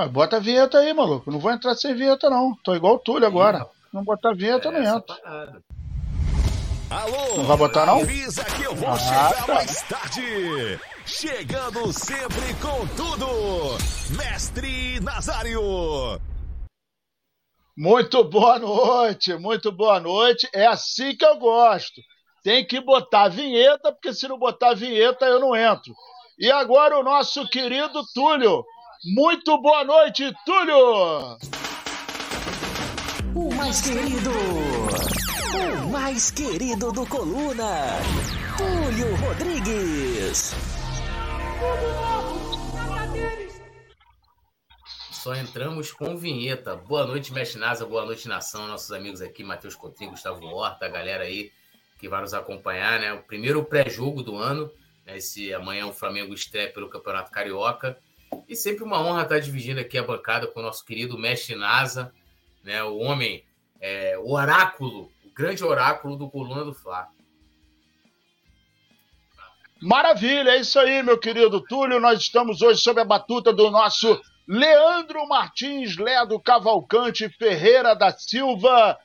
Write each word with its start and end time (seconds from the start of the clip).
Ah, 0.00 0.08
bota 0.08 0.38
a 0.38 0.40
vinheta 0.40 0.78
aí, 0.78 0.94
maluco. 0.94 1.30
Não 1.30 1.38
vou 1.38 1.52
entrar 1.52 1.74
sem 1.74 1.94
vinheta, 1.94 2.30
não. 2.30 2.54
Tô 2.64 2.74
igual 2.74 2.94
o 2.94 2.98
Túlio 2.98 3.26
agora. 3.26 3.66
Não 3.92 4.02
botar 4.02 4.32
vinheta, 4.32 4.68
é 4.68 4.70
não 4.70 4.96
entro. 4.96 5.14
Alô, 6.88 7.36
não 7.36 7.44
vai 7.44 7.56
botar, 7.58 7.84
não? 7.84 8.00
Avisa 8.00 8.42
que 8.42 8.62
eu 8.62 8.74
vou 8.74 8.88
ah, 8.88 8.98
chegar 8.98 9.46
tá. 9.46 9.54
mais 9.54 9.82
tarde. 9.82 10.80
Chegando 11.04 11.92
sempre 11.92 12.54
com 12.62 12.86
tudo. 12.96 13.26
Mestre 14.16 15.00
Nazário. 15.00 16.18
Muito 17.76 18.24
boa 18.24 18.58
noite, 18.58 19.34
muito 19.34 19.70
boa 19.70 20.00
noite. 20.00 20.48
É 20.54 20.66
assim 20.66 21.14
que 21.14 21.26
eu 21.26 21.36
gosto. 21.38 22.00
Tem 22.42 22.66
que 22.66 22.80
botar 22.80 23.28
vinheta, 23.28 23.92
porque 23.92 24.14
se 24.14 24.26
não 24.26 24.38
botar 24.38 24.72
vinheta 24.72 25.26
eu 25.26 25.38
não 25.38 25.54
entro. 25.54 25.92
E 26.38 26.50
agora 26.50 26.98
o 26.98 27.04
nosso 27.04 27.46
querido 27.50 28.02
Túlio. 28.14 28.64
Muito 29.02 29.56
boa 29.62 29.82
noite, 29.82 30.30
Túlio! 30.44 31.38
O 33.34 33.54
mais 33.54 33.80
querido, 33.80 34.30
o 35.82 35.88
mais 35.88 36.30
querido 36.30 36.92
do 36.92 37.06
Coluna, 37.06 37.96
Túlio 38.58 39.16
Rodrigues. 39.16 40.52
Só 45.10 45.34
entramos 45.34 45.92
com 45.92 46.18
vinheta. 46.18 46.76
Boa 46.76 47.06
noite, 47.06 47.32
Mestre 47.32 47.58
Nasa, 47.58 47.86
boa 47.86 48.04
noite, 48.04 48.28
nação. 48.28 48.66
Nossos 48.66 48.92
amigos 48.92 49.22
aqui, 49.22 49.42
Matheus 49.42 49.74
Coutinho, 49.74 50.10
Gustavo 50.10 50.44
Horta, 50.44 50.84
a 50.84 50.90
galera 50.90 51.24
aí 51.24 51.50
que 51.98 52.06
vai 52.06 52.20
nos 52.20 52.34
acompanhar, 52.34 53.00
né? 53.00 53.14
O 53.14 53.22
primeiro 53.22 53.64
pré-jogo 53.64 54.22
do 54.22 54.36
ano. 54.36 54.70
Né? 55.06 55.16
Esse 55.16 55.54
amanhã 55.54 55.86
o 55.86 55.92
Flamengo 55.94 56.34
estreia 56.34 56.70
pelo 56.70 56.90
Campeonato 56.90 57.30
Carioca. 57.30 57.98
E 58.48 58.56
sempre 58.56 58.82
uma 58.84 59.00
honra 59.00 59.22
estar 59.22 59.38
dividindo 59.38 59.80
aqui 59.80 59.96
a 59.96 60.02
bancada 60.02 60.46
com 60.46 60.60
o 60.60 60.62
nosso 60.62 60.84
querido 60.84 61.18
Mestre 61.18 61.54
Nasa, 61.54 62.12
né? 62.64 62.82
O 62.82 62.98
homem, 62.98 63.44
é, 63.80 64.18
o 64.18 64.32
oráculo, 64.32 65.10
o 65.24 65.30
grande 65.34 65.64
oráculo 65.64 66.16
do 66.16 66.28
Coluna 66.28 66.64
do 66.64 66.74
Fla. 66.74 67.08
Maravilha, 69.80 70.50
é 70.50 70.60
isso 70.60 70.78
aí, 70.78 71.02
meu 71.02 71.16
querido 71.16 71.60
Túlio. 71.62 71.98
Nós 71.98 72.20
estamos 72.20 72.60
hoje 72.60 72.80
sob 72.82 73.00
a 73.00 73.04
batuta 73.04 73.52
do 73.52 73.70
nosso 73.70 74.20
Leandro 74.46 75.26
Martins, 75.26 75.96
Ledo 75.96 76.38
Cavalcante 76.38 77.28
Ferreira 77.30 77.94
da 77.94 78.12
Silva, 78.12 78.98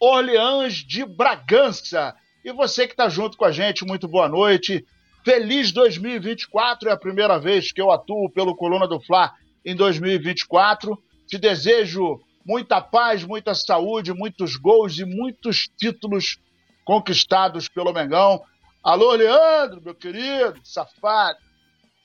Orleans 0.00 0.74
de 0.74 1.04
Bragança. 1.04 2.14
E 2.44 2.52
você 2.52 2.86
que 2.86 2.92
está 2.92 3.08
junto 3.08 3.36
com 3.36 3.44
a 3.44 3.50
gente, 3.50 3.84
muito 3.84 4.06
boa 4.06 4.28
noite. 4.28 4.86
Feliz 5.26 5.72
2024, 5.72 6.88
é 6.88 6.92
a 6.92 6.96
primeira 6.96 7.36
vez 7.36 7.72
que 7.72 7.80
eu 7.80 7.90
atuo 7.90 8.30
pelo 8.30 8.54
Coluna 8.54 8.86
do 8.86 9.00
Fla 9.00 9.32
em 9.64 9.74
2024. 9.74 10.96
Te 11.26 11.36
desejo 11.36 12.20
muita 12.44 12.80
paz, 12.80 13.24
muita 13.24 13.52
saúde, 13.52 14.12
muitos 14.12 14.54
gols 14.54 15.00
e 15.00 15.04
muitos 15.04 15.68
títulos 15.76 16.38
conquistados 16.84 17.68
pelo 17.68 17.92
Mengão. 17.92 18.40
Alô, 18.84 19.14
Leandro, 19.14 19.82
meu 19.82 19.96
querido, 19.96 20.60
safado, 20.62 21.40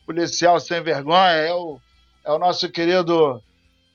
policial 0.04 0.60
sem 0.60 0.82
vergonha, 0.82 1.34
é 1.34 1.54
o, 1.54 1.80
é 2.26 2.32
o 2.32 2.40
nosso 2.40 2.68
querido, 2.72 3.40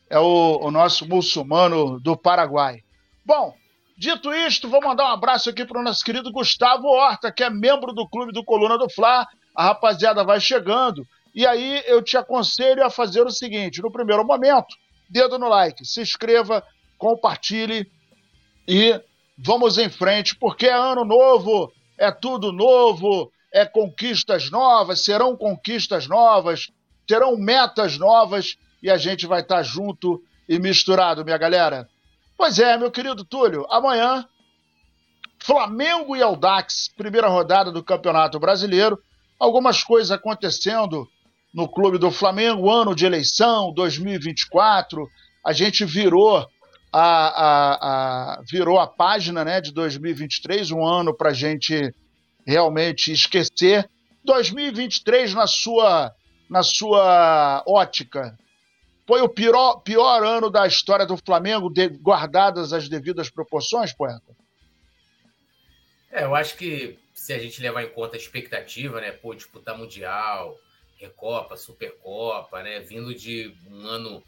é 0.08 0.20
o, 0.20 0.60
o 0.62 0.70
nosso 0.70 1.04
muçulmano 1.04 1.98
do 1.98 2.16
Paraguai. 2.16 2.78
Bom, 3.24 3.56
Dito 3.98 4.30
isto, 4.34 4.68
vou 4.68 4.82
mandar 4.82 5.04
um 5.04 5.12
abraço 5.12 5.48
aqui 5.48 5.64
para 5.64 5.80
o 5.80 5.82
nosso 5.82 6.04
querido 6.04 6.30
Gustavo 6.30 6.86
Horta, 6.86 7.32
que 7.32 7.42
é 7.42 7.48
membro 7.48 7.94
do 7.94 8.06
clube 8.06 8.30
do 8.30 8.44
Coluna 8.44 8.76
do 8.76 8.90
Fla. 8.90 9.26
A 9.54 9.64
rapaziada 9.64 10.22
vai 10.22 10.38
chegando. 10.38 11.06
E 11.34 11.46
aí 11.46 11.82
eu 11.86 12.02
te 12.02 12.14
aconselho 12.18 12.84
a 12.84 12.90
fazer 12.90 13.22
o 13.22 13.30
seguinte: 13.30 13.80
no 13.80 13.90
primeiro 13.90 14.22
momento, 14.22 14.76
dedo 15.08 15.38
no 15.38 15.48
like, 15.48 15.82
se 15.86 16.02
inscreva, 16.02 16.62
compartilhe 16.98 17.90
e 18.68 19.00
vamos 19.38 19.78
em 19.78 19.88
frente, 19.88 20.36
porque 20.36 20.66
é 20.66 20.74
ano 20.74 21.04
novo, 21.04 21.72
é 21.96 22.10
tudo 22.10 22.52
novo, 22.52 23.32
é 23.50 23.64
conquistas 23.64 24.50
novas, 24.50 25.02
serão 25.02 25.34
conquistas 25.34 26.06
novas, 26.06 26.70
terão 27.06 27.34
metas 27.38 27.96
novas 27.96 28.58
e 28.82 28.90
a 28.90 28.98
gente 28.98 29.26
vai 29.26 29.40
estar 29.40 29.62
junto 29.62 30.22
e 30.46 30.58
misturado, 30.58 31.24
minha 31.24 31.38
galera. 31.38 31.88
Pois 32.36 32.58
é, 32.58 32.76
meu 32.76 32.90
querido 32.90 33.24
Túlio, 33.24 33.66
amanhã, 33.70 34.26
Flamengo 35.42 36.14
e 36.14 36.22
Aldax, 36.22 36.88
primeira 36.94 37.28
rodada 37.28 37.72
do 37.72 37.82
Campeonato 37.82 38.38
Brasileiro. 38.38 38.98
Algumas 39.38 39.82
coisas 39.82 40.10
acontecendo 40.10 41.08
no 41.54 41.66
clube 41.66 41.96
do 41.96 42.10
Flamengo, 42.10 42.70
ano 42.70 42.94
de 42.94 43.06
eleição, 43.06 43.72
2024. 43.72 45.08
A 45.44 45.52
gente 45.54 45.84
virou 45.86 46.46
a, 46.92 47.00
a, 47.00 47.74
a 48.38 48.42
virou 48.42 48.78
a 48.78 48.86
página 48.86 49.42
né, 49.42 49.60
de 49.60 49.72
2023, 49.72 50.70
um 50.72 50.84
ano 50.84 51.16
para 51.16 51.30
a 51.30 51.34
gente 51.34 51.94
realmente 52.46 53.12
esquecer. 53.12 53.88
2023, 54.24 55.32
na 55.32 55.46
sua, 55.46 56.12
na 56.50 56.62
sua 56.62 57.62
ótica, 57.66 58.36
foi 59.06 59.20
o 59.20 59.28
pior, 59.28 59.76
pior 59.80 60.24
ano 60.24 60.50
da 60.50 60.66
história 60.66 61.06
do 61.06 61.16
Flamengo, 61.16 61.70
de, 61.70 61.88
guardadas 61.88 62.72
as 62.72 62.88
devidas 62.88 63.30
proporções, 63.30 63.92
poeta? 63.92 64.36
É, 66.10 66.24
eu 66.24 66.34
acho 66.34 66.56
que 66.56 66.98
se 67.14 67.32
a 67.32 67.38
gente 67.38 67.60
levar 67.60 67.82
em 67.82 67.90
conta 67.90 68.16
a 68.16 68.18
expectativa, 68.18 69.00
né? 69.00 69.12
Pô, 69.12 69.34
disputar 69.34 69.76
Mundial, 69.76 70.56
Recopa, 70.98 71.56
Supercopa, 71.56 72.62
né? 72.62 72.80
Vindo 72.80 73.14
de 73.14 73.54
um 73.70 73.86
ano 73.86 74.24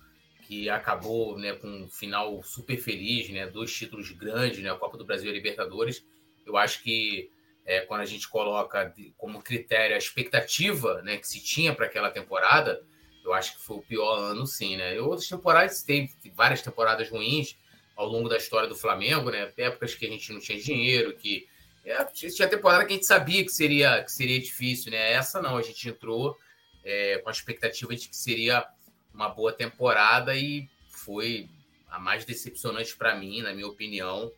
que 0.47 0.71
acabou 0.71 1.39
né, 1.39 1.53
com 1.53 1.67
um 1.67 1.89
final 1.89 2.43
super 2.43 2.79
feliz, 2.79 3.29
né? 3.31 3.47
Dois 3.47 3.73
títulos 3.75 4.11
grandes, 4.13 4.63
né? 4.63 4.71
A 4.71 4.77
Copa 4.77 4.97
do 4.97 5.05
Brasil 5.05 5.29
e 5.29 5.31
a 5.31 5.35
Libertadores. 5.35 6.05
Eu 6.47 6.57
acho 6.57 6.83
que 6.83 7.31
é, 7.67 7.81
quando 7.81 8.01
a 8.01 8.07
gente 8.07 8.27
coloca 8.29 8.95
como 9.19 9.43
critério 9.43 9.95
a 9.95 9.99
expectativa 9.99 11.03
né, 11.03 11.19
que 11.19 11.29
se 11.29 11.45
tinha 11.45 11.75
para 11.75 11.85
aquela 11.85 12.11
temporada, 12.11 12.83
eu 13.25 13.33
acho 13.33 13.57
que 13.57 13.63
foi 13.63 13.77
o 13.77 13.83
pior 13.83 14.15
ano, 14.17 14.47
sim, 14.47 14.77
né? 14.77 14.97
E 14.97 14.99
outras 14.99 15.29
temporadas, 15.29 15.83
teve 15.83 16.13
várias 16.35 16.63
temporadas 16.63 17.11
ruins 17.11 17.57
ao 17.97 18.07
longo 18.07 18.29
da 18.29 18.37
história 18.37 18.69
do 18.69 18.77
Flamengo, 18.77 19.31
né? 19.31 19.53
Épocas 19.57 19.95
que 19.95 20.07
a 20.07 20.11
gente 20.11 20.33
não 20.33 20.41
tinha 20.41 20.61
dinheiro, 20.61 21.17
que. 21.17 21.49
É, 21.85 22.05
tinha 22.05 22.49
temporada 22.49 22.85
que 22.85 22.93
a 22.93 22.97
gente 22.97 23.07
sabia 23.07 23.43
que 23.43 23.51
seria, 23.51 24.03
que 24.03 24.13
seria 24.13 24.39
difícil, 24.39 24.93
né? 24.93 25.13
Essa 25.13 25.41
não, 25.41 25.57
a 25.57 25.63
gente 25.63 25.89
entrou 25.89 26.37
é, 26.85 27.19
com 27.19 27.29
a 27.29 27.33
expectativa 27.33 27.95
de 27.95 28.09
que 28.09 28.17
seria 28.17 28.67
uma 29.13 29.29
boa 29.29 29.53
temporada 29.53 30.37
e 30.37 30.69
foi 30.91 31.49
a 31.89 31.99
mais 31.99 32.25
decepcionante 32.25 32.97
para 32.97 33.17
mim, 33.17 33.41
na 33.43 33.53
minha 33.53 33.67
opinião. 33.67 34.31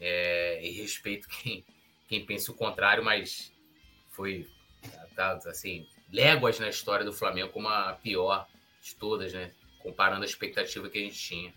É, 0.00 0.60
e 0.62 0.70
respeito 0.70 1.28
quem, 1.28 1.64
quem 2.08 2.24
pensa 2.24 2.50
o 2.50 2.54
contrário, 2.54 3.04
mas 3.04 3.52
foi 4.10 4.48
tá, 5.14 5.32
assim, 5.46 5.86
léguas 6.12 6.58
na 6.58 6.68
história 6.68 7.04
do 7.04 7.12
Flamengo 7.12 7.50
como 7.50 7.68
a 7.68 7.92
pior 8.02 8.46
de 8.82 8.94
todas, 8.94 9.32
né? 9.32 9.50
Comparando 9.78 10.22
a 10.22 10.26
expectativa 10.26 10.88
que 10.88 10.98
a 10.98 11.02
gente 11.02 11.18
tinha. 11.18 11.52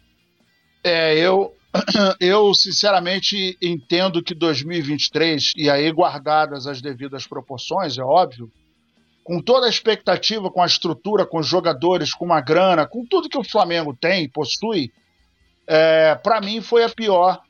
É, 0.83 1.17
eu, 1.17 1.55
eu 2.19 2.53
sinceramente 2.53 3.57
entendo 3.61 4.23
que 4.23 4.33
2023, 4.33 5.53
e 5.55 5.69
aí 5.69 5.91
guardadas 5.91 6.67
as 6.67 6.81
devidas 6.81 7.27
proporções, 7.27 7.97
é 7.97 8.03
óbvio, 8.03 8.51
com 9.23 9.41
toda 9.41 9.67
a 9.67 9.69
expectativa, 9.69 10.49
com 10.49 10.61
a 10.61 10.65
estrutura, 10.65 11.25
com 11.25 11.39
os 11.39 11.47
jogadores, 11.47 12.13
com 12.13 12.33
a 12.33 12.41
grana, 12.41 12.87
com 12.87 13.05
tudo 13.05 13.29
que 13.29 13.37
o 13.37 13.43
Flamengo 13.43 13.95
tem, 13.95 14.27
possui, 14.27 14.91
é, 15.67 16.15
para 16.15 16.41
mim 16.41 16.61
foi 16.61 16.83
a 16.83 16.89
pior 16.89 17.41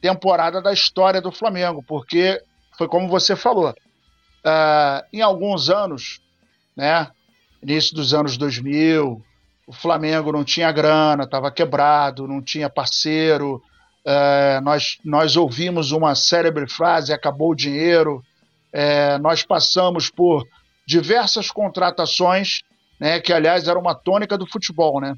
temporada 0.00 0.60
da 0.60 0.72
história 0.72 1.20
do 1.20 1.32
Flamengo, 1.32 1.82
porque 1.82 2.40
foi 2.76 2.86
como 2.86 3.08
você 3.08 3.34
falou. 3.34 3.70
Uh, 3.70 5.00
em 5.10 5.22
alguns 5.22 5.70
anos, 5.70 6.20
né? 6.76 7.08
Início 7.62 7.94
dos 7.94 8.12
anos 8.12 8.36
2000, 8.36 9.22
o 9.66 9.72
Flamengo 9.72 10.32
não 10.32 10.44
tinha 10.44 10.70
grana, 10.70 11.24
estava 11.24 11.50
quebrado, 11.50 12.28
não 12.28 12.42
tinha 12.42 12.68
parceiro. 12.68 13.62
É, 14.04 14.60
nós, 14.60 14.98
nós 15.04 15.36
ouvimos 15.36 15.92
uma 15.92 16.14
célebre 16.14 16.68
frase: 16.68 17.12
acabou 17.12 17.52
o 17.52 17.56
dinheiro. 17.56 18.22
É, 18.72 19.18
nós 19.18 19.42
passamos 19.44 20.10
por 20.10 20.46
diversas 20.86 21.50
contratações, 21.50 22.60
né, 23.00 23.20
que 23.20 23.32
aliás 23.32 23.66
era 23.66 23.78
uma 23.78 23.94
tônica 23.94 24.36
do 24.36 24.46
futebol. 24.46 25.00
Né? 25.00 25.16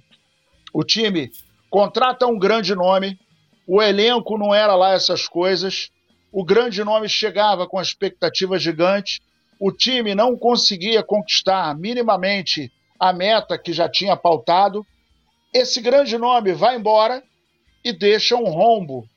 O 0.72 0.84
time 0.84 1.30
contrata 1.68 2.26
um 2.26 2.38
grande 2.38 2.74
nome, 2.74 3.18
o 3.66 3.82
elenco 3.82 4.38
não 4.38 4.54
era 4.54 4.76
lá 4.76 4.92
essas 4.92 5.26
coisas, 5.26 5.90
o 6.30 6.44
grande 6.44 6.84
nome 6.84 7.08
chegava 7.08 7.66
com 7.66 7.80
expectativas 7.80 8.62
gigantes 8.62 9.20
o 9.58 9.72
time 9.72 10.14
não 10.14 10.36
conseguia 10.36 11.02
conquistar 11.02 11.76
minimamente 11.76 12.72
a 12.98 13.12
meta 13.12 13.58
que 13.58 13.72
já 13.72 13.88
tinha 13.88 14.16
pautado, 14.16 14.86
esse 15.52 15.80
grande 15.80 16.18
nome 16.18 16.52
vai 16.52 16.76
embora 16.76 17.22
e 17.84 17.92
deixa 17.92 18.36
um 18.36 18.44
rombo 18.44 19.08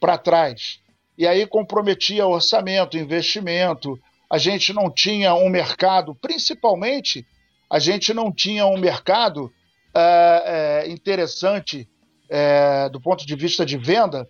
para 0.00 0.18
trás. 0.18 0.80
E 1.16 1.26
aí 1.26 1.46
comprometia 1.46 2.26
orçamento, 2.26 2.96
investimento. 2.96 3.98
A 4.30 4.38
gente 4.38 4.72
não 4.72 4.90
tinha 4.90 5.34
um 5.34 5.48
mercado, 5.48 6.14
principalmente, 6.14 7.26
a 7.70 7.78
gente 7.78 8.14
não 8.14 8.32
tinha 8.32 8.66
um 8.66 8.78
mercado 8.78 9.52
é, 9.94 10.84
é, 10.84 10.90
interessante 10.90 11.88
é, 12.28 12.88
do 12.88 13.00
ponto 13.00 13.26
de 13.26 13.34
vista 13.34 13.64
de 13.64 13.76
venda, 13.76 14.28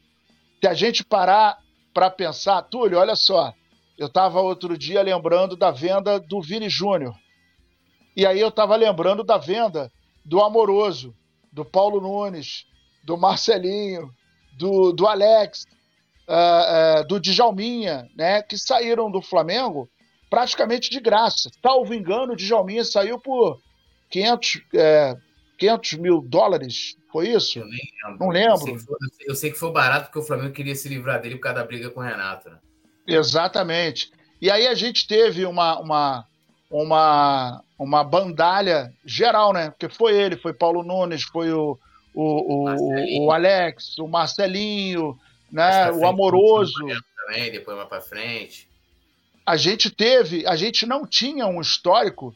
se 0.61 0.69
a 0.69 0.75
gente 0.75 1.05
parar 1.05 1.59
para 1.93 2.11
pensar, 2.11 2.63
Túlio, 2.63 2.99
olha 2.99 3.17
só, 3.17 3.53
eu 3.99 4.07
estava 4.07 4.41
outro 4.41 4.79
dia 4.79 5.03
lembrando 5.03 5.57
da 5.57 5.73
venda 5.73 6.21
do 6.21 6.41
Vini 6.41 6.71
Júnior. 6.71 7.15
E 8.17 8.25
aí 8.25 8.41
eu 8.41 8.49
estava 8.49 8.77
lembrando 8.77 9.25
da 9.25 9.37
venda 9.37 9.91
do 10.25 10.41
Amoroso, 10.41 11.15
do 11.53 11.65
Paulo 11.65 12.01
Nunes, 12.01 12.65
do 13.03 13.17
Marcelinho, 13.17 14.11
do, 14.57 14.93
do 14.93 15.07
Alex, 15.07 15.65
uh, 16.29 17.01
uh, 17.01 17.07
do 17.09 17.19
Djalminha, 17.21 18.09
né, 18.17 18.41
que 18.43 18.57
saíram 18.57 19.11
do 19.11 19.21
Flamengo 19.21 19.91
praticamente 20.31 20.91
de 20.91 21.01
graça. 21.01 21.51
Salvo 21.61 21.93
engano, 21.93 22.35
o 22.35 22.37
Djalminha 22.37 22.85
saiu 22.85 23.19
por 23.19 23.59
500, 24.11 24.63
é, 24.75 25.17
500 25.59 25.93
mil 25.95 26.21
dólares, 26.21 26.97
foi 27.11 27.31
isso? 27.31 27.59
Eu 27.59 27.67
nem 27.67 27.81
lembro. 28.05 28.19
Não 28.21 28.29
lembro. 28.29 28.53
Eu 28.53 28.59
sei, 28.59 28.79
foi, 28.79 28.97
eu 29.27 29.35
sei, 29.35 29.51
que 29.51 29.59
foi 29.59 29.73
barato 29.73 30.07
porque 30.07 30.19
o 30.19 30.23
Flamengo 30.23 30.53
queria 30.53 30.75
se 30.75 30.89
livrar 30.89 31.21
dele 31.21 31.37
por 31.37 31.43
causa 31.43 31.61
da 31.61 31.67
briga 31.67 31.91
com 31.91 32.01
o 32.01 32.03
Renato. 32.03 32.51
Né? 32.51 32.59
Exatamente. 33.09 34.13
E 34.41 34.51
aí 34.51 34.67
a 34.67 34.75
gente 34.75 35.07
teve 35.07 35.47
uma, 35.47 35.79
uma, 35.81 36.27
uma, 36.71 37.65
uma 37.79 38.05
bandalha 38.05 38.93
geral, 39.05 39.53
né? 39.53 39.71
Porque 39.71 39.89
foi 39.89 40.15
ele, 40.15 40.37
foi 40.37 40.53
Paulo 40.53 40.83
Nunes, 40.83 41.23
foi 41.25 41.51
o, 41.53 41.79
o, 42.15 43.25
o, 43.25 43.27
o 43.27 43.33
Alex, 43.33 43.99
o 43.99 44.07
Marcelinho, 44.07 45.19
né? 45.51 45.91
o 45.91 46.07
Amoroso. 46.07 46.75
Também, 47.27 47.51
depois 47.51 47.77
mais 47.77 47.89
para 47.89 48.01
frente. 48.01 48.69
A 49.45 49.57
gente 49.57 49.91
teve, 49.91 50.47
a 50.47 50.55
gente 50.55 50.85
não 50.85 51.07
tinha 51.07 51.47
um 51.47 51.61
histórico 51.61 52.35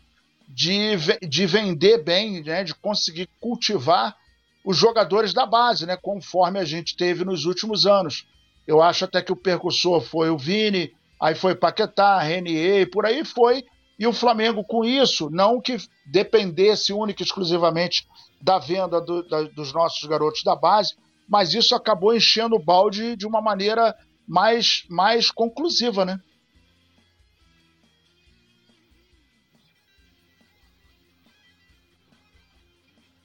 de, 0.49 0.97
de 1.21 1.47
vender 1.47 2.03
bem, 2.03 2.43
né? 2.43 2.65
De 2.65 2.75
conseguir 2.75 3.29
cultivar 3.39 4.17
os 4.65 4.77
jogadores 4.77 5.35
da 5.35 5.45
base, 5.45 5.87
né? 5.87 5.97
Conforme 6.01 6.59
a 6.59 6.65
gente 6.65 6.97
teve 6.97 7.25
nos 7.25 7.45
últimos 7.45 7.87
anos. 7.87 8.27
Eu 8.67 8.83
acho 8.83 9.05
até 9.05 9.21
que 9.23 9.33
o 9.33 9.37
percussor 9.37 10.01
foi 10.01 10.31
o 10.31 10.39
Vini, 10.39 10.93
aí 11.21 11.35
foi 11.35 11.55
Paquetá, 11.55 12.21
Renier, 12.21 12.91
por 12.91 13.05
aí 13.07 13.25
foi. 13.25 13.65
E 13.99 14.07
o 14.07 14.13
Flamengo, 14.13 14.65
com 14.65 14.85
isso, 14.85 15.31
não 15.31 15.61
que 15.61 15.77
dependesse 16.07 16.93
única 16.93 17.23
e 17.23 17.27
exclusivamente 17.27 18.07
da 18.41 18.59
venda 18.59 19.01
do, 19.01 19.23
da, 19.23 19.43
dos 19.43 19.73
nossos 19.73 20.05
garotos 20.09 20.43
da 20.43 20.57
base, 20.57 20.97
mas 21.29 21.55
isso 21.55 21.75
acabou 21.75 22.15
enchendo 22.15 22.57
o 22.57 22.63
balde 22.63 23.17
de 23.17 23.27
uma 23.27 23.41
maneira 23.41 23.95
mais, 24.27 24.85
mais 24.89 25.31
conclusiva, 25.31 26.05
né? 26.05 26.21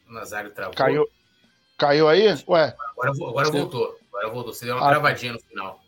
O 0.08 0.14
Nazário 0.14 0.52
travou. 0.54 0.74
Caiu, 0.74 1.06
caiu 1.78 2.08
aí? 2.08 2.28
Ué. 2.48 2.76
Agora, 2.92 3.12
agora 3.12 3.52
voltou. 3.52 3.97
Agora 4.28 4.34
voltou. 4.34 4.54
Você 4.54 4.66
deu 4.66 4.76
uma 4.76 4.86
ah, 4.86 4.90
travadinha 4.90 5.34
no 5.34 5.40
final. 5.40 5.82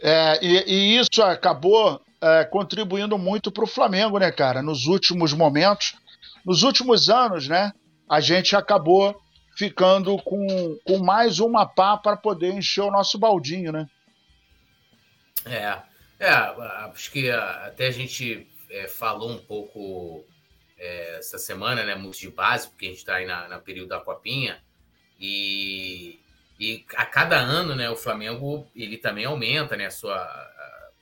É, 0.00 0.38
e, 0.44 0.64
e, 0.66 0.98
isso 0.98 1.22
acabou 1.22 2.00
é, 2.20 2.44
contribuindo 2.44 3.18
muito 3.18 3.50
para 3.50 3.64
o 3.64 3.68
Flamengo, 3.68 4.18
né, 4.18 4.30
cara? 4.30 4.62
Nos 4.62 4.86
últimos 4.86 5.32
momentos, 5.32 5.96
nos 6.44 6.62
últimos 6.62 7.08
anos, 7.08 7.48
né? 7.48 7.72
A 8.08 8.20
gente 8.20 8.54
acabou 8.54 9.20
ficando 9.56 10.16
com, 10.18 10.78
com 10.84 10.98
mais 10.98 11.40
uma 11.40 11.66
pá 11.66 11.96
para 11.96 12.16
poder 12.16 12.52
encher 12.52 12.82
o 12.82 12.90
nosso 12.90 13.18
baldinho, 13.18 13.72
né? 13.72 13.88
É, 15.44 15.78
é 16.20 16.30
acho 16.30 17.10
que 17.10 17.30
até 17.30 17.88
a 17.88 17.90
gente 17.90 18.48
é, 18.70 18.86
falou 18.86 19.30
um 19.30 19.38
pouco 19.38 20.24
é, 20.78 21.18
essa 21.18 21.38
semana, 21.38 21.84
né? 21.84 21.96
Muito 21.96 22.18
de 22.18 22.30
base, 22.30 22.68
porque 22.68 22.86
a 22.86 22.88
gente 22.90 22.98
está 22.98 23.16
aí 23.16 23.26
na, 23.26 23.48
na 23.48 23.58
período 23.58 23.88
da 23.88 23.98
Copinha. 23.98 24.62
E, 25.18 26.18
e 26.58 26.84
a 26.94 27.04
cada 27.04 27.36
ano, 27.36 27.74
né, 27.74 27.90
o 27.90 27.96
Flamengo 27.96 28.66
ele 28.74 28.96
também 28.96 29.24
aumenta, 29.24 29.76
né, 29.76 29.86
a 29.86 29.90
sua, 29.90 30.24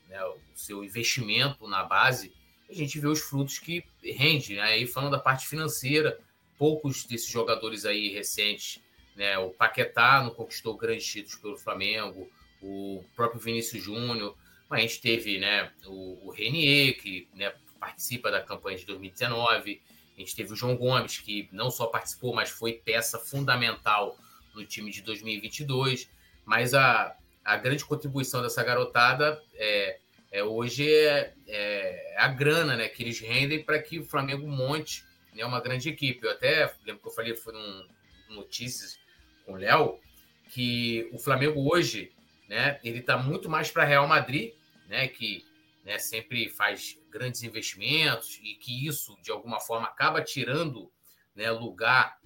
né, 0.08 0.22
o 0.24 0.38
seu 0.54 0.82
investimento 0.84 1.66
na 1.68 1.82
base. 1.84 2.32
A 2.68 2.72
gente 2.72 2.98
vê 2.98 3.06
os 3.06 3.20
frutos 3.20 3.58
que 3.58 3.84
rende. 4.02 4.56
Né? 4.56 4.62
Aí 4.62 4.86
falando 4.86 5.12
da 5.12 5.18
parte 5.18 5.46
financeira, 5.46 6.18
poucos 6.58 7.04
desses 7.04 7.28
jogadores 7.28 7.84
aí 7.84 8.08
recentes, 8.08 8.80
né, 9.14 9.38
o 9.38 9.50
Paquetá 9.50 10.22
não 10.22 10.30
conquistou 10.30 10.76
grandes 10.76 11.06
títulos 11.06 11.36
pelo 11.36 11.58
Flamengo, 11.58 12.30
o 12.62 13.04
próprio 13.14 13.40
Vinícius 13.40 13.82
Júnior, 13.82 14.36
a 14.68 14.80
gente 14.80 15.00
teve, 15.00 15.38
né, 15.38 15.70
o, 15.86 16.26
o 16.26 16.30
Renier 16.30 17.00
que 17.00 17.28
né, 17.34 17.52
participa 17.78 18.30
da 18.30 18.42
campanha 18.42 18.78
de 18.78 18.86
2019 18.86 19.80
a 20.16 20.20
gente 20.20 20.34
teve 20.34 20.52
o 20.52 20.56
João 20.56 20.76
Gomes, 20.76 21.18
que 21.18 21.48
não 21.52 21.70
só 21.70 21.86
participou, 21.86 22.34
mas 22.34 22.48
foi 22.48 22.72
peça 22.72 23.18
fundamental 23.18 24.18
no 24.54 24.64
time 24.64 24.90
de 24.90 25.02
2022. 25.02 26.08
Mas 26.44 26.74
a, 26.74 27.14
a 27.44 27.56
grande 27.56 27.84
contribuição 27.84 28.42
dessa 28.42 28.64
garotada 28.64 29.42
é, 29.54 29.98
é 30.32 30.42
hoje 30.42 30.90
é, 30.90 31.34
é, 31.46 32.14
a 32.18 32.28
grana 32.28 32.76
né, 32.76 32.88
que 32.88 33.02
eles 33.02 33.20
rendem 33.20 33.62
para 33.62 33.80
que 33.80 33.98
o 33.98 34.04
Flamengo 34.04 34.46
monte 34.46 35.04
né, 35.34 35.44
uma 35.44 35.60
grande 35.60 35.88
equipe. 35.88 36.24
Eu 36.24 36.32
até 36.32 36.72
lembro 36.84 37.02
que 37.02 37.08
eu 37.08 37.12
falei, 37.12 37.34
foi 37.36 37.54
notícias 38.30 38.98
com 39.44 39.52
o 39.52 39.56
Léo, 39.56 40.00
que 40.50 41.08
o 41.12 41.18
Flamengo 41.18 41.72
hoje 41.72 42.10
né, 42.48 42.80
ele 42.82 42.98
está 42.98 43.16
muito 43.16 43.48
mais 43.48 43.70
para 43.70 43.84
Real 43.84 44.08
Madrid, 44.08 44.52
né, 44.88 45.08
que 45.08 45.44
né, 45.86 46.00
sempre 46.00 46.48
faz 46.48 46.98
grandes 47.08 47.44
investimentos 47.44 48.40
e 48.42 48.56
que 48.56 48.86
isso, 48.88 49.16
de 49.22 49.30
alguma 49.30 49.60
forma, 49.60 49.86
acaba 49.86 50.20
tirando 50.20 50.90
né, 51.32 51.48
lugar 51.52 52.18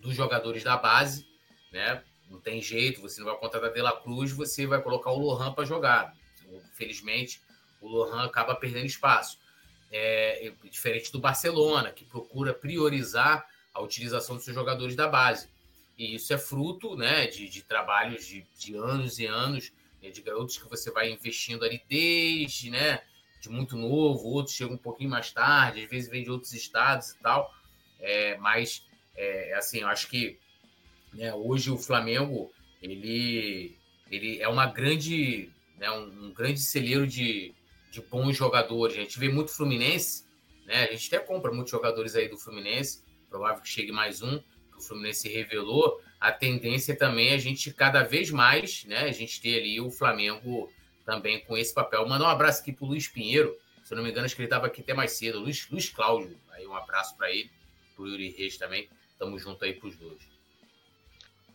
dos 0.00 0.16
jogadores 0.16 0.64
da 0.64 0.76
base. 0.76 1.24
Né? 1.72 2.02
Não 2.28 2.40
tem 2.40 2.60
jeito, 2.60 3.00
você 3.00 3.20
não 3.20 3.28
vai 3.28 3.38
contratar 3.38 3.72
De 3.72 3.80
La 3.80 3.92
Cruz, 3.92 4.32
você 4.32 4.66
vai 4.66 4.82
colocar 4.82 5.12
o 5.12 5.18
Lohan 5.18 5.52
para 5.52 5.64
jogar. 5.64 6.12
Infelizmente, 6.72 7.40
o 7.80 7.86
Lohan 7.86 8.24
acaba 8.24 8.56
perdendo 8.56 8.86
espaço. 8.86 9.38
É, 9.92 10.48
é, 10.48 10.52
diferente 10.68 11.12
do 11.12 11.20
Barcelona, 11.20 11.92
que 11.92 12.04
procura 12.04 12.52
priorizar 12.52 13.48
a 13.72 13.80
utilização 13.80 14.34
dos 14.34 14.44
seus 14.44 14.56
jogadores 14.56 14.96
da 14.96 15.06
base. 15.06 15.48
E 15.96 16.16
isso 16.16 16.34
é 16.34 16.38
fruto 16.38 16.96
né, 16.96 17.28
de, 17.28 17.48
de 17.48 17.62
trabalhos 17.62 18.26
de, 18.26 18.44
de 18.58 18.74
anos 18.74 19.20
e 19.20 19.26
anos 19.26 19.72
né, 20.02 20.10
de 20.10 20.22
garotos 20.22 20.58
que 20.58 20.68
você 20.68 20.90
vai 20.90 21.10
investindo 21.10 21.64
ali 21.64 21.82
desde, 21.88 22.70
né, 22.70 23.02
de 23.40 23.48
muito 23.48 23.76
novo, 23.76 24.28
outros 24.28 24.54
chegam 24.54 24.74
um 24.74 24.78
pouquinho 24.78 25.10
mais 25.10 25.32
tarde, 25.32 25.84
às 25.84 25.90
vezes 25.90 26.10
vem 26.10 26.24
de 26.24 26.30
outros 26.30 26.52
estados 26.52 27.10
e 27.10 27.18
tal, 27.18 27.52
é, 28.00 28.36
mas, 28.38 28.86
é, 29.16 29.54
assim, 29.54 29.80
eu 29.80 29.88
acho 29.88 30.08
que 30.08 30.38
né, 31.12 31.32
hoje 31.34 31.70
o 31.70 31.78
Flamengo, 31.78 32.52
ele, 32.82 33.76
ele 34.10 34.40
é 34.40 34.48
uma 34.48 34.66
grande, 34.66 35.50
né, 35.76 35.90
um, 35.90 36.26
um 36.26 36.32
grande 36.32 36.60
celeiro 36.60 37.06
de, 37.06 37.54
de 37.90 38.00
bons 38.00 38.36
jogadores, 38.36 38.96
a 38.96 39.00
gente 39.00 39.18
vê 39.18 39.28
muito 39.28 39.52
Fluminense, 39.52 40.26
né, 40.66 40.84
a 40.84 40.92
gente 40.92 41.14
até 41.14 41.24
compra 41.24 41.52
muitos 41.52 41.70
jogadores 41.70 42.14
aí 42.14 42.28
do 42.28 42.36
Fluminense, 42.36 43.02
provável 43.28 43.62
que 43.62 43.68
chegue 43.68 43.92
mais 43.92 44.22
um, 44.22 44.38
que 44.38 44.78
o 44.78 44.80
Fluminense 44.80 45.28
revelou, 45.28 46.00
a 46.20 46.32
tendência 46.32 46.96
também 46.96 47.28
é 47.28 47.34
a 47.34 47.38
gente 47.38 47.72
cada 47.72 48.02
vez 48.02 48.30
mais, 48.30 48.84
né, 48.84 49.00
a 49.00 49.12
gente 49.12 49.40
ter 49.40 49.60
ali 49.60 49.80
o 49.80 49.90
Flamengo 49.90 50.70
também 51.04 51.40
com 51.40 51.56
esse 51.56 51.72
papel. 51.72 52.06
Mandar 52.08 52.24
um 52.24 52.28
abraço 52.28 52.60
aqui 52.60 52.72
pro 52.72 52.86
Luiz 52.86 53.08
Pinheiro, 53.08 53.56
se 53.84 53.94
eu 53.94 53.96
não 53.96 54.04
me 54.04 54.10
engano, 54.10 54.26
acho 54.26 54.34
que 54.34 54.42
ele 54.42 54.46
estava 54.46 54.66
aqui 54.66 54.82
até 54.82 54.92
mais 54.92 55.12
cedo, 55.12 55.38
Luiz, 55.38 55.68
Luiz 55.70 55.88
Cláudio, 55.88 56.36
aí 56.52 56.66
um 56.66 56.74
abraço 56.74 57.16
para 57.16 57.30
ele, 57.30 57.50
pro 57.96 58.06
Yuri 58.06 58.30
Reis 58.36 58.56
também, 58.58 58.88
tamo 59.18 59.38
junto 59.38 59.64
aí 59.64 59.72
pros 59.72 59.96
dois. 59.96 60.18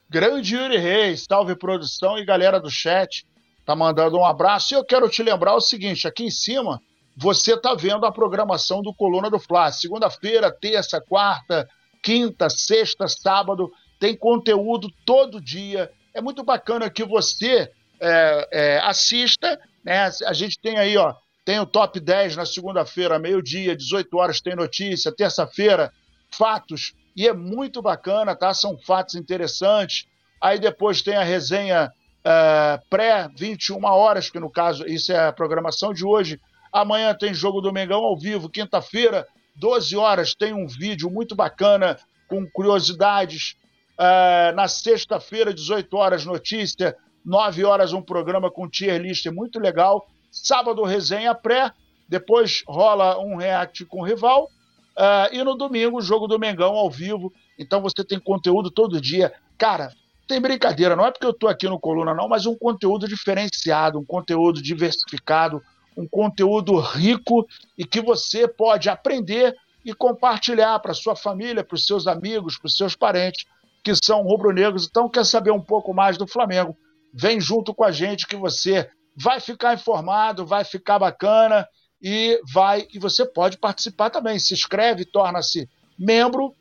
Grande 0.10 0.56
Yuri 0.56 0.78
Reis, 0.78 1.26
salve 1.28 1.56
produção 1.56 2.18
e 2.18 2.26
galera 2.26 2.60
do 2.60 2.70
chat, 2.70 3.26
tá 3.66 3.76
mandando 3.76 4.18
um 4.18 4.26
abraço. 4.26 4.74
E 4.74 4.78
eu 4.78 4.84
quero 4.84 5.10
te 5.10 5.24
lembrar 5.24 5.56
o 5.56 5.62
seguinte, 5.62 6.08
aqui 6.08 6.24
em 6.24 6.32
cima, 6.32 6.82
você 7.16 7.60
tá 7.60 7.76
vendo 7.76 8.06
a 8.06 8.12
programação 8.12 8.82
do 8.82 8.94
Coluna 8.94 9.30
do 9.30 9.40
Fla, 9.40 9.72
segunda-feira, 9.72 10.52
terça, 10.52 11.00
quarta, 11.02 11.68
quinta, 12.02 12.50
sexta, 12.50 13.08
sábado, 13.08 13.72
tem 14.04 14.18
conteúdo 14.18 14.92
todo 15.06 15.40
dia. 15.40 15.90
É 16.14 16.20
muito 16.20 16.44
bacana 16.44 16.90
que 16.90 17.06
você 17.06 17.72
é, 18.02 18.50
é, 18.52 18.80
assista. 18.80 19.58
Né? 19.82 20.12
A 20.26 20.34
gente 20.34 20.60
tem 20.60 20.78
aí, 20.78 20.98
ó, 20.98 21.14
tem 21.46 21.58
o 21.62 21.66
top 21.66 22.02
10 22.02 22.36
na 22.36 22.46
segunda-feira, 22.46 23.18
meio-dia, 23.18 23.78
18 23.78 24.18
horas 24.18 24.42
tem 24.42 24.58
notícia, 24.58 25.10
terça-feira, 25.10 25.90
fatos, 26.30 26.94
e 27.16 27.26
é 27.26 27.32
muito 27.32 27.82
bacana, 27.82 28.36
tá? 28.36 28.54
São 28.54 28.78
fatos 28.78 29.16
interessantes. 29.16 30.06
Aí 30.42 30.60
depois 30.60 31.02
tem 31.02 31.16
a 31.16 31.24
resenha 31.24 31.90
é, 32.26 32.82
pré 32.90 33.30
21 33.38 33.86
horas, 33.86 34.30
que 34.30 34.38
no 34.38 34.50
caso, 34.50 34.86
isso 34.86 35.14
é 35.14 35.28
a 35.28 35.32
programação 35.32 35.94
de 35.94 36.04
hoje. 36.04 36.42
Amanhã 36.74 37.16
tem 37.16 37.34
jogo 37.34 37.62
do 37.62 37.72
Mengão 37.72 38.04
ao 38.04 38.20
vivo, 38.20 38.50
quinta-feira, 38.50 39.26
12 39.56 39.96
horas, 39.96 40.36
tem 40.36 40.52
um 40.52 40.68
vídeo 40.68 41.10
muito 41.10 41.38
bacana 41.38 41.98
com 42.28 42.46
curiosidades 42.52 43.56
Uh, 44.00 44.56
na 44.56 44.68
sexta-feira, 44.68 45.54
18 45.54 45.96
horas, 45.96 46.26
notícia. 46.26 46.96
9 47.26 47.64
horas, 47.64 47.94
um 47.94 48.02
programa 48.02 48.52
com 48.52 48.68
tier 48.68 49.00
list 49.02 49.26
muito 49.28 49.60
legal. 49.60 50.08
Sábado, 50.32 50.84
resenha 50.84 51.34
pré. 51.34 51.72
Depois 52.08 52.64
rola 52.68 53.18
um 53.20 53.38
react 53.38 53.86
com 53.86 54.02
o 54.02 54.04
rival. 54.04 54.50
Uh, 54.98 55.34
e 55.34 55.44
no 55.44 55.56
domingo, 55.56 56.02
jogo 56.02 56.28
do 56.28 56.40
Mengão 56.40 56.74
ao 56.74 56.90
vivo. 56.90 57.32
Então 57.58 57.82
você 57.82 58.04
tem 58.04 58.20
conteúdo 58.20 58.70
todo 58.70 59.00
dia. 59.00 59.34
Cara, 59.58 59.94
tem 60.28 60.42
brincadeira, 60.42 60.96
não 60.96 61.06
é 61.06 61.12
porque 61.12 61.26
eu 61.26 61.32
estou 61.32 61.50
aqui 61.50 61.68
no 61.68 61.80
Coluna, 61.80 62.14
não, 62.14 62.28
mas 62.28 62.46
um 62.46 62.56
conteúdo 62.56 63.08
diferenciado, 63.08 64.00
um 64.00 64.06
conteúdo 64.06 64.62
diversificado, 64.62 65.62
um 65.98 66.08
conteúdo 66.08 66.80
rico 66.80 67.48
e 67.78 67.86
que 67.86 68.02
você 68.02 68.48
pode 68.48 68.90
aprender 68.90 69.56
e 69.86 69.94
compartilhar 69.94 70.80
para 70.80 70.94
sua 70.94 71.16
família, 71.16 71.64
para 71.64 71.76
os 71.76 71.86
seus 71.86 72.08
amigos, 72.08 72.58
para 72.58 72.68
os 72.68 72.76
seus 72.76 72.96
parentes 72.96 73.46
que 73.84 73.94
são 73.96 74.22
rubro-negros. 74.22 74.88
Então, 74.88 75.10
quer 75.10 75.26
saber 75.26 75.52
um 75.52 75.62
pouco 75.62 75.94
mais 75.94 76.18
do 76.18 76.26
Flamengo? 76.26 76.76
Vem 77.14 77.40
junto 77.40 77.74
com 77.74 77.84
a 77.84 77.92
gente 77.92 78.26
que 78.26 78.36
você 78.36 78.90
vai 79.16 79.40
ficar 79.40 79.74
informado, 79.74 80.46
vai 80.46 80.64
ficar 80.64 80.98
bacana 80.98 81.68
e 82.02 82.40
vai 82.52 82.88
e 82.94 82.98
você 82.98 83.26
pode 83.26 83.58
participar 83.58 84.10
também. 84.10 84.40
Se 84.40 84.54
inscreve, 84.54 85.06
torna-se 85.06 85.70
membro, 85.98 86.56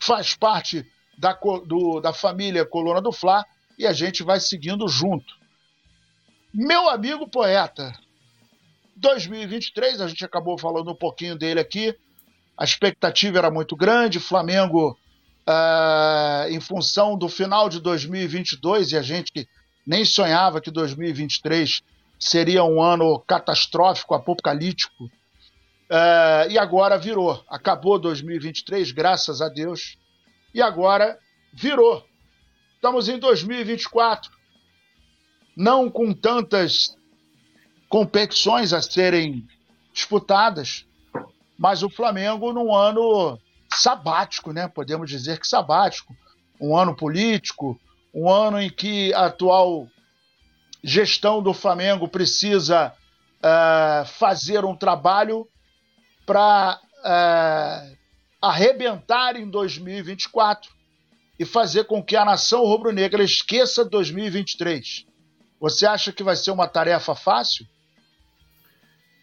faz 0.00 0.34
parte 0.34 0.84
da, 1.16 1.32
do, 1.64 2.00
da 2.00 2.12
família 2.12 2.66
Coluna 2.66 3.00
do 3.00 3.12
Fla 3.12 3.44
e 3.78 3.86
a 3.86 3.92
gente 3.92 4.22
vai 4.22 4.40
seguindo 4.40 4.88
junto. 4.88 5.34
Meu 6.52 6.88
amigo 6.88 7.28
poeta, 7.28 7.92
2023, 8.96 10.00
a 10.00 10.08
gente 10.08 10.24
acabou 10.24 10.58
falando 10.58 10.90
um 10.90 10.96
pouquinho 10.96 11.36
dele 11.36 11.60
aqui. 11.60 11.94
A 12.56 12.64
expectativa 12.64 13.38
era 13.38 13.50
muito 13.50 13.76
grande, 13.76 14.18
Flamengo, 14.18 14.98
uh, 15.48 16.48
em 16.50 16.60
função 16.60 17.16
do 17.16 17.28
final 17.28 17.68
de 17.68 17.80
2022, 17.80 18.92
e 18.92 18.96
a 18.96 19.02
gente 19.02 19.48
nem 19.86 20.04
sonhava 20.04 20.60
que 20.60 20.70
2023 20.70 21.82
seria 22.18 22.64
um 22.64 22.82
ano 22.82 23.20
catastrófico, 23.20 24.14
apocalíptico. 24.14 25.04
Uh, 25.04 26.50
e 26.50 26.58
agora 26.58 26.98
virou. 26.98 27.44
Acabou 27.48 27.98
2023, 27.98 28.90
graças 28.90 29.40
a 29.40 29.48
Deus. 29.48 29.96
E 30.52 30.60
agora 30.60 31.18
virou. 31.52 32.04
Estamos 32.74 33.08
em 33.08 33.18
2024. 33.18 34.32
Não 35.56 35.88
com 35.88 36.12
tantas 36.12 36.96
competições 37.88 38.72
a 38.72 38.82
serem 38.82 39.46
disputadas, 39.92 40.84
mas 41.56 41.82
o 41.82 41.88
Flamengo 41.88 42.52
num 42.52 42.74
ano 42.74 43.38
sabático, 43.78 44.52
né? 44.52 44.68
Podemos 44.68 45.08
dizer 45.08 45.38
que 45.38 45.46
sabático. 45.46 46.14
Um 46.60 46.76
ano 46.76 46.94
político, 46.94 47.78
um 48.14 48.30
ano 48.30 48.60
em 48.60 48.70
que 48.70 49.12
a 49.14 49.26
atual 49.26 49.88
gestão 50.82 51.42
do 51.42 51.52
Flamengo 51.52 52.08
precisa 52.08 52.94
uh, 53.38 54.06
fazer 54.06 54.64
um 54.64 54.76
trabalho 54.76 55.48
para 56.24 56.80
uh, 56.80 57.96
arrebentar 58.40 59.36
em 59.36 59.48
2024 59.48 60.70
e 61.38 61.44
fazer 61.44 61.84
com 61.84 62.02
que 62.02 62.16
a 62.16 62.24
nação 62.24 62.64
rubro-negra 62.64 63.22
esqueça 63.22 63.84
2023. 63.84 65.04
Você 65.60 65.86
acha 65.86 66.12
que 66.12 66.22
vai 66.22 66.36
ser 66.36 66.50
uma 66.50 66.68
tarefa 66.68 67.14
fácil? 67.14 67.66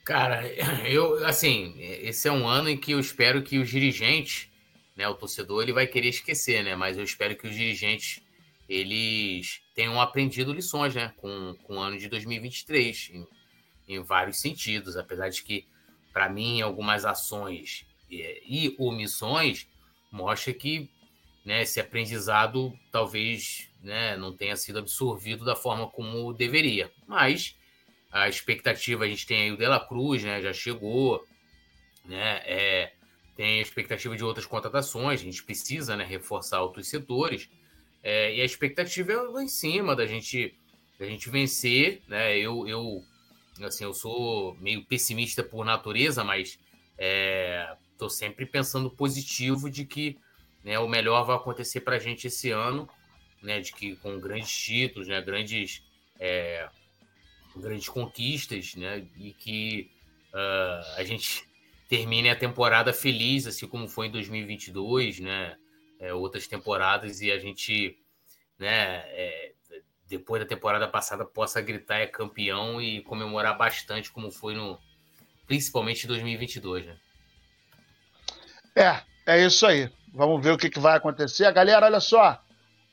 Cara, 0.04 0.46
eu 0.88 1.26
assim, 1.26 1.76
esse 1.78 2.28
é 2.28 2.32
um 2.32 2.48
ano 2.48 2.70
em 2.70 2.78
que 2.78 2.92
eu 2.92 3.00
espero 3.00 3.42
que 3.42 3.58
os 3.58 3.70
dirigentes, 3.70 4.50
né, 4.96 5.08
o 5.08 5.16
torcedor, 5.16 5.64
ele 5.64 5.74
vai 5.74 5.88
querer 5.88 6.10
esquecer, 6.10 6.64
né? 6.64 6.76
Mas 6.76 6.98
eu 6.98 7.04
espero 7.04 7.36
que 7.36 7.48
os 7.48 7.56
dirigentes 7.56 8.22
eles 8.68 9.62
tenham 9.76 10.00
aprendido 10.00 10.54
lições, 10.54 10.96
né, 10.96 11.14
com, 11.18 11.56
com 11.64 11.76
o 11.76 11.80
ano 11.80 11.98
de 11.98 12.08
2023 12.08 13.12
em, 13.14 13.28
em 13.88 14.02
vários 14.02 14.40
sentidos, 14.40 14.96
apesar 14.96 15.30
de 15.30 15.44
que 15.44 15.68
para 16.14 16.30
mim 16.30 16.62
algumas 16.62 17.06
ações 17.06 17.86
e, 18.10 18.42
e 18.46 18.76
omissões 18.80 19.68
mostra 20.12 20.54
que 20.54 20.90
né, 21.44 21.64
esse 21.64 21.80
aprendizado 21.80 22.74
talvez 22.92 23.70
né, 23.82 24.16
não 24.16 24.36
tenha 24.36 24.56
sido 24.56 24.80
absorvido 24.80 25.44
da 25.44 25.56
forma 25.56 25.88
como 25.88 26.34
deveria, 26.34 26.92
mas 27.06 27.58
a 28.14 28.30
expectativa, 28.30 29.04
a 29.04 29.08
gente 29.08 29.26
tem 29.26 29.42
aí 29.42 29.52
o 29.52 29.58
Dela 29.58 29.80
Cruz, 29.80 30.24
né? 30.24 30.40
Já 30.40 30.54
chegou, 30.54 31.26
né? 32.06 32.42
É, 32.46 32.94
tem 33.36 33.58
a 33.58 33.62
expectativa 33.62 34.16
de 34.16 34.24
outras 34.24 34.46
contratações, 34.46 35.20
a 35.20 35.24
gente 35.24 35.44
precisa 35.44 35.98
né, 35.98 36.06
reforçar 36.06 36.62
outros 36.62 36.88
setores. 36.88 37.50
É, 38.04 38.36
e 38.36 38.42
a 38.42 38.46
expectativa 38.46 39.14
é 39.14 39.16
lá 39.16 39.42
em 39.42 39.48
cima 39.48 39.96
da 39.96 40.06
gente, 40.06 40.56
da 41.00 41.08
gente 41.08 41.28
vencer, 41.28 42.04
né? 42.08 42.38
Eu, 42.38 42.68
eu, 42.68 43.04
assim, 43.66 43.84
eu 43.84 43.96
sou 43.96 44.56
meio 44.62 44.86
pessimista 44.86 45.44
por 45.44 45.66
natureza, 45.66 46.24
mas 46.24 46.60
é, 47.00 47.76
sempre 48.12 48.46
pensando 48.46 48.92
positivo 48.92 49.72
de 49.72 49.86
que 49.86 50.20
né, 50.64 50.78
o 50.78 50.88
melhor 50.88 51.24
vai 51.26 51.36
acontecer 51.36 51.82
para 51.82 51.96
a 51.96 52.00
gente 52.00 52.28
esse 52.28 52.52
ano, 52.52 52.88
né? 53.42 53.60
De 53.60 53.74
que 53.74 53.96
com 53.96 54.20
grandes 54.20 54.56
títulos, 54.56 55.08
né? 55.08 55.20
Grandes 55.20 55.84
é, 56.20 56.70
grandes 57.56 57.90
conquistas, 57.90 58.76
né? 58.76 59.06
E 59.18 59.34
que 59.34 59.92
uh, 60.34 60.98
a 60.98 61.04
gente 61.04 61.48
termine 61.88 62.30
a 62.30 62.36
temporada 62.36 62.94
feliz, 62.94 63.48
assim 63.48 63.68
como 63.68 63.88
foi 63.88 64.08
em 64.08 64.12
2022, 64.12 65.20
né? 65.20 65.58
É, 66.00 66.14
outras 66.14 66.48
temporadas 66.48 67.22
e 67.22 67.32
a 67.32 67.40
gente, 67.40 67.98
né? 68.60 69.04
É, 69.08 69.54
depois 70.10 70.42
da 70.42 70.48
temporada 70.48 70.88
passada 70.88 71.26
possa 71.26 71.62
gritar 71.62 71.98
é 71.98 72.08
campeão 72.08 72.82
e 72.82 73.02
comemorar 73.02 73.58
bastante 73.58 74.12
como 74.12 74.32
foi 74.32 74.54
no 74.54 74.80
principalmente 75.48 76.06
em 76.06 76.08
2022, 76.08 76.86
né? 76.86 76.98
É, 78.76 79.02
é 79.26 79.46
isso 79.46 79.66
aí. 79.66 79.90
Vamos 80.14 80.44
ver 80.44 80.52
o 80.52 80.58
que, 80.58 80.70
que 80.70 80.80
vai 80.80 80.98
acontecer. 80.98 81.52
Galera, 81.52 81.86
olha 81.86 82.00
só. 82.00 82.40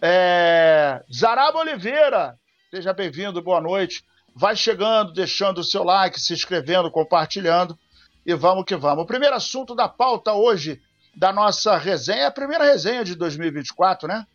É... 0.00 1.02
Zaraba 1.12 1.58
Oliveira, 1.58 2.38
seja 2.70 2.92
bem-vindo, 2.92 3.42
boa 3.42 3.60
noite. 3.60 4.04
Vai 4.40 4.56
chegando, 4.56 5.12
deixando 5.12 5.59
o 5.59 5.64
seu 5.64 5.85
like, 5.85 6.18
se 6.18 6.32
inscrevendo, 6.32 6.90
compartilhando 6.90 7.78
e 8.25 8.35
vamos 8.35 8.64
que 8.64 8.75
vamos. 8.75 9.04
O 9.04 9.06
primeiro 9.06 9.37
assunto 9.37 9.75
da 9.75 9.87
pauta 9.87 10.32
hoje 10.32 10.80
da 11.14 11.30
nossa 11.30 11.76
resenha 11.76 12.23
é 12.23 12.26
a 12.26 12.30
primeira 12.30 12.64
resenha 12.64 13.04
de 13.04 13.14
2024, 13.14 14.09
né? 14.09 14.26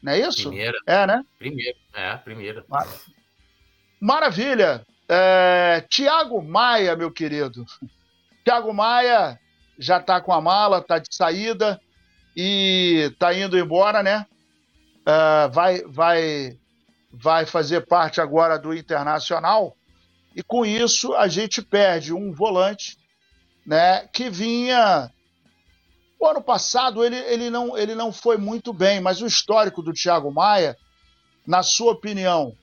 Não 0.00 0.12
é 0.12 0.20
isso? 0.20 0.50
Primeira. 0.50 0.78
É, 0.86 1.04
né? 1.08 1.24
Primeiro, 1.40 1.76
é, 1.92 2.16
primeira. 2.18 2.64
Mar... 2.68 2.86
Maravilha. 4.00 4.86
É... 5.08 5.84
Tiago 5.90 6.40
Maia, 6.40 6.94
meu 6.94 7.10
querido. 7.10 7.66
Tiago 8.44 8.72
Maia 8.72 9.40
já 9.76 9.96
está 9.96 10.20
com 10.20 10.32
a 10.32 10.40
mala, 10.40 10.78
está 10.78 11.00
de 11.00 11.08
saída 11.10 11.80
e 12.36 13.10
está 13.10 13.34
indo 13.34 13.58
embora, 13.58 14.04
né? 14.04 14.24
Uh, 15.00 15.50
vai, 15.50 15.82
vai 15.82 16.56
vai 17.10 17.46
fazer 17.46 17.86
parte 17.86 18.20
agora 18.20 18.58
do 18.58 18.74
Internacional, 18.74 19.76
e 20.34 20.42
com 20.42 20.64
isso 20.64 21.14
a 21.14 21.26
gente 21.26 21.62
perde 21.62 22.12
um 22.12 22.32
volante 22.32 22.96
né, 23.66 24.06
que 24.12 24.30
vinha. 24.30 25.10
O 26.20 26.26
ano 26.26 26.42
passado 26.42 27.04
ele, 27.04 27.16
ele, 27.16 27.50
não, 27.50 27.76
ele 27.76 27.94
não 27.94 28.12
foi 28.12 28.36
muito 28.36 28.72
bem, 28.72 29.00
mas 29.00 29.20
o 29.20 29.26
histórico 29.26 29.82
do 29.82 29.92
Thiago 29.92 30.32
Maia, 30.32 30.76
na 31.46 31.62
sua 31.62 31.92
opinião, 31.92 32.54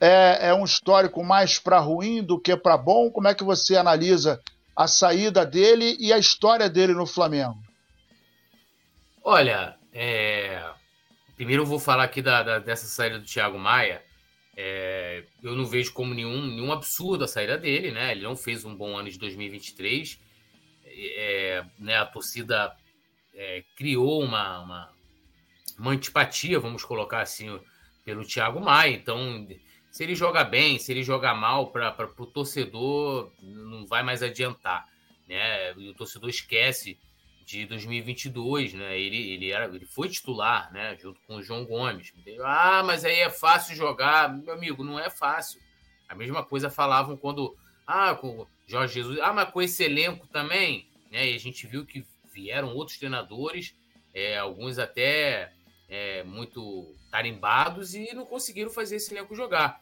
é, 0.00 0.48
é 0.48 0.54
um 0.54 0.64
histórico 0.64 1.24
mais 1.24 1.58
para 1.58 1.78
ruim 1.78 2.22
do 2.22 2.40
que 2.40 2.56
para 2.56 2.76
bom? 2.76 3.10
Como 3.10 3.28
é 3.28 3.34
que 3.34 3.44
você 3.44 3.76
analisa 3.76 4.40
a 4.76 4.86
saída 4.86 5.44
dele 5.44 5.96
e 5.98 6.12
a 6.12 6.18
história 6.18 6.68
dele 6.68 6.92
no 6.92 7.06
Flamengo? 7.06 7.58
Olha, 9.24 9.76
é, 9.92 10.62
Primeiro 11.38 11.62
eu 11.62 11.66
vou 11.66 11.78
falar 11.78 12.02
aqui 12.02 12.20
da, 12.20 12.42
da 12.42 12.58
dessa 12.58 12.86
saída 12.86 13.16
do 13.16 13.24
Thiago 13.24 13.56
Maia. 13.56 14.04
É, 14.56 15.22
eu 15.40 15.54
não 15.54 15.64
vejo 15.64 15.92
como 15.92 16.12
nenhum, 16.12 16.44
nenhum 16.44 16.72
absurdo 16.72 17.22
a 17.22 17.28
saída 17.28 17.56
dele, 17.56 17.92
né? 17.92 18.10
Ele 18.10 18.22
não 18.22 18.34
fez 18.34 18.64
um 18.64 18.74
bom 18.74 18.96
ano 18.96 19.08
de 19.08 19.16
2023. 19.20 20.20
É, 20.84 21.64
né, 21.78 21.96
a 21.96 22.04
torcida 22.04 22.76
é, 23.32 23.62
criou 23.76 24.20
uma, 24.20 24.58
uma, 24.58 24.92
uma, 25.78 25.92
antipatia, 25.92 26.58
vamos 26.58 26.84
colocar 26.84 27.20
assim, 27.20 27.56
pelo 28.04 28.26
Thiago 28.26 28.60
Maia. 28.60 28.96
Então, 28.96 29.46
se 29.92 30.02
ele 30.02 30.16
joga 30.16 30.42
bem, 30.42 30.76
se 30.76 30.90
ele 30.90 31.04
joga 31.04 31.32
mal, 31.34 31.70
para 31.70 31.94
o 32.18 32.26
torcedor 32.26 33.32
não 33.40 33.86
vai 33.86 34.02
mais 34.02 34.24
adiantar. 34.24 34.88
Né? 35.28 35.72
E 35.74 35.88
o 35.88 35.94
torcedor 35.94 36.30
esquece 36.30 36.98
de 37.48 37.64
2022, 37.64 38.74
né? 38.74 39.00
Ele, 39.00 39.32
ele, 39.32 39.50
era, 39.50 39.74
ele 39.74 39.86
foi 39.86 40.10
titular, 40.10 40.70
né? 40.70 40.94
Junto 41.00 41.18
com 41.26 41.36
o 41.36 41.42
João 41.42 41.64
Gomes. 41.64 42.12
Ah, 42.44 42.82
mas 42.84 43.06
aí 43.06 43.20
é 43.20 43.30
fácil 43.30 43.74
jogar. 43.74 44.36
Meu 44.36 44.52
amigo, 44.52 44.84
não 44.84 44.98
é 44.98 45.08
fácil. 45.08 45.58
A 46.06 46.14
mesma 46.14 46.44
coisa 46.44 46.68
falavam 46.68 47.16
quando. 47.16 47.56
Ah, 47.86 48.14
com 48.14 48.46
Jorge 48.66 48.92
Jesus. 48.92 49.18
Ah, 49.20 49.32
mas 49.32 49.50
com 49.50 49.62
esse 49.62 49.82
elenco 49.82 50.26
também. 50.26 50.90
Né? 51.10 51.30
E 51.30 51.34
a 51.34 51.38
gente 51.38 51.66
viu 51.66 51.86
que 51.86 52.04
vieram 52.34 52.74
outros 52.74 52.98
treinadores, 52.98 53.74
é, 54.12 54.36
alguns 54.36 54.78
até 54.78 55.50
é, 55.88 56.22
muito 56.24 56.94
tarimbados, 57.10 57.94
e 57.94 58.12
não 58.12 58.26
conseguiram 58.26 58.68
fazer 58.68 58.96
esse 58.96 59.14
elenco 59.14 59.34
jogar. 59.34 59.80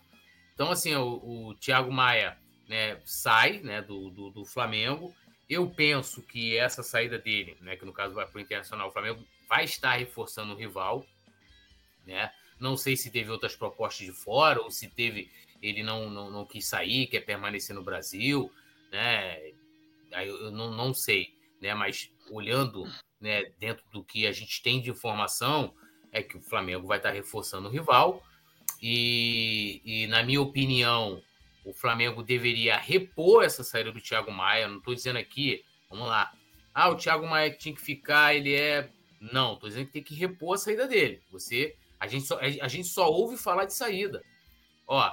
Então, 0.54 0.70
assim, 0.70 0.94
o, 0.94 1.48
o 1.48 1.54
Thiago 1.56 1.90
Maia 1.90 2.38
né, 2.68 3.00
sai 3.04 3.58
né, 3.58 3.82
do, 3.82 4.08
do, 4.10 4.30
do 4.30 4.44
Flamengo 4.44 5.12
Eu 5.48 5.70
penso 5.70 6.22
que 6.22 6.56
essa 6.56 6.82
saída 6.82 7.18
dele, 7.18 7.56
né, 7.60 7.76
que 7.76 7.84
no 7.84 7.92
caso 7.92 8.14
vai 8.14 8.26
para 8.26 8.38
o 8.38 8.40
Internacional, 8.40 8.88
o 8.88 8.92
Flamengo 8.92 9.24
vai 9.48 9.64
estar 9.64 9.94
reforçando 9.94 10.52
o 10.52 10.56
rival, 10.56 11.06
né? 12.04 12.32
Não 12.58 12.76
sei 12.76 12.96
se 12.96 13.10
teve 13.10 13.30
outras 13.30 13.54
propostas 13.54 14.06
de 14.06 14.12
fora 14.12 14.60
ou 14.60 14.70
se 14.70 14.88
teve 14.88 15.30
ele 15.62 15.82
não, 15.82 16.10
não, 16.10 16.30
não 16.30 16.46
quis 16.46 16.66
sair, 16.66 17.06
quer 17.06 17.20
permanecer 17.20 17.74
no 17.74 17.82
Brasil, 17.82 18.50
né? 18.90 19.52
Eu 20.10 20.50
não, 20.50 20.70
não 20.70 20.94
sei, 20.94 21.34
né? 21.60 21.74
Mas 21.74 22.10
olhando 22.30 22.84
né, 23.20 23.44
dentro 23.58 23.84
do 23.92 24.04
que 24.04 24.26
a 24.26 24.32
gente 24.32 24.62
tem 24.62 24.80
de 24.80 24.90
informação, 24.90 25.74
é 26.12 26.22
que 26.22 26.36
o 26.36 26.42
Flamengo 26.42 26.86
vai 26.86 26.98
estar 26.98 27.10
reforçando 27.10 27.68
o 27.68 27.70
rival. 27.70 28.22
E, 28.80 29.80
e 29.84 30.06
na 30.06 30.22
minha 30.22 30.40
opinião, 30.40 31.22
o 31.66 31.72
Flamengo 31.72 32.22
deveria 32.22 32.76
repor 32.76 33.42
essa 33.42 33.64
saída 33.64 33.90
do 33.90 34.00
Thiago 34.00 34.30
Maia. 34.30 34.68
Não 34.68 34.78
estou 34.78 34.94
dizendo 34.94 35.18
aqui, 35.18 35.64
vamos 35.90 36.06
lá. 36.06 36.32
Ah, 36.72 36.88
o 36.88 36.94
Thiago 36.94 37.26
Maia 37.26 37.50
tinha 37.50 37.74
que 37.74 37.80
ficar, 37.80 38.34
ele 38.34 38.54
é. 38.54 38.88
Não, 39.20 39.54
estou 39.54 39.68
dizendo 39.68 39.86
que 39.86 39.92
tem 39.92 40.02
que 40.02 40.14
repor 40.14 40.54
a 40.54 40.58
saída 40.58 40.86
dele. 40.86 41.20
Você, 41.32 41.76
a 41.98 42.06
gente 42.06 42.24
só, 42.24 42.38
a 42.38 42.68
gente 42.68 42.86
só 42.86 43.10
ouve 43.10 43.36
falar 43.36 43.64
de 43.64 43.74
saída. 43.74 44.22
Ó, 44.86 45.12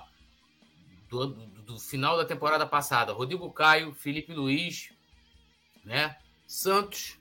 do, 1.09 1.25
do, 1.25 1.61
do 1.63 1.79
final 1.79 2.17
da 2.17 2.25
temporada 2.25 2.67
passada, 2.67 3.13
Rodrigo 3.13 3.51
Caio, 3.51 3.95
Felipe 3.95 4.31
Luiz, 4.31 4.93
né? 5.83 6.15
Santos, 6.45 7.17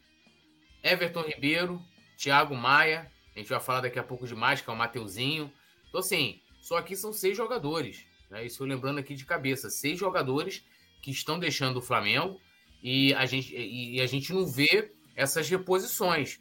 Everton 0.82 1.22
Ribeiro, 1.22 1.82
Thiago 2.18 2.54
Maia. 2.54 3.10
A 3.34 3.38
gente 3.38 3.48
vai 3.48 3.60
falar 3.60 3.80
daqui 3.80 3.98
a 3.98 4.04
pouco 4.04 4.26
de 4.26 4.34
mais, 4.34 4.60
que 4.60 4.68
é 4.68 4.72
o 4.74 4.76
Mateuzinho. 4.76 5.50
Então, 5.88 6.00
assim, 6.00 6.42
só 6.60 6.76
aqui 6.76 6.94
são 6.94 7.14
seis 7.14 7.34
jogadores. 7.34 8.11
Né? 8.32 8.46
Isso 8.46 8.64
lembrando 8.64 8.98
aqui 8.98 9.14
de 9.14 9.26
cabeça. 9.26 9.68
Seis 9.68 9.98
jogadores 9.98 10.64
que 11.02 11.10
estão 11.10 11.38
deixando 11.38 11.76
o 11.76 11.82
Flamengo 11.82 12.40
e 12.82 13.12
a 13.14 13.26
gente, 13.26 13.54
e 13.54 14.00
a 14.00 14.06
gente 14.06 14.32
não 14.32 14.46
vê 14.46 14.90
essas 15.14 15.48
reposições. 15.48 16.40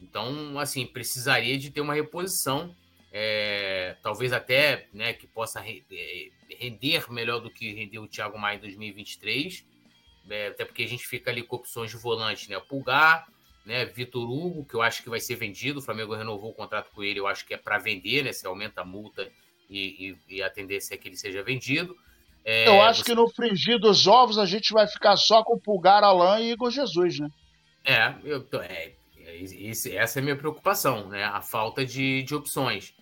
Então, 0.00 0.58
assim, 0.58 0.86
precisaria 0.86 1.58
de 1.58 1.70
ter 1.70 1.80
uma 1.80 1.94
reposição, 1.94 2.74
é, 3.10 3.96
talvez 4.02 4.32
até 4.32 4.88
né, 4.92 5.12
que 5.12 5.26
possa 5.26 5.60
é, 5.66 6.28
render 6.58 7.10
melhor 7.12 7.40
do 7.40 7.50
que 7.50 7.72
rendeu 7.72 8.02
o 8.02 8.08
Thiago 8.08 8.38
Maia 8.38 8.56
em 8.56 8.60
2023, 8.60 9.66
é, 10.30 10.48
até 10.48 10.64
porque 10.64 10.84
a 10.84 10.88
gente 10.88 11.06
fica 11.06 11.30
ali 11.30 11.42
com 11.42 11.56
opções 11.56 11.90
de 11.90 11.96
volante, 11.96 12.48
né? 12.48 12.58
Pulgar, 12.60 13.26
né? 13.64 13.84
Vitor 13.84 14.30
Hugo, 14.30 14.64
que 14.64 14.74
eu 14.74 14.82
acho 14.82 15.02
que 15.02 15.10
vai 15.10 15.20
ser 15.20 15.36
vendido, 15.36 15.80
o 15.80 15.82
Flamengo 15.82 16.14
renovou 16.14 16.50
o 16.50 16.54
contrato 16.54 16.90
com 16.92 17.02
ele, 17.02 17.20
eu 17.20 17.26
acho 17.26 17.44
que 17.44 17.52
é 17.52 17.58
para 17.58 17.78
vender, 17.78 18.24
né? 18.24 18.32
Se 18.32 18.46
aumenta 18.46 18.80
a 18.80 18.84
multa 18.84 19.30
e, 19.68 20.16
e, 20.28 20.36
e, 20.36 20.42
a 20.42 20.50
tendência 20.50 20.94
é 20.94 20.98
que 20.98 21.08
ele 21.08 21.16
seja 21.16 21.42
vendido. 21.42 21.96
É, 22.44 22.68
eu 22.68 22.82
acho 22.82 23.00
você... 23.00 23.06
que 23.06 23.14
no 23.14 23.28
fringir 23.28 23.78
dos 23.78 24.06
ovos 24.06 24.38
a 24.38 24.46
gente 24.46 24.72
vai 24.72 24.86
ficar 24.86 25.16
só 25.16 25.42
com 25.42 25.58
Pulgar, 25.58 26.04
Alain 26.04 26.44
e 26.44 26.52
Igor 26.52 26.70
Jesus, 26.70 27.18
né? 27.18 27.28
É, 27.84 28.14
eu, 28.24 28.46
é, 28.60 28.92
é 29.16 29.70
essa 29.96 30.18
é 30.18 30.20
a 30.20 30.22
minha 30.22 30.36
preocupação, 30.36 31.08
né? 31.08 31.24
A 31.24 31.40
falta 31.40 31.84
de, 31.84 32.22
de 32.22 32.34
opções. 32.34 32.94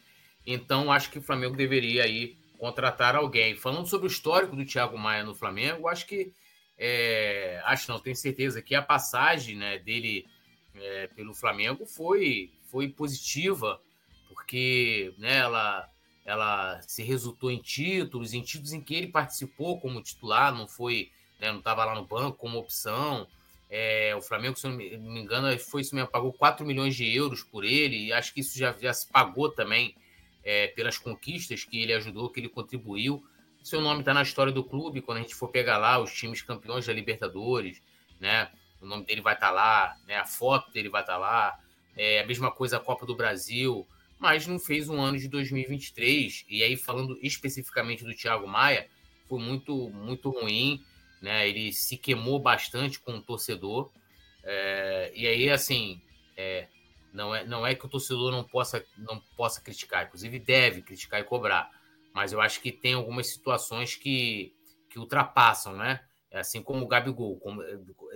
Então, 0.47 0.91
acho 0.91 1.11
que 1.11 1.19
o 1.19 1.23
Flamengo 1.23 1.57
deveria 1.57 2.05
aí 2.05 2.37
contratar 2.59 3.17
alguém. 3.17 3.57
Falando 3.57 3.89
sobre 3.89 4.07
o 4.07 4.11
histórico 4.11 4.55
do 4.55 4.65
Thiago 4.65 4.97
Maia 4.97 5.25
no 5.25 5.35
Flamengo, 5.35 5.89
acho 5.89 6.07
que 6.07 6.33
é, 6.79 7.61
acho 7.65 7.91
não, 7.91 8.01
tenho 8.01 8.17
certeza 8.17 8.63
que 8.63 8.75
a 8.75 8.83
passagem 8.83 9.57
né, 9.57 9.79
dele 9.79 10.27
é, 10.75 11.07
pelo 11.09 11.35
Flamengo 11.35 11.87
foi, 11.87 12.51
foi 12.65 12.89
positiva, 12.89 13.81
porque 14.29 15.15
né, 15.19 15.39
ela, 15.39 15.89
ela 16.25 16.81
se 16.83 17.03
resultou 17.03 17.51
em 17.51 17.59
títulos, 17.59 18.33
em 18.33 18.43
títulos 18.43 18.73
em 18.73 18.81
que 18.81 18.95
ele 18.95 19.09
participou 19.09 19.81
como 19.81 20.03
titular, 20.03 20.55
não 20.55 20.69
foi, 20.69 21.11
né, 21.41 21.51
não 21.51 21.59
estava 21.59 21.85
lá 21.85 21.95
no 21.95 22.07
banco 22.07 22.39
como 22.39 22.59
opção. 22.59 23.27
É, 23.69 24.15
o 24.15 24.23
Flamengo, 24.23 24.57
se 24.57 24.69
não 24.69 24.77
me 24.77 25.21
engano, 25.21 25.59
foi 25.59 25.81
isso 25.81 25.95
mesmo, 25.95 26.11
pagou 26.11 26.33
4 26.33 26.65
milhões 26.65 26.95
de 26.95 27.11
euros 27.15 27.43
por 27.43 27.65
ele, 27.65 28.07
e 28.07 28.13
acho 28.13 28.33
que 28.33 28.41
isso 28.41 28.57
já, 28.57 28.73
já 28.73 28.93
se 28.93 29.07
pagou 29.07 29.51
também 29.51 29.97
é, 30.45 30.69
pelas 30.69 30.99
conquistas 30.99 31.65
que 31.65 31.81
ele 31.81 31.93
ajudou, 31.95 32.29
que 32.31 32.41
ele 32.41 32.49
contribuiu. 32.49 33.25
Seu 33.63 33.81
nome 33.81 34.01
está 34.01 34.13
na 34.13 34.23
história 34.23 34.53
do 34.53 34.65
clube, 34.65 35.01
quando 35.01 35.19
a 35.19 35.21
gente 35.23 35.35
for 35.35 35.49
pegar 35.49 35.79
lá 35.79 35.99
os 35.99 36.13
times 36.13 36.43
campeões 36.43 36.87
da 36.87 36.93
Libertadores, 36.93 37.81
né? 38.21 38.51
O 38.81 38.87
nome 38.87 39.05
dele 39.05 39.21
vai 39.21 39.35
estar 39.35 39.49
tá 39.49 39.53
lá, 39.53 39.97
né? 40.07 40.17
A 40.17 40.25
foto 40.25 40.71
dele 40.73 40.89
vai 40.89 41.03
estar 41.03 41.15
tá 41.15 41.19
lá. 41.19 41.59
É 41.97 42.21
a 42.21 42.27
mesma 42.27 42.51
coisa 42.51 42.79
a 42.79 42.81
Copa 42.81 43.07
do 43.07 43.15
Brasil, 43.15 43.87
mas 44.23 44.47
não 44.47 44.59
fez 44.59 44.89
um 44.89 45.01
ano 45.01 45.19
de 45.19 45.29
2023. 45.29 46.47
E 46.49 46.63
aí, 46.63 46.77
falando 46.77 47.19
especificamente 47.21 48.05
do 48.05 48.15
Thiago 48.15 48.47
Maia, 48.47 48.89
foi 49.29 49.39
muito, 49.39 49.91
muito 49.91 50.31
ruim, 50.31 50.83
né? 51.21 51.49
Ele 51.49 51.73
se 51.73 51.99
queimou 51.99 52.39
bastante 52.39 52.99
com 53.01 53.17
o 53.19 53.23
torcedor. 53.23 53.91
É, 54.45 55.13
e 55.15 55.27
aí, 55.27 55.51
assim, 55.51 56.01
é, 56.37 56.69
não, 57.13 57.35
é, 57.35 57.45
não 57.45 57.67
é 57.67 57.75
que 57.75 57.85
o 57.85 57.89
torcedor 57.89 58.33
não 58.33 58.45
possa, 58.45 58.83
não 58.97 59.21
possa 59.37 59.61
criticar, 59.61 60.07
inclusive 60.07 60.39
deve 60.39 60.81
criticar 60.83 61.21
e 61.21 61.25
cobrar 61.25 61.71
mas 62.15 62.33
eu 62.33 62.41
acho 62.41 62.61
que 62.61 62.71
tem 62.71 62.95
algumas 62.95 63.33
situações 63.33 63.95
que, 63.95 64.55
que 64.91 64.99
ultrapassam, 64.99 65.77
né? 65.77 66.01
É 66.31 66.41
assim 66.41 66.63
como 66.63 66.85
o 66.85 66.89
Gabigol, 66.89 67.39
como, 67.41 67.63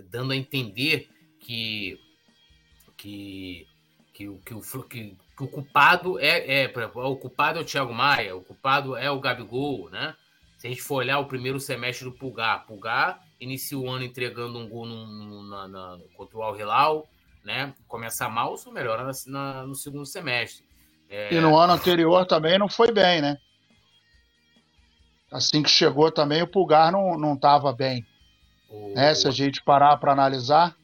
dando 0.08 0.32
a 0.32 0.36
entender 0.36 1.08
que, 1.40 1.98
que, 2.96 3.66
que, 4.12 4.38
que, 4.44 4.54
o, 4.54 4.82
que, 4.84 5.16
que 5.36 5.44
o 5.44 5.48
culpado 5.48 6.18
é, 6.18 6.64
é, 6.64 6.72
o 6.94 7.16
culpado 7.16 7.58
é 7.58 7.62
o 7.62 7.64
Thiago 7.64 7.92
Maia, 7.92 8.34
o 8.34 8.42
culpado 8.42 8.96
é 8.96 9.10
o 9.10 9.20
Gabigol, 9.20 9.90
né? 9.90 10.14
Se 10.56 10.66
a 10.66 10.70
gente 10.70 10.82
for 10.82 10.96
olhar 10.96 11.18
o 11.18 11.26
primeiro 11.26 11.60
semestre 11.60 12.06
do 12.06 12.12
Pulgar, 12.12 12.66
Pulgar 12.66 13.20
inicia 13.38 13.78
o 13.78 13.88
ano 13.90 14.04
entregando 14.04 14.58
um 14.58 14.68
gol 14.68 14.86
no, 14.86 15.06
no, 15.06 15.42
na, 15.42 15.68
na, 15.68 15.98
contra 16.16 16.38
o 16.38 16.42
Al 16.42 16.58
Hilal, 16.58 17.06
né? 17.44 17.74
Começa 17.86 18.28
mal, 18.28 18.56
só 18.56 18.70
melhora 18.70 19.10
na, 19.26 19.66
no 19.66 19.74
segundo 19.74 20.06
semestre. 20.06 20.64
É... 21.10 21.34
E 21.34 21.40
no 21.40 21.56
ano 21.56 21.74
anterior 21.74 22.24
também 22.26 22.58
não 22.58 22.68
foi 22.68 22.90
bem, 22.90 23.20
né? 23.20 23.38
assim 25.30 25.62
que 25.62 25.70
chegou 25.70 26.10
também, 26.10 26.42
o 26.42 26.46
Pulgar 26.46 26.90
não 26.90 27.34
estava 27.34 27.72
bem. 27.72 28.06
Oh. 28.70 28.94
Né? 28.94 29.14
Se 29.14 29.28
a 29.28 29.30
gente 29.30 29.62
parar 29.62 29.96
para 29.98 30.12
analisar, 30.12 30.74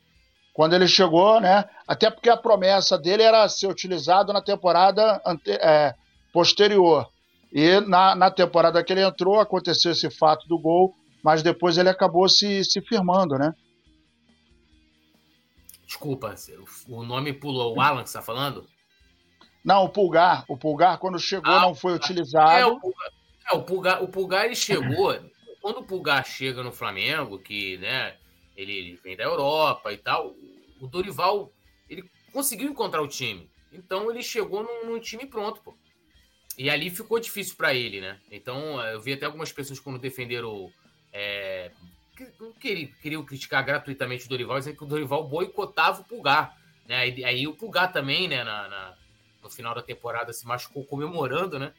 quando 0.53 0.75
ele 0.75 0.87
chegou, 0.87 1.41
né? 1.41 1.65
Até 1.87 2.11
porque 2.11 2.29
a 2.29 2.37
promessa 2.37 2.99
dele 2.99 3.23
era 3.23 3.49
ser 3.49 3.67
utilizado 3.67 4.33
na 4.33 4.43
temporada 4.43 5.21
ante, 5.25 5.51
é, 5.51 5.95
posterior. 6.33 7.09
E 7.53 7.81
na, 7.81 8.15
na 8.15 8.31
temporada 8.31 8.83
que 8.83 8.93
ele 8.93 9.03
entrou, 9.03 9.41
aconteceu 9.41 9.93
esse 9.93 10.11
fato 10.11 10.47
do 10.47 10.59
gol, 10.59 10.95
mas 11.23 11.43
depois 11.43 11.79
ele 11.79 11.89
acabou 11.89 12.29
se, 12.29 12.65
se 12.65 12.81
firmando, 12.81 13.39
né? 13.39 13.55
Desculpa, 15.87 16.35
o 16.89 17.03
nome 17.03 17.33
pulou. 17.33 17.77
O 17.77 17.81
Alan 17.81 18.03
que 18.03 18.09
está 18.09 18.23
falando? 18.23 18.67
Não, 19.65 19.85
o 19.85 19.89
Pulgar. 19.89 20.45
O 20.49 20.57
Pulgar, 20.57 20.99
quando 20.99 21.19
chegou, 21.19 21.53
ah, 21.53 21.61
não 21.61 21.75
foi 21.75 21.93
utilizado. 21.93 22.51
É, 22.51 22.67
o 22.67 22.81
Pulgar. 22.81 23.11
É, 23.51 23.55
o 23.55 23.63
Pulgar, 23.63 24.03
o 24.03 24.09
Pulgar 24.09 24.45
ele 24.47 24.55
chegou. 24.55 25.15
quando 25.61 25.81
o 25.81 25.85
Pulgar 25.85 26.25
chega 26.25 26.63
no 26.63 26.73
Flamengo, 26.73 27.39
que 27.39 27.77
né, 27.77 28.15
ele, 28.57 28.73
ele 28.73 28.97
vem 28.97 29.17
da 29.17 29.25
Europa 29.25 29.93
e 29.93 29.99
tal, 29.99 30.35
o 30.81 30.87
Dorival 30.87 31.53
ele 31.89 32.05
conseguiu 32.33 32.71
encontrar 32.71 33.03
o 33.03 33.09
time. 33.09 33.51
Então 33.73 34.11
ele 34.11 34.23
chegou 34.23 34.63
num, 34.63 34.93
num 34.93 35.01
time 35.01 35.27
pronto, 35.27 35.61
pô. 35.63 35.77
E 36.59 36.69
ali 36.69 36.91
ficou 36.91 37.19
difícil 37.19 37.57
para 37.57 37.75
ele, 37.75 38.01
né? 38.01 38.21
Então 38.31 38.81
eu 38.87 39.01
vi 39.01 39.15
até 39.15 39.27
algumas 39.27 39.53
pessoas 39.53 39.81
quando 39.81 39.99
defenderam. 39.99 40.71
É, 41.13 41.71
queriam, 42.61 42.89
queriam 43.01 43.25
criticar 43.25 43.65
gratuitamente 43.65 44.27
o 44.27 44.29
Dorival, 44.29 44.59
dizendo 44.59 44.77
que 44.77 44.85
o 44.85 44.87
Dorival 44.87 45.27
boicotava 45.27 46.03
o 46.03 46.05
Pulgar. 46.05 46.57
Né? 46.87 46.97
Aí, 46.97 47.25
aí 47.25 47.47
o 47.47 47.55
Pulgar 47.55 47.93
também, 47.93 48.29
né, 48.29 48.45
na, 48.45 48.69
na, 48.69 48.99
no 49.43 49.51
final 49.51 49.75
da 49.75 49.83
temporada, 49.83 50.33
se 50.33 50.47
machucou 50.47 50.85
comemorando, 50.85 51.59
né? 51.59 51.73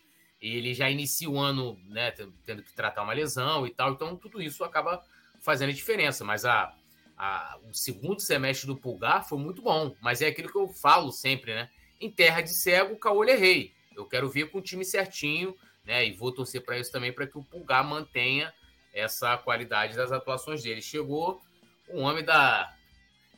e 0.43 0.57
ele 0.57 0.73
já 0.73 0.89
inicia 0.89 1.29
o 1.29 1.39
ano 1.39 1.79
né, 1.85 2.11
tendo 2.11 2.61
que 2.61 2.73
tratar 2.73 3.03
uma 3.03 3.13
lesão 3.13 3.65
e 3.65 3.69
tal, 3.69 3.93
então 3.93 4.17
tudo 4.17 4.41
isso 4.41 4.61
acaba 4.65 5.01
fazendo 5.43 5.69
a 5.69 5.73
diferença. 5.73 6.23
Mas 6.23 6.45
a, 6.45 6.73
a, 7.15 7.57
o 7.69 7.73
segundo 7.73 8.19
semestre 8.19 8.65
do 8.65 8.75
Pulgar 8.75 9.27
foi 9.27 9.37
muito 9.37 9.61
bom, 9.61 9.95
mas 10.01 10.21
é 10.21 10.27
aquilo 10.27 10.51
que 10.51 10.57
eu 10.57 10.67
falo 10.69 11.11
sempre, 11.11 11.53
né? 11.53 11.69
Em 12.01 12.09
terra 12.09 12.41
de 12.41 12.53
cego, 12.53 12.97
caolho 12.97 13.29
é 13.29 13.35
rei. 13.35 13.73
Eu 13.95 14.05
quero 14.05 14.29
ver 14.29 14.49
com 14.49 14.57
o 14.57 14.61
time 14.61 14.83
certinho, 14.83 15.55
né? 15.85 16.05
E 16.05 16.13
vou 16.13 16.31
torcer 16.31 16.63
para 16.63 16.79
isso 16.79 16.91
também, 16.91 17.13
para 17.13 17.27
que 17.27 17.37
o 17.37 17.43
Pulgar 17.43 17.83
mantenha 17.83 18.51
essa 18.93 19.37
qualidade 19.37 19.95
das 19.95 20.11
atuações 20.11 20.63
dele. 20.63 20.81
Chegou 20.81 21.41
o 21.89 22.01
homem 22.01 22.23
da. 22.23 22.73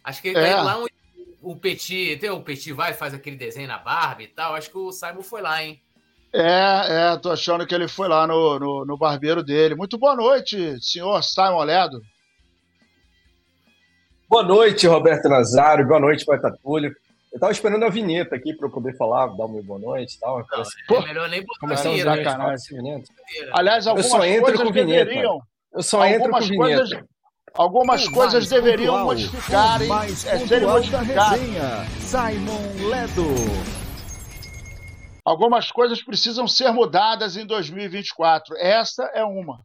Acho 0.03 0.21
que 0.21 0.29
ele 0.29 0.39
é. 0.39 0.51
tá 0.51 0.63
lá 0.63 0.77
onde 0.77 0.93
o 1.41 1.55
Petit, 1.55 2.19
o 2.29 2.41
Petit 2.41 2.71
vai 2.73 2.93
faz 2.93 3.13
aquele 3.13 3.35
desenho 3.35 3.67
na 3.67 3.77
barba 3.77 4.23
e 4.23 4.27
tal. 4.27 4.55
Acho 4.55 4.69
que 4.69 4.77
o 4.77 4.91
Simon 4.91 5.21
foi 5.21 5.41
lá, 5.41 5.63
hein? 5.63 5.81
É, 6.37 7.13
é, 7.13 7.17
tô 7.17 7.31
achando 7.31 7.65
que 7.65 7.73
ele 7.73 7.87
foi 7.87 8.09
lá 8.09 8.27
no, 8.27 8.59
no, 8.59 8.85
no 8.85 8.97
barbeiro 8.97 9.41
dele. 9.41 9.73
Muito 9.73 9.97
boa 9.97 10.13
noite, 10.13 10.77
senhor 10.81 11.23
Simon 11.23 11.63
Ledo. 11.63 12.01
Boa 14.27 14.43
noite, 14.43 14.85
Roberto 14.85 15.29
Nazário. 15.29 15.87
Boa 15.87 15.99
noite, 15.99 16.25
Poeta 16.25 16.53
Túlio. 16.61 16.93
Eu 17.31 17.39
tava 17.39 17.53
esperando 17.53 17.85
a 17.85 17.89
vinheta 17.89 18.35
aqui 18.35 18.53
para 18.53 18.67
eu 18.67 18.71
poder 18.71 18.97
falar, 18.97 19.27
dar 19.27 19.45
uma 19.45 19.61
boa 19.63 19.79
noite 19.79 20.15
e 20.15 20.19
tal. 20.19 20.39
Não, 20.39 20.63
Pô, 20.89 20.95
é 20.97 21.05
melhor 21.05 21.29
nem 21.29 21.41
botar 21.41 21.59
Começamos 21.61 22.05
a 22.05 22.15
sacanagem. 22.15 23.03
Aliás, 23.53 23.87
algumas 23.87 24.05
eu 24.05 24.11
só 24.11 24.25
entro 24.25 24.57
com 24.57 24.71
vinheta. 24.73 25.11
Eu 25.13 25.83
só 25.83 26.05
entro 26.05 26.31
com 26.31 26.39
vinheta. 26.41 27.05
Algumas 27.53 28.05
O 28.07 28.11
coisas 28.11 28.33
mais 28.33 28.49
deveriam 28.49 28.93
pontual, 28.93 29.05
modificarem, 29.05 29.89
é, 29.93 30.07
serem 30.39 30.67
da 30.67 30.73
modificadas. 30.73 31.39
resenha, 31.39 31.85
Simon 32.01 32.89
Ledo. 32.89 33.74
Algumas 35.25 35.71
coisas 35.71 36.03
precisam 36.03 36.47
ser 36.47 36.71
mudadas 36.71 37.35
em 37.35 37.47
2024. 37.47 38.55
Essa 38.57 39.05
é 39.05 39.23
uma. 39.23 39.59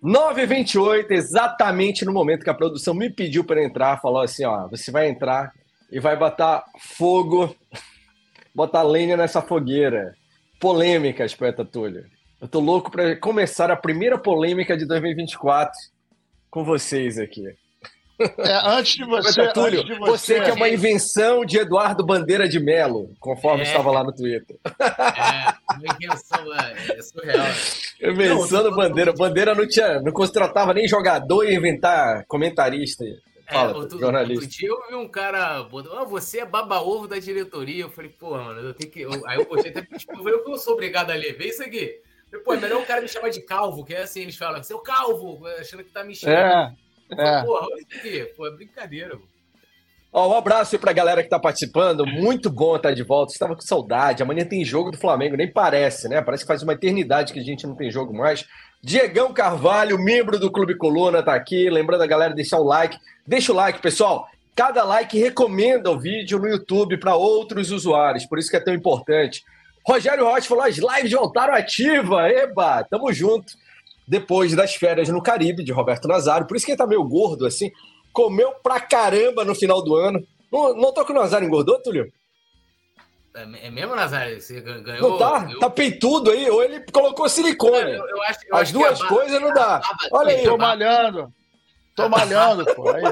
9h28, 0.00 1.10
exatamente 1.10 2.04
no 2.04 2.12
momento 2.12 2.44
que 2.44 2.50
a 2.50 2.54
produção 2.54 2.94
me 2.94 3.10
pediu 3.10 3.42
para 3.42 3.64
entrar, 3.64 4.00
falou 4.00 4.22
assim: 4.22 4.44
ó, 4.44 4.68
você 4.68 4.92
vai 4.92 5.08
entrar 5.08 5.52
e 5.90 5.98
vai 5.98 6.16
botar 6.16 6.64
fogo, 6.78 7.52
botar 8.54 8.82
lenha 8.82 9.16
nessa 9.16 9.42
fogueira. 9.42 10.14
Polêmicas, 10.60 11.34
poeta 11.34 11.64
Túlio. 11.64 12.06
Eu 12.40 12.48
tô 12.48 12.60
louco 12.60 12.90
para 12.90 13.16
começar 13.16 13.70
a 13.70 13.76
primeira 13.76 14.16
polêmica 14.16 14.76
de 14.76 14.86
2024 14.86 15.72
com 16.48 16.64
vocês 16.64 17.18
aqui. 17.18 17.42
É, 18.18 18.68
antes 18.68 18.94
de 18.94 19.04
você. 19.04 19.34
Poeta 19.34 19.52
Túlio, 19.52 19.80
antes 19.80 19.94
de 19.94 19.98
você 20.00 20.40
que 20.40 20.50
é 20.50 20.54
uma 20.54 20.68
invenção 20.68 21.44
de 21.44 21.58
Eduardo 21.58 22.04
Bandeira 22.04 22.48
de 22.48 22.58
Melo, 22.58 23.10
conforme 23.20 23.60
É. 23.60 23.66
estava 23.66 23.90
lá 23.90 24.02
no 24.02 24.12
Twitter. 24.12 24.56
É, 24.64 25.74
uma 25.74 25.94
invenção 25.94 26.54
é, 26.54 26.98
é 26.98 27.02
surreal. 27.02 27.46
Invenção 28.00 28.62
do 28.62 28.74
Bandeira. 28.74 29.12
Bandeira 29.12 29.54
não 29.54 29.66
tinha, 29.66 30.00
não 30.00 30.12
contratava 30.12 30.74
nem 30.74 30.86
jogador 30.86 31.44
e 31.44 31.54
inventar 31.54 32.24
comentarista. 32.26 33.04
Fala, 33.48 33.72
é, 33.72 33.74
outro, 33.76 33.98
jornalista. 33.98 34.44
outro 34.44 34.58
dia 34.58 34.68
eu 34.68 34.88
vi 34.88 34.94
um 34.96 35.08
cara 35.08 35.58
ah, 35.58 36.04
você 36.04 36.40
é 36.40 36.44
baba-ovo 36.44 37.06
da 37.06 37.18
diretoria. 37.18 37.84
Eu 37.84 37.90
falei, 37.90 38.10
pô, 38.10 38.30
mano, 38.32 38.60
eu 38.60 38.74
tenho 38.74 38.90
que. 38.90 39.02
eu- 39.02 39.26
aí 39.26 39.38
eu 39.38 39.46
gostei 39.46 39.70
até 39.70 39.82
tipo, 39.82 40.12
eu 40.12 40.18
falei, 40.18 40.34
eu 40.34 40.44
não 40.44 40.56
sou 40.58 40.72
obrigado 40.74 41.10
a 41.10 41.14
ler, 41.14 41.36
vê 41.38 41.46
isso 41.48 41.62
aqui. 41.62 42.00
Falei, 42.28 42.44
pô, 42.44 42.54
é 42.54 42.56
melhor 42.56 42.82
o 42.82 42.86
cara 42.86 43.00
me 43.00 43.08
chamar 43.08 43.28
de 43.30 43.40
calvo, 43.42 43.84
que 43.84 43.94
é 43.94 44.02
assim, 44.02 44.22
eles 44.22 44.36
falam, 44.36 44.62
seu 44.64 44.80
calvo, 44.80 45.46
achando 45.60 45.84
que 45.84 45.92
tá 45.92 46.02
me 46.02 46.14
xingando. 46.14 46.36
É, 46.38 46.72
é. 47.10 47.42
Porra, 47.42 47.66
pô, 48.36 48.46
é 48.46 48.50
brincadeira, 48.50 49.14
mano. 49.14 49.36
Ó, 50.12 50.30
um 50.30 50.36
abraço 50.36 50.74
aí 50.74 50.80
pra 50.80 50.94
galera 50.94 51.22
que 51.22 51.28
tá 51.28 51.38
participando. 51.38 52.06
Muito 52.06 52.48
bom 52.48 52.76
estar 52.76 52.94
de 52.94 53.02
volta. 53.02 53.32
Estava 53.32 53.54
com 53.54 53.60
saudade. 53.60 54.22
Amanhã 54.22 54.46
tem 54.46 54.64
jogo 54.64 54.90
do 54.90 54.96
Flamengo, 54.96 55.36
nem 55.36 55.50
parece, 55.50 56.08
né? 56.08 56.22
Parece 56.22 56.42
que 56.42 56.48
faz 56.48 56.62
uma 56.62 56.72
eternidade 56.72 57.34
que 57.34 57.38
a 57.38 57.42
gente 57.42 57.66
não 57.66 57.74
tem 57.74 57.90
jogo 57.90 58.14
mais. 58.14 58.46
Diegão 58.82 59.32
Carvalho, 59.34 59.98
membro 59.98 60.38
do 60.38 60.50
Clube 60.50 60.76
Coluna, 60.76 61.22
tá 61.22 61.34
aqui. 61.34 61.68
Lembrando 61.68 62.02
a 62.02 62.06
galera 62.06 62.30
de 62.30 62.36
deixar 62.36 62.58
o 62.58 62.64
like. 62.64 62.96
Deixa 63.26 63.52
o 63.52 63.54
like, 63.54 63.82
pessoal. 63.82 64.26
Cada 64.54 64.84
like 64.84 65.18
recomenda 65.18 65.90
o 65.90 65.98
vídeo 65.98 66.38
no 66.38 66.48
YouTube 66.48 66.96
para 66.96 67.14
outros 67.14 67.70
usuários, 67.70 68.24
por 68.24 68.38
isso 68.38 68.48
que 68.48 68.56
é 68.56 68.60
tão 68.60 68.72
importante. 68.72 69.44
Rogério 69.86 70.24
Rocha 70.24 70.48
falou: 70.48 70.64
as 70.64 70.78
lives 70.78 71.12
voltaram 71.12 71.54
ativa. 71.54 72.26
Eba, 72.30 72.82
tamo 72.84 73.12
junto. 73.12 73.52
Depois 74.06 74.54
das 74.54 74.74
férias 74.74 75.08
no 75.08 75.22
Caribe 75.22 75.64
de 75.64 75.72
Roberto 75.72 76.06
Nazário, 76.06 76.46
por 76.46 76.56
isso 76.56 76.64
que 76.64 76.72
ele 76.72 76.78
tá 76.78 76.86
meio 76.86 77.02
gordo 77.04 77.44
assim. 77.46 77.70
Comeu 78.12 78.52
pra 78.62 78.80
caramba 78.80 79.44
no 79.44 79.54
final 79.54 79.82
do 79.82 79.94
ano. 79.96 80.24
Não, 80.52 80.74
não 80.74 80.92
tô 80.94 81.04
que 81.04 81.12
o 81.12 81.14
Nazário 81.14 81.46
engordou, 81.46 81.80
Túlio? 81.82 82.10
É 83.34 83.66
é 83.66 83.70
mesmo, 83.70 83.94
Nazário? 83.94 84.40
Você 84.40 84.60
gan- 84.62 84.82
ganhou? 84.82 85.10
Não 85.10 85.18
tá? 85.18 85.46
eu- 85.52 85.58
Tá 85.58 85.68
peitudo 85.68 86.30
aí, 86.30 86.48
ou 86.48 86.62
ele 86.62 86.80
colocou 86.90 87.28
silicone. 87.28 87.92
eu- 87.92 88.08
eu 88.08 88.22
acho- 88.22 88.38
eu 88.48 88.56
As 88.56 88.72
duas 88.72 88.98
barba- 88.98 89.14
coisas 89.16 89.40
não 89.42 89.52
dá. 89.52 89.80
Olha 90.12 90.34
aí, 90.34 90.44
Tô 90.44 90.56
malhando. 90.56 91.32
Tô 91.94 92.08
malhando, 92.08 92.64
pô. 92.74 92.88
Aí, 92.90 93.02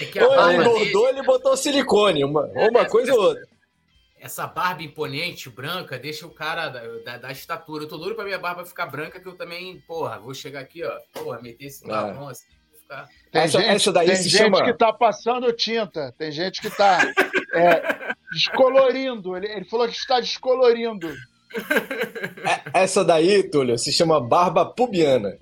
é 0.00 0.04
que 0.04 0.18
a 0.20 0.26
Ou 0.28 0.50
ele 0.50 0.62
engordou, 0.62 1.06
dele- 1.06 1.18
ele 1.18 1.22
botou 1.26 1.56
silicone. 1.56 2.24
Uma, 2.24 2.42
ou 2.54 2.68
uma 2.70 2.84
coisa 2.84 3.12
ou 3.12 3.20
outra. 3.20 3.42
Essa 4.24 4.46
barba 4.46 4.82
imponente, 4.82 5.50
branca, 5.50 5.98
deixa 5.98 6.26
o 6.26 6.30
cara 6.30 6.70
da, 6.70 6.80
da, 7.04 7.18
da 7.18 7.30
estatura. 7.30 7.84
Eu 7.84 7.88
tô 7.88 7.98
doido 7.98 8.14
pra 8.14 8.24
minha 8.24 8.38
barba 8.38 8.64
ficar 8.64 8.86
branca, 8.86 9.20
que 9.20 9.28
eu 9.28 9.34
também, 9.36 9.78
porra, 9.86 10.18
vou 10.18 10.32
chegar 10.32 10.60
aqui, 10.60 10.82
ó, 10.82 10.92
porra, 11.12 11.42
meter 11.42 11.66
esse 11.66 11.86
marrom 11.86 12.28
assim, 12.28 12.46
ficar... 12.80 13.06
Essa- 13.30 13.60
gente, 13.60 13.70
essa 13.70 13.92
daí 13.92 14.06
tem 14.06 14.16
se 14.16 14.28
gente 14.30 14.38
chama- 14.38 14.64
que 14.64 14.72
tá 14.72 14.92
passando 14.94 15.52
tinta. 15.52 16.14
Tem 16.16 16.32
gente 16.32 16.62
que 16.62 16.70
tá 16.70 17.00
é, 17.52 18.14
descolorindo. 18.32 19.36
Ele, 19.36 19.46
ele 19.46 19.64
falou 19.66 19.86
que 19.86 19.94
está 19.94 20.18
descolorindo. 20.20 21.12
É- 22.74 22.82
Essa 22.82 23.04
daí, 23.04 23.42
Túlio, 23.48 23.78
se 23.78 23.92
chama 23.92 24.20
barba 24.20 24.64
pubiana. 24.66 25.38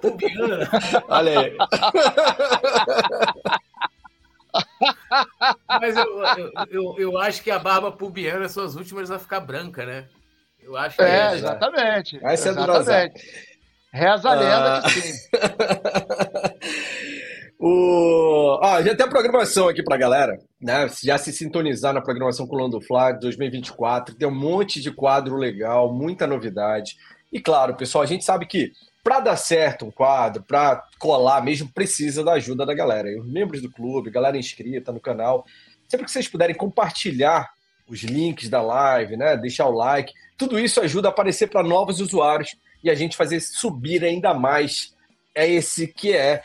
Pubiana. 0.00 0.68
Olha 1.08 1.40
aí. 1.40 1.56
Mas 5.68 5.96
eu, 5.96 6.04
eu, 6.04 6.52
eu, 6.70 6.94
eu 6.98 7.18
acho 7.18 7.42
que 7.42 7.50
a 7.50 7.58
barba 7.58 7.90
pubiana 7.92 8.48
são 8.48 8.64
as 8.64 8.74
últimas 8.74 9.10
a 9.10 9.18
ficar 9.18 9.40
branca, 9.40 9.84
né? 9.86 10.06
Eu 10.60 10.76
acho 10.76 10.96
que 10.96 11.02
É, 11.02 11.30
né? 11.30 11.34
exatamente. 11.34 12.20
Essa 12.22 12.50
é 12.50 12.54
do 12.54 12.60
exatamente. 12.62 13.22
Reza 13.92 14.28
a 14.30 14.34
lenda 14.34 14.78
Ah. 14.78 14.82
que 14.82 14.90
sim. 14.90 15.28
O... 17.64 18.58
Ah, 18.60 18.82
já 18.82 18.92
tem 18.96 19.06
a 19.06 19.08
programação 19.08 19.68
aqui 19.68 19.84
pra 19.84 19.96
galera, 19.96 20.36
né? 20.60 20.88
Já 21.00 21.16
se 21.16 21.32
sintonizar 21.32 21.94
na 21.94 22.00
programação 22.00 22.44
Coluna 22.44 22.70
do 22.70 22.80
Fla 22.80 23.12
2024. 23.12 24.16
Tem 24.16 24.26
um 24.26 24.34
monte 24.34 24.80
de 24.80 24.90
quadro 24.90 25.36
legal, 25.36 25.92
muita 25.92 26.26
novidade. 26.26 26.96
E 27.32 27.40
claro, 27.40 27.76
pessoal, 27.76 28.02
a 28.02 28.06
gente 28.06 28.24
sabe 28.24 28.46
que 28.46 28.72
para 29.02 29.20
dar 29.20 29.36
certo 29.36 29.86
um 29.86 29.90
quadro, 29.90 30.42
para 30.42 30.84
colar 30.98 31.42
mesmo, 31.42 31.68
precisa 31.72 32.22
da 32.22 32.34
ajuda 32.34 32.64
da 32.64 32.74
galera. 32.74 33.10
E 33.10 33.18
os 33.18 33.26
membros 33.26 33.60
do 33.60 33.70
clube, 33.70 34.10
galera 34.10 34.38
inscrita 34.38 34.92
no 34.92 35.00
canal, 35.00 35.44
sempre 35.88 36.06
que 36.06 36.12
vocês 36.12 36.28
puderem 36.28 36.54
compartilhar 36.54 37.50
os 37.88 38.02
links 38.02 38.48
da 38.48 38.62
live, 38.62 39.16
né? 39.16 39.36
Deixar 39.36 39.66
o 39.66 39.72
like, 39.72 40.12
tudo 40.38 40.58
isso 40.58 40.80
ajuda 40.80 41.08
a 41.08 41.10
aparecer 41.10 41.48
para 41.48 41.62
novos 41.62 42.00
usuários 42.00 42.56
e 42.82 42.90
a 42.90 42.94
gente 42.94 43.16
fazer 43.16 43.40
subir 43.40 44.04
ainda 44.04 44.32
mais. 44.32 44.94
É 45.34 45.48
esse 45.48 45.86
que 45.88 46.12
é 46.12 46.42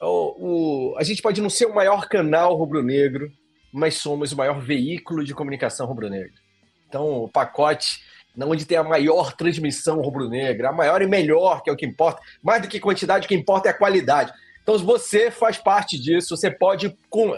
o, 0.00 0.92
o- 0.92 0.98
a 0.98 1.02
gente 1.02 1.20
pode 1.20 1.40
não 1.40 1.50
ser 1.50 1.66
o 1.66 1.74
maior 1.74 2.08
canal 2.08 2.54
rubro-negro, 2.56 3.32
mas 3.72 3.94
somos 3.96 4.32
o 4.32 4.36
maior 4.36 4.60
veículo 4.60 5.24
de 5.24 5.34
comunicação 5.34 5.86
rubro-negra. 5.86 6.32
Então, 6.88 7.24
o 7.24 7.28
pacote 7.28 8.02
onde 8.46 8.64
tem 8.64 8.78
a 8.78 8.84
maior 8.84 9.32
transmissão 9.34 10.00
rubro-negra, 10.00 10.68
a 10.68 10.72
maior 10.72 11.02
e 11.02 11.06
melhor, 11.06 11.62
que 11.62 11.70
é 11.70 11.72
o 11.72 11.76
que 11.76 11.86
importa. 11.86 12.20
Mais 12.42 12.62
do 12.62 12.68
que 12.68 12.78
quantidade, 12.80 13.26
o 13.26 13.28
que 13.28 13.34
importa 13.34 13.68
é 13.68 13.72
a 13.72 13.74
qualidade. 13.78 14.32
Então, 14.62 14.78
se 14.78 14.84
você 14.84 15.30
faz 15.30 15.56
parte 15.56 15.98
disso, 15.98 16.36
você 16.36 16.50
pode 16.50 16.96
com- 17.08 17.34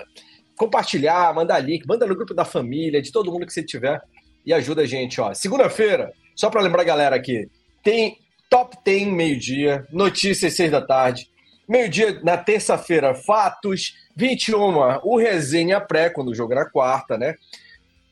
compartilhar, 0.56 1.32
mandar 1.34 1.58
link, 1.60 1.86
manda 1.86 2.06
no 2.06 2.14
grupo 2.14 2.34
da 2.34 2.44
família, 2.44 3.00
de 3.00 3.12
todo 3.12 3.30
mundo 3.32 3.46
que 3.46 3.52
você 3.52 3.62
tiver 3.62 4.00
e 4.44 4.52
ajuda 4.52 4.82
a 4.82 4.86
gente. 4.86 5.20
ó. 5.20 5.32
Segunda-feira, 5.32 6.12
só 6.34 6.50
para 6.50 6.60
lembrar 6.60 6.82
a 6.82 6.86
galera 6.86 7.16
aqui, 7.16 7.48
tem 7.82 8.18
Top 8.50 8.76
10 8.84 9.06
meio-dia, 9.06 9.86
notícias 9.92 10.54
seis 10.54 10.72
da 10.72 10.82
tarde. 10.84 11.30
Meio-dia 11.68 12.20
na 12.24 12.36
terça-feira, 12.36 13.14
fatos. 13.14 13.94
21, 14.16 14.98
o 15.04 15.16
resenha 15.16 15.80
pré, 15.80 16.10
quando 16.10 16.30
o 16.30 16.34
jogo 16.34 16.52
era 16.52 16.68
quarta, 16.68 17.16
né? 17.16 17.36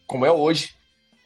Como 0.06 0.24
é 0.24 0.30
hoje. 0.30 0.70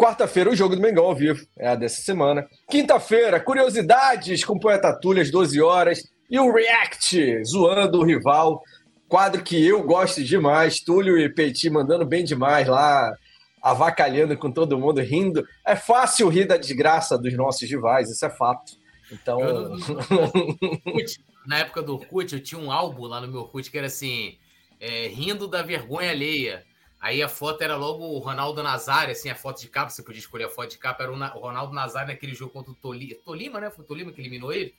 Quarta-feira, 0.02 0.50
o 0.50 0.56
jogo 0.56 0.74
do 0.74 0.82
Mengão 0.82 1.04
ao 1.04 1.14
vivo, 1.14 1.46
é 1.56 1.68
a 1.68 1.76
dessa 1.76 2.02
semana. 2.02 2.44
Quinta-feira, 2.68 3.38
curiosidades 3.38 4.44
com 4.44 4.54
o 4.54 4.58
Poeta 4.58 4.92
Túlio 4.92 5.22
às 5.22 5.30
12 5.30 5.62
horas. 5.62 6.02
E 6.28 6.36
o 6.40 6.52
React, 6.52 7.44
zoando 7.44 8.00
o 8.00 8.04
rival. 8.04 8.64
Quadro 9.08 9.44
que 9.44 9.64
eu 9.64 9.80
gosto 9.84 10.24
demais. 10.24 10.80
Túlio 10.80 11.16
e 11.16 11.32
Petit 11.32 11.70
mandando 11.70 12.04
bem 12.04 12.24
demais 12.24 12.66
lá, 12.66 13.16
avacalhando 13.62 14.36
com 14.36 14.50
todo 14.50 14.76
mundo, 14.76 15.00
rindo. 15.00 15.46
É 15.64 15.76
fácil 15.76 16.28
rir 16.28 16.46
da 16.46 16.56
desgraça 16.56 17.16
dos 17.16 17.34
nossos 17.34 17.70
rivais, 17.70 18.10
isso 18.10 18.26
é 18.26 18.30
fato. 18.30 18.72
Então, 19.12 19.38
Eu 19.40 19.76
na 21.46 21.58
época 21.58 21.80
do 21.80 21.94
Orkut, 21.94 22.34
eu 22.34 22.42
tinha 22.42 22.60
um 22.60 22.72
álbum 22.72 23.04
lá 23.04 23.20
no 23.20 23.28
meu 23.28 23.42
Orkut 23.42 23.70
que 23.70 23.78
era 23.78 23.86
assim, 23.86 24.36
é, 24.80 25.06
rindo 25.06 25.46
da 25.46 25.62
vergonha 25.62 26.10
alheia. 26.10 26.64
Aí 27.02 27.20
a 27.20 27.28
foto 27.28 27.60
era 27.62 27.74
logo 27.76 28.04
o 28.04 28.18
Ronaldo 28.20 28.62
Nazário, 28.62 29.10
assim, 29.10 29.28
a 29.28 29.34
foto 29.34 29.60
de 29.60 29.68
capa, 29.68 29.90
você 29.90 30.04
podia 30.04 30.20
escolher 30.20 30.44
a 30.44 30.48
foto 30.48 30.70
de 30.70 30.78
capa, 30.78 31.02
era 31.02 31.12
o, 31.12 31.16
Na- 31.16 31.34
o 31.34 31.40
Ronaldo 31.40 31.74
Nazário 31.74 32.08
naquele 32.12 32.32
jogo 32.32 32.52
contra 32.52 32.70
o 32.70 32.76
Tolima, 32.76 33.16
Tolima, 33.24 33.60
né? 33.60 33.70
Foi 33.70 33.84
o 33.84 33.88
Tolima 33.88 34.12
que 34.12 34.20
eliminou 34.20 34.52
ele. 34.52 34.72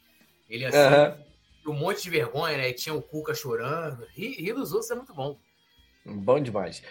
Ele 0.50 0.66
assim, 0.66 0.78
Aham. 0.78 1.18
um 1.68 1.74
monte 1.74 2.02
de 2.02 2.10
vergonha, 2.10 2.56
né? 2.58 2.70
E 2.70 2.74
tinha 2.74 2.96
o 2.96 3.02
Cuca 3.02 3.34
chorando. 3.36 4.08
Rir, 4.16 4.36
rir 4.42 4.54
dos 4.54 4.72
outros 4.72 4.90
é 4.90 4.96
muito 4.96 5.14
bom. 5.14 5.38
Bom 6.06 6.40
demais. 6.40 6.82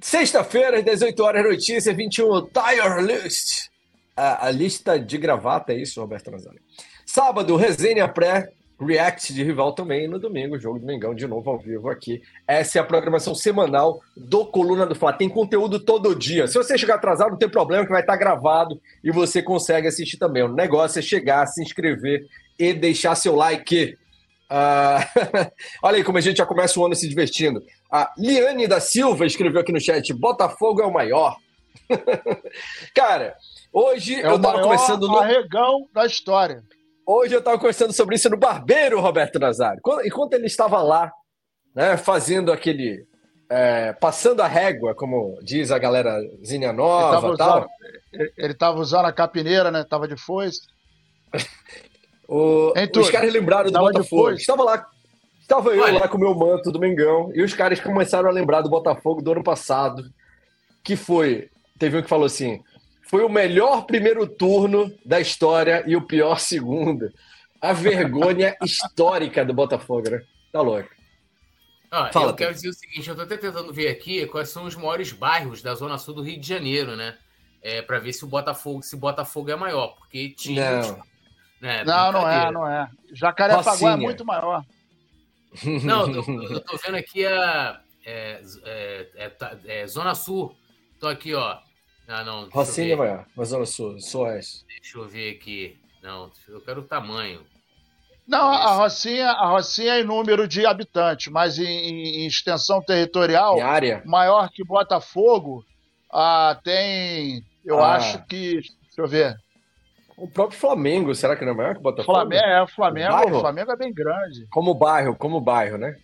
Sexta-feira, 0.00 0.78
às 0.78 0.84
18 0.84 1.22
horas, 1.22 1.44
notícia 1.44 1.94
21, 1.94 2.46
Tire 2.48 3.02
List. 3.06 3.70
A, 4.16 4.48
a 4.48 4.50
lista 4.50 4.98
de 4.98 5.16
gravata, 5.16 5.72
é 5.72 5.76
isso, 5.76 6.00
Roberto 6.00 6.30
Nazário. 6.30 6.60
Sábado, 7.06 7.54
resenha 7.56 8.08
pré, 8.08 8.52
react 8.84 9.32
de 9.32 9.42
rival 9.42 9.72
também. 9.72 10.08
No 10.08 10.18
domingo, 10.18 10.58
jogo 10.58 10.78
do 10.78 10.86
Mengão, 10.86 11.14
de 11.14 11.26
novo 11.26 11.50
ao 11.50 11.58
vivo 11.58 11.88
aqui. 11.88 12.22
Essa 12.46 12.78
é 12.78 12.80
a 12.80 12.84
programação 12.84 13.34
semanal 13.34 14.00
do 14.16 14.46
Coluna 14.46 14.86
do 14.86 14.94
Fla. 14.94 15.12
Tem 15.12 15.28
conteúdo 15.28 15.78
todo 15.80 16.14
dia. 16.14 16.46
Se 16.46 16.54
você 16.54 16.76
chegar 16.78 16.96
atrasado, 16.96 17.30
não 17.30 17.38
tem 17.38 17.48
problema, 17.48 17.84
que 17.84 17.92
vai 17.92 18.00
estar 18.00 18.16
gravado 18.16 18.80
e 19.02 19.10
você 19.10 19.42
consegue 19.42 19.88
assistir 19.88 20.16
também. 20.16 20.42
O 20.42 20.52
negócio 20.52 20.98
é 20.98 21.02
chegar, 21.02 21.46
se 21.46 21.62
inscrever 21.62 22.26
e 22.58 22.72
deixar 22.72 23.14
seu 23.14 23.34
like. 23.34 23.96
Ah, 24.48 25.06
olha 25.82 25.96
aí 25.96 26.04
como 26.04 26.18
a 26.18 26.20
gente 26.20 26.36
já 26.38 26.46
começa 26.46 26.78
o 26.78 26.84
ano 26.84 26.94
se 26.94 27.08
divertindo. 27.08 27.62
A 27.90 28.12
Liane 28.18 28.66
da 28.66 28.80
Silva 28.80 29.24
escreveu 29.26 29.60
aqui 29.60 29.72
no 29.72 29.80
chat: 29.80 30.12
Botafogo 30.12 30.82
é 30.82 30.86
o 30.86 30.92
maior. 30.92 31.36
Cara, 32.94 33.34
hoje 33.72 34.14
É 34.14 34.26
eu 34.26 34.34
o 34.34 34.38
tava 34.40 34.62
começando 34.62 35.08
no. 35.08 35.18
arregão 35.18 35.88
da 35.92 36.06
história. 36.06 36.62
Hoje 37.06 37.34
eu 37.34 37.40
estava 37.40 37.58
conversando 37.58 37.92
sobre 37.92 38.16
isso 38.16 38.30
no 38.30 38.36
barbeiro, 38.36 39.00
Roberto 39.00 39.38
Nazário. 39.38 39.80
Enquanto 40.04 40.34
ele 40.34 40.46
estava 40.46 40.80
lá, 40.82 41.12
né, 41.74 41.96
fazendo 41.96 42.52
aquele. 42.52 43.06
É, 43.50 43.92
passando 43.92 44.40
a 44.40 44.46
régua, 44.46 44.94
como 44.94 45.38
diz 45.42 45.70
a 45.70 45.78
galera 45.78 46.18
Zinha 46.42 46.72
Nova 46.72 47.36
tal. 47.36 47.68
ele 48.38 48.52
estava 48.52 48.80
usando 48.80 49.04
a 49.04 49.12
capineira, 49.12 49.70
né? 49.70 49.84
Tava 49.84 50.08
de 50.08 50.16
foice. 50.16 50.60
o, 52.26 52.72
os 52.96 53.10
caras 53.10 53.32
lembraram 53.32 53.70
do 53.70 53.78
Botafogo. 53.78 54.30
Estava 54.30 54.62
lá. 54.62 54.86
Estava 55.40 55.70
eu 55.70 55.82
Olha. 55.82 56.00
lá 56.00 56.08
com 56.08 56.16
o 56.16 56.20
meu 56.20 56.34
manto 56.34 56.72
do 56.72 56.78
Mengão. 56.78 57.30
E 57.34 57.42
os 57.42 57.52
caras 57.52 57.78
começaram 57.78 58.28
a 58.28 58.32
lembrar 58.32 58.62
do 58.62 58.70
Botafogo 58.70 59.20
do 59.20 59.32
ano 59.32 59.44
passado. 59.44 60.02
Que 60.82 60.96
foi. 60.96 61.50
Teve 61.78 61.98
um 61.98 62.02
que 62.02 62.08
falou 62.08 62.26
assim: 62.26 62.62
foi 63.12 63.22
o 63.22 63.28
melhor 63.28 63.84
primeiro 63.84 64.26
turno 64.26 64.90
da 65.04 65.20
história 65.20 65.84
e 65.86 65.94
o 65.94 66.00
pior 66.00 66.40
segundo. 66.40 67.12
A 67.60 67.74
vergonha 67.74 68.56
histórica 68.64 69.44
do 69.44 69.52
Botafogo, 69.52 70.08
né? 70.08 70.24
Tá 70.50 70.62
louco. 70.62 70.88
Ah, 71.90 72.08
Fala, 72.10 72.30
eu 72.30 72.34
quero 72.34 72.54
dizer 72.54 72.70
o 72.70 72.72
seguinte, 72.72 73.06
eu 73.06 73.14
tô 73.14 73.20
até 73.20 73.36
tentando 73.36 73.70
ver 73.70 73.88
aqui 73.88 74.26
quais 74.28 74.48
são 74.48 74.64
os 74.64 74.74
maiores 74.74 75.12
bairros 75.12 75.60
da 75.60 75.74
Zona 75.74 75.98
Sul 75.98 76.14
do 76.14 76.22
Rio 76.22 76.40
de 76.40 76.48
Janeiro, 76.48 76.96
né? 76.96 77.18
É, 77.60 77.82
para 77.82 77.98
ver 77.98 78.14
se 78.14 78.24
o 78.24 78.28
Botafogo, 78.28 78.82
se 78.82 78.96
Botafogo 78.96 79.50
é 79.50 79.56
maior, 79.56 79.88
porque 79.88 80.30
tinha. 80.30 80.80
Não, 80.80 81.02
né, 81.60 81.84
não, 81.84 82.12
não 82.12 82.28
é, 82.30 82.50
não 82.50 82.66
é. 82.66 82.90
Jacarepaguá 83.12 83.92
é 83.92 83.96
muito 83.96 84.24
maior. 84.24 84.64
Não, 85.84 86.10
eu, 86.10 86.24
eu 86.50 86.60
tô 86.60 86.78
vendo 86.78 86.96
aqui 86.96 87.26
a 87.26 87.78
é, 88.06 88.40
é, 88.64 89.06
é, 89.14 89.82
é 89.82 89.86
Zona 89.86 90.14
Sul. 90.14 90.56
Tô 90.98 91.08
aqui, 91.08 91.34
ó. 91.34 91.58
Ah, 92.08 92.24
não. 92.24 92.48
Rocinha 92.50 92.94
é 92.94 92.96
maior, 92.96 93.26
mas 93.36 93.48
Zona 93.48 93.66
Sul, 93.66 94.00
Sul 94.00 94.22
Oeste. 94.22 94.64
Deixa 94.66 94.98
eu 94.98 95.08
ver 95.08 95.36
aqui. 95.36 95.78
Não, 96.02 96.30
eu 96.48 96.60
quero 96.60 96.80
o 96.80 96.84
tamanho. 96.84 97.40
Não, 98.26 98.48
a 98.48 98.74
Rocinha, 98.74 99.30
a 99.30 99.48
Rocinha 99.48 99.94
é 99.94 100.00
em 100.00 100.04
número 100.04 100.46
de 100.46 100.64
habitantes, 100.64 101.30
mas 101.32 101.58
em, 101.58 101.64
em 101.64 102.26
extensão 102.26 102.80
territorial, 102.80 103.58
em 103.58 103.62
área. 103.62 104.02
maior 104.04 104.48
que 104.50 104.64
Botafogo, 104.64 105.64
ah, 106.12 106.58
tem, 106.62 107.44
eu 107.64 107.82
ah. 107.82 107.96
acho 107.96 108.24
que, 108.26 108.60
deixa 108.60 108.98
eu 108.98 109.08
ver. 109.08 109.36
O 110.16 110.28
próprio 110.28 110.58
Flamengo, 110.58 111.14
será 111.14 111.34
que 111.34 111.44
não 111.44 111.52
é 111.52 111.56
maior 111.56 111.74
que 111.74 111.80
o 111.80 111.82
Botafogo? 111.82 112.14
Flamengo, 112.14 112.44
é, 112.44 112.62
o 112.62 112.66
Flamengo, 112.68 113.36
o 113.36 113.40
Flamengo 113.40 113.72
é 113.72 113.76
bem 113.76 113.92
grande. 113.92 114.46
Como 114.50 114.74
bairro, 114.74 115.16
como 115.16 115.40
bairro, 115.40 115.78
né? 115.78 115.96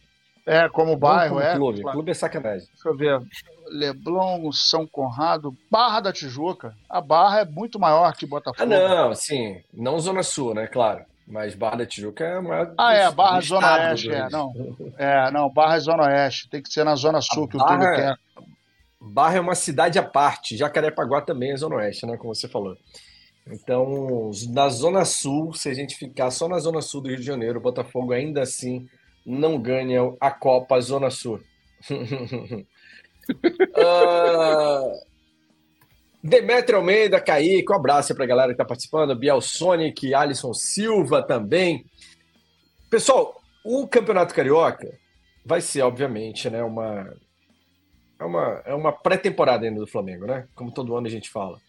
É, 0.49 0.69
como 0.71 0.97
bairro, 0.97 1.35
como 1.35 1.41
é. 1.41 1.55
Clube. 1.55 1.83
clube 1.83 2.11
é 2.11 2.15
sacanagem. 2.15 2.67
Deixa 2.73 2.89
eu 2.89 2.97
ver. 2.97 3.21
Leblon, 3.71 4.51
São 4.51 4.87
Conrado, 4.87 5.55
Barra 5.71 6.01
da 6.01 6.13
Tijuca. 6.13 6.75
A 6.89 7.03
Barra 7.03 7.41
é 7.41 7.45
muito 7.45 7.79
maior 7.79 8.15
que 8.17 8.27
Botafogo. 8.27 8.63
Ah, 8.63 8.67
não, 8.67 9.15
sim. 9.15 9.61
Não 9.75 10.01
Zona 10.01 10.23
Sul, 10.23 10.55
né? 10.55 10.67
Claro. 10.67 11.05
Mas 11.27 11.55
Barra 11.55 11.77
da 11.77 11.87
Tijuca 11.87 12.25
é 12.25 12.41
maior. 12.41 12.73
Ah, 12.79 12.95
é, 12.95 13.11
Barra 13.11 13.41
Zona 13.43 13.75
Oeste, 13.75 14.11
é. 14.11 14.29
Não. 14.31 14.53
É, 14.97 15.31
não, 15.31 15.51
Barra 15.51 15.77
é 15.77 15.81
Zona 15.81 16.05
Oeste. 16.05 16.49
Tem 16.49 16.63
que 16.63 16.73
ser 16.73 16.85
na 16.85 16.97
Zona 16.97 17.21
Sul 17.21 17.45
a 17.45 17.49
que 17.49 17.59
Barra, 17.59 17.75
o 17.75 17.79
Túlio 17.79 17.97
quer. 17.97 18.19
Barra 18.99 19.37
é 19.37 19.41
uma 19.41 19.55
cidade 19.55 19.99
à 19.99 20.03
parte. 20.03 20.57
Jacarepaguá 20.57 21.21
também 21.21 21.53
é 21.53 21.57
Zona 21.57 21.77
Oeste, 21.77 22.07
né? 22.07 22.17
Como 22.17 22.35
você 22.35 22.49
falou. 22.49 22.75
Então, 23.47 24.31
na 24.51 24.69
Zona 24.71 25.05
Sul, 25.05 25.53
se 25.53 25.69
a 25.69 25.75
gente 25.75 25.95
ficar 25.97 26.31
só 26.31 26.49
na 26.49 26.59
Zona 26.59 26.81
Sul 26.81 27.03
do 27.03 27.09
Rio 27.09 27.19
de 27.19 27.23
Janeiro, 27.23 27.59
o 27.59 27.63
Botafogo 27.63 28.13
ainda 28.13 28.43
assim 28.43 28.89
não 29.29 29.61
ganha 29.61 30.01
a 30.19 30.31
Copa 30.31 30.81
Zona 30.81 31.11
Sul. 31.11 31.41
uh, 31.91 31.99
Demetrio 36.25 36.79
Almeida, 36.79 37.21
Kaique, 37.21 37.71
um 37.71 37.77
abraço 37.77 38.15
para 38.15 38.25
a 38.25 38.29
galera 38.29 38.49
que 38.49 38.55
está 38.55 38.65
participando, 38.65 39.15
Biel 39.15 39.41
Sonic, 39.41 40.15
Alisson 40.15 40.55
Silva 40.55 41.23
também. 41.23 41.85
Pessoal, 42.91 43.41
o 43.65 43.87
Campeonato 43.87 44.35
Carioca 44.35 44.99
vai 45.45 45.61
ser, 45.61 45.83
obviamente, 45.83 46.49
né, 46.49 46.63
uma, 46.63 47.15
é 48.19 48.25
uma, 48.25 48.63
é 48.65 48.75
uma 48.75 48.93
pré-temporada 48.93 49.67
ainda 49.67 49.81
do 49.81 49.87
Flamengo, 49.87 50.27
né? 50.27 50.49
Como 50.55 50.73
todo 50.73 50.97
ano 50.97 51.07
a 51.07 51.11
gente 51.11 51.31
fala. 51.31 51.61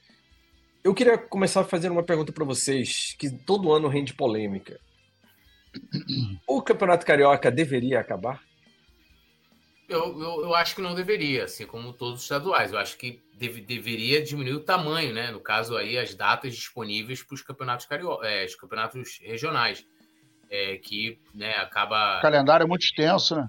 Eu 0.84 0.94
queria 0.94 1.18
começar 1.18 1.64
fazendo 1.66 1.92
uma 1.92 2.04
pergunta 2.04 2.32
para 2.32 2.46
vocês, 2.46 3.16
que 3.20 3.30
todo 3.30 3.72
ano 3.72 3.90
rende 3.90 4.14
polêmica. 4.14 4.80
O 6.48 6.62
Campeonato 6.62 7.06
Carioca 7.06 7.52
deveria 7.52 8.00
acabar? 8.00 8.42
Eu, 9.88 10.22
eu, 10.22 10.42
eu, 10.44 10.56
acho 10.56 10.76
que 10.76 10.82
não 10.82 10.94
deveria, 10.94 11.46
assim 11.46 11.66
como 11.66 11.92
todos 11.92 12.20
os 12.20 12.24
estaduais. 12.24 12.72
Eu 12.72 12.78
acho 12.78 12.96
que 12.96 13.20
deve, 13.34 13.60
deveria 13.60 14.22
diminuir 14.22 14.54
o 14.54 14.60
tamanho, 14.60 15.14
né? 15.14 15.32
No 15.32 15.40
caso 15.40 15.76
aí, 15.76 15.98
as 15.98 16.14
datas 16.14 16.56
disponíveis 16.56 17.24
para 17.24 17.34
os 17.34 17.42
campeonatos 17.42 17.88
carioca, 17.88 18.28
é, 18.28 18.46
os 18.46 18.56
campeonatos 18.56 19.20
regionais. 19.22 19.86
É, 20.52 20.78
que 20.78 21.20
né, 21.34 21.54
acaba. 21.58 22.18
O 22.18 22.22
calendário 22.22 22.64
é 22.64 22.68
muito 22.68 22.84
extenso, 22.84 23.36
né? 23.36 23.48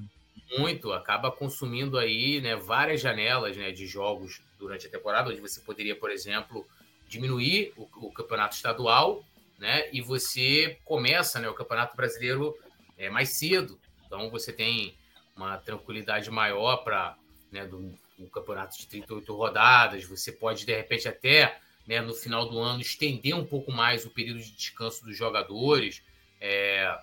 Muito, 0.58 0.92
acaba 0.92 1.30
consumindo 1.30 1.96
aí 1.96 2.40
né, 2.42 2.56
várias 2.56 3.00
janelas 3.00 3.56
né, 3.56 3.70
de 3.70 3.86
jogos 3.86 4.42
durante 4.58 4.86
a 4.86 4.90
temporada, 4.90 5.30
onde 5.30 5.40
você 5.40 5.60
poderia, 5.60 5.96
por 5.96 6.10
exemplo, 6.10 6.66
diminuir 7.08 7.72
o, 7.76 7.88
o 8.06 8.12
campeonato 8.12 8.54
estadual 8.54 9.24
né? 9.60 9.88
E 9.92 10.00
você 10.00 10.78
começa 10.84 11.38
né, 11.38 11.48
o 11.48 11.54
Campeonato 11.54 11.94
Brasileiro 11.94 12.58
é, 12.96 13.10
mais 13.10 13.28
cedo. 13.28 13.78
Então 14.06 14.30
você 14.30 14.52
tem 14.52 14.96
uma 15.36 15.58
tranquilidade 15.58 16.30
maior 16.30 16.78
para 16.78 17.16
né, 17.52 17.66
do, 17.66 17.94
um 18.18 18.26
campeonato 18.26 18.76
de 18.78 18.86
38 18.86 19.36
rodadas. 19.36 20.04
Você 20.06 20.32
pode, 20.32 20.64
de 20.64 20.74
repente, 20.74 21.06
até 21.06 21.60
né, 21.86 22.00
no 22.00 22.14
final 22.14 22.48
do 22.48 22.58
ano 22.58 22.80
estender 22.80 23.36
um 23.36 23.44
pouco 23.44 23.70
mais 23.70 24.06
o 24.06 24.10
período 24.10 24.40
de 24.40 24.50
descanso 24.50 25.04
dos 25.04 25.16
jogadores. 25.16 26.02
É, 26.40 26.98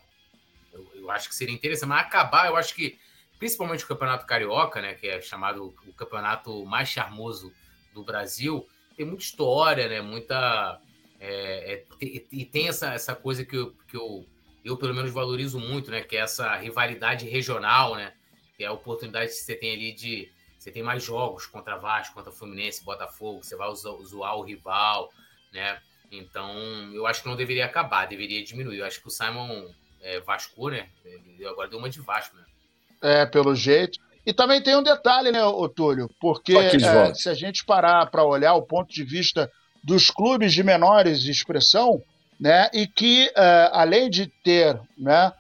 eu, 0.74 0.90
eu, 0.96 1.12
acho 1.12 1.30
que 1.30 1.36
seria 1.36 1.54
interessante, 1.54 1.90
mas 1.90 2.06
acabar, 2.06 2.48
eu 2.48 2.56
acho 2.56 2.74
que 2.74 3.00
principalmente 3.38 3.84
o 3.84 3.88
Campeonato 3.88 4.26
Carioca, 4.26 4.82
né, 4.82 4.96
que 4.96 5.08
é 5.08 5.22
chamado 5.22 5.76
o 5.86 5.94
campeonato 5.94 6.66
mais 6.66 6.90
charmoso 6.90 7.54
do 7.94 8.04
Brasil, 8.04 8.68
tem 8.96 9.06
muita 9.06 9.24
história, 9.24 9.88
né, 9.88 10.02
muita 10.02 10.82
é, 11.20 11.74
é, 11.74 11.84
e 12.02 12.46
tem 12.46 12.68
essa, 12.68 12.94
essa 12.94 13.16
coisa 13.16 13.44
que, 13.44 13.56
eu, 13.56 13.74
que 13.88 13.98
eu, 13.98 14.26
eu, 14.64 14.78
pelo 14.78 14.94
menos, 14.94 15.12
valorizo 15.12 15.60
muito, 15.60 15.90
né? 15.90 16.02
Que 16.02 16.18
é 16.18 16.22
essa 16.22 16.56
rivalidade 16.56 17.28
regional, 17.28 17.96
né? 17.96 18.14
Que 18.56 18.64
é 18.64 18.68
a 18.68 18.72
oportunidade 18.72 19.32
que 19.32 19.38
você 19.38 19.56
tem 19.56 19.74
ali 19.74 19.94
de. 19.94 20.32
Você 20.58 20.72
tem 20.72 20.84
mais 20.84 21.04
jogos 21.04 21.46
contra 21.46 21.78
Vasco, 21.78 22.14
contra 22.14 22.32
Fluminense, 22.32 22.84
Botafogo, 22.84 23.44
você 23.44 23.56
vai 23.56 23.74
zoar 23.76 24.38
o 24.38 24.42
rival, 24.42 25.10
né? 25.52 25.80
Então, 26.12 26.54
eu 26.94 27.06
acho 27.06 27.22
que 27.22 27.30
não 27.30 27.36
deveria 27.36 27.66
acabar, 27.66 28.08
deveria 28.08 28.44
diminuir. 28.44 28.80
Eu 28.80 28.86
acho 28.86 29.02
que 29.02 29.08
o 29.08 29.12
Simon 29.12 29.70
é, 30.02 30.20
Vasco, 30.20 30.70
né? 30.70 30.90
Ele 31.06 31.46
agora 31.46 31.70
deu 31.70 31.80
uma 31.80 31.90
de 31.90 32.02
Vasco, 32.02 32.36
né? 32.36 32.44
É, 33.02 33.26
pelo 33.26 33.56
jeito. 33.56 34.00
E 34.26 34.34
também 34.34 34.62
tem 34.62 34.76
um 34.76 34.84
detalhe, 34.84 35.32
né, 35.32 35.44
Otúlio? 35.46 36.10
Porque 36.20 36.54
é, 36.58 37.14
se 37.14 37.30
a 37.30 37.34
gente 37.34 37.64
parar 37.64 38.06
para 38.08 38.26
olhar 38.26 38.56
o 38.56 38.62
ponto 38.62 38.94
de 38.94 39.04
vista 39.04 39.50
dos 39.88 40.12
clubes 40.12 40.52
de 40.52 40.64
menores 40.64 41.24
expressão, 41.24 42.04
né, 42.38 42.70
e 42.74 42.86
que, 42.86 43.32
é, 43.34 43.70
além 43.72 44.10
de 44.10 44.28
ter 44.44 44.78
né, 44.98 45.32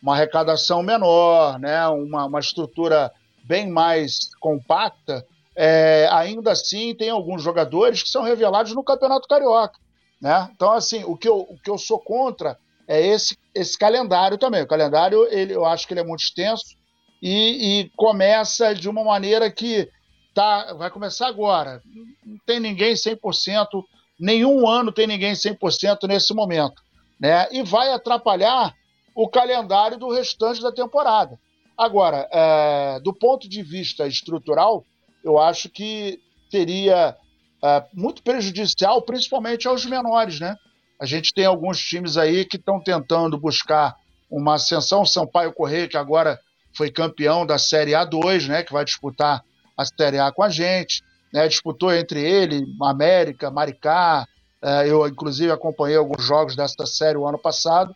uma 0.00 0.14
arrecadação 0.14 0.80
menor, 0.80 1.58
né, 1.58 1.88
uma, 1.88 2.26
uma 2.26 2.38
estrutura 2.38 3.10
bem 3.42 3.68
mais 3.68 4.32
compacta, 4.38 5.26
é, 5.56 6.08
ainda 6.12 6.52
assim 6.52 6.94
tem 6.94 7.10
alguns 7.10 7.42
jogadores 7.42 8.00
que 8.00 8.08
são 8.08 8.22
revelados 8.22 8.72
no 8.74 8.84
Campeonato 8.84 9.26
Carioca. 9.26 9.76
Né? 10.22 10.48
Então, 10.54 10.70
assim, 10.70 11.02
o 11.02 11.16
que, 11.16 11.28
eu, 11.28 11.40
o 11.40 11.58
que 11.58 11.68
eu 11.68 11.76
sou 11.76 11.98
contra 11.98 12.56
é 12.86 13.04
esse, 13.04 13.36
esse 13.52 13.76
calendário 13.76 14.38
também. 14.38 14.62
O 14.62 14.68
calendário, 14.68 15.26
ele, 15.32 15.52
eu 15.52 15.64
acho 15.64 15.84
que 15.84 15.92
ele 15.94 16.00
é 16.00 16.04
muito 16.04 16.22
extenso 16.22 16.76
e, 17.20 17.80
e 17.80 17.90
começa 17.96 18.72
de 18.72 18.88
uma 18.88 19.02
maneira 19.02 19.50
que 19.50 19.90
tá, 20.32 20.74
vai 20.74 20.90
começar 20.90 21.26
agora. 21.26 21.82
Não 22.24 22.38
tem 22.46 22.60
ninguém 22.60 22.92
100%, 22.92 23.82
nenhum 24.18 24.68
ano 24.68 24.92
tem 24.92 25.06
ninguém 25.06 25.32
100% 25.32 26.06
nesse 26.08 26.34
momento. 26.34 26.82
Né? 27.20 27.46
E 27.50 27.62
vai 27.62 27.92
atrapalhar 27.92 28.74
o 29.14 29.28
calendário 29.28 29.98
do 29.98 30.12
restante 30.12 30.60
da 30.60 30.70
temporada. 30.70 31.38
Agora, 31.76 32.28
é, 32.32 33.00
do 33.00 33.12
ponto 33.12 33.48
de 33.48 33.62
vista 33.62 34.06
estrutural, 34.06 34.84
eu 35.24 35.38
acho 35.38 35.68
que 35.68 36.20
seria 36.50 37.16
é, 37.62 37.84
muito 37.92 38.22
prejudicial, 38.22 39.02
principalmente 39.02 39.66
aos 39.66 39.84
menores, 39.84 40.40
né? 40.40 40.56
A 41.00 41.04
gente 41.04 41.32
tem 41.34 41.44
alguns 41.44 41.78
times 41.78 42.16
aí 42.16 42.44
que 42.44 42.56
estão 42.56 42.80
tentando 42.80 43.38
buscar 43.38 43.94
uma 44.30 44.54
ascensão. 44.54 45.04
Sampaio 45.04 45.52
Correia, 45.52 45.88
que 45.88 45.96
agora 45.96 46.38
foi 46.74 46.90
campeão 46.90 47.44
da 47.44 47.58
Série 47.58 47.92
A2, 47.92 48.48
né? 48.48 48.62
Que 48.62 48.72
vai 48.72 48.84
disputar 48.84 49.42
a 49.76 49.84
Série 49.84 50.18
A 50.18 50.32
com 50.32 50.42
a 50.42 50.48
gente. 50.48 51.02
Né? 51.36 51.46
Disputou 51.48 51.92
entre 51.92 52.18
ele, 52.18 52.64
América, 52.80 53.50
Maricá. 53.50 54.26
É, 54.62 54.88
eu, 54.88 55.06
inclusive, 55.06 55.52
acompanhei 55.52 55.98
alguns 55.98 56.24
jogos 56.24 56.56
dessa 56.56 56.86
série 56.86 57.18
o 57.18 57.28
ano 57.28 57.38
passado. 57.38 57.94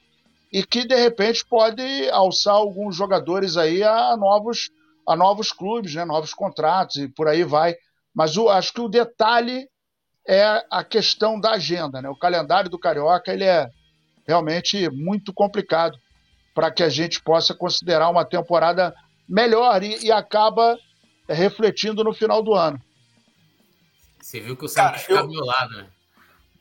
E 0.53 0.63
que, 0.63 0.87
de 0.87 0.95
repente, 0.95 1.43
pode 1.47 1.83
alçar 2.11 2.53
alguns 2.53 2.95
jogadores 2.95 3.57
aí 3.57 3.83
a 3.83 4.15
novos, 4.15 4.69
a 5.09 5.17
novos 5.17 5.53
clubes, 5.53 5.95
né? 5.95 6.05
novos 6.05 6.35
contratos 6.35 6.97
e 6.97 7.09
por 7.09 7.29
aí 7.29 7.43
vai. 7.43 7.75
Mas 8.15 8.37
o, 8.37 8.51
acho 8.51 8.75
que 8.75 8.81
o 8.83 8.91
detalhe 8.91 9.67
é 10.29 10.63
a 10.71 10.85
questão 10.85 11.41
da 11.41 11.53
agenda. 11.53 12.03
Né? 12.03 12.11
O 12.11 12.19
calendário 12.19 12.69
do 12.69 12.79
Carioca 12.79 13.33
ele 13.33 13.45
é 13.45 13.71
realmente 14.29 14.91
muito 14.91 15.33
complicado 15.33 15.97
para 16.55 16.71
que 16.71 16.83
a 16.83 16.91
gente 16.91 17.23
possa 17.23 17.55
considerar 17.55 18.11
uma 18.11 18.25
temporada 18.27 18.95
melhor 19.27 19.83
e, 19.83 20.05
e 20.05 20.13
acaba 20.13 20.77
refletindo 21.27 22.05
no 22.05 22.13
final 22.13 22.43
do 22.43 22.53
ano. 22.53 22.79
Você 24.21 24.41
viu 24.41 24.57
que 24.57 24.65
o 24.65 24.69
ficava 24.69 24.97
eu... 25.09 25.27
do 25.27 25.33
meu 25.33 25.45
lado, 25.45 25.77
né? 25.77 25.87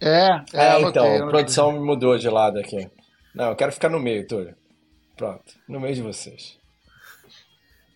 É, 0.02 0.28
é, 0.54 0.66
é 0.76 0.82
então, 0.82 1.28
a 1.28 1.28
produção 1.28 1.72
me 1.74 1.80
mudou 1.80 2.18
de 2.18 2.30
lado 2.30 2.58
aqui. 2.58 2.90
Não, 3.36 3.50
eu 3.50 3.56
quero 3.56 3.72
ficar 3.72 3.90
no 3.90 4.00
meio, 4.00 4.26
Túlio. 4.26 4.56
Pronto, 5.18 5.54
no 5.68 5.80
meio 5.80 5.94
de 5.94 6.02
vocês. 6.02 6.58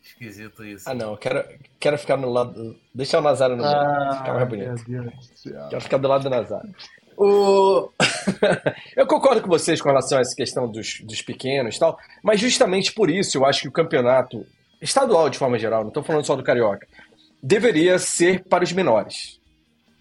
Esquisito 0.04 0.64
isso. 0.66 0.90
Ah, 0.90 0.94
não, 0.94 1.12
eu 1.12 1.18
quero, 1.18 1.44
quero 1.80 1.98
ficar 1.98 2.18
no 2.18 2.30
lado. 2.30 2.78
Deixa 2.94 3.18
o 3.18 3.22
Nazário 3.22 3.56
no 3.56 3.64
meio, 3.64 3.76
ah, 3.76 4.18
ficar 4.18 4.34
mais 4.34 4.50
bonito. 4.50 4.84
Quero 5.70 5.82
ficar 5.82 5.98
do 5.98 6.08
lado 6.08 6.24
do 6.24 6.30
Nazário. 6.30 6.76
O... 7.18 7.90
eu 8.98 9.08
concordo 9.08 9.42
com 9.42 9.48
vocês 9.48 9.82
com 9.82 9.88
relação 9.88 10.18
a 10.18 10.22
essa 10.22 10.36
questão 10.36 10.70
dos, 10.70 11.00
dos 11.02 11.22
pequenos 11.22 11.76
e 11.76 11.80
tal, 11.80 11.98
mas 12.22 12.40
justamente 12.40 12.92
por 12.92 13.10
isso 13.10 13.38
eu 13.38 13.46
acho 13.46 13.62
que 13.62 13.68
o 13.68 13.72
campeonato 13.72 14.46
estadual, 14.82 15.30
de 15.30 15.38
forma 15.38 15.58
geral, 15.58 15.82
não 15.82 15.90
estou 15.90 16.04
falando 16.04 16.26
só 16.26 16.36
do 16.36 16.44
Carioca, 16.44 16.88
deveria 17.42 17.98
ser 18.00 18.44
para 18.44 18.64
os 18.64 18.74
menores. 18.74 19.40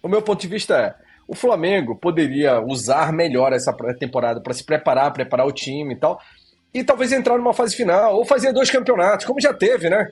O 0.03 0.09
meu 0.09 0.21
ponto 0.21 0.41
de 0.41 0.47
vista 0.47 0.77
é: 0.77 0.95
o 1.25 1.33
Flamengo 1.33 1.95
poderia 1.95 2.59
usar 2.59 3.13
melhor 3.13 3.53
essa 3.53 3.73
temporada 3.97 4.41
para 4.41 4.53
se 4.53 4.63
preparar, 4.63 5.13
preparar 5.13 5.47
o 5.47 5.51
time 5.51 5.93
e 5.93 5.97
tal, 5.97 6.19
e 6.73 6.83
talvez 6.83 7.13
entrar 7.13 7.37
numa 7.37 7.53
fase 7.53 7.75
final, 7.75 8.17
ou 8.17 8.25
fazer 8.25 8.51
dois 8.51 8.69
campeonatos, 8.69 9.25
como 9.25 9.39
já 9.39 9.53
teve, 9.53 9.89
né? 9.89 10.11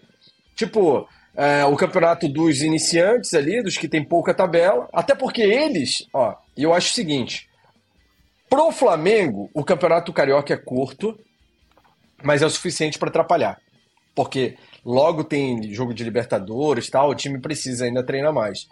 Tipo, 0.56 1.08
é, 1.36 1.66
o 1.66 1.76
campeonato 1.76 2.30
dos 2.30 2.62
iniciantes 2.62 3.34
ali, 3.34 3.62
dos 3.62 3.78
que 3.78 3.88
tem 3.88 4.04
pouca 4.04 4.34
tabela, 4.34 4.88
até 4.94 5.14
porque 5.14 5.42
eles, 5.42 6.08
ó, 6.14 6.36
eu 6.56 6.74
acho 6.74 6.92
o 6.92 6.96
seguinte: 6.96 7.50
pro 8.50 8.72
Flamengo, 8.72 9.50
o 9.54 9.64
campeonato 9.64 10.14
carioca 10.14 10.54
é 10.54 10.58
curto, 10.58 11.20
mas 12.24 12.42
é 12.42 12.46
o 12.46 12.50
suficiente 12.50 12.98
para 12.98 13.10
atrapalhar. 13.10 13.60
Porque 14.16 14.58
logo 14.86 15.24
tem 15.24 15.74
jogo 15.74 15.94
de 15.94 16.04
Libertadores 16.04 16.90
tal, 16.90 17.10
o 17.10 17.16
time 17.16 17.40
precisa 17.40 17.86
ainda 17.86 18.04
treinar 18.04 18.34
mais. 18.34 18.68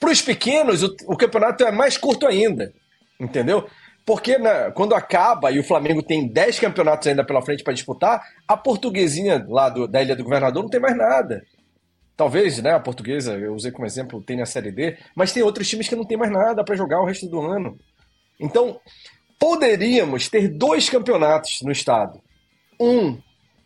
Para 0.00 0.10
os 0.10 0.22
pequenos, 0.22 0.82
o, 0.82 0.96
o, 1.06 1.16
campeonato 1.16 1.62
é 1.62 1.70
mais 1.70 1.98
curto 1.98 2.26
ainda, 2.26 2.72
entendeu? 3.20 3.68
Porque 4.06 4.38
né, 4.38 4.70
quando 4.70 4.94
acaba 4.94 5.52
e 5.52 5.60
o 5.60 5.64
Flamengo 5.64 6.02
tem 6.02 6.26
10 6.26 6.58
campeonatos 6.58 7.06
ainda 7.06 7.22
pela 7.22 7.42
frente 7.42 7.62
para 7.62 7.74
disputar, 7.74 8.22
a 8.48 8.56
portuguesinha 8.56 9.44
lá 9.46 9.68
do, 9.68 9.86
da 9.86 10.02
Ilha 10.02 10.16
do 10.16 10.24
Governador 10.24 10.62
não 10.62 10.70
tem 10.70 10.80
mais 10.80 10.96
nada. 10.96 11.44
Talvez, 12.16 12.60
né, 12.62 12.72
a 12.72 12.80
portuguesa, 12.80 13.34
eu 13.38 13.54
usei 13.54 13.70
como 13.70 13.86
exemplo, 13.86 14.22
tem 14.22 14.38
na 14.38 14.46
Série 14.46 14.72
D, 14.72 14.96
mas 15.14 15.32
tem 15.32 15.42
outros 15.42 15.68
times 15.68 15.86
que 15.86 15.96
não 15.96 16.04
tem 16.04 16.16
mais 16.16 16.32
nada 16.32 16.64
para 16.64 16.74
jogar 16.74 17.00
o 17.00 17.04
resto 17.04 17.26
do 17.28 17.40
ano. 17.40 17.78
Então, 18.38 18.80
poderíamos 19.38 20.28
ter 20.28 20.48
dois 20.48 20.88
campeonatos 20.88 21.60
no 21.62 21.70
estado. 21.70 22.20
Um, 22.80 23.18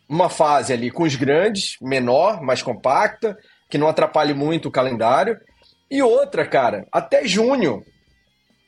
uma 0.07 0.29
fase 0.29 0.73
ali 0.73 0.91
com 0.91 1.03
os 1.03 1.15
grandes, 1.15 1.77
menor, 1.81 2.41
mais 2.41 2.61
compacta, 2.61 3.37
que 3.69 3.77
não 3.77 3.87
atrapalhe 3.87 4.33
muito 4.33 4.67
o 4.67 4.71
calendário, 4.71 5.39
e 5.89 6.01
outra, 6.01 6.45
cara, 6.45 6.85
até 6.91 7.25
junho, 7.25 7.83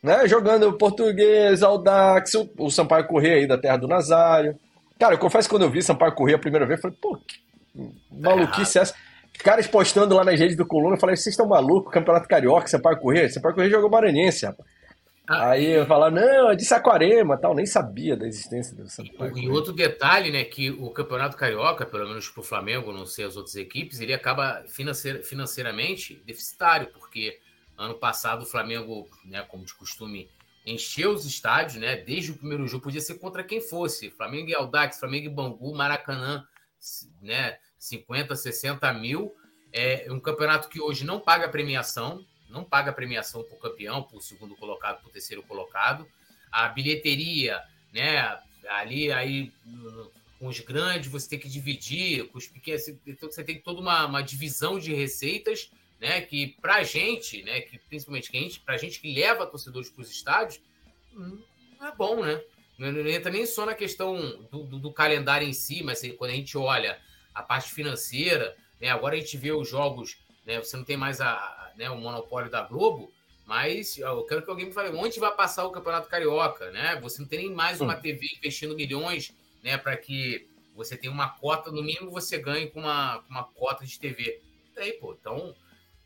né? 0.02 0.28
Jogando 0.28 0.74
português, 0.78 1.64
Aldax, 1.64 2.34
o, 2.36 2.50
o 2.58 2.70
Sampaio 2.70 3.08
Corrêa 3.08 3.36
aí 3.36 3.48
da 3.48 3.58
terra 3.58 3.78
do 3.78 3.88
Nazário. 3.88 4.58
Cara, 5.00 5.16
eu 5.16 5.20
confesso 5.20 5.48
que 5.48 5.54
quando 5.54 5.64
eu 5.64 5.70
vi 5.70 5.82
Sampaio 5.82 6.14
Corrêa 6.14 6.36
a 6.36 6.40
primeira 6.40 6.66
vez, 6.66 6.78
eu 6.78 6.82
falei, 6.84 6.98
pô, 7.02 7.18
que 7.18 7.38
maluquice 8.12 8.80
é 8.80 8.82
essa? 8.82 8.96
Caras 9.40 9.68
postando 9.68 10.16
lá 10.16 10.24
nas 10.24 10.40
redes 10.40 10.58
do 10.58 10.66
Coluna, 10.66 10.96
eu 10.96 11.00
falei, 11.00 11.16
vocês 11.16 11.34
estão 11.34 11.48
malucos, 11.48 11.94
Campeonato 11.94 12.28
Carioca, 12.28 12.68
Sampaio 12.68 12.98
Corrêa? 12.98 13.30
Sampaio 13.30 13.54
Corrêa 13.54 13.70
jogou 13.70 13.90
Maranhense, 13.90 14.46
rapaz. 14.46 14.68
Aí 15.28 15.66
eu 15.66 15.86
falava, 15.86 16.16
não, 16.16 16.50
é 16.50 16.56
de 16.56 16.64
Saquarema 16.64 17.38
tal, 17.38 17.54
nem 17.54 17.66
sabia 17.66 18.16
da 18.16 18.26
existência 18.26 18.74
do 18.76 18.88
Sampaio. 18.88 19.38
E 19.38 19.50
outro 19.50 19.74
detalhe, 19.74 20.32
né, 20.32 20.46
que 20.46 20.72
o 20.72 20.90
Campeonato 20.90 21.36
Carioca, 21.36 21.86
pelo 21.86 22.08
menos 22.08 22.30
para 22.30 22.40
o 22.40 22.44
Flamengo, 22.44 22.94
não 22.94 23.06
sei 23.06 23.26
as 23.26 23.36
outras 23.36 23.56
equipes, 23.58 24.00
ele 24.00 24.14
acaba 24.14 24.64
financeir, 24.70 25.24
financeiramente 25.26 26.16
deficitário, 26.26 26.88
porque 26.94 27.40
ano 27.78 27.96
passado 27.96 28.44
o 28.44 28.46
Flamengo, 28.46 29.10
né, 29.26 29.42
como 29.42 29.66
de 29.66 29.74
costume, 29.74 30.30
encheu 30.66 31.12
os 31.12 31.26
estádios, 31.26 31.76
né, 31.76 31.98
desde 31.98 32.32
o 32.32 32.38
primeiro 32.38 32.66
jogo, 32.66 32.84
podia 32.84 33.02
ser 33.02 33.16
contra 33.16 33.44
quem 33.44 33.60
fosse, 33.60 34.10
Flamengo 34.10 34.50
e 34.50 34.56
Aldax, 34.56 34.98
Flamengo 34.98 35.26
e 35.26 35.30
Bangu, 35.30 35.76
Maracanã, 35.76 36.46
né, 37.22 37.58
50, 37.78 38.34
60 38.34 38.94
mil, 38.94 39.36
é 39.74 40.08
um 40.10 40.22
campeonato 40.22 40.70
que 40.70 40.80
hoje 40.80 41.06
não 41.06 41.20
paga 41.20 41.50
premiação, 41.50 42.26
não 42.50 42.64
paga 42.64 42.94
premiação 42.94 43.44
para 43.44 43.56
o 43.56 43.60
campeão, 43.60 44.04
para 44.04 44.18
o 44.18 44.22
segundo 44.22 44.56
colocado, 44.56 45.02
para 45.02 45.10
o 45.10 45.12
terceiro 45.12 45.44
colocado. 45.44 46.08
A 46.52 46.68
bilheteria, 46.70 47.62
né? 47.94 48.40
Ali 48.70 49.12
aí 49.12 49.52
com 50.40 50.48
os 50.48 50.60
grandes 50.60 51.10
você 51.10 51.30
tem 51.30 51.40
que 51.40 51.50
dividir, 51.50 52.28
com 52.28 52.38
os 52.38 52.48
pequenos 52.48 52.88
então 53.06 53.30
você 53.32 53.44
tem 53.44 53.60
toda 53.60 53.82
uma, 53.82 54.06
uma 54.06 54.22
divisão 54.22 54.80
de 54.80 54.94
receitas, 54.94 55.72
né? 56.00 56.22
Que 56.22 56.56
para 56.62 56.76
a 56.76 56.84
gente, 56.84 57.44
né? 57.44 57.62
Que 57.62 57.78
principalmente 57.78 58.32
que 58.32 58.60
para 58.60 58.76
a 58.76 58.78
gente 58.78 59.00
que 59.00 59.14
leva 59.14 59.46
torcedores 59.46 59.90
para 59.90 60.02
os 60.02 60.12
estádios, 60.12 60.62
hum, 61.14 61.42
não 61.80 61.88
é 61.88 61.96
bom, 61.96 62.24
né? 62.24 62.42
Não 62.78 63.08
entra 63.08 63.32
nem 63.32 63.46
só 63.46 63.66
na 63.66 63.74
questão 63.74 64.16
do, 64.52 64.64
do, 64.64 64.80
do 64.80 64.94
calendário 64.94 65.48
em 65.48 65.54
si, 65.54 65.82
mas 65.82 66.02
quando 66.16 66.32
a 66.32 66.36
gente 66.36 66.56
olha 66.58 67.00
a 67.34 67.42
parte 67.42 67.72
financeira, 67.72 68.56
né? 68.80 68.90
Agora 68.90 69.16
a 69.16 69.20
gente 69.20 69.36
vê 69.38 69.52
os 69.52 69.68
jogos, 69.68 70.18
né? 70.46 70.60
Você 70.60 70.78
não 70.78 70.84
tem 70.84 70.96
mais 70.96 71.20
a, 71.20 71.67
né, 71.78 71.90
o 71.90 71.98
monopólio 71.98 72.50
da 72.50 72.64
Globo, 72.64 73.12
mas 73.46 73.98
eu 73.98 74.24
quero 74.24 74.44
que 74.44 74.50
alguém 74.50 74.66
me 74.66 74.74
fale 74.74 74.96
onde 74.98 75.20
vai 75.20 75.34
passar 75.34 75.66
o 75.66 75.72
Campeonato 75.72 76.10
Carioca, 76.10 76.70
né? 76.72 77.00
Você 77.02 77.22
não 77.22 77.30
tem 77.30 77.40
nem 77.40 77.54
mais 77.54 77.80
uma. 77.80 77.96
TV 77.96 78.28
investindo 78.36 78.76
milhões, 78.76 79.34
né, 79.64 79.78
para 79.78 79.96
que 79.96 80.50
você 80.76 80.98
tenha 80.98 81.14
uma 81.14 81.30
cota, 81.30 81.72
no 81.72 81.82
mínimo 81.82 82.12
você 82.12 82.38
ganhe 82.38 82.68
com 82.68 82.82
uma, 82.82 83.24
uma 83.30 83.44
cota 83.46 83.86
de 83.86 83.98
TV. 83.98 84.42
Tem, 84.76 85.00
pô. 85.00 85.16
Então, 85.20 85.56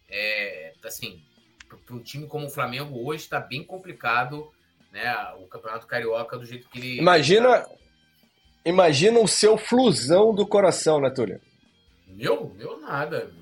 é, 0.08 0.74
assim, 0.84 1.24
para 1.68 1.96
um 1.96 2.00
time 2.00 2.28
como 2.28 2.46
o 2.46 2.50
Flamengo 2.50 3.04
hoje 3.04 3.24
está 3.24 3.40
bem 3.40 3.64
complicado, 3.64 4.52
né? 4.92 5.14
O 5.40 5.48
Campeonato 5.48 5.88
Carioca 5.88 6.38
do 6.38 6.46
jeito 6.46 6.70
que 6.70 6.78
ele. 6.78 6.98
Imagina, 7.00 7.66
imagina 8.64 9.20
o 9.20 9.28
seu 9.28 9.58
flusão 9.58 10.34
do 10.36 10.46
coração, 10.46 11.02
né, 11.02 11.10
Túlio? 11.10 11.42
Meu, 12.06 12.54
meu 12.56 12.80
nada. 12.80 13.34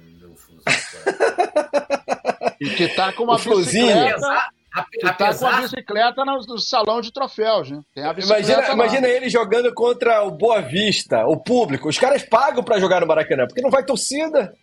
E 2.59 2.69
que 2.69 2.87
tá 2.89 3.13
com 3.13 3.23
uma 3.23 3.37
bicicleta. 3.37 4.51
que 4.91 5.13
tá 5.13 5.33
com 5.35 5.47
a 5.47 5.61
bicicleta 5.61 6.25
no, 6.25 6.59
salão 6.59 7.01
de 7.01 7.11
troféus, 7.11 7.71
né? 7.71 7.81
imagina, 7.95 8.71
imagina 8.71 9.07
ele 9.07 9.29
jogando 9.29 9.73
contra 9.73 10.23
o 10.23 10.31
Boa 10.31 10.61
Vista, 10.61 11.25
o 11.25 11.37
público. 11.37 11.89
Os 11.89 11.97
caras 11.97 12.23
pagam 12.23 12.63
para 12.63 12.79
jogar 12.79 13.01
no 13.01 13.07
Maracanã, 13.07 13.47
porque 13.47 13.61
não 13.61 13.71
vai 13.71 13.83
torcida. 13.83 14.55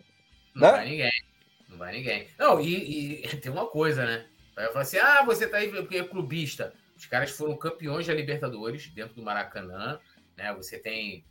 Não 0.55 0.63
né? 0.63 0.73
vai 0.73 0.89
ninguém. 0.89 1.13
Não 1.69 1.79
vai 1.79 1.93
ninguém. 1.93 2.27
Não, 2.39 2.61
e, 2.61 3.25
e 3.25 3.29
tem 3.37 3.53
uma 3.53 3.67
coisa, 3.67 4.05
né? 4.05 4.25
Vai 4.55 4.67
falar 4.69 4.81
assim: 4.81 4.99
ah, 4.99 5.23
você 5.25 5.47
tá 5.47 5.59
aí 5.59 5.69
porque 5.69 5.99
é 5.99 6.05
clubista. 6.05 6.73
Os 6.97 7.05
caras 7.05 7.31
foram 7.31 7.57
campeões 7.57 8.07
da 8.07 8.15
Libertadores 8.15 8.89
dentro 8.89 9.15
do 9.15 9.23
Maracanã. 9.23 9.99
Né? 10.37 10.53
Você 10.55 10.79
tem 10.79 11.25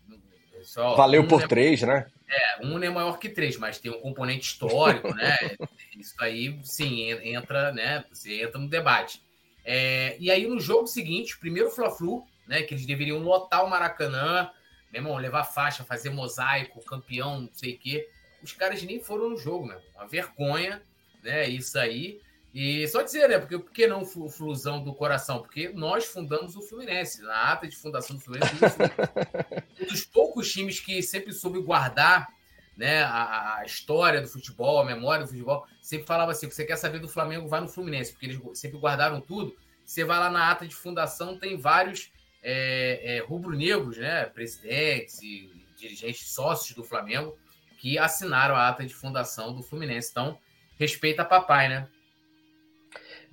só 0.64 0.96
Valeu 0.96 1.22
um 1.22 1.28
por 1.28 1.44
é, 1.44 1.48
três, 1.48 1.82
né? 1.82 2.08
É, 2.28 2.66
um 2.66 2.82
é 2.82 2.90
maior 2.90 3.20
que 3.20 3.30
três, 3.30 3.58
mas 3.58 3.78
tem 3.78 3.92
um 3.92 4.00
componente 4.00 4.48
histórico, 4.48 5.14
né? 5.14 5.38
Isso 5.98 6.16
aí, 6.20 6.60
sim, 6.64 7.12
entra, 7.24 7.72
né? 7.72 8.04
Você 8.12 8.42
entra 8.42 8.60
no 8.60 8.70
debate. 8.70 9.22
É, 9.64 10.16
e 10.20 10.30
aí, 10.30 10.48
no 10.48 10.60
jogo 10.60 10.88
seguinte, 10.88 11.38
primeiro 11.38 11.72
Fla-Flu, 11.72 12.26
né? 12.48 12.64
Que 12.64 12.74
eles 12.74 12.86
deveriam 12.86 13.20
lotar 13.20 13.66
o 13.66 13.70
Maracanã, 13.70 14.50
meu 14.92 15.02
irmão, 15.02 15.18
levar 15.18 15.44
faixa, 15.44 15.84
fazer 15.84 16.10
mosaico, 16.10 16.84
campeão, 16.86 17.42
não 17.42 17.50
sei 17.54 17.74
o 17.74 17.80
quê. 17.80 18.08
Os 18.42 18.54
caras 18.54 18.82
nem 18.84 19.00
foram 19.00 19.30
no 19.32 19.38
jogo, 19.38 19.66
meu. 19.66 19.80
Uma 19.96 20.08
vergonha, 20.08 20.82
né? 21.24 21.48
Isso 21.48 21.78
aí. 21.78 22.22
E 22.56 22.88
só 22.88 23.02
dizer, 23.02 23.28
né? 23.28 23.38
Porque, 23.38 23.60
por 23.60 23.70
que 23.70 23.86
não 23.86 24.04
o 24.04 24.30
Flusão 24.30 24.82
do 24.82 24.94
Coração? 24.94 25.40
Porque 25.40 25.68
nós 25.68 26.06
fundamos 26.06 26.56
o 26.56 26.62
Fluminense. 26.62 27.22
Na 27.22 27.52
ata 27.52 27.68
de 27.68 27.76
fundação 27.76 28.16
do 28.16 28.22
Fluminense, 28.22 28.56
um 29.78 29.86
dos 29.86 30.06
poucos 30.06 30.50
times 30.50 30.80
que 30.80 31.04
sempre 31.04 31.34
soube 31.34 31.60
guardar 31.60 32.30
né, 32.78 33.04
a, 33.04 33.58
a, 33.58 33.66
história 33.66 34.22
do 34.22 34.28
futebol, 34.30 34.80
a 34.80 34.86
memória 34.86 35.26
do 35.26 35.32
futebol, 35.32 35.68
sempre 35.82 36.08
falava 36.08 36.32
assim: 36.32 36.50
você 36.50 36.64
quer 36.64 36.78
saber 36.78 37.00
do 37.00 37.10
Flamengo, 37.10 37.46
vai 37.46 37.60
no 37.60 37.68
Fluminense, 37.68 38.14
porque 38.14 38.28
eles 38.28 38.40
sempre 38.58 38.78
guardaram 38.78 39.20
tudo. 39.20 39.54
Você 39.84 40.06
vai 40.06 40.18
lá 40.18 40.30
na 40.30 40.50
ata 40.50 40.66
de 40.66 40.74
fundação, 40.74 41.38
tem 41.38 41.58
vários 41.58 42.10
é, 42.42 43.18
é, 43.18 43.20
rubro-negros, 43.20 43.98
né, 43.98 44.28
presidentes 44.28 45.22
e 45.22 45.52
dirigentes 45.78 46.30
sócios 46.30 46.74
do 46.74 46.86
Flamengo, 46.86 47.38
que 47.78 47.98
assinaram 47.98 48.56
a 48.56 48.70
ata 48.70 48.86
de 48.86 48.96
fundação 48.96 49.54
do 49.54 49.62
Fluminense. 49.62 50.08
Então, 50.10 50.40
respeita 50.80 51.24
a 51.24 51.26
papai, 51.26 51.68
né? 51.68 51.90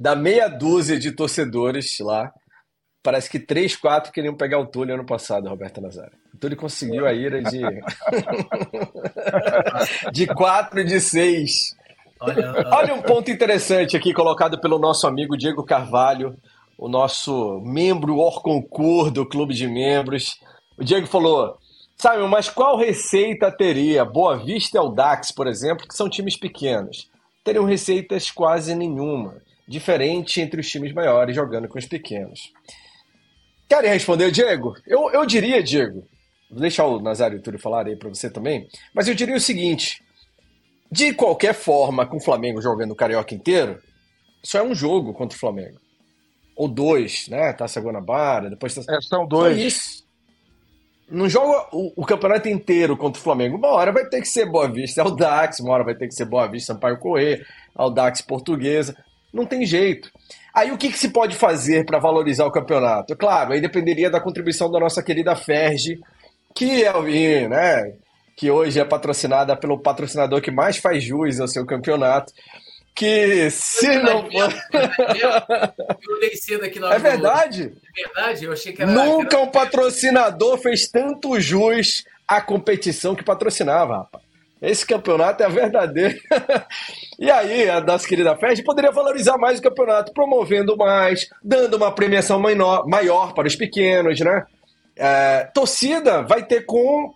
Da 0.02 0.16
meia 0.16 0.48
dúzia 0.48 0.98
de 0.98 1.12
torcedores 1.12 2.00
lá, 2.00 2.32
parece 3.04 3.30
que 3.30 3.38
três, 3.38 3.76
quatro 3.76 4.10
queriam 4.10 4.34
pegar 4.34 4.58
o 4.58 4.66
Túlio 4.66 4.96
ano 4.96 5.06
passado, 5.06 5.48
Roberto 5.48 5.80
Nazário. 5.80 6.18
O 6.34 6.38
Túlio 6.38 6.56
conseguiu 6.56 7.06
a 7.06 7.12
ira 7.12 7.40
de. 7.40 7.62
de 10.10 10.26
quatro 10.26 10.84
de 10.84 11.00
seis. 11.00 11.76
Olha, 12.18 12.52
olha 12.72 12.94
um 12.94 13.02
ponto 13.02 13.30
interessante 13.30 13.96
aqui 13.96 14.12
colocado 14.12 14.60
pelo 14.60 14.76
nosso 14.76 15.06
amigo 15.06 15.38
Diego 15.38 15.62
Carvalho. 15.62 16.36
o 16.76 16.88
nosso 16.88 17.60
membro 17.60 18.16
Orconcur 18.16 19.08
do 19.08 19.24
clube 19.24 19.54
de 19.54 19.68
membros. 19.68 20.36
O 20.76 20.82
Diego 20.82 21.06
falou: 21.06 21.56
Simon, 21.96 22.26
mas 22.26 22.50
qual 22.50 22.76
receita 22.76 23.52
teria 23.52 24.04
Boa 24.04 24.36
Vista 24.36 24.76
e 24.76 24.80
Audax, 24.80 25.30
por 25.30 25.46
exemplo, 25.46 25.86
que 25.86 25.94
são 25.94 26.10
times 26.10 26.36
pequenos? 26.36 27.08
Teriam 27.44 27.64
receitas 27.64 28.32
quase 28.32 28.74
nenhuma, 28.74 29.40
diferente 29.72 30.40
entre 30.40 30.60
os 30.60 30.70
times 30.70 30.92
maiores 30.92 31.34
jogando 31.34 31.66
com 31.66 31.78
os 31.78 31.86
pequenos. 31.86 32.52
Querem 33.68 33.90
responder, 33.90 34.30
Diego? 34.30 34.74
Eu, 34.86 35.10
eu 35.10 35.24
diria, 35.24 35.62
Diego, 35.62 36.06
vou 36.50 36.60
deixar 36.60 36.84
o 36.84 37.00
Nazário 37.00 37.40
Túlio 37.40 37.58
falar 37.58 37.86
aí 37.86 37.96
para 37.96 38.10
você 38.10 38.30
também, 38.30 38.68
mas 38.94 39.08
eu 39.08 39.14
diria 39.14 39.34
o 39.34 39.40
seguinte: 39.40 40.02
de 40.90 41.14
qualquer 41.14 41.54
forma, 41.54 42.06
com 42.06 42.18
o 42.18 42.20
Flamengo 42.20 42.60
jogando 42.60 42.90
o 42.90 42.96
Carioca 42.96 43.34
inteiro, 43.34 43.80
só 44.42 44.58
é 44.58 44.62
um 44.62 44.74
jogo 44.74 45.14
contra 45.14 45.34
o 45.34 45.40
Flamengo. 45.40 45.80
Ou 46.54 46.68
dois, 46.68 47.28
né? 47.28 47.50
Taça 47.54 47.80
Guanabara, 47.80 48.50
depois 48.50 48.74
taça... 48.74 48.92
É, 48.94 49.00
são 49.00 49.26
dois. 49.26 49.56
Só 49.56 49.66
isso. 49.66 50.02
Não 51.08 51.28
joga 51.28 51.68
o, 51.72 51.92
o, 51.96 52.06
campeonato 52.06 52.48
inteiro 52.48 52.96
contra 52.96 53.18
o 53.20 53.22
Flamengo. 53.22 53.56
Uma 53.56 53.68
hora 53.68 53.90
vai 53.92 54.06
ter 54.06 54.20
que 54.20 54.28
ser 54.28 54.46
Boa 54.46 54.70
Vista 54.70 55.02
Aldax, 55.02 55.60
uma 55.60 55.72
hora 55.72 55.84
vai 55.84 55.94
ter 55.94 56.08
que 56.08 56.14
ser 56.14 56.24
Boa 56.24 56.46
Vista 56.46 56.72
Sampaio 56.74 56.98
Corrêa, 56.98 57.44
Aldax 57.74 58.20
Portuguesa. 58.22 58.96
Não 59.32 59.46
tem 59.46 59.64
jeito. 59.64 60.10
Aí 60.54 60.70
o 60.70 60.76
que, 60.76 60.90
que 60.90 60.98
se 60.98 61.08
pode 61.08 61.34
fazer 61.34 61.86
para 61.86 61.98
valorizar 61.98 62.44
o 62.44 62.52
campeonato? 62.52 63.16
Claro, 63.16 63.52
aí 63.52 63.60
dependeria 63.60 64.10
da 64.10 64.20
contribuição 64.20 64.70
da 64.70 64.78
nossa 64.78 65.02
querida 65.02 65.34
Ferge, 65.34 65.98
que 66.54 66.84
é 66.84 66.94
o 66.94 67.02
né? 67.48 67.94
Que 68.36 68.50
hoje 68.50 68.78
é 68.78 68.84
patrocinada 68.84 69.56
pelo 69.56 69.78
patrocinador 69.78 70.42
que 70.42 70.50
mais 70.50 70.76
faz 70.76 71.02
jus 71.02 71.40
ao 71.40 71.48
seu 71.48 71.64
campeonato. 71.64 72.32
Que 72.94 73.48
se 73.50 73.96
não 73.96 74.30
for. 74.30 74.52
Eu 76.04 76.16
olhei 76.16 76.36
cedo 76.36 76.64
aqui 76.64 76.78
na 76.78 76.92
É 76.92 76.98
verdade? 76.98 77.72
É 77.96 78.02
verdade, 78.02 78.44
eu 78.44 78.52
achei 78.52 78.72
que 78.74 78.82
era. 78.82 78.90
Nunca 78.90 79.38
um 79.38 79.46
patrocinador 79.46 80.58
fez 80.58 80.88
tanto 80.88 81.40
jus 81.40 82.04
à 82.28 82.42
competição 82.42 83.14
que 83.14 83.24
patrocinava, 83.24 83.96
rapaz. 83.96 84.31
Esse 84.62 84.86
campeonato 84.86 85.42
é 85.42 85.48
verdadeiro. 85.48 86.16
e 87.18 87.28
aí, 87.28 87.68
a 87.68 87.80
nossa 87.80 88.06
querida 88.06 88.36
Fed 88.36 88.62
poderia 88.62 88.92
valorizar 88.92 89.36
mais 89.36 89.58
o 89.58 89.62
campeonato, 89.62 90.12
promovendo 90.12 90.76
mais, 90.76 91.28
dando 91.42 91.76
uma 91.76 91.90
premiação 91.90 92.40
maior, 92.86 93.34
para 93.34 93.48
os 93.48 93.56
pequenos, 93.56 94.20
né? 94.20 94.46
É, 94.94 95.50
torcida 95.52 96.22
vai 96.22 96.44
ter 96.44 96.64
com 96.64 97.12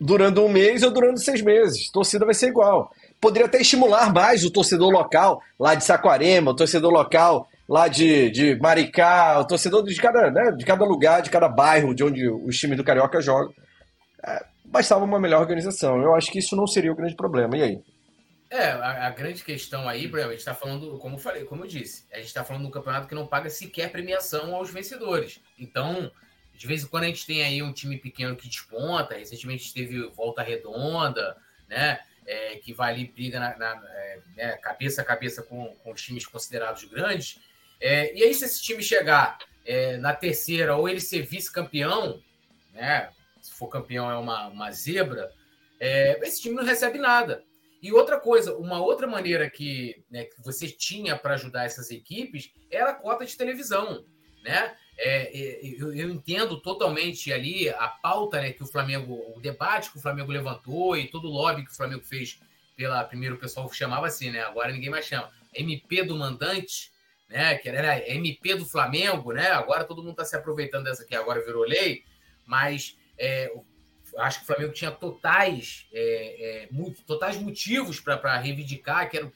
durando 0.00 0.44
um 0.44 0.48
mês 0.48 0.84
ou 0.84 0.92
durante 0.92 1.20
seis 1.20 1.42
meses. 1.42 1.90
Torcida 1.90 2.24
vai 2.24 2.34
ser 2.34 2.48
igual. 2.48 2.90
Poderia 3.20 3.46
até 3.46 3.60
estimular 3.60 4.12
mais 4.12 4.44
o 4.44 4.50
torcedor 4.50 4.90
local, 4.90 5.40
lá 5.58 5.74
de 5.74 5.82
Saquarema, 5.82 6.52
o 6.52 6.56
torcedor 6.56 6.92
local 6.92 7.48
lá 7.68 7.88
de, 7.88 8.30
de 8.30 8.54
Maricá, 8.60 9.40
o 9.40 9.44
torcedor 9.44 9.82
de 9.82 9.94
cada, 9.96 10.30
né, 10.30 10.52
de 10.52 10.64
cada 10.64 10.84
lugar, 10.84 11.20
de 11.20 11.30
cada 11.30 11.48
bairro 11.48 11.94
de 11.94 12.04
onde 12.04 12.28
os 12.28 12.56
times 12.56 12.76
do 12.76 12.84
Carioca 12.84 13.20
jogam. 13.20 13.52
É, 14.24 14.44
bastava 14.66 15.04
uma 15.04 15.20
melhor 15.20 15.40
organização. 15.40 16.00
Eu 16.02 16.14
acho 16.14 16.30
que 16.30 16.38
isso 16.38 16.56
não 16.56 16.66
seria 16.66 16.92
o 16.92 16.96
grande 16.96 17.14
problema. 17.14 17.56
E 17.56 17.62
aí? 17.62 17.82
É, 18.50 18.68
a, 18.68 19.06
a 19.08 19.10
grande 19.10 19.42
questão 19.42 19.88
aí, 19.88 20.06
Bruno, 20.06 20.28
a 20.28 20.30
gente 20.30 20.38
está 20.38 20.54
falando, 20.54 20.98
como 20.98 21.16
eu 21.16 21.18
falei, 21.18 21.44
como 21.44 21.64
eu 21.64 21.68
disse, 21.68 22.06
a 22.12 22.16
gente 22.16 22.26
está 22.26 22.44
falando 22.44 22.62
de 22.62 22.68
um 22.68 22.70
campeonato 22.72 23.08
que 23.08 23.14
não 23.14 23.26
paga 23.26 23.50
sequer 23.50 23.90
premiação 23.90 24.54
aos 24.54 24.70
vencedores. 24.70 25.40
Então, 25.58 26.10
de 26.54 26.66
vez 26.66 26.84
em 26.84 26.86
quando 26.86 27.04
a 27.04 27.06
gente 27.08 27.26
tem 27.26 27.42
aí 27.42 27.62
um 27.62 27.72
time 27.72 27.98
pequeno 27.98 28.36
que 28.36 28.48
desponta, 28.48 29.16
recentemente 29.16 29.74
teve 29.74 30.08
volta 30.10 30.42
redonda, 30.42 31.36
né? 31.68 31.98
É, 32.24 32.56
que 32.56 32.72
vai 32.72 32.92
ali, 32.92 33.06
briga 33.06 33.38
na, 33.38 33.56
na 33.56 33.82
é, 33.88 34.18
né, 34.36 34.52
cabeça 34.56 35.00
a 35.00 35.04
cabeça 35.04 35.42
com, 35.42 35.76
com 35.76 35.92
os 35.92 36.02
times 36.02 36.26
considerados 36.26 36.82
grandes. 36.84 37.38
É, 37.80 38.12
e 38.16 38.22
aí, 38.22 38.34
se 38.34 38.44
esse 38.44 38.62
time 38.62 38.82
chegar 38.82 39.38
é, 39.64 39.96
na 39.98 40.12
terceira 40.12 40.76
ou 40.76 40.88
ele 40.88 41.00
ser 41.00 41.22
vice-campeão, 41.22 42.20
né? 42.72 43.10
For 43.56 43.68
campeão 43.68 44.10
é 44.10 44.16
uma, 44.16 44.48
uma 44.48 44.70
zebra, 44.72 45.32
é, 45.80 46.18
esse 46.22 46.42
time 46.42 46.54
não 46.54 46.64
recebe 46.64 46.98
nada. 46.98 47.44
E 47.82 47.92
outra 47.92 48.18
coisa, 48.18 48.56
uma 48.56 48.80
outra 48.80 49.06
maneira 49.06 49.48
que, 49.50 50.02
né, 50.10 50.24
que 50.24 50.42
você 50.42 50.68
tinha 50.68 51.16
para 51.16 51.34
ajudar 51.34 51.64
essas 51.64 51.90
equipes 51.90 52.50
era 52.70 52.90
a 52.90 52.94
cota 52.94 53.24
de 53.24 53.36
televisão, 53.36 54.04
né? 54.42 54.74
É, 54.98 55.38
é, 55.38 55.60
eu, 55.78 55.94
eu, 55.94 56.08
entendo 56.08 56.58
totalmente 56.58 57.30
ali 57.30 57.68
a 57.68 57.86
pauta 57.86 58.40
né, 58.40 58.52
que 58.52 58.62
o 58.62 58.66
Flamengo, 58.66 59.14
o 59.36 59.40
debate 59.40 59.90
que 59.90 59.98
o 59.98 60.00
Flamengo 60.00 60.32
levantou 60.32 60.96
e 60.96 61.08
todo 61.08 61.28
o 61.28 61.30
lobby 61.30 61.66
que 61.66 61.70
o 61.70 61.76
Flamengo 61.76 62.02
fez 62.02 62.40
pela. 62.74 63.04
Primeiro 63.04 63.34
o 63.34 63.38
pessoal 63.38 63.70
chamava 63.70 64.06
assim, 64.06 64.30
né? 64.30 64.40
Agora 64.40 64.72
ninguém 64.72 64.88
mais 64.88 65.04
chama. 65.04 65.30
MP 65.54 66.02
do 66.02 66.16
mandante, 66.16 66.90
né? 67.28 67.56
Que 67.56 67.68
era 67.68 68.08
MP 68.10 68.54
do 68.54 68.64
Flamengo, 68.64 69.32
né? 69.32 69.48
Agora 69.48 69.84
todo 69.84 70.02
mundo 70.02 70.12
está 70.12 70.24
se 70.24 70.34
aproveitando 70.34 70.84
dessa 70.84 71.04
que 71.04 71.14
agora 71.14 71.44
virou 71.44 71.64
lei, 71.64 72.02
mas 72.46 72.96
é, 73.18 73.52
acho 74.18 74.38
que 74.38 74.44
o 74.44 74.46
Flamengo 74.46 74.72
tinha 74.72 74.90
totais, 74.90 75.86
é, 75.92 76.64
é, 76.64 76.68
totais 77.06 77.36
motivos 77.36 78.00
para 78.00 78.38
reivindicar 78.38 79.10
que 79.10 79.16
era, 79.16 79.32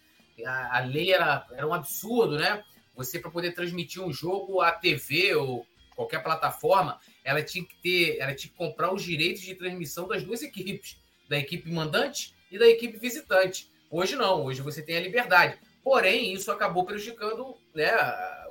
a, 0.47 0.79
a, 0.79 0.81
lei 0.81 1.13
era, 1.13 1.47
era 1.53 1.67
um 1.67 1.75
absurdo, 1.75 2.39
né? 2.39 2.63
Você, 2.95 3.19
para 3.19 3.31
poder 3.31 3.53
transmitir 3.53 4.03
um 4.03 4.13
jogo 4.13 4.61
à 4.61 4.73
TV 4.73 5.35
ou 5.35 5.67
qualquer 5.95 6.23
plataforma, 6.23 6.99
ela 7.25 7.43
tinha 7.43 7.65
que 7.65 7.77
ter, 7.77 8.19
ela 8.19 8.35
tinha 8.35 8.51
que 8.51 8.57
comprar 8.57 8.93
os 8.93 9.03
direitos 9.03 9.43
de 9.43 9.55
transmissão 9.55 10.09
das 10.09 10.23
duas 10.23 10.43
equipes, 10.43 10.99
da 11.29 11.39
equipe 11.39 11.71
mandante 11.71 12.35
e 12.51 12.59
da 12.59 12.67
equipe 12.67 12.99
visitante. 12.99 13.71
Hoje 13.91 14.17
não, 14.17 14.45
hoje 14.45 14.63
você 14.63 14.83
tem 14.83 14.97
a 14.97 15.01
liberdade. 15.01 15.59
Porém, 15.83 16.33
isso 16.33 16.51
acabou 16.53 16.85
prejudicando 16.85 17.57
né, 17.75 17.91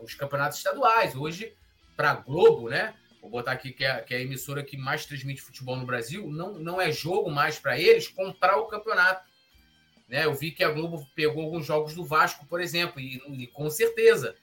os 0.02 0.14
campeonatos 0.16 0.58
estaduais. 0.58 1.16
Hoje, 1.16 1.54
para 1.96 2.12
a 2.12 2.16
Globo, 2.16 2.70
né, 2.70 2.94
vou 3.22 3.30
botar 3.30 3.52
aqui 3.52 3.72
que 3.72 3.84
é, 3.84 4.02
que 4.02 4.14
é, 4.14 4.18
a 4.18 4.22
emissora 4.22 4.64
que 4.64 4.78
mais 4.78 5.06
transmite 5.06 5.42
futebol 5.42 5.76
no 5.76 5.86
Brasil, 5.86 6.28
não, 6.30 6.54
não 6.54 6.82
é 6.82 6.92
jogo 6.92 7.30
mais 7.30 7.60
para 7.60 7.80
eles 7.80 8.08
comprar 8.08 8.58
o 8.58 8.68
campeonato. 8.68 9.28
Né? 10.08 10.26
Eu 10.26 10.34
vi 10.34 10.52
que 10.52 10.64
a 10.64 10.72
Globo 10.72 11.08
pegou 11.16 11.44
alguns 11.44 11.66
jogos 11.66 11.94
do 11.94 12.04
Vasco, 12.04 12.46
por 12.48 12.60
exemplo, 12.60 13.00
e, 13.00 13.22
e 13.28 13.48
com 13.48 13.70
certeza, 13.70 14.36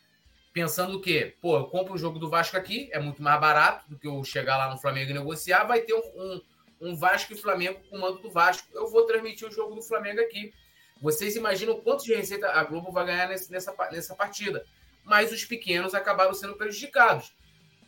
pensando 0.53 0.97
o 0.97 1.01
quê? 1.01 1.35
Pô, 1.41 1.57
eu 1.57 1.65
compro 1.65 1.95
o 1.95 1.99
jogo 1.99 2.19
do 2.19 2.31
Vasco 2.31 2.57
aqui, 2.57 2.89
é 2.93 3.01
muito 3.01 3.23
mais 3.23 3.41
barato 3.41 3.89
do 3.89 3.99
que 3.99 4.07
eu 4.07 4.23
chegar 4.25 4.57
lá 4.57 4.71
no 4.71 4.79
Flamengo 4.79 5.11
e 5.11 5.15
negociar, 5.15 5.65
vai 5.65 5.81
ter 5.81 5.95
um, 5.95 6.01
um, 6.01 6.41
um 6.81 6.97
Vasco 6.97 7.33
e 7.33 7.37
Flamengo 7.37 7.81
com 7.91 7.97
o 7.97 8.01
mando 8.01 8.21
do 8.21 8.31
Vasco. 8.31 8.69
Eu 8.73 8.89
vou 8.89 9.05
transmitir 9.05 9.49
o 9.49 9.53
jogo 9.53 9.75
do 9.75 9.83
Flamengo 9.83 10.21
aqui. 10.21 10.55
Vocês 11.03 11.37
imaginam 11.37 11.79
quanto 11.81 12.05
de 12.05 12.15
receita 12.15 12.49
a 12.49 12.65
Globo 12.65 12.91
vai 12.91 13.05
ganhar 13.05 13.29
nessa, 13.29 13.75
nessa 13.91 14.15
partida. 14.15 14.65
Mas 15.05 15.31
os 15.31 15.45
pequenos 15.45 15.95
acabaram 15.95 16.33
sendo 16.33 16.55
prejudicados. 16.55 17.36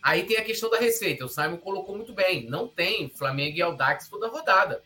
Aí 0.03 0.25
tem 0.25 0.37
a 0.37 0.45
questão 0.45 0.71
da 0.71 0.79
receita. 0.79 1.25
O 1.25 1.29
Simon 1.29 1.57
colocou 1.57 1.97
muito 1.97 2.13
bem. 2.13 2.49
Não 2.49 2.69
tem 2.69 3.09
Flamengo 3.11 3.57
e 3.57 3.63
Aldax 3.63 4.09
toda 4.09 4.29
rodada. 4.29 4.83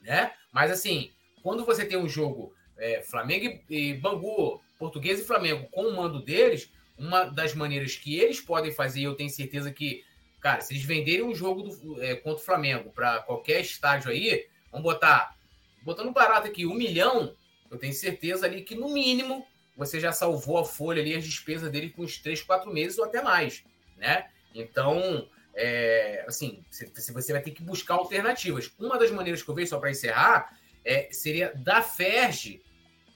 Né? 0.00 0.32
Mas 0.52 0.70
assim, 0.70 1.12
quando 1.42 1.64
você 1.64 1.84
tem 1.84 1.98
um 1.98 2.08
jogo 2.08 2.54
é, 2.76 3.02
Flamengo 3.02 3.60
e 3.68 3.94
Bangu, 3.94 4.60
Português 4.78 5.20
e 5.20 5.24
Flamengo 5.24 5.68
com 5.70 5.82
o 5.82 5.96
mando 5.96 6.22
deles, 6.22 6.70
uma 6.98 7.24
das 7.24 7.54
maneiras 7.54 7.96
que 7.96 8.18
eles 8.18 8.40
podem 8.40 8.70
fazer, 8.70 9.00
e 9.00 9.04
eu 9.04 9.14
tenho 9.14 9.30
certeza 9.30 9.72
que, 9.72 10.04
cara, 10.40 10.60
se 10.60 10.72
eles 10.72 10.84
venderem 10.84 11.22
um 11.22 11.34
jogo 11.34 11.62
do, 11.62 12.02
é, 12.02 12.14
contra 12.14 12.42
o 12.42 12.44
Flamengo 12.44 12.90
para 12.90 13.20
qualquer 13.20 13.60
estádio 13.60 14.10
aí, 14.10 14.46
vamos 14.70 14.84
botar, 14.84 15.36
botando 15.82 16.12
barato 16.12 16.46
aqui, 16.46 16.66
um 16.66 16.74
milhão, 16.74 17.34
eu 17.70 17.78
tenho 17.78 17.92
certeza 17.92 18.46
ali 18.46 18.62
que 18.62 18.74
no 18.74 18.88
mínimo 18.88 19.46
você 19.76 20.00
já 20.00 20.12
salvou 20.12 20.58
a 20.58 20.64
folha 20.64 21.02
ali, 21.02 21.14
as 21.14 21.24
despesas 21.24 21.70
dele 21.70 21.90
com 21.90 22.02
uns 22.02 22.18
três, 22.18 22.42
quatro 22.42 22.72
meses 22.72 22.98
ou 22.98 23.04
até 23.04 23.22
mais, 23.22 23.62
né? 23.96 24.30
Então, 24.60 25.28
é, 25.54 26.24
assim, 26.26 26.64
você 26.70 27.32
vai 27.32 27.42
ter 27.42 27.50
que 27.50 27.62
buscar 27.62 27.94
alternativas. 27.94 28.70
Uma 28.78 28.98
das 28.98 29.10
maneiras 29.10 29.42
que 29.42 29.48
eu 29.48 29.54
vejo, 29.54 29.70
só 29.70 29.78
para 29.78 29.90
encerrar, 29.90 30.56
é, 30.84 31.08
seria 31.10 31.52
da 31.54 31.82
FERJ 31.82 32.62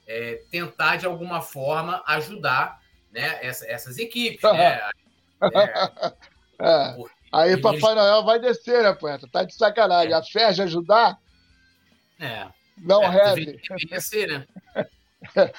é, 0.07 0.43
tentar, 0.51 0.97
de 0.97 1.07
alguma 1.07 1.41
forma, 1.41 2.03
ajudar 2.07 2.81
né, 3.11 3.39
essa, 3.43 3.67
essas 3.67 3.99
equipes. 3.99 4.43
né? 4.43 4.81
É, 6.63 6.95
Aí 7.33 7.53
eles... 7.53 7.63
Papai 7.63 7.95
Noel 7.95 8.23
vai 8.23 8.39
descer, 8.39 8.83
né, 8.83 8.93
poeta? 8.93 9.27
Tá 9.33 9.45
de 9.45 9.55
sacanagem. 9.55 10.13
A 10.13 10.23
FERJ 10.23 10.65
ajudar? 10.65 11.19
É. 12.21 12.47
Não 12.77 13.03
é, 13.03 13.35
Deveria 13.35 13.61
né? 14.29 14.47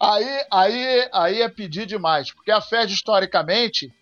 aí, 0.00 0.46
aí, 0.50 1.08
aí 1.12 1.42
é 1.42 1.48
pedir 1.48 1.86
demais, 1.86 2.32
porque 2.32 2.50
a 2.50 2.60
FED, 2.60 2.92
historicamente, 2.92 3.92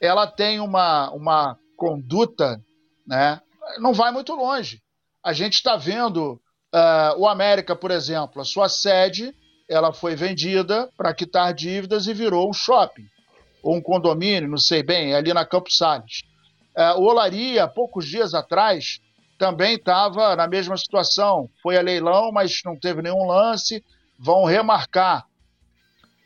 ela 0.00 0.26
tem 0.26 0.60
uma, 0.60 1.10
uma 1.10 1.58
conduta, 1.76 2.60
né? 3.06 3.40
Não 3.78 3.92
vai 3.92 4.10
muito 4.10 4.34
longe. 4.34 4.80
A 5.22 5.32
gente 5.32 5.54
está 5.54 5.76
vendo 5.76 6.40
uh, 6.74 7.18
o 7.18 7.28
América, 7.28 7.74
por 7.76 7.90
exemplo, 7.90 8.40
a 8.40 8.44
sua 8.44 8.68
sede, 8.68 9.34
ela 9.68 9.92
foi 9.92 10.14
vendida 10.14 10.90
para 10.96 11.12
quitar 11.12 11.52
dívidas 11.52 12.06
e 12.06 12.14
virou 12.14 12.48
um 12.48 12.52
shopping 12.52 13.06
ou 13.62 13.76
um 13.76 13.82
condomínio, 13.82 14.48
não 14.48 14.58
sei 14.58 14.82
bem, 14.82 15.14
ali 15.14 15.32
na 15.34 15.44
Campos 15.44 15.76
Sales. 15.76 16.22
Uh, 16.76 17.00
o 17.00 17.04
Olaria, 17.04 17.66
poucos 17.66 18.06
dias 18.06 18.34
atrás, 18.34 19.00
também 19.38 19.74
estava 19.74 20.34
na 20.36 20.46
mesma 20.46 20.76
situação. 20.76 21.50
Foi 21.62 21.76
a 21.76 21.82
leilão, 21.82 22.32
mas 22.32 22.60
não 22.64 22.78
teve 22.78 23.02
nenhum 23.02 23.26
lance, 23.26 23.84
vão 24.18 24.44
remarcar. 24.44 25.26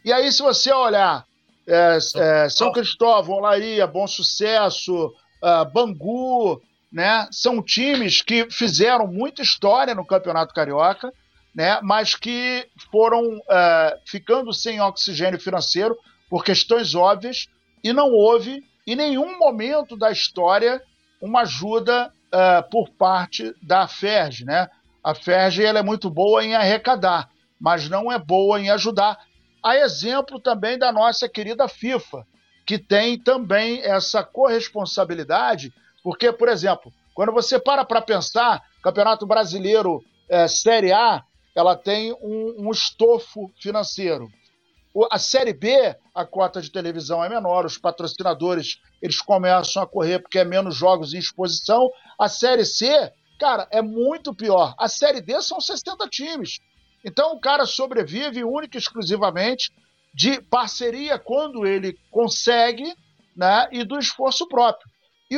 E 0.04 0.12
aí, 0.12 0.30
se 0.32 0.42
você 0.42 0.72
olhar 0.72 1.24
é, 1.66 1.98
é, 2.16 2.48
São 2.48 2.72
Cristóvão, 2.72 3.36
Olaria, 3.36 3.86
Bom 3.86 4.06
Sucesso, 4.06 5.06
uh, 5.42 5.70
Bangu, 5.72 6.60
né? 6.92 7.26
São 7.30 7.62
times 7.62 8.20
que 8.20 8.48
fizeram 8.50 9.06
muita 9.06 9.42
história 9.42 9.94
no 9.94 10.06
Campeonato 10.06 10.54
Carioca, 10.54 11.12
né? 11.54 11.80
Mas 11.82 12.14
que 12.14 12.66
foram 12.90 13.38
uh, 13.38 14.00
ficando 14.06 14.52
sem 14.52 14.80
oxigênio 14.80 15.40
financeiro 15.40 15.96
por 16.28 16.44
questões 16.44 16.94
óbvias 16.94 17.46
e 17.82 17.92
não 17.92 18.10
houve 18.10 18.62
em 18.86 18.96
nenhum 18.96 19.38
momento 19.38 19.96
da 19.96 20.10
história 20.10 20.82
uma 21.20 21.42
ajuda 21.42 22.12
uh, 22.32 22.70
por 22.70 22.90
parte 22.90 23.54
da 23.62 23.86
FERJ, 23.86 24.44
né? 24.44 24.68
A 25.02 25.14
FERJ 25.14 25.64
ela 25.64 25.80
é 25.80 25.82
muito 25.82 26.08
boa 26.08 26.44
em 26.44 26.54
arrecadar, 26.54 27.28
mas 27.60 27.88
não 27.88 28.10
é 28.10 28.18
boa 28.18 28.60
em 28.60 28.70
ajudar. 28.70 29.18
A 29.62 29.76
exemplo 29.76 30.40
também 30.40 30.78
da 30.78 30.90
nossa 30.90 31.28
querida 31.28 31.68
FIFA, 31.68 32.26
que 32.66 32.78
tem 32.78 33.18
também 33.18 33.80
essa 33.82 34.22
corresponsabilidade, 34.24 35.72
porque, 36.02 36.32
por 36.32 36.48
exemplo, 36.48 36.92
quando 37.14 37.32
você 37.32 37.58
para 37.58 37.84
para 37.84 38.02
pensar, 38.02 38.62
Campeonato 38.82 39.26
Brasileiro 39.26 40.02
é, 40.28 40.48
Série 40.48 40.92
A, 40.92 41.22
ela 41.54 41.76
tem 41.76 42.12
um, 42.14 42.66
um 42.66 42.70
estofo 42.70 43.50
financeiro. 43.60 44.28
A 45.10 45.18
Série 45.18 45.54
B, 45.54 45.96
a 46.14 46.24
cota 46.24 46.60
de 46.60 46.70
televisão 46.70 47.24
é 47.24 47.28
menor, 47.28 47.64
os 47.64 47.78
patrocinadores 47.78 48.78
eles 49.00 49.20
começam 49.20 49.82
a 49.82 49.86
correr 49.86 50.18
porque 50.18 50.38
é 50.38 50.44
menos 50.44 50.76
jogos 50.76 51.14
em 51.14 51.18
exposição. 51.18 51.90
A 52.18 52.28
Série 52.28 52.64
C, 52.64 53.10
cara, 53.38 53.66
é 53.70 53.80
muito 53.80 54.34
pior. 54.34 54.74
A 54.78 54.88
Série 54.88 55.22
D 55.22 55.40
são 55.40 55.60
60 55.60 56.06
times. 56.08 56.58
Então 57.04 57.34
o 57.34 57.40
cara 57.40 57.66
sobrevive 57.66 58.44
única 58.44 58.76
e 58.76 58.80
exclusivamente 58.80 59.70
de 60.14 60.40
parceria 60.42 61.18
quando 61.18 61.66
ele 61.66 61.98
consegue, 62.10 62.94
né, 63.36 63.68
e 63.72 63.82
do 63.82 63.98
esforço 63.98 64.46
próprio. 64.46 64.90
E 65.30 65.36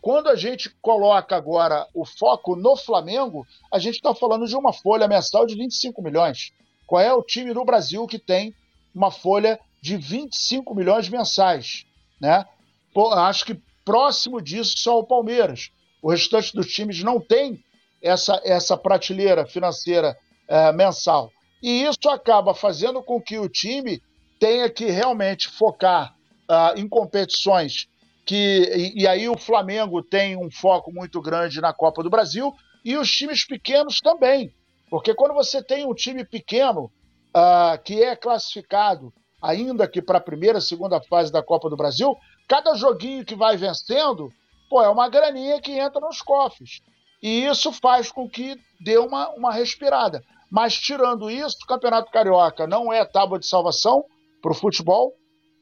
quando 0.00 0.28
a 0.28 0.34
gente 0.34 0.68
coloca 0.82 1.36
agora 1.36 1.86
o 1.94 2.04
foco 2.04 2.56
no 2.56 2.74
Flamengo, 2.76 3.46
a 3.72 3.78
gente 3.78 3.94
está 3.94 4.12
falando 4.12 4.44
de 4.44 4.56
uma 4.56 4.72
folha 4.72 5.06
mensal 5.06 5.46
de 5.46 5.54
25 5.54 6.02
milhões. 6.02 6.52
Qual 6.84 7.00
é 7.00 7.14
o 7.14 7.22
time 7.22 7.54
no 7.54 7.64
Brasil 7.64 8.04
que 8.08 8.18
tem 8.18 8.52
uma 8.92 9.12
folha 9.12 9.60
de 9.80 9.96
25 9.96 10.74
milhões 10.74 11.08
mensais? 11.08 11.86
Né? 12.20 12.44
Pô, 12.92 13.12
acho 13.14 13.44
que 13.44 13.62
próximo 13.84 14.42
disso 14.42 14.76
só 14.76 14.98
o 14.98 15.06
Palmeiras. 15.06 15.70
O 16.02 16.10
restante 16.10 16.52
dos 16.52 16.66
times 16.66 17.00
não 17.04 17.20
tem 17.20 17.62
essa, 18.02 18.40
essa 18.44 18.76
prateleira 18.76 19.46
financeira 19.46 20.16
é, 20.50 20.72
mensal. 20.72 21.30
E 21.62 21.84
isso 21.84 22.08
acaba 22.08 22.52
fazendo 22.52 23.00
com 23.02 23.20
que 23.20 23.38
o 23.38 23.48
time 23.48 24.02
tenha 24.40 24.68
que 24.68 24.86
realmente 24.86 25.48
focar 25.48 26.12
uh, 26.50 26.76
em 26.76 26.88
competições 26.88 27.86
que. 28.26 28.94
E, 28.96 29.02
e, 29.02 29.06
aí 29.06 29.28
o 29.28 29.38
Flamengo 29.38 30.02
tem 30.02 30.36
um 30.36 30.50
foco 30.50 30.92
muito 30.92 31.20
grande 31.20 31.60
na 31.60 31.72
Copa 31.72 32.02
do 32.02 32.10
Brasil 32.10 32.52
e 32.84 32.96
os 32.96 33.08
times 33.12 33.46
pequenos 33.46 33.98
também. 34.00 34.52
Porque 34.90 35.14
quando 35.14 35.34
você 35.34 35.62
tem 35.62 35.86
um 35.86 35.94
time 35.94 36.24
pequeno 36.24 36.90
uh, 37.36 37.80
que 37.84 38.02
é 38.02 38.16
classificado, 38.16 39.12
ainda 39.40 39.86
que 39.86 40.02
para 40.02 40.18
a 40.18 40.22
primeira, 40.22 40.60
segunda 40.60 41.00
fase 41.02 41.30
da 41.30 41.42
Copa 41.42 41.70
do 41.70 41.76
Brasil, 41.76 42.16
cada 42.48 42.74
joguinho 42.74 43.24
que 43.24 43.36
vai 43.36 43.56
vencendo, 43.56 44.32
pô, 44.68 44.82
é 44.82 44.88
uma 44.88 45.08
graninha 45.08 45.60
que 45.60 45.78
entra 45.78 46.00
nos 46.00 46.20
cofres. 46.20 46.80
E 47.22 47.44
isso 47.44 47.70
faz 47.70 48.10
com 48.10 48.28
que 48.28 48.58
dê 48.80 48.98
uma, 48.98 49.28
uma 49.30 49.52
respirada. 49.52 50.24
Mas 50.50 50.74
tirando 50.74 51.30
isso, 51.30 51.58
o 51.62 51.66
Campeonato 51.66 52.10
Carioca 52.10 52.66
não 52.66 52.92
é 52.92 53.04
tábua 53.04 53.38
de 53.38 53.46
salvação 53.46 54.04
para 54.42 54.50
o 54.50 54.54
futebol. 54.54 55.14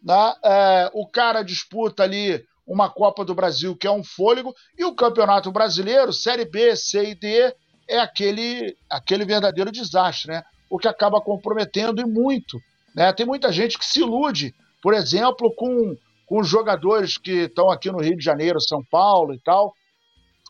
Né? 0.02 0.34
É, 0.42 0.90
o 0.94 1.06
cara 1.06 1.42
disputa 1.42 2.02
ali 2.04 2.42
uma 2.66 2.88
Copa 2.88 3.24
do 3.24 3.34
Brasil 3.34 3.76
que 3.76 3.86
é 3.86 3.90
um 3.90 4.02
fôlego 4.02 4.54
e 4.78 4.84
o 4.84 4.94
Campeonato 4.94 5.52
Brasileiro, 5.52 6.12
Série 6.12 6.46
B, 6.46 6.74
C 6.74 7.10
e 7.10 7.14
D, 7.14 7.54
é 7.88 7.98
aquele, 7.98 8.76
aquele 8.90 9.24
verdadeiro 9.24 9.72
desastre, 9.72 10.32
né? 10.32 10.42
O 10.70 10.78
que 10.78 10.86
acaba 10.86 11.20
comprometendo 11.20 12.00
e 12.00 12.04
muito. 12.04 12.58
Né? 12.94 13.10
Tem 13.14 13.24
muita 13.24 13.50
gente 13.50 13.78
que 13.78 13.86
se 13.86 14.00
ilude, 14.00 14.54
por 14.82 14.92
exemplo, 14.92 15.50
com, 15.56 15.96
com 16.26 16.42
jogadores 16.42 17.16
que 17.16 17.44
estão 17.44 17.70
aqui 17.70 17.90
no 17.90 18.02
Rio 18.02 18.18
de 18.18 18.24
Janeiro, 18.24 18.60
São 18.60 18.84
Paulo 18.90 19.32
e 19.32 19.40
tal. 19.40 19.72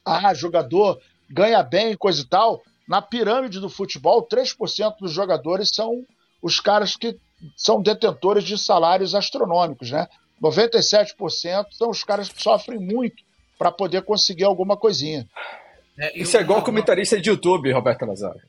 Ah, 0.04 0.34
jogador 0.34 0.98
ganha 1.30 1.62
bem, 1.62 1.96
coisa 1.96 2.22
e 2.22 2.28
tal 2.28 2.60
na 2.88 3.02
pirâmide 3.02 3.60
do 3.60 3.68
futebol, 3.68 4.26
3% 4.26 4.96
dos 4.98 5.12
jogadores 5.12 5.70
são 5.74 6.04
os 6.42 6.58
caras 6.58 6.96
que 6.96 7.16
são 7.56 7.82
detentores 7.82 8.44
de 8.44 8.56
salários 8.56 9.14
astronômicos, 9.14 9.90
né? 9.90 10.08
97% 10.42 11.66
são 11.72 11.90
os 11.90 12.02
caras 12.02 12.28
que 12.28 12.42
sofrem 12.42 12.78
muito 12.78 13.22
para 13.58 13.70
poder 13.70 14.02
conseguir 14.02 14.44
alguma 14.44 14.76
coisinha. 14.76 15.28
É, 15.98 16.16
Isso 16.18 16.36
é 16.36 16.40
igual 16.40 16.62
comentarista 16.62 17.20
de 17.20 17.28
YouTube, 17.28 17.72
Roberto 17.72 18.06
Nazário. 18.06 18.40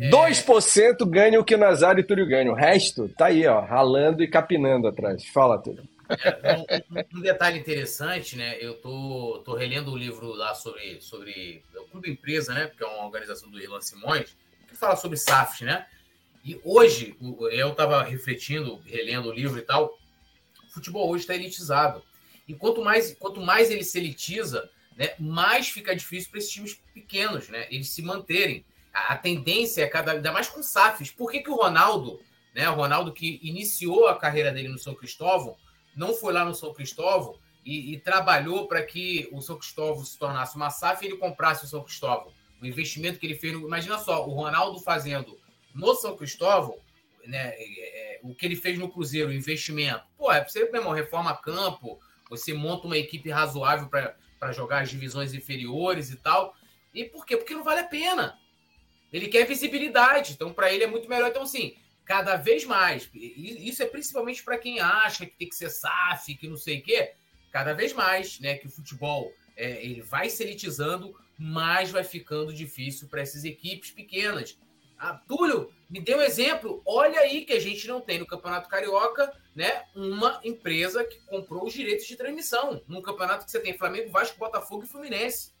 É... 0.00 0.10
2% 0.10 1.06
ganha 1.08 1.38
o 1.38 1.44
que 1.44 1.54
o 1.54 1.58
Nazário 1.58 2.00
e 2.00 2.04
Túlio 2.04 2.26
ganham. 2.26 2.54
O 2.54 2.56
resto 2.56 3.08
tá 3.16 3.26
aí, 3.26 3.46
ó, 3.46 3.60
ralando 3.60 4.24
e 4.24 4.28
capinando 4.28 4.88
atrás. 4.88 5.24
Fala, 5.28 5.58
Túlio. 5.58 5.84
É, 6.08 6.56
um, 6.56 7.18
um, 7.18 7.20
detalhe 7.20 7.58
interessante, 7.58 8.36
né? 8.36 8.56
Eu 8.60 8.74
tô, 8.74 9.42
tô 9.44 9.54
relendo 9.54 9.88
o 9.88 9.94
um 9.94 9.96
livro 9.96 10.32
lá 10.32 10.54
sobre, 10.54 11.00
sobre 11.00 11.62
o 11.76 11.84
Clube 11.84 12.10
Empresa, 12.10 12.52
né? 12.52 12.70
Que 12.76 12.82
é 12.82 12.86
uma 12.86 13.04
organização 13.04 13.50
do 13.50 13.60
Irlan 13.60 13.80
Simões, 13.80 14.36
que 14.68 14.76
fala 14.76 14.96
sobre 14.96 15.16
SAFs, 15.16 15.62
né? 15.62 15.86
E 16.44 16.60
hoje, 16.62 17.16
eu 17.52 17.70
estava 17.70 18.02
refletindo, 18.02 18.78
relendo 18.84 19.30
o 19.30 19.32
livro 19.32 19.58
e 19.58 19.62
tal, 19.62 19.98
o 20.62 20.70
futebol 20.70 21.08
hoje 21.08 21.22
está 21.22 21.34
elitizado. 21.34 22.02
E 22.46 22.52
quanto 22.52 22.82
mais, 22.82 23.14
quanto 23.14 23.40
mais 23.40 23.70
ele 23.70 23.82
se 23.82 23.98
elitiza, 23.98 24.70
né, 24.94 25.14
mais 25.18 25.68
fica 25.68 25.96
difícil 25.96 26.30
para 26.30 26.38
esses 26.38 26.52
times 26.52 26.74
pequenos, 26.92 27.48
né? 27.48 27.66
Eles 27.70 27.88
se 27.88 28.02
manterem. 28.02 28.64
A, 28.92 29.14
a 29.14 29.16
tendência 29.16 29.82
é 29.82 29.88
cada 29.88 30.12
ainda 30.12 30.32
mais 30.32 30.48
com 30.48 30.62
SAFs. 30.62 31.10
Por 31.10 31.30
que, 31.30 31.40
que 31.40 31.50
o 31.50 31.56
Ronaldo, 31.56 32.20
né? 32.54 32.68
O 32.68 32.74
Ronaldo 32.74 33.12
que 33.12 33.40
iniciou 33.42 34.06
a 34.06 34.18
carreira 34.18 34.52
dele 34.52 34.68
no 34.68 34.78
São 34.78 34.94
Cristóvão, 34.94 35.56
não 35.96 36.14
foi 36.14 36.32
lá 36.32 36.44
no 36.44 36.54
São 36.54 36.72
Cristóvão 36.72 37.38
e, 37.64 37.94
e 37.94 38.00
trabalhou 38.00 38.66
para 38.68 38.82
que 38.82 39.28
o 39.32 39.40
São 39.40 39.56
Cristóvão 39.56 40.04
se 40.04 40.18
tornasse 40.18 40.56
uma 40.56 40.70
SAF 40.70 41.04
e 41.04 41.08
ele 41.08 41.16
comprasse 41.16 41.64
o 41.64 41.68
São 41.68 41.82
Cristóvão. 41.82 42.32
O 42.60 42.66
investimento 42.66 43.18
que 43.18 43.26
ele 43.26 43.34
fez. 43.34 43.54
Imagina 43.54 43.98
só, 43.98 44.26
o 44.26 44.32
Ronaldo 44.32 44.80
fazendo 44.80 45.38
no 45.74 45.94
São 45.94 46.16
Cristóvão 46.16 46.78
né, 47.26 47.54
é, 47.56 48.16
é, 48.16 48.20
o 48.22 48.34
que 48.34 48.46
ele 48.46 48.56
fez 48.56 48.78
no 48.78 48.90
Cruzeiro, 48.90 49.30
o 49.30 49.34
investimento. 49.34 50.04
Pô, 50.16 50.30
é 50.30 50.44
você, 50.44 50.64
meu 50.64 50.76
irmão, 50.76 50.92
reforma 50.92 51.36
campo, 51.36 51.98
você 52.28 52.52
monta 52.52 52.86
uma 52.86 52.98
equipe 52.98 53.30
razoável 53.30 53.88
para 53.88 54.52
jogar 54.52 54.82
as 54.82 54.90
divisões 54.90 55.34
inferiores 55.34 56.10
e 56.10 56.16
tal. 56.16 56.54
E 56.92 57.04
por 57.04 57.26
quê? 57.26 57.36
Porque 57.36 57.54
não 57.54 57.64
vale 57.64 57.80
a 57.80 57.88
pena. 57.88 58.38
Ele 59.12 59.28
quer 59.28 59.46
visibilidade, 59.46 60.32
então 60.32 60.52
para 60.52 60.72
ele 60.72 60.84
é 60.84 60.86
muito 60.86 61.08
melhor. 61.08 61.28
Então, 61.28 61.42
assim, 61.42 61.76
cada 62.04 62.36
vez 62.36 62.64
mais. 62.64 63.08
Isso 63.14 63.82
é 63.82 63.86
principalmente 63.86 64.42
para 64.42 64.58
quem 64.58 64.80
acha 64.80 65.26
que 65.26 65.36
tem 65.36 65.48
que 65.48 65.56
ser 65.56 65.70
SAF, 65.70 66.34
que 66.34 66.48
não 66.48 66.56
sei 66.56 66.78
o 66.78 66.82
quê. 66.82 67.12
Cada 67.50 67.72
vez 67.72 67.92
mais, 67.92 68.38
né, 68.40 68.56
que 68.56 68.66
o 68.66 68.70
futebol 68.70 69.32
é, 69.56 69.84
ele 69.84 70.02
vai 70.02 70.28
se 70.28 70.42
elitizando, 70.42 71.14
mais 71.38 71.90
vai 71.90 72.04
ficando 72.04 72.52
difícil 72.52 73.08
para 73.08 73.22
essas 73.22 73.44
equipes 73.44 73.90
pequenas. 73.90 74.58
Ah, 74.98 75.20
Túlio, 75.26 75.72
me 75.88 76.00
dê 76.00 76.14
um 76.14 76.20
exemplo. 76.20 76.82
Olha 76.84 77.20
aí 77.20 77.44
que 77.44 77.52
a 77.52 77.60
gente 77.60 77.86
não 77.86 78.00
tem 78.00 78.18
no 78.18 78.26
Campeonato 78.26 78.68
Carioca, 78.68 79.32
né, 79.54 79.84
uma 79.94 80.40
empresa 80.44 81.04
que 81.04 81.18
comprou 81.20 81.66
os 81.66 81.72
direitos 81.72 82.06
de 82.06 82.16
transmissão. 82.16 82.82
Num 82.86 83.02
campeonato 83.02 83.44
que 83.44 83.50
você 83.50 83.60
tem 83.60 83.76
Flamengo, 83.76 84.10
Vasco, 84.10 84.38
Botafogo 84.38 84.84
e 84.84 84.88
Fluminense. 84.88 85.52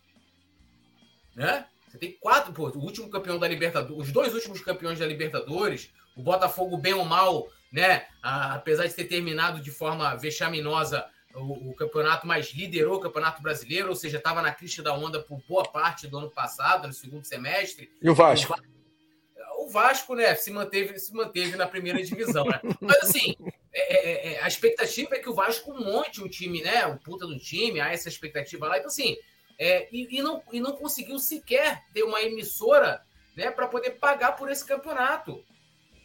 Né? 1.34 1.66
Você 1.88 1.98
tem 1.98 2.12
quatro, 2.12 2.52
pô, 2.52 2.68
o 2.68 2.78
último 2.78 3.08
campeão 3.08 3.38
da 3.38 3.46
Libertadores, 3.46 4.06
os 4.06 4.12
dois 4.12 4.34
últimos 4.34 4.60
campeões 4.60 4.98
da 4.98 5.06
Libertadores, 5.06 5.92
o 6.16 6.22
Botafogo, 6.22 6.76
bem 6.76 6.94
ou 6.94 7.04
mal, 7.04 7.48
né? 7.72 8.06
apesar 8.22 8.86
de 8.86 8.94
ter 8.94 9.04
terminado 9.04 9.60
de 9.60 9.70
forma 9.70 10.14
vexaminosa 10.16 11.04
o, 11.34 11.70
o, 11.70 11.74
campeonato, 11.74 12.26
mas 12.26 12.52
liderou 12.52 12.96
o 12.96 13.00
campeonato 13.00 13.42
brasileiro, 13.42 13.88
ou 13.88 13.96
seja, 13.96 14.18
estava 14.18 14.40
na 14.40 14.52
crista 14.52 14.82
da 14.82 14.94
onda 14.94 15.20
por 15.20 15.42
boa 15.48 15.64
parte 15.64 16.06
do 16.06 16.18
ano 16.18 16.30
passado, 16.30 16.86
no 16.86 16.92
segundo 16.92 17.24
semestre. 17.24 17.90
E 18.00 18.08
o 18.08 18.14
Vasco? 18.14 18.54
O 19.58 19.68
Vasco, 19.68 20.14
né, 20.14 20.34
se 20.34 20.50
manteve, 20.50 20.98
se 20.98 21.12
manteve 21.12 21.56
na 21.56 21.66
primeira 21.66 22.02
divisão, 22.02 22.44
né? 22.44 22.60
Mas 22.80 22.98
assim, 22.98 23.34
é, 23.72 23.94
é, 23.94 24.32
é, 24.34 24.42
a 24.42 24.46
expectativa 24.46 25.16
é 25.16 25.18
que 25.18 25.28
o 25.28 25.34
Vasco 25.34 25.72
monte 25.74 26.22
um 26.22 26.28
time, 26.28 26.62
né? 26.62 26.86
Um 26.86 26.98
puta 26.98 27.26
do 27.26 27.38
time, 27.38 27.80
há 27.80 27.92
essa 27.92 28.08
expectativa 28.08 28.68
lá. 28.68 28.76
Então, 28.76 28.88
assim, 28.88 29.16
é, 29.58 29.88
e, 29.90 30.18
e, 30.18 30.22
não, 30.22 30.42
e 30.52 30.60
não 30.60 30.72
conseguiu 30.72 31.18
sequer 31.18 31.82
ter 31.92 32.02
uma 32.02 32.20
emissora 32.22 33.02
né, 33.36 33.50
para 33.50 33.66
poder 33.66 33.92
pagar 33.92 34.32
por 34.32 34.50
esse 34.50 34.64
campeonato. 34.64 35.42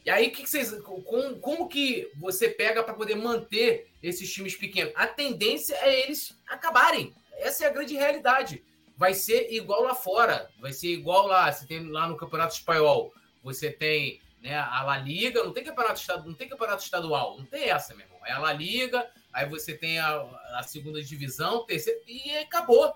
E 0.09 0.11
aí, 0.11 0.31
que, 0.31 0.41
que 0.41 0.49
vocês. 0.49 0.71
Como, 0.81 1.35
como 1.39 1.67
que 1.67 2.11
você 2.17 2.49
pega 2.49 2.81
para 2.83 2.95
poder 2.95 3.13
manter 3.13 3.91
esses 4.01 4.33
times 4.33 4.55
pequenos? 4.55 4.91
A 4.95 5.05
tendência 5.05 5.75
é 5.75 6.01
eles 6.01 6.35
acabarem. 6.47 7.13
Essa 7.33 7.65
é 7.65 7.67
a 7.67 7.71
grande 7.71 7.93
realidade. 7.93 8.63
Vai 8.97 9.13
ser 9.13 9.53
igual 9.53 9.83
lá 9.83 9.93
fora. 9.93 10.49
Vai 10.59 10.73
ser 10.73 10.87
igual 10.87 11.27
lá. 11.27 11.51
Você 11.51 11.67
tem 11.67 11.87
lá 11.87 12.07
no 12.07 12.17
Campeonato 12.17 12.55
Espanhol. 12.55 13.13
Você 13.43 13.69
tem 13.69 14.19
né? 14.41 14.57
A 14.57 14.81
La 14.81 14.97
Liga, 14.97 15.43
não 15.43 15.53
tem 15.53 15.63
campeonato, 15.63 16.01
não 16.25 16.33
tem 16.33 16.49
campeonato 16.49 16.81
estadual, 16.83 17.37
não 17.37 17.45
tem 17.45 17.69
essa, 17.69 17.93
meu 17.93 18.07
irmão. 18.07 18.19
É 18.25 18.31
a 18.31 18.39
La 18.39 18.53
Liga, 18.53 19.07
aí 19.31 19.47
você 19.47 19.77
tem 19.77 19.99
a, 19.99 20.21
a 20.55 20.63
segunda 20.63 21.03
divisão, 21.03 21.65
terceira, 21.67 21.99
e 22.07 22.35
acabou. 22.37 22.95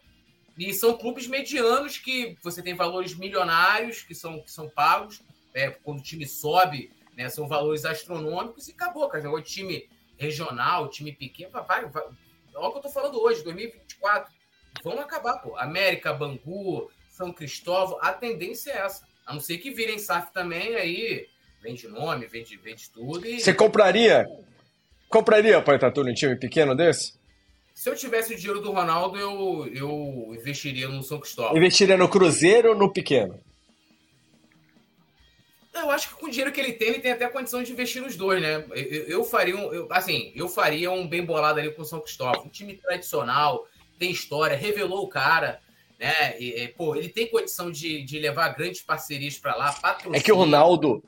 E 0.57 0.73
são 0.73 0.97
clubes 0.97 1.27
medianos 1.27 1.99
que 1.99 2.35
você 2.41 2.63
tem 2.63 2.73
valores 2.73 3.13
milionários 3.13 4.01
que 4.01 4.15
são, 4.15 4.41
que 4.41 4.51
são 4.51 4.67
pagos. 4.67 5.21
É, 5.53 5.69
quando 5.69 5.99
o 5.99 6.03
time 6.03 6.25
sobe, 6.25 6.91
né, 7.15 7.29
são 7.29 7.47
valores 7.47 7.85
astronômicos 7.85 8.67
e 8.67 8.71
acabou, 8.71 9.07
cara. 9.07 9.29
O 9.31 9.41
time 9.41 9.89
regional, 10.17 10.89
time 10.89 11.11
pequeno, 11.11 11.51
vai, 11.51 11.85
vai, 11.85 12.03
olha 12.55 12.67
o 12.67 12.71
que 12.71 12.77
eu 12.77 12.81
tô 12.81 12.89
falando 12.89 13.21
hoje, 13.21 13.43
2024. 13.43 14.31
Vão 14.83 14.99
acabar, 14.99 15.37
pô. 15.37 15.55
América, 15.57 16.13
Bangu, 16.13 16.89
São 17.09 17.31
Cristóvão, 17.31 17.97
a 18.01 18.11
tendência 18.11 18.71
é 18.71 18.77
essa. 18.77 19.05
A 19.25 19.33
não 19.33 19.39
ser 19.39 19.57
que 19.57 19.71
virem 19.71 19.97
SAF 19.97 20.33
também, 20.33 20.75
aí 20.75 21.27
vende 21.61 21.87
nome, 21.87 22.25
vende, 22.25 22.57
vende 22.57 22.89
tudo. 22.89 23.25
E... 23.25 23.39
Você 23.39 23.53
compraria? 23.53 24.27
Compraria, 25.07 25.61
Pai 25.61 25.79
Tatu, 25.79 26.01
um 26.01 26.13
time 26.13 26.35
pequeno 26.35 26.75
desse? 26.75 27.13
Se 27.73 27.89
eu 27.89 27.95
tivesse 27.95 28.33
o 28.33 28.37
dinheiro 28.37 28.61
do 28.61 28.71
Ronaldo, 28.71 29.17
eu, 29.17 29.67
eu 29.73 30.35
investiria 30.35 30.87
no 30.87 31.01
São 31.01 31.19
Cristóvão. 31.19 31.57
Investiria 31.57 31.97
no 31.97 32.09
Cruzeiro 32.09 32.69
ou 32.69 32.75
no 32.75 32.91
pequeno? 32.91 33.39
Eu 35.73 35.89
acho 35.89 36.09
que 36.09 36.15
com 36.15 36.27
o 36.27 36.29
dinheiro 36.29 36.51
que 36.51 36.59
ele 36.59 36.73
tem, 36.73 36.89
ele 36.89 36.99
tem 36.99 37.11
até 37.11 37.27
condição 37.27 37.63
de 37.63 37.71
investir 37.71 38.01
nos 38.01 38.15
dois, 38.15 38.41
né? 38.41 38.63
Eu, 38.75 39.03
eu 39.03 39.23
faria 39.23 39.55
um, 39.55 39.73
eu, 39.73 39.87
assim, 39.89 40.31
eu 40.35 40.47
faria 40.47 40.91
um 40.91 41.07
bem 41.07 41.25
bolado 41.25 41.59
ali 41.59 41.71
com 41.71 41.81
o 41.81 41.85
São 41.85 41.99
Cristóvão. 41.99 42.45
Um 42.45 42.49
time 42.49 42.75
tradicional, 42.75 43.65
tem 43.97 44.11
história, 44.11 44.55
revelou 44.55 45.03
o 45.03 45.09
cara, 45.09 45.59
né? 45.99 46.39
E, 46.39 46.63
e, 46.63 46.67
pô, 46.67 46.95
ele 46.95 47.09
tem 47.09 47.27
condição 47.27 47.71
de, 47.71 48.03
de 48.03 48.19
levar 48.19 48.49
grandes 48.49 48.81
parcerias 48.81 49.37
para 49.37 49.55
lá, 49.55 49.71
patrocínio. 49.71 50.17
É 50.17 50.21
que 50.21 50.31
o 50.31 50.35
Ronaldo, 50.35 51.03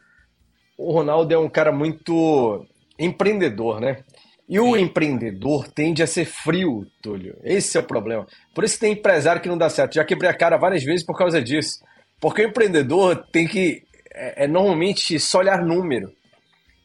o 0.78 0.92
Ronaldo 0.92 1.34
é 1.34 1.38
um 1.38 1.50
cara 1.50 1.72
muito 1.72 2.66
empreendedor, 2.98 3.80
né? 3.80 4.04
E 4.48 4.60
o 4.60 4.76
Sim. 4.76 4.82
empreendedor 4.82 5.68
tende 5.68 6.04
a 6.04 6.08
ser 6.08 6.26
frio, 6.26 6.86
Túlio. 7.02 7.36
Esse 7.44 7.78
é 7.78 7.82
o 7.82 7.84
problema. 7.84 8.28
Por 8.54 8.64
isso 8.64 8.80
tem 8.80 8.94
empresário 8.94 9.42
que 9.42 9.50
não 9.50 9.58
dá 9.58 9.70
certo. 9.70 9.96
Já 9.96 10.06
quebrei 10.06 10.30
a 10.30 10.38
cara 10.38 10.56
várias 10.58 10.84
vezes 10.84 11.04
por 11.04 11.18
causa 11.18 11.42
disso. 11.42 11.84
Porque 12.22 12.44
o 12.44 12.48
empreendedor 12.48 13.26
tem 13.32 13.48
que, 13.48 13.84
é, 14.16 14.46
é 14.46 14.48
normalmente, 14.48 15.20
só 15.20 15.40
olhar 15.40 15.64
número 15.64 16.12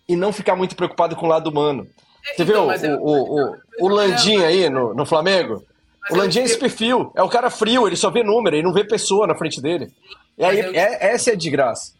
e 0.08 0.16
não 0.16 0.32
ficar 0.32 0.56
muito 0.56 0.74
preocupado 0.74 1.14
com 1.14 1.26
o 1.26 1.28
lado 1.28 1.48
humano. 1.48 1.88
É, 2.26 2.34
Você 2.34 2.42
então, 2.42 2.68
viu 2.76 2.92
o, 2.96 3.06
o, 3.06 3.52
o, 3.52 3.56
o 3.80 3.88
Landim 3.88 4.42
aí 4.42 4.68
no, 4.68 4.92
no 4.92 5.06
Flamengo? 5.06 5.64
o 6.10 6.16
Landim 6.16 6.40
é 6.40 6.44
esse 6.44 6.58
perfil. 6.58 7.12
É 7.14 7.22
o 7.22 7.28
cara 7.28 7.48
frio, 7.50 7.86
ele 7.86 7.96
só 7.96 8.10
vê 8.10 8.22
número, 8.22 8.56
ele 8.56 8.64
não 8.64 8.72
vê 8.72 8.84
pessoa 8.84 9.26
na 9.26 9.34
frente 9.34 9.60
dele. 9.60 9.92
E 10.36 10.44
aí, 10.44 10.58
é, 10.58 11.12
essa 11.12 11.30
é 11.30 11.32
a 11.34 11.36
desgraça. 11.36 11.94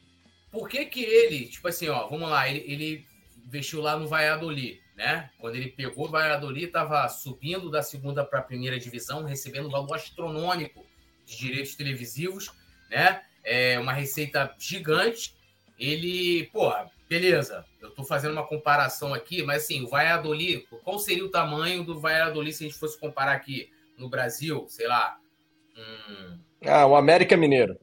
Por 0.50 0.68
que 0.68 0.84
que 0.86 1.04
ele, 1.04 1.46
tipo 1.46 1.68
assim, 1.68 1.88
ó, 1.88 2.08
vamos 2.08 2.28
lá, 2.28 2.48
ele, 2.48 2.64
ele 2.66 3.06
investiu 3.46 3.80
lá 3.80 3.96
no 3.96 4.08
Valladolid, 4.08 4.80
né? 4.96 5.30
Quando 5.38 5.54
ele 5.54 5.68
pegou 5.68 6.06
o 6.06 6.10
Valladolid, 6.10 6.66
estava 6.66 7.08
subindo 7.08 7.70
da 7.70 7.82
segunda 7.82 8.24
para 8.24 8.40
a 8.40 8.42
primeira 8.42 8.78
divisão, 8.78 9.24
recebendo 9.24 9.68
um 9.68 9.70
valor 9.70 9.94
astronômico 9.94 10.84
de 11.24 11.36
direitos 11.36 11.76
televisivos, 11.76 12.50
né? 12.90 13.22
É 13.52 13.78
uma 13.78 13.92
receita 13.92 14.54
gigante. 14.58 15.34
Ele, 15.78 16.48
porra, 16.52 16.90
beleza, 17.08 17.64
eu 17.80 17.88
estou 17.88 18.04
fazendo 18.04 18.32
uma 18.32 18.46
comparação 18.46 19.12
aqui, 19.12 19.42
mas 19.42 19.64
assim, 19.64 19.82
o 19.82 19.88
Valladolid, 19.88 20.66
qual 20.84 20.98
seria 20.98 21.24
o 21.24 21.30
tamanho 21.30 21.82
do 21.82 21.98
Valladolid 21.98 22.54
se 22.54 22.64
a 22.64 22.68
gente 22.68 22.78
fosse 22.78 23.00
comparar 23.00 23.32
aqui 23.32 23.72
no 23.96 24.08
Brasil, 24.08 24.66
sei 24.68 24.86
lá? 24.86 25.18
Um... 25.76 26.38
Ah, 26.64 26.86
o 26.86 26.94
América 26.94 27.36
Mineiro 27.36 27.78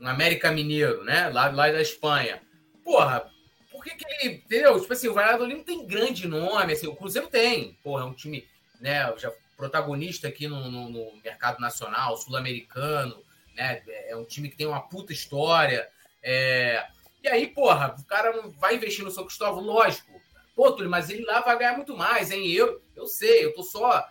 um 0.00 0.08
América 0.08 0.50
Mineiro, 0.50 1.04
né? 1.04 1.28
Lá, 1.28 1.50
lá 1.50 1.70
da 1.70 1.80
Espanha. 1.80 2.42
Porra, 2.84 3.30
por 3.70 3.82
que, 3.82 3.94
que 3.94 4.04
ele. 4.06 4.34
Entendeu? 4.36 4.78
Tipo 4.80 4.92
assim, 4.92 5.08
o 5.08 5.14
Valladolid 5.14 5.56
não 5.56 5.64
tem 5.64 5.86
grande 5.86 6.28
nome, 6.28 6.72
assim, 6.72 6.86
o 6.86 6.94
Cruzeiro 6.94 7.28
tem. 7.28 7.78
Porra, 7.82 8.02
é 8.02 8.06
um 8.06 8.12
time, 8.12 8.46
né? 8.80 9.12
Já 9.16 9.32
protagonista 9.56 10.28
aqui 10.28 10.48
no, 10.48 10.70
no, 10.70 10.90
no 10.90 11.22
mercado 11.22 11.60
nacional, 11.60 12.16
sul-americano, 12.16 13.23
né? 13.54 13.82
É 14.08 14.16
um 14.16 14.24
time 14.24 14.48
que 14.48 14.56
tem 14.56 14.66
uma 14.66 14.80
puta 14.80 15.12
história. 15.12 15.86
É... 16.22 16.84
E 17.22 17.28
aí, 17.28 17.46
porra, 17.46 17.94
o 17.98 18.04
cara 18.04 18.32
vai 18.58 18.76
investir 18.76 19.04
no 19.04 19.10
São 19.10 19.24
Cristóvão, 19.24 19.62
lógico. 19.62 20.12
Pô, 20.54 20.70
Túlio, 20.72 20.90
mas 20.90 21.10
ele 21.10 21.24
lá 21.24 21.40
vai 21.40 21.58
ganhar 21.58 21.76
muito 21.76 21.96
mais, 21.96 22.30
hein? 22.30 22.46
Eu, 22.50 22.80
eu 22.94 23.06
sei, 23.06 23.44
eu 23.44 23.54
tô 23.54 23.62
só 23.62 24.06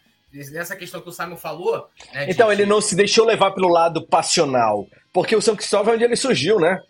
nessa 0.51 0.75
questão 0.75 0.99
que 0.99 1.09
o 1.09 1.11
Simon 1.11 1.37
falou. 1.37 1.87
Né, 2.11 2.25
então, 2.29 2.47
de... 2.47 2.53
ele 2.53 2.65
não 2.65 2.81
se 2.81 2.95
deixou 2.95 3.25
levar 3.25 3.51
pelo 3.51 3.69
lado 3.69 4.05
passional. 4.07 4.87
Porque 5.13 5.35
o 5.35 5.41
São 5.41 5.55
Cristóvão 5.55 5.93
é 5.93 5.95
onde 5.95 6.05
ele 6.05 6.15
surgiu, 6.15 6.59
né? 6.59 6.81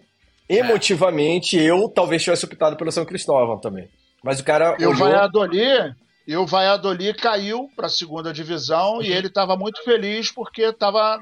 É. 0.47 0.55
Emotivamente, 0.57 1.59
é. 1.59 1.63
eu 1.63 1.89
talvez 1.89 2.23
tivesse 2.23 2.45
optado 2.45 2.77
pelo 2.77 2.91
São 2.91 3.05
Cristóvão 3.05 3.59
também. 3.59 3.89
Mas 4.23 4.39
o 4.39 4.43
cara. 4.43 4.77
E 4.79 4.85
o 4.85 4.95
Valladolid, 4.95 5.93
e 6.25 6.37
o 6.37 6.45
Valladolid 6.45 7.17
caiu 7.17 7.69
para 7.75 7.87
a 7.87 7.89
segunda 7.89 8.31
divisão 8.31 8.95
uhum. 8.95 9.01
e 9.01 9.11
ele 9.11 9.27
estava 9.27 9.57
muito 9.57 9.83
feliz 9.83 10.31
porque 10.31 10.63
estava 10.63 11.19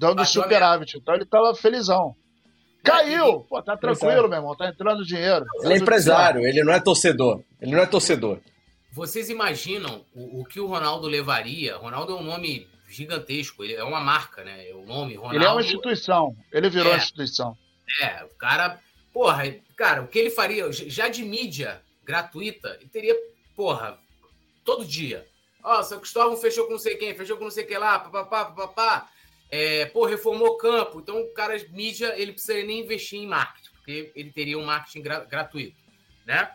dando 0.00 0.24
superávit. 0.24 0.96
Então 0.96 1.14
ele 1.14 1.24
estava 1.24 1.54
felizão. 1.54 2.16
Caiu! 2.82 3.40
Pô, 3.40 3.62
tá 3.62 3.76
tranquilo, 3.76 4.26
meu 4.26 4.38
irmão. 4.38 4.56
Tá 4.56 4.68
entrando 4.68 5.04
dinheiro. 5.04 5.44
Ele 5.62 5.74
é 5.74 5.76
empresário, 5.76 6.40
ele 6.40 6.64
não 6.64 6.72
é 6.72 6.80
torcedor. 6.80 7.42
Ele 7.60 7.72
não 7.72 7.80
é 7.80 7.86
torcedor. 7.86 8.40
Vocês 8.92 9.28
imaginam 9.28 10.04
o, 10.14 10.40
o 10.40 10.44
que 10.46 10.58
o 10.58 10.66
Ronaldo 10.66 11.06
levaria? 11.06 11.76
Ronaldo 11.76 12.12
é 12.12 12.16
um 12.16 12.22
nome 12.22 12.66
gigantesco, 12.88 13.62
ele 13.62 13.74
é 13.74 13.84
uma 13.84 14.00
marca, 14.00 14.42
né? 14.42 14.72
O 14.72 14.84
nome 14.84 15.14
Ronaldo. 15.14 15.36
Ele 15.36 15.44
é 15.44 15.50
uma 15.50 15.60
instituição, 15.60 16.34
ele 16.50 16.68
virou 16.70 16.90
é, 16.90 16.94
uma 16.94 16.98
instituição. 16.98 17.56
É, 18.02 18.24
o 18.24 18.34
cara, 18.36 18.80
porra, 19.12 19.44
cara, 19.76 20.02
o 20.02 20.08
que 20.08 20.18
ele 20.18 20.30
faria 20.30 20.72
já 20.72 21.06
de 21.08 21.22
mídia 21.22 21.80
gratuita, 22.04 22.76
ele 22.80 22.88
teria, 22.88 23.14
porra, 23.54 23.96
todo 24.64 24.84
dia. 24.84 25.24
Ó, 25.62 25.78
oh, 25.78 25.82
São 25.84 26.00
Cristóvão 26.00 26.36
fechou 26.36 26.64
com 26.64 26.72
não 26.72 26.78
sei 26.78 26.96
quem, 26.96 27.14
fechou 27.14 27.36
com 27.36 27.44
não 27.44 27.50
sei 27.50 27.64
quem 27.64 27.78
lá, 27.78 27.98
papapá, 27.98 28.46
papapá. 28.46 29.08
É, 29.50 29.86
pô, 29.86 30.06
reformou 30.06 30.56
campo. 30.56 31.00
Então, 31.00 31.20
o 31.20 31.32
cara, 31.32 31.56
mídia, 31.70 32.14
ele 32.16 32.32
precisaria 32.32 32.64
nem 32.64 32.80
investir 32.80 33.18
em 33.18 33.26
marketing, 33.26 33.70
porque 33.72 34.12
ele 34.14 34.30
teria 34.30 34.58
um 34.58 34.64
marketing 34.64 35.02
gra 35.02 35.20
gratuito, 35.24 35.76
né? 36.24 36.50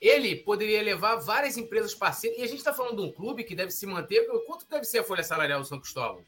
ele 0.00 0.36
poderia 0.36 0.80
levar 0.82 1.16
várias 1.16 1.56
empresas 1.56 1.94
parceiras. 1.94 2.38
E 2.38 2.42
a 2.42 2.46
gente 2.46 2.58
está 2.58 2.72
falando 2.72 2.96
de 2.96 3.02
um 3.02 3.12
clube 3.12 3.44
que 3.44 3.54
deve 3.54 3.70
se 3.70 3.86
manter. 3.86 4.26
Quanto 4.46 4.68
deve 4.68 4.84
ser 4.84 5.00
a 5.00 5.04
folha 5.04 5.24
salarial 5.24 5.60
do 5.60 5.66
São 5.66 5.80
Cristóvão? 5.80 6.24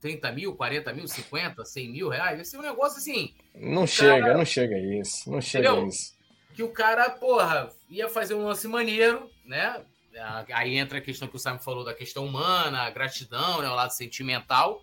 30 0.00 0.32
mil, 0.32 0.54
40 0.54 0.92
mil, 0.92 1.06
50, 1.06 1.64
100 1.64 1.90
mil 1.90 2.08
reais? 2.08 2.36
Vai 2.36 2.44
ser 2.44 2.58
um 2.58 2.62
negócio 2.62 2.98
assim. 2.98 3.34
Não 3.54 3.86
chega, 3.86 4.20
cara... 4.20 4.36
não 4.36 4.44
chega 4.44 4.76
a 4.76 4.78
isso. 4.78 5.30
Não 5.30 5.40
chega 5.40 5.68
Entendeu? 5.68 5.88
isso. 5.88 6.16
Que 6.54 6.62
o 6.62 6.70
cara, 6.70 7.10
porra, 7.10 7.70
ia 7.88 8.08
fazer 8.08 8.34
um 8.34 8.46
lance 8.46 8.66
maneiro, 8.66 9.30
né? 9.44 9.84
Aí 10.54 10.78
entra 10.78 10.98
a 10.98 11.02
questão 11.02 11.28
que 11.28 11.36
o 11.36 11.38
Simon 11.38 11.58
falou 11.58 11.84
da 11.84 11.92
questão 11.92 12.24
humana, 12.24 12.82
a 12.82 12.90
gratidão, 12.90 13.60
né? 13.60 13.68
O 13.68 13.74
lado 13.74 13.90
sentimental. 13.90 14.82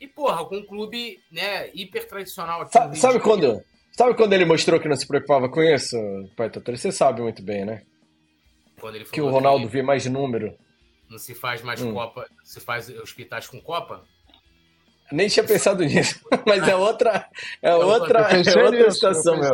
E, 0.00 0.06
porra, 0.06 0.44
com 0.44 0.56
um 0.56 0.66
clube, 0.66 1.20
né, 1.30 1.70
hiper 1.74 2.06
tradicional 2.06 2.62
aqui. 2.62 2.72
Sabe, 2.72 2.98
sabe 2.98 3.20
quando? 3.20 3.62
Sabe 3.92 4.14
quando 4.14 4.32
ele 4.32 4.44
mostrou 4.44 4.80
que 4.80 4.88
não 4.88 4.96
se 4.96 5.06
preocupava 5.06 5.48
com 5.48 5.62
isso, 5.62 5.96
Pai 6.36 6.50
Tatori? 6.50 6.76
Você 6.76 6.90
sabe 6.90 7.22
muito 7.22 7.42
bem, 7.42 7.64
né? 7.64 7.82
que 9.10 9.20
o 9.20 9.30
Ronaldo 9.30 9.66
que 9.66 9.72
vê 9.72 9.82
mais 9.82 10.04
número. 10.06 10.54
Não 11.08 11.18
se 11.18 11.34
faz 11.34 11.62
mais 11.62 11.80
hum. 11.80 11.94
Copa, 11.94 12.26
se 12.42 12.60
faz 12.60 12.88
hospitais 12.88 13.46
com 13.46 13.60
Copa? 13.60 14.04
Nem 15.12 15.28
tinha 15.28 15.44
pensado 15.44 15.84
nisso, 15.86 16.20
mas 16.46 16.66
é 16.66 16.74
outra, 16.74 17.28
é 17.62 17.74
outra, 17.74 18.20
é 18.20 18.64
outra 18.64 18.90
situação, 18.90 19.38
meu. 19.38 19.52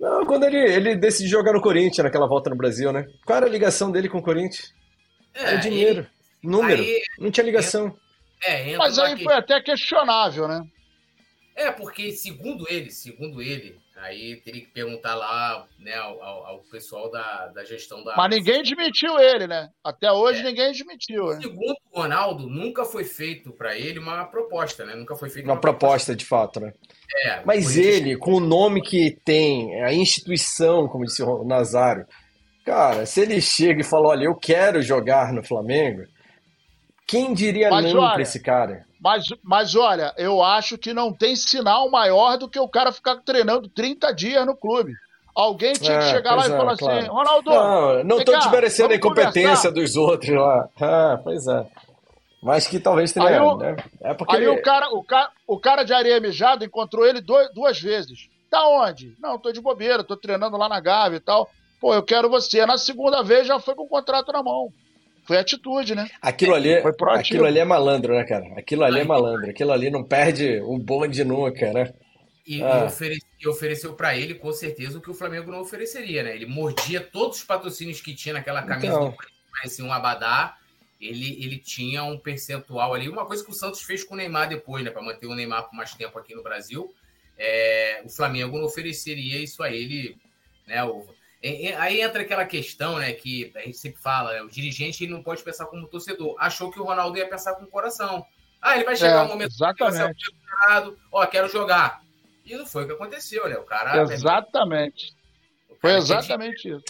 Não, 0.00 0.26
quando 0.26 0.44
ele, 0.44 0.58
ele 0.58 0.96
decidiu 0.96 1.30
jogar 1.30 1.52
no 1.52 1.60
Corinthians 1.60 2.04
naquela 2.04 2.26
volta 2.26 2.50
no 2.50 2.56
Brasil, 2.56 2.92
né? 2.92 3.06
Qual 3.24 3.36
era 3.36 3.46
a 3.46 3.48
ligação 3.48 3.90
dele 3.90 4.08
com 4.08 4.18
o 4.18 4.22
Corinthians? 4.22 4.74
É, 5.34 5.54
é 5.54 5.56
dinheiro, 5.58 6.06
e... 6.42 6.46
número, 6.46 6.82
aí, 6.82 7.02
não 7.18 7.30
tinha 7.30 7.44
ligação. 7.44 7.96
É, 8.44 8.76
mas 8.76 8.98
aí 8.98 9.22
foi 9.22 9.34
até 9.34 9.60
questionável, 9.60 10.48
né? 10.48 10.66
É, 11.54 11.70
porque 11.70 12.12
segundo 12.12 12.66
ele, 12.68 12.90
segundo 12.90 13.42
ele, 13.42 13.78
aí 13.96 14.36
teria 14.36 14.62
que 14.62 14.68
perguntar 14.68 15.14
lá, 15.14 15.66
né, 15.78 15.94
ao, 15.94 16.20
ao 16.22 16.58
pessoal 16.70 17.10
da, 17.10 17.48
da 17.48 17.64
gestão 17.64 18.02
da. 18.02 18.16
Mas 18.16 18.30
ninguém 18.30 18.60
admitiu 18.60 19.18
ele, 19.18 19.46
né? 19.46 19.68
Até 19.84 20.10
hoje 20.10 20.40
é. 20.40 20.44
ninguém 20.44 20.68
admitiu. 20.68 21.26
Né? 21.28 21.40
Segundo 21.42 21.76
o 21.92 22.00
Ronaldo, 22.00 22.48
nunca 22.48 22.84
foi 22.84 23.04
feito 23.04 23.52
para 23.52 23.76
ele 23.76 23.98
uma 23.98 24.24
proposta, 24.24 24.84
né? 24.84 24.94
Nunca 24.94 25.14
foi 25.14 25.28
feita 25.28 25.46
uma, 25.46 25.54
uma 25.54 25.60
proposta, 25.60 26.12
proposta, 26.12 26.16
de 26.16 26.24
fato, 26.24 26.60
né? 26.60 26.72
É, 27.24 27.42
Mas 27.44 27.76
ele, 27.76 28.16
com 28.16 28.34
o 28.34 28.40
nome 28.40 28.80
que 28.80 29.18
tem, 29.24 29.82
a 29.82 29.92
instituição, 29.92 30.88
como 30.88 31.04
disse 31.04 31.22
o 31.22 31.44
Nazário, 31.44 32.06
cara, 32.64 33.04
se 33.04 33.20
ele 33.20 33.40
chega 33.40 33.82
e 33.82 33.84
fala, 33.84 34.08
olha, 34.08 34.24
eu 34.24 34.34
quero 34.34 34.80
jogar 34.80 35.32
no 35.32 35.44
Flamengo, 35.44 36.04
quem 37.12 37.34
diria 37.34 37.68
Mas, 37.68 37.92
não 37.92 38.00
para 38.00 38.22
esse 38.22 38.40
cara? 38.40 38.86
Mas, 38.98 39.26
mas 39.42 39.76
olha, 39.76 40.14
eu 40.16 40.42
acho 40.42 40.78
que 40.78 40.94
não 40.94 41.12
tem 41.12 41.36
sinal 41.36 41.90
maior 41.90 42.38
do 42.38 42.48
que 42.48 42.58
o 42.58 42.66
cara 42.66 42.90
ficar 42.90 43.16
treinando 43.16 43.68
30 43.68 44.14
dias 44.14 44.46
no 44.46 44.56
clube. 44.56 44.94
Alguém 45.34 45.74
tinha 45.74 45.98
que 45.98 46.04
é, 46.06 46.10
chegar 46.10 46.34
lá 46.34 46.48
e 46.48 46.52
é, 46.52 46.56
falar 46.56 46.72
assim, 46.72 46.84
claro. 46.84 46.98
assim, 47.00 47.08
Ronaldo. 47.10 47.50
Não, 47.50 48.04
não 48.04 48.18
estou 48.18 48.38
desmerecendo 48.38 48.94
a 48.94 48.96
incompetência 48.96 49.70
conversar. 49.70 49.70
dos 49.70 49.96
outros 49.96 50.34
lá. 50.34 50.68
Ah, 50.80 51.20
pois 51.22 51.46
é. 51.46 51.66
Mas 52.42 52.66
que 52.66 52.80
talvez 52.80 53.12
tenha. 53.12 53.26
Aí, 53.26 53.56
né? 53.58 53.76
é 54.00 54.14
porque 54.14 54.34
aí 54.34 54.44
ele... 54.44 54.58
o, 54.58 54.62
cara, 54.62 54.88
o, 54.88 55.04
cara, 55.04 55.30
o 55.46 55.60
cara 55.60 55.82
de 55.84 55.92
areia 55.92 56.18
mijada 56.18 56.64
encontrou 56.64 57.04
ele 57.04 57.20
dois, 57.20 57.52
duas 57.52 57.78
vezes. 57.78 58.30
tá 58.50 58.66
onde? 58.66 59.14
Não, 59.20 59.38
tô 59.38 59.52
de 59.52 59.60
bobeira, 59.60 60.02
tô 60.02 60.16
treinando 60.16 60.56
lá 60.56 60.66
na 60.66 60.80
Gávea 60.80 61.18
e 61.18 61.20
tal. 61.20 61.50
Pô, 61.78 61.92
eu 61.92 62.02
quero 62.02 62.30
você. 62.30 62.64
Na 62.64 62.78
segunda 62.78 63.22
vez 63.22 63.46
já 63.46 63.60
foi 63.60 63.74
com 63.74 63.82
o 63.82 63.88
contrato 63.88 64.32
na 64.32 64.42
mão. 64.42 64.72
Foi 65.32 65.38
atitude, 65.38 65.94
né? 65.94 66.10
Aquilo 66.20 66.54
ali, 66.54 66.82
foi 66.82 66.92
aquilo 67.12 67.46
ali 67.46 67.58
é 67.58 67.64
malandro, 67.64 68.14
né, 68.14 68.22
cara? 68.22 68.52
Aquilo 68.54 68.84
ali 68.84 69.00
é 69.00 69.04
malandro. 69.04 69.48
Aquilo 69.48 69.72
ali 69.72 69.90
não 69.90 70.04
perde 70.04 70.60
o 70.60 70.76
bonde 70.76 71.24
nunca, 71.24 71.72
né? 71.72 71.94
E, 72.46 72.62
ah. 72.62 72.86
e 73.40 73.48
ofereceu 73.48 73.94
para 73.94 74.14
ele, 74.14 74.34
com 74.34 74.52
certeza, 74.52 74.98
o 74.98 75.00
que 75.00 75.10
o 75.10 75.14
Flamengo 75.14 75.50
não 75.50 75.62
ofereceria, 75.62 76.22
né? 76.22 76.34
Ele 76.34 76.44
mordia 76.44 77.00
todos 77.00 77.38
os 77.38 77.44
patrocínios 77.44 78.02
que 78.02 78.14
tinha 78.14 78.34
naquela 78.34 78.60
camisa 78.60 78.88
então. 78.88 79.08
do 79.08 79.16
parecia 79.50 79.82
um 79.82 79.92
abadá. 79.92 80.58
Ele, 81.00 81.42
ele 81.42 81.56
tinha 81.56 82.04
um 82.04 82.18
percentual 82.18 82.92
ali. 82.92 83.08
Uma 83.08 83.24
coisa 83.24 83.42
que 83.42 83.50
o 83.50 83.54
Santos 83.54 83.80
fez 83.80 84.04
com 84.04 84.12
o 84.12 84.16
Neymar 84.18 84.50
depois, 84.50 84.84
né? 84.84 84.90
Para 84.90 85.00
manter 85.00 85.28
o 85.28 85.34
Neymar 85.34 85.62
por 85.62 85.74
mais 85.74 85.94
tempo 85.94 86.18
aqui 86.18 86.34
no 86.34 86.42
Brasil. 86.42 86.94
É, 87.38 88.02
o 88.04 88.10
Flamengo 88.10 88.58
não 88.58 88.66
ofereceria 88.66 89.38
isso 89.38 89.62
a 89.62 89.72
ele, 89.72 90.14
né? 90.66 90.84
O, 90.84 91.06
Aí 91.78 92.00
entra 92.00 92.22
aquela 92.22 92.44
questão, 92.44 92.98
né, 92.98 93.12
que 93.12 93.50
a 93.56 93.60
gente 93.60 93.76
sempre 93.76 94.00
fala, 94.00 94.32
né, 94.32 94.42
o 94.42 94.48
dirigente 94.48 95.06
não 95.08 95.22
pode 95.22 95.42
pensar 95.42 95.66
como 95.66 95.88
torcedor. 95.88 96.36
Achou 96.38 96.70
que 96.70 96.78
o 96.78 96.84
Ronaldo 96.84 97.18
ia 97.18 97.28
pensar 97.28 97.54
com 97.54 97.64
o 97.64 97.68
coração. 97.68 98.24
Ah, 98.60 98.76
ele 98.76 98.84
vai 98.84 98.94
chegar 98.94 99.22
é, 99.22 99.22
um 99.24 99.28
momento 99.28 99.50
exatamente. 99.50 100.14
que 100.14 100.36
vai 100.68 100.82
ser 100.82 100.96
ó, 101.10 101.26
quero 101.26 101.48
jogar. 101.48 102.00
E 102.44 102.56
não 102.56 102.64
foi 102.64 102.84
o 102.84 102.86
que 102.86 102.92
aconteceu, 102.92 103.48
né? 103.48 103.56
O 103.56 103.64
cara. 103.64 104.02
Exatamente. 104.02 105.14
O 105.68 105.74
cara 105.76 105.80
foi 105.80 105.94
exatamente 105.96 106.68
isso. 106.68 106.84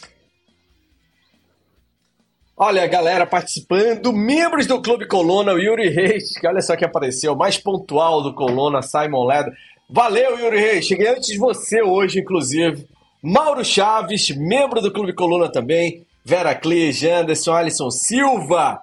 Olha 2.55 2.85
a 2.85 2.87
galera 2.87 3.27
participando, 3.27 4.13
membros 4.13 4.67
do 4.67 4.81
Clube 4.83 5.07
Coluna, 5.07 5.55
o 5.55 5.59
Yuri 5.59 5.89
Reis, 5.89 6.39
que 6.39 6.47
olha 6.47 6.61
só 6.61 6.77
que 6.77 6.85
apareceu, 6.85 7.35
mais 7.35 7.57
pontual 7.57 8.23
do 8.23 8.35
Coluna, 8.35 8.83
Simon 8.83 9.25
Ledo. 9.25 9.51
Valeu, 9.89 10.39
Yuri 10.39 10.59
Reis, 10.59 10.87
cheguei 10.87 11.09
antes 11.09 11.29
de 11.29 11.39
você 11.39 11.83
hoje, 11.83 12.21
inclusive. 12.21 12.87
Mauro 13.23 13.65
Chaves, 13.65 14.31
membro 14.37 14.81
do 14.81 14.93
Clube 14.93 15.13
Coluna 15.13 15.49
também. 15.49 16.05
Vera 16.25 16.57
Clis, 16.57 17.05
Anderson, 17.05 17.53
Alisson 17.53 17.89
Silva, 17.89 18.81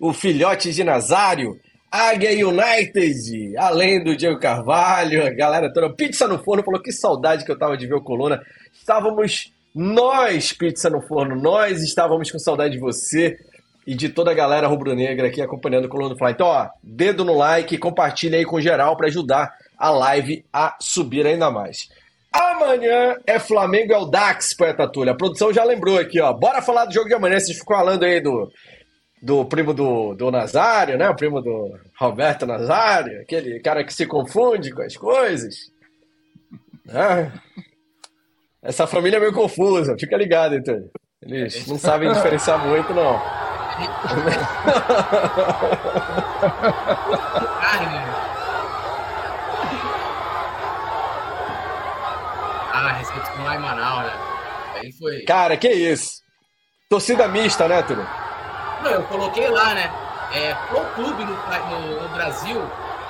o 0.00 0.14
filhote 0.14 0.72
de 0.72 0.82
Nazário. 0.82 1.60
Águia 1.90 2.30
United, 2.48 3.54
além 3.58 4.02
do 4.02 4.16
Diego 4.16 4.40
Carvalho, 4.40 5.26
a 5.26 5.28
galera 5.28 5.70
toda. 5.70 5.90
Pizza 5.90 6.26
no 6.26 6.42
Forno 6.42 6.62
falou 6.62 6.80
que 6.80 6.90
saudade 6.90 7.44
que 7.44 7.52
eu 7.52 7.58
tava 7.58 7.76
de 7.76 7.86
ver 7.86 7.96
o 7.96 8.00
Coluna. 8.00 8.40
Estávamos 8.72 9.52
nós, 9.74 10.54
Pizza 10.54 10.88
no 10.88 11.02
Forno, 11.02 11.36
nós 11.36 11.82
estávamos 11.82 12.30
com 12.30 12.38
saudade 12.38 12.72
de 12.72 12.80
você 12.80 13.38
e 13.86 13.94
de 13.94 14.08
toda 14.08 14.30
a 14.30 14.34
galera 14.34 14.66
rubro-negra 14.68 15.26
aqui 15.26 15.42
acompanhando 15.42 15.84
o 15.84 15.88
Coluna 15.90 16.14
do 16.14 16.18
Fly. 16.18 16.30
Então, 16.30 16.46
ó, 16.46 16.70
dedo 16.82 17.26
no 17.26 17.36
like, 17.36 17.76
compartilha 17.76 18.38
aí 18.38 18.44
com 18.46 18.58
geral 18.58 18.96
para 18.96 19.08
ajudar 19.08 19.52
a 19.76 19.90
live 19.90 20.46
a 20.50 20.76
subir 20.80 21.26
ainda 21.26 21.50
mais. 21.50 21.90
Amanhã 22.32 23.16
é 23.26 23.38
Flamengo, 23.38 23.92
é 23.92 23.98
o 23.98 24.06
Dax, 24.06 24.54
Poeta 24.54 24.88
Túlio. 24.88 25.12
A 25.12 25.16
produção 25.16 25.52
já 25.52 25.62
lembrou 25.64 25.98
aqui, 25.98 26.20
ó. 26.20 26.32
Bora 26.32 26.62
falar 26.62 26.86
do 26.86 26.94
jogo 26.94 27.08
de 27.08 27.14
amanhã. 27.14 27.38
Vocês 27.38 27.58
ficam 27.58 27.76
falando 27.76 28.04
aí 28.04 28.20
do, 28.20 28.50
do 29.20 29.44
primo 29.44 29.74
do, 29.74 30.14
do 30.14 30.30
Nazário, 30.30 30.96
né? 30.96 31.08
O 31.10 31.14
primo 31.14 31.42
do 31.42 31.78
Roberto 31.98 32.46
Nazário, 32.46 33.20
aquele 33.20 33.60
cara 33.60 33.84
que 33.84 33.92
se 33.92 34.06
confunde 34.06 34.72
com 34.72 34.82
as 34.82 34.96
coisas. 34.96 35.70
É. 36.88 37.30
Essa 38.62 38.86
família 38.86 39.18
é 39.18 39.20
meio 39.20 39.32
confusa, 39.32 39.96
fica 39.98 40.16
ligado, 40.16 40.54
então. 40.54 40.88
Eles 41.20 41.66
não 41.66 41.78
sabem 41.78 42.12
diferenciar 42.12 42.64
muito, 42.66 42.94
não. 42.94 43.20
lá 53.42 53.56
em 53.56 53.58
Manaus, 53.58 54.04
né? 54.04 54.12
Aí 54.76 54.92
foi. 54.92 55.22
Cara, 55.22 55.56
que 55.56 55.68
isso? 55.68 56.22
Torcida 56.88 57.28
mista, 57.28 57.68
né, 57.68 57.82
Túlio? 57.82 58.06
Não, 58.82 58.90
eu 58.90 59.02
coloquei 59.04 59.48
lá, 59.48 59.74
né? 59.74 59.90
É, 60.34 60.54
qual 60.70 60.84
clube 60.94 61.24
no, 61.24 61.34
no, 61.34 62.02
no 62.02 62.08
Brasil 62.10 62.60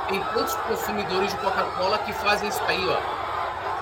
tem 0.09 0.21
tantos 0.35 0.55
consumidores 0.55 1.31
de 1.31 1.37
Coca-Cola 1.39 1.99
que 1.99 2.13
fazem 2.13 2.49
isso 2.49 2.63
aí, 2.67 2.85
ó? 2.89 3.23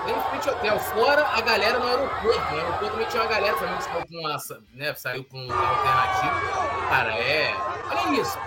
em 0.09 0.19
frente 0.29 0.49
ao 0.49 0.55
hotel, 0.55 0.79
fora 0.79 1.27
a 1.27 1.41
galera 1.41 1.77
no 1.77 1.87
aeroporto. 1.87 2.39
No 2.51 2.57
aeroporto 2.57 2.89
também 2.91 3.07
tinha 3.07 3.21
uma 3.21 3.29
galera, 3.29 3.55
também 3.57 3.77
que 3.77 3.83
saiu 3.83 4.05
com 4.07 4.17
uma, 4.17 4.37
né, 4.73 4.93
saiu 4.95 5.23
com 5.25 5.39
alternativo. 5.39 6.87
Cara, 6.89 7.13
é. 7.13 7.53
Olha 7.89 8.21
isso. 8.21 8.37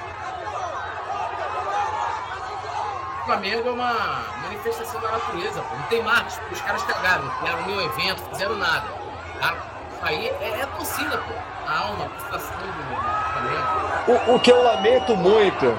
O 3.13 3.14
Flamengo 3.25 3.69
é 3.69 3.73
uma 3.73 4.23
manifestação 4.43 5.01
da 5.01 5.13
natureza, 5.13 5.63
pô. 5.63 5.75
Não 5.75 5.83
tem 5.85 6.03
marketing, 6.03 6.41
os 6.53 6.61
caras 6.61 6.83
cagaram, 6.83 7.25
não 7.25 7.35
criaram 7.37 7.67
nenhum 7.67 7.81
evento, 7.81 8.23
fizeram 8.31 8.57
nada. 8.57 8.87
Tá? 9.41 9.55
Isso 9.93 10.05
aí 10.05 10.27
é, 10.29 10.61
é 10.61 10.67
torcida, 10.67 11.19
pô. 11.19 11.33
A 11.67 11.79
alma, 11.79 12.05
a 12.05 12.09
frustração 12.11 12.57
do 12.59 12.73
Flamengo. 13.33 14.31
O, 14.31 14.35
o 14.35 14.41
que 14.41 14.53
eu 14.53 14.63
lamento 14.63 15.17
muito. 15.17 15.75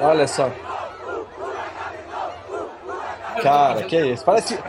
Olha 0.00 0.28
só. 0.28 0.50
Cara, 3.42 3.82
que 3.84 3.96
isso. 3.96 4.24
Parece, 4.24 4.62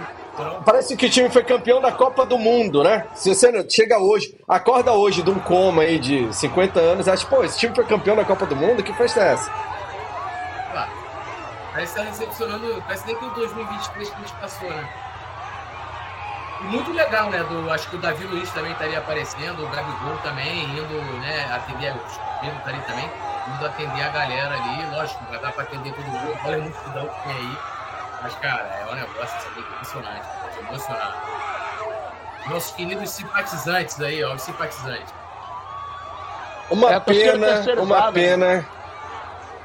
Parece 0.65 0.95
que 0.95 1.05
o 1.05 1.09
time 1.09 1.29
foi 1.29 1.43
campeão 1.43 1.81
da 1.81 1.91
Copa 1.91 2.25
do 2.25 2.37
Mundo, 2.37 2.83
né? 2.83 3.05
Se 3.15 3.33
você 3.33 3.69
chega 3.69 3.99
hoje, 3.99 4.37
acorda 4.47 4.93
hoje 4.93 5.21
de 5.21 5.29
um 5.29 5.39
coma 5.39 5.81
aí 5.81 5.99
de 5.99 6.33
50 6.33 6.79
anos, 6.79 7.07
acha, 7.07 7.25
pô, 7.27 7.43
esse 7.43 7.59
time 7.59 7.75
foi 7.75 7.85
campeão 7.85 8.15
da 8.15 8.23
Copa 8.23 8.45
do 8.45 8.55
Mundo, 8.55 8.83
que 8.83 8.93
festa 8.93 9.19
é 9.21 9.33
essa? 9.33 9.51
Parece 11.73 11.95
que 11.95 11.99
tá 12.01 12.05
recepcionando, 12.05 12.83
parece 12.85 13.07
nem 13.07 13.15
que 13.15 13.25
o 13.25 13.29
2023 13.31 14.09
que 14.09 14.15
a 14.15 14.19
gente 14.19 14.33
passou, 14.33 14.69
né? 14.69 14.89
E 16.61 16.63
muito 16.65 16.93
legal, 16.93 17.31
né? 17.31 17.43
Do, 17.43 17.71
acho 17.71 17.89
que 17.89 17.95
o 17.95 17.99
Davi 17.99 18.25
Luiz 18.25 18.51
também 18.51 18.71
estaria 18.73 18.99
aparecendo, 18.99 19.65
o 19.65 19.69
Gabigol 19.69 20.15
também, 20.21 20.65
indo 20.65 21.01
né, 21.19 21.51
atender, 21.51 21.93
o 21.93 22.39
Pedro 22.41 22.57
estaria 22.59 22.81
também, 22.81 23.09
indo 23.55 23.65
atender 23.65 24.03
a 24.03 24.09
galera 24.09 24.53
ali, 24.53 24.95
lógico, 24.95 25.25
vai 25.31 25.39
dar 25.39 25.51
para 25.51 25.63
atender 25.63 25.93
todo 25.93 26.05
mundo, 26.05 26.37
olha 26.45 26.57
muito 26.59 26.75
multidão 26.75 27.07
que 27.07 27.23
tem 27.23 27.37
aí. 27.37 27.57
Mas, 28.21 28.35
cara, 28.35 28.63
é 28.63 28.91
um 28.91 28.95
negócio 28.95 29.35
assim, 29.35 29.59
impressionante, 29.59 30.27
emocionar. 30.73 32.43
Nossos 32.49 32.75
queridos 32.75 33.09
simpatizantes 33.09 33.99
aí, 34.01 34.23
ó, 34.23 34.33
os 34.33 34.41
simpatizantes. 34.41 35.13
Uma 36.69 36.93
é 36.93 36.99
pena, 36.99 37.81
uma 37.81 38.11
pena. 38.11 38.65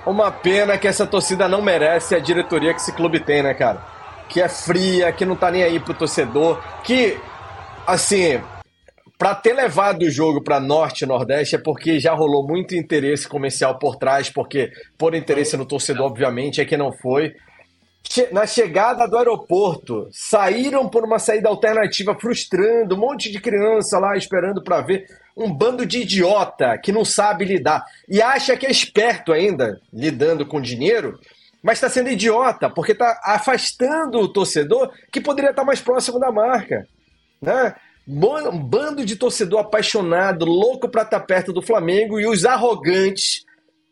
Uma 0.07 0.31
pena 0.31 0.79
que 0.79 0.87
essa 0.87 1.07
torcida 1.07 1.49
não 1.49 1.61
merece 1.61 2.15
a 2.15 2.19
diretoria 2.19 2.73
que 2.73 2.81
esse 2.81 2.93
clube 2.93 3.21
tem, 3.21 3.43
né, 3.43 3.53
cara? 3.53 3.83
Que 4.29 4.41
é 4.41 4.49
fria, 4.49 5.13
que 5.13 5.25
não 5.25 5.37
tá 5.37 5.51
nem 5.51 5.63
aí 5.63 5.81
pro 5.81 5.93
torcedor, 5.93 6.63
que, 6.83 7.19
assim, 7.87 8.41
para 9.19 9.35
ter 9.35 9.53
levado 9.53 10.03
o 10.03 10.11
jogo 10.11 10.43
para 10.43 10.61
Norte 10.61 11.03
e 11.03 11.07
Nordeste 11.07 11.57
é 11.57 11.59
porque 11.59 11.99
já 11.99 12.15
rolou 12.15 12.47
muito 12.47 12.75
interesse 12.75 13.29
comercial 13.29 13.79
por 13.79 13.97
trás, 13.97 14.31
porque 14.31 14.71
por 14.97 15.15
interesse 15.15 15.57
no 15.57 15.67
torcedor, 15.67 16.07
obviamente, 16.07 16.61
é 16.61 16.65
que 16.65 16.77
não 16.77 16.93
foi 16.93 17.35
na 18.33 18.47
chegada 18.47 19.07
do 19.07 19.17
aeroporto, 19.17 20.09
saíram 20.11 20.89
por 20.89 21.05
uma 21.05 21.19
saída 21.19 21.49
alternativa, 21.49 22.19
frustrando 22.19 22.95
um 22.95 22.99
monte 22.99 23.31
de 23.31 23.41
criança 23.41 23.99
lá 23.99 24.17
esperando 24.17 24.63
para 24.63 24.81
ver 24.81 25.07
um 25.37 25.53
bando 25.53 25.87
de 25.87 26.03
idiota 26.03 26.77
que 26.79 26.91
não 26.91 27.05
sabe 27.05 27.45
lidar 27.45 27.85
e 28.09 28.21
acha 28.21 28.57
que 28.57 28.67
é 28.67 28.71
esperto 28.71 29.33
ainda 29.33 29.81
lidando 29.93 30.45
com 30.45 30.61
dinheiro, 30.61 31.19
mas 31.63 31.79
está 31.79 31.89
sendo 31.89 32.11
idiota 32.11 32.69
porque 32.69 32.93
está 32.93 33.21
afastando 33.25 34.19
o 34.19 34.29
torcedor 34.29 34.93
que 35.13 35.21
poderia 35.21 35.51
estar 35.51 35.63
tá 35.63 35.67
mais 35.67 35.81
próximo 35.81 36.19
da 36.19 36.33
marca, 36.33 36.87
né? 37.41 37.75
Um 38.07 38.59
bando 38.59 39.05
de 39.05 39.17
torcedor 39.17 39.61
apaixonado, 39.61 40.47
louco 40.47 40.89
para 40.89 41.03
estar 41.03 41.21
tá 41.21 41.27
perto 41.27 41.53
do 41.53 41.61
Flamengo 41.61 42.19
e 42.19 42.27
os 42.27 42.47
arrogantes 42.47 43.45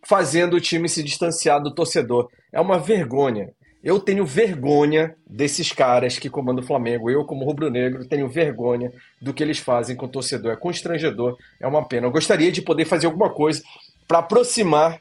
fazendo 0.07 0.55
o 0.55 0.61
time 0.61 0.89
se 0.89 1.03
distanciar 1.03 1.61
do 1.61 1.75
torcedor. 1.75 2.31
É 2.53 2.61
uma 2.61 2.79
vergonha. 2.79 3.51
Eu 3.87 4.01
tenho 4.01 4.27
vergonha 4.27 5.15
desses 5.25 5.71
caras 5.71 6.19
que 6.19 6.29
comandam 6.29 6.65
o 6.65 6.67
Flamengo. 6.67 7.09
Eu, 7.09 7.25
como 7.25 7.45
rubro-negro, 7.45 8.05
tenho 8.05 8.29
vergonha 8.29 8.93
do 9.23 9.33
que 9.33 9.45
eles 9.45 9.61
fazem 9.61 9.95
com 9.95 10.07
o 10.07 10.09
torcedor. 10.09 10.51
É 10.51 10.57
constrangedor, 10.57 11.39
é 11.61 11.69
uma 11.69 11.87
pena. 11.87 12.09
Eu 12.09 12.11
gostaria 12.11 12.51
de 12.51 12.61
poder 12.61 12.85
fazer 12.85 13.07
alguma 13.07 13.33
coisa 13.33 13.63
para 14.09 14.19
aproximar 14.19 15.01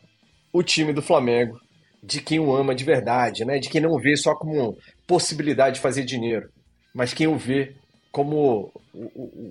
o 0.53 0.61
time 0.61 0.93
do 0.93 1.01
Flamengo 1.01 1.59
de 2.03 2.21
quem 2.21 2.39
o 2.39 2.55
ama 2.55 2.75
de 2.75 2.83
verdade, 2.83 3.43
né? 3.43 3.57
De 3.57 3.69
quem 3.69 3.81
não 3.81 3.97
vê 3.97 4.15
só 4.15 4.35
como 4.35 4.77
possibilidade 5.07 5.77
de 5.77 5.81
fazer 5.81 6.03
dinheiro, 6.03 6.47
mas 6.93 7.11
quem 7.11 7.25
o 7.25 7.35
vê 7.35 7.73
como 8.11 8.71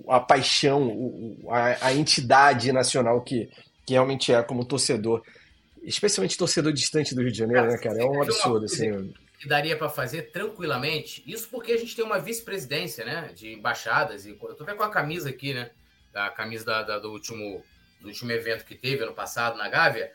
a 0.06 0.20
paixão, 0.20 1.36
a, 1.80 1.92
entidade 1.92 2.70
nacional 2.70 3.20
que, 3.20 3.50
que 3.84 3.94
realmente 3.94 4.32
é 4.32 4.40
como 4.44 4.64
torcedor 4.64 5.24
especialmente 5.82 6.38
torcedor 6.38 6.72
distante 6.72 7.14
do 7.14 7.20
Rio 7.20 7.32
de 7.32 7.36
Janeiro, 7.36 7.66
né, 7.66 7.76
cara? 7.76 8.00
É 8.00 8.06
um 8.06 8.22
absurdo, 8.22 8.64
assim 8.64 9.12
que 9.44 9.48
daria 9.48 9.76
para 9.76 9.90
fazer 9.90 10.32
tranquilamente. 10.32 11.22
Isso 11.26 11.50
porque 11.50 11.72
a 11.72 11.76
gente 11.76 11.94
tem 11.94 12.02
uma 12.02 12.18
vice-presidência, 12.18 13.04
né, 13.04 13.30
de 13.34 13.52
embaixadas. 13.52 14.24
E 14.24 14.30
eu 14.30 14.54
tô 14.54 14.64
vendo 14.64 14.78
com 14.78 14.84
a 14.84 14.90
camisa 14.90 15.28
aqui, 15.28 15.52
né, 15.52 15.70
da 16.10 16.30
camisa 16.30 16.64
da, 16.64 16.82
da, 16.82 16.98
do 16.98 17.12
último 17.12 17.62
do 18.00 18.08
último 18.08 18.32
evento 18.32 18.64
que 18.64 18.74
teve 18.74 19.04
ano 19.04 19.12
passado 19.12 19.58
na 19.58 19.68
Gávea. 19.68 20.10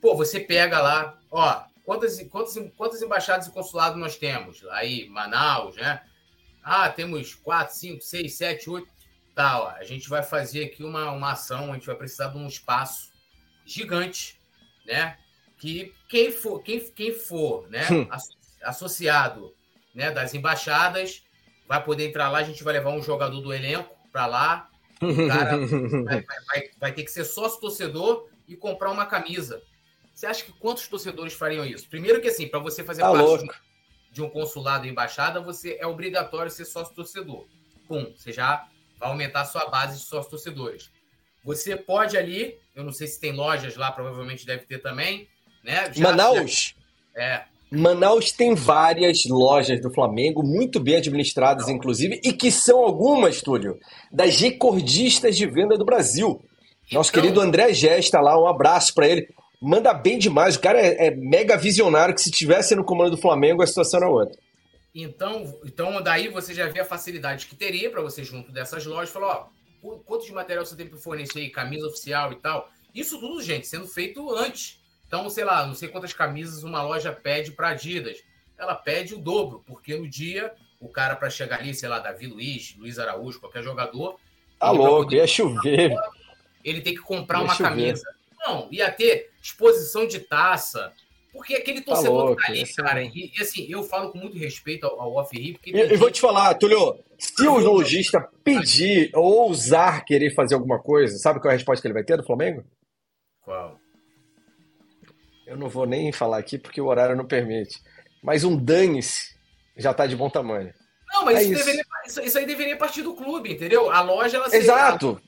Pô, 0.00 0.14
você 0.14 0.38
pega 0.38 0.80
lá, 0.80 1.18
ó, 1.28 1.64
quantas, 1.84 2.22
quantas, 2.28 2.54
quantas 2.76 3.02
embaixadas 3.02 3.48
e 3.48 3.50
consulados 3.50 3.98
nós 3.98 4.16
temos? 4.16 4.64
Aí, 4.68 5.08
Manaus, 5.08 5.74
né? 5.74 6.00
Ah, 6.62 6.88
temos 6.88 7.34
quatro, 7.34 7.74
cinco, 7.74 8.00
seis, 8.04 8.34
sete, 8.34 8.70
oito. 8.70 8.88
Tá, 9.34 9.60
ó, 9.60 9.70
a 9.70 9.82
gente 9.82 10.08
vai 10.08 10.22
fazer 10.22 10.66
aqui 10.66 10.84
uma, 10.84 11.10
uma 11.10 11.32
ação, 11.32 11.72
a 11.72 11.74
gente 11.74 11.86
vai 11.86 11.96
precisar 11.96 12.28
de 12.28 12.38
um 12.38 12.46
espaço 12.46 13.10
gigante, 13.66 14.40
né? 14.86 15.18
Que 15.56 15.92
quem 16.08 16.30
for, 16.30 16.62
quem, 16.62 16.78
quem 16.92 17.12
for 17.12 17.68
né, 17.68 17.84
hum. 17.90 18.06
Associado 18.62 19.54
né, 19.94 20.10
das 20.10 20.34
embaixadas 20.34 21.22
vai 21.66 21.82
poder 21.82 22.08
entrar 22.08 22.30
lá, 22.30 22.38
a 22.38 22.42
gente 22.42 22.64
vai 22.64 22.72
levar 22.72 22.90
um 22.90 23.02
jogador 23.02 23.40
do 23.40 23.52
elenco 23.52 23.94
para 24.10 24.26
lá. 24.26 24.70
O 25.00 25.28
cara 25.28 25.56
vai, 26.04 26.22
vai, 26.22 26.70
vai, 26.78 26.92
ter 26.92 27.04
que 27.04 27.10
ser 27.10 27.24
sócio 27.24 27.60
torcedor 27.60 28.28
e 28.46 28.56
comprar 28.56 28.90
uma 28.90 29.06
camisa. 29.06 29.62
Você 30.14 30.26
acha 30.26 30.44
que 30.44 30.52
quantos 30.52 30.88
torcedores 30.88 31.34
fariam 31.34 31.64
isso? 31.64 31.88
Primeiro 31.88 32.20
que 32.20 32.28
assim, 32.28 32.48
para 32.48 32.58
você 32.58 32.82
fazer 32.82 33.02
tá 33.02 33.12
parte 33.12 33.46
de, 33.46 33.50
de 34.12 34.22
um 34.22 34.30
consulado 34.30 34.86
e 34.86 34.90
embaixada, 34.90 35.40
você 35.40 35.76
é 35.78 35.86
obrigatório 35.86 36.50
ser 36.50 36.64
sócio 36.64 36.94
torcedor. 36.94 37.46
Pum, 37.86 38.12
você 38.16 38.32
já 38.32 38.66
vai 38.98 39.10
aumentar 39.10 39.42
a 39.42 39.44
sua 39.44 39.66
base 39.66 39.98
de 39.98 40.04
sócios 40.04 40.30
torcedores. 40.30 40.90
Você 41.44 41.76
pode 41.76 42.16
ali, 42.16 42.58
eu 42.74 42.82
não 42.82 42.92
sei 42.92 43.06
se 43.06 43.20
tem 43.20 43.32
lojas 43.32 43.76
lá, 43.76 43.92
provavelmente 43.92 44.44
deve 44.44 44.64
ter 44.64 44.78
também, 44.78 45.28
né? 45.62 45.92
Já, 45.92 46.04
Manaus? 46.04 46.74
Já, 47.14 47.22
é. 47.22 47.44
Manaus 47.70 48.32
tem 48.32 48.54
várias 48.54 49.24
lojas 49.26 49.80
do 49.80 49.92
Flamengo, 49.92 50.42
muito 50.42 50.80
bem 50.80 50.96
administradas, 50.96 51.68
inclusive, 51.68 52.20
e 52.24 52.32
que 52.32 52.50
são 52.50 52.78
algumas, 52.78 53.42
Túlio, 53.42 53.78
das 54.10 54.40
recordistas 54.40 55.36
de 55.36 55.46
venda 55.46 55.76
do 55.76 55.84
Brasil. 55.84 56.40
Nosso 56.90 57.10
então, 57.10 57.22
querido 57.22 57.40
André 57.40 57.72
Gesta 57.74 58.20
lá, 58.20 58.40
um 58.40 58.46
abraço 58.46 58.94
para 58.94 59.06
ele. 59.06 59.28
Manda 59.60 59.92
bem 59.92 60.18
demais, 60.18 60.56
o 60.56 60.60
cara 60.60 60.80
é, 60.80 61.08
é, 61.08 61.10
mega 61.14 61.56
visionário, 61.56 62.14
que 62.14 62.22
se 62.22 62.30
tivesse 62.30 62.74
no 62.74 62.84
comando 62.84 63.10
do 63.10 63.20
Flamengo, 63.20 63.62
a 63.62 63.66
situação 63.66 64.00
era 64.00 64.08
outra. 64.08 64.38
Então, 64.94 65.60
então 65.64 66.02
daí 66.02 66.28
você 66.28 66.54
já 66.54 66.68
vê 66.68 66.80
a 66.80 66.84
facilidade 66.84 67.46
que 67.46 67.54
teria 67.54 67.90
para 67.90 68.00
você 68.00 68.24
junto 68.24 68.50
dessas 68.50 68.86
lojas, 68.86 69.10
falar, 69.10 69.50
ó, 69.82 69.98
quanto 70.06 70.24
de 70.24 70.32
material 70.32 70.64
você 70.64 70.74
tem 70.74 70.86
para 70.86 70.98
fornecer 70.98 71.40
aí, 71.40 71.50
camisa 71.50 71.86
oficial 71.86 72.32
e 72.32 72.36
tal. 72.36 72.68
Isso 72.94 73.18
tudo, 73.20 73.42
gente, 73.42 73.66
sendo 73.66 73.86
feito 73.86 74.34
antes. 74.34 74.77
Então, 75.08 75.28
sei 75.30 75.42
lá, 75.42 75.66
não 75.66 75.74
sei 75.74 75.88
quantas 75.88 76.12
camisas 76.12 76.62
uma 76.62 76.82
loja 76.82 77.10
pede 77.10 77.50
para 77.50 77.70
Adidas. 77.70 78.22
Ela 78.58 78.74
pede 78.74 79.14
o 79.14 79.18
dobro, 79.18 79.64
porque 79.66 79.96
no 79.96 80.06
dia 80.06 80.52
o 80.78 80.88
cara 80.88 81.16
para 81.16 81.30
chegar 81.30 81.58
ali, 81.58 81.74
sei 81.74 81.88
lá, 81.88 81.98
Davi 81.98 82.26
Luiz, 82.26 82.76
Luiz 82.76 82.98
Araújo, 82.98 83.40
qualquer 83.40 83.62
jogador, 83.62 84.20
tá 84.60 84.70
louco, 84.70 85.14
ia 85.14 85.26
chover. 85.26 85.94
Ele 86.62 86.82
tem 86.82 86.94
que 86.94 87.00
comprar 87.00 87.38
ia 87.38 87.44
uma 87.44 87.54
chover. 87.54 87.70
camisa. 87.70 88.04
Não, 88.38 88.68
ia 88.70 88.90
ter 88.92 89.30
exposição 89.42 90.06
de 90.06 90.20
taça, 90.20 90.92
porque 91.32 91.54
aquele 91.54 91.80
tá 91.80 91.92
torcedor 91.92 92.18
tá, 92.18 92.24
louco, 92.24 92.42
tá 92.42 92.52
ali, 92.52 92.74
cara. 92.74 93.02
E, 93.02 93.32
e, 93.34 93.42
assim, 93.42 93.66
eu 93.68 93.82
falo 93.82 94.12
com 94.12 94.18
muito 94.18 94.36
respeito 94.36 94.86
ao, 94.86 95.00
ao 95.00 95.14
off-ri. 95.14 95.54
Porque 95.54 95.70
eu, 95.70 95.86
eu 95.86 95.98
vou 95.98 96.10
te 96.10 96.20
falar, 96.20 96.54
Tulio, 96.54 96.98
se 97.16 97.46
o 97.46 97.58
lojista 97.58 98.28
pedir 98.44 99.10
ou 99.14 99.48
ousar 99.48 100.04
querer 100.04 100.34
fazer 100.34 100.54
alguma 100.54 100.78
coisa, 100.78 101.16
sabe 101.16 101.40
qual 101.40 101.50
é 101.50 101.54
a 101.54 101.56
resposta 101.56 101.80
que 101.80 101.88
ele 101.88 101.94
vai 101.94 102.04
ter 102.04 102.16
do 102.16 102.24
Flamengo? 102.24 102.64
Qual? 103.42 103.77
Eu 105.48 105.56
não 105.56 105.68
vou 105.68 105.86
nem 105.86 106.12
falar 106.12 106.36
aqui 106.36 106.58
porque 106.58 106.80
o 106.80 106.86
horário 106.86 107.16
não 107.16 107.24
permite. 107.24 107.80
Mas 108.22 108.44
um 108.44 108.54
dane-se 108.54 109.34
já 109.76 109.94
tá 109.94 110.06
de 110.06 110.14
bom 110.14 110.28
tamanho. 110.28 110.72
Não, 111.10 111.24
mas 111.24 111.38
é 111.38 111.42
isso, 111.42 111.52
isso. 111.54 111.64
Deveria, 111.64 111.84
isso, 112.04 112.38
aí 112.38 112.46
deveria 112.46 112.76
partir 112.76 113.02
do 113.02 113.14
clube, 113.14 113.52
entendeu? 113.52 113.90
A 113.90 114.02
loja, 114.02 114.36
ela 114.36 114.50
seria, 114.50 114.64
Exato. 114.64 115.20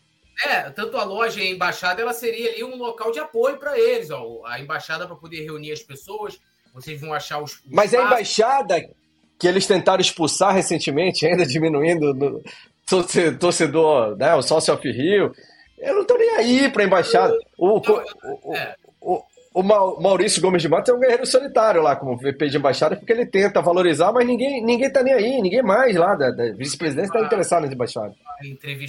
É, 0.44 0.70
tanto 0.70 0.98
a 0.98 1.04
loja 1.04 1.40
e 1.40 1.48
a 1.48 1.50
embaixada, 1.50 2.02
ela 2.02 2.12
seria 2.12 2.50
ali 2.50 2.62
um 2.62 2.76
local 2.76 3.10
de 3.10 3.18
apoio 3.18 3.56
para 3.56 3.78
eles. 3.78 4.10
Ó. 4.10 4.42
A 4.44 4.60
embaixada 4.60 5.06
para 5.06 5.16
poder 5.16 5.42
reunir 5.42 5.72
as 5.72 5.82
pessoas, 5.82 6.38
vocês 6.74 7.00
vão 7.00 7.14
achar 7.14 7.42
os. 7.42 7.62
Mas 7.66 7.94
a 7.94 8.02
embaixada 8.02 8.90
que 9.38 9.48
eles 9.48 9.66
tentaram 9.66 10.02
expulsar 10.02 10.54
recentemente, 10.54 11.26
ainda 11.26 11.46
diminuindo 11.46 12.12
no 12.12 12.42
torcedor, 13.38 14.16
né, 14.16 14.34
o 14.34 14.42
sócio 14.42 14.74
off-rio, 14.74 15.32
eu 15.78 15.94
não 15.94 16.04
tô 16.04 16.16
nem 16.18 16.30
aí 16.36 16.68
para 16.70 16.82
a 16.82 16.86
embaixada. 16.86 17.38
O, 17.56 17.78
o, 17.78 18.54
é. 18.54 18.76
O, 19.60 20.00
Maurício 20.00 20.40
Gomes 20.40 20.62
de 20.62 20.68
Matos 20.68 20.90
é 20.90 20.96
um 20.96 21.00
guerreiro 21.00 21.26
solitário 21.26 21.82
lá, 21.82 21.94
como 21.94 22.16
VP 22.16 22.48
de 22.48 22.56
embaixada, 22.56 22.96
porque 22.96 23.12
ele 23.12 23.26
tenta 23.26 23.60
valorizar, 23.60 24.12
mas 24.12 24.26
ninguém, 24.26 24.64
ninguém 24.64 24.90
tá 24.90 25.02
nem 25.02 25.12
aí, 25.12 25.40
ninguém 25.40 25.62
mais 25.62 25.94
lá 25.96 26.14
da, 26.14 26.30
da 26.30 26.52
vice-presidência 26.52 27.08
está 27.08 27.20
interessado 27.20 27.62
nas 27.62 27.72
embaixadas. 27.72 28.14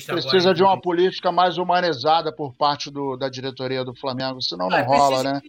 Precisa 0.05 0.53
de 0.53 0.63
uma 0.63 0.79
política 0.79 1.31
mais 1.31 1.57
humanizada 1.57 2.31
por 2.31 2.53
parte 2.53 2.89
do, 2.89 3.17
da 3.17 3.29
diretoria 3.29 3.83
do 3.83 3.93
Flamengo, 3.93 4.41
senão 4.41 4.69
não 4.69 4.77
ah, 4.77 4.81
rola, 4.81 5.23
né? 5.23 5.41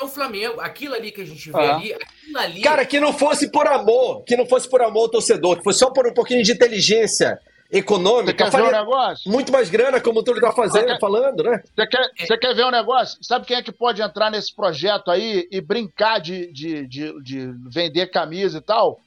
É 0.00 0.04
o 0.04 0.08
Flamengo, 0.08 0.60
aquilo 0.60 0.94
ali 0.94 1.10
que 1.10 1.22
a 1.22 1.26
gente 1.26 1.50
vê 1.50 1.58
ah. 1.58 1.76
ali, 1.76 1.94
ali. 2.36 2.60
Cara, 2.60 2.86
que 2.86 3.00
não 3.00 3.12
fosse 3.12 3.50
por 3.50 3.66
amor, 3.66 4.22
que 4.22 4.36
não 4.36 4.46
fosse 4.46 4.68
por 4.70 4.80
amor 4.80 5.02
ao 5.02 5.08
torcedor, 5.08 5.56
que 5.56 5.64
fosse 5.64 5.80
só 5.80 5.90
por 5.90 6.06
um 6.06 6.14
pouquinho 6.14 6.42
de 6.42 6.52
inteligência 6.52 7.38
econômica. 7.70 8.46
Você 8.46 8.50
quer 8.50 8.62
ver 8.62 8.68
um 8.68 8.78
negócio? 8.78 9.30
Muito 9.30 9.52
mais 9.52 9.68
grana, 9.68 10.00
como 10.00 10.20
o 10.20 10.22
Túlio 10.22 10.40
está 10.40 10.52
fazendo, 10.52 10.86
quer, 10.86 10.98
falando, 10.98 11.42
né? 11.42 11.62
Você 11.74 11.86
quer, 11.86 12.10
você 12.18 12.38
quer 12.38 12.54
ver 12.54 12.64
um 12.64 12.70
negócio? 12.70 13.18
Sabe 13.22 13.46
quem 13.46 13.56
é 13.56 13.62
que 13.62 13.72
pode 13.72 14.00
entrar 14.00 14.30
nesse 14.30 14.54
projeto 14.54 15.10
aí 15.10 15.46
e 15.50 15.60
brincar 15.60 16.18
de, 16.18 16.50
de, 16.52 16.86
de, 16.86 17.22
de 17.22 17.52
vender 17.70 18.06
camisa 18.10 18.58
e 18.58 18.62
tal? 18.62 18.98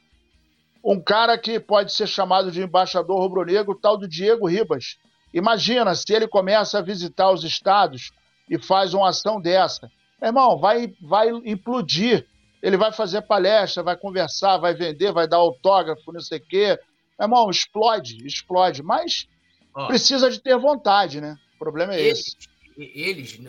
Um 0.83 0.99
cara 0.99 1.37
que 1.37 1.59
pode 1.59 1.93
ser 1.93 2.07
chamado 2.07 2.51
de 2.51 2.61
embaixador 2.61 3.19
rubro-negro, 3.19 3.77
tal 3.79 3.97
do 3.97 4.07
Diego 4.07 4.47
Ribas. 4.47 4.97
Imagina 5.33 5.95
se 5.95 6.13
ele 6.13 6.27
começa 6.27 6.79
a 6.79 6.81
visitar 6.81 7.31
os 7.31 7.43
estados 7.43 8.11
e 8.49 8.59
faz 8.59 8.93
uma 8.93 9.09
ação 9.09 9.39
dessa. 9.39 9.89
Irmão, 10.21 10.59
vai, 10.59 10.93
vai 11.01 11.29
implodir. 11.45 12.27
Ele 12.61 12.77
vai 12.77 12.91
fazer 12.91 13.23
palestra, 13.23 13.81
vai 13.81 13.97
conversar, 13.97 14.57
vai 14.57 14.75
vender, 14.75 15.11
vai 15.11 15.27
dar 15.27 15.37
autógrafo, 15.37 16.11
não 16.11 16.19
sei 16.19 16.37
o 16.37 16.45
quê 16.47 16.79
irmão, 17.25 17.49
explode, 17.49 18.25
explode. 18.25 18.81
Mas 18.83 19.27
Ó, 19.73 19.87
precisa 19.87 20.29
de 20.29 20.39
ter 20.39 20.57
vontade, 20.57 21.21
né? 21.21 21.37
O 21.55 21.59
problema 21.59 21.93
é 21.93 22.01
eles, 22.01 22.19
esse. 22.19 22.51
Eles, 22.77 23.39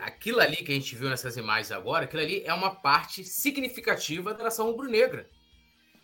aquilo 0.00 0.40
ali 0.40 0.56
que 0.56 0.70
a 0.70 0.74
gente 0.74 0.94
viu 0.94 1.08
nessas 1.08 1.36
imagens 1.36 1.72
agora, 1.72 2.04
aquilo 2.04 2.22
ali 2.22 2.42
é 2.44 2.52
uma 2.52 2.70
parte 2.70 3.24
significativa 3.24 4.34
da 4.34 4.44
nação 4.44 4.66
rubro-negra. 4.66 5.28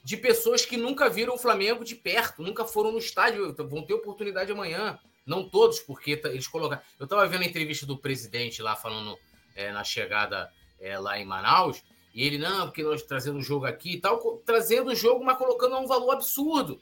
De 0.05 0.17
pessoas 0.17 0.67
que 0.67 0.77
nunca 0.77 1.09
viram 1.09 1.35
o 1.35 1.39
Flamengo 1.39 1.85
de 1.85 1.95
perto, 1.95 2.43
nunca 2.43 2.65
foram 2.65 2.91
no 2.91 2.99
estádio, 2.99 3.55
vão 3.69 3.83
ter 3.83 3.95
oportunidade 3.95 4.51
amanhã. 4.51 4.99
Não 5.25 5.49
todos, 5.49 5.79
porque 5.79 6.21
eles 6.25 6.49
colocaram. 6.49 6.83
Eu 6.99 7.05
estava 7.05 7.25
vendo 7.29 7.43
a 7.43 7.47
entrevista 7.47 7.87
do 7.87 7.97
presidente 7.97 8.61
lá 8.61 8.75
falando 8.75 9.17
é, 9.55 9.71
na 9.71 9.85
chegada 9.85 10.51
é, 10.81 10.99
lá 10.99 11.17
em 11.21 11.25
Manaus, 11.25 11.81
e 12.13 12.27
ele, 12.27 12.37
não, 12.37 12.67
porque 12.67 12.83
nós 12.83 13.03
trazendo 13.03 13.39
o 13.39 13.43
jogo 13.43 13.65
aqui 13.65 13.93
e 13.93 14.01
tal, 14.01 14.19
trazendo 14.45 14.91
o 14.91 14.97
jogo, 14.97 15.25
mas 15.25 15.39
colocando 15.39 15.79
um 15.79 15.87
valor 15.87 16.11
absurdo 16.11 16.81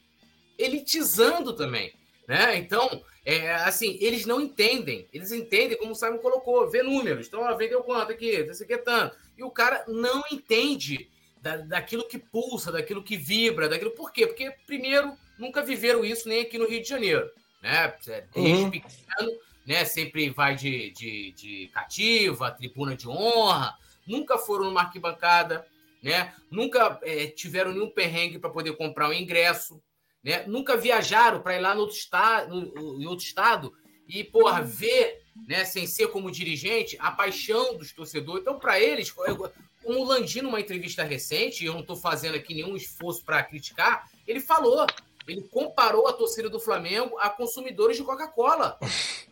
elitizando 0.63 1.55
também. 1.55 1.93
Né? 2.27 2.57
Então, 2.57 3.03
é, 3.25 3.53
assim, 3.55 3.99
eles 4.01 4.25
não 4.25 4.41
entendem. 4.41 5.09
Eles 5.13 5.33
entendem, 5.33 5.77
como 5.77 5.93
o 5.93 5.95
Simon 5.95 6.19
colocou, 6.19 6.71
vê 6.71 6.83
números. 6.83 7.27
Então, 7.27 7.43
ó, 7.43 7.55
vendeu 7.57 7.83
quanto 7.83 8.13
aqui? 8.13 8.29
Esse 8.29 8.63
aqui 8.63 8.75
é 8.75 8.79
tanto. 8.79 9.17
E 9.37 9.43
o 9.43 9.51
cara 9.51 9.85
não 9.89 10.23
entende 10.31 11.11
da, 11.41 11.57
daquilo 11.57 12.07
que 12.07 12.19
pulsa, 12.19 12.71
daquilo 12.71 13.03
que 13.03 13.17
vibra, 13.17 13.69
daquilo. 13.69 13.91
Por 13.91 14.13
quê? 14.13 14.27
Porque, 14.27 14.51
primeiro, 14.67 15.13
nunca 15.39 15.63
viveram 15.63 16.05
isso 16.05 16.29
nem 16.29 16.43
aqui 16.43 16.59
no 16.59 16.69
Rio 16.69 16.83
de 16.83 16.89
Janeiro. 16.89 17.29
Né? 17.63 17.95
É, 18.07 18.25
desde 18.35 18.63
uhum. 18.63 18.71
pequeno, 18.71 19.33
né? 19.67 19.85
sempre 19.85 20.31
vai 20.31 20.55
de, 20.55 20.91
de, 20.93 21.33
de 21.33 21.71
cativa, 21.75 22.51
tribuna 22.51 22.97
de 22.97 23.09
honra, 23.09 23.77
nunca 24.07 24.39
foram 24.39 24.67
numa 24.67 24.83
arquibancada, 24.83 25.67
né? 26.03 26.33
nunca 26.51 26.99
é, 27.03 27.27
tiveram 27.27 27.73
nenhum 27.73 27.91
perrengue 27.91 28.39
para 28.39 28.51
poder 28.51 28.77
comprar 28.77 29.09
um 29.09 29.13
ingresso 29.13 29.83
né? 30.23 30.45
Nunca 30.47 30.77
viajaram 30.77 31.41
para 31.41 31.57
ir 31.57 31.61
lá 31.61 31.75
no 31.75 31.83
outro, 31.83 31.97
estado, 31.97 32.73
em 32.77 33.07
outro 33.07 33.25
estado 33.25 33.73
e, 34.07 34.25
porra, 34.25 34.61
ver, 34.61 35.23
né, 35.47 35.65
sem 35.65 35.87
ser 35.87 36.09
como 36.09 36.31
dirigente, 36.31 36.97
a 36.99 37.11
paixão 37.11 37.77
dos 37.77 37.93
torcedores. 37.93 38.43
Então, 38.43 38.59
para 38.59 38.81
eles, 38.81 39.11
como 39.11 39.51
o 39.85 40.05
Landim, 40.05 40.41
numa 40.41 40.61
entrevista 40.61 41.03
recente, 41.03 41.65
eu 41.65 41.73
não 41.73 41.81
estou 41.81 41.97
fazendo 41.97 42.35
aqui 42.35 42.55
nenhum 42.55 42.77
esforço 42.77 43.25
para 43.25 43.43
criticar, 43.43 44.09
ele 44.27 44.41
falou, 44.41 44.87
ele 45.27 45.43
comparou 45.43 46.09
a 46.09 46.13
torcida 46.13 46.49
do 46.51 46.59
Flamengo 46.59 47.17
a 47.19 47.31
consumidores 47.31 47.97
de 47.97 48.03
Coca-Cola. 48.03 48.79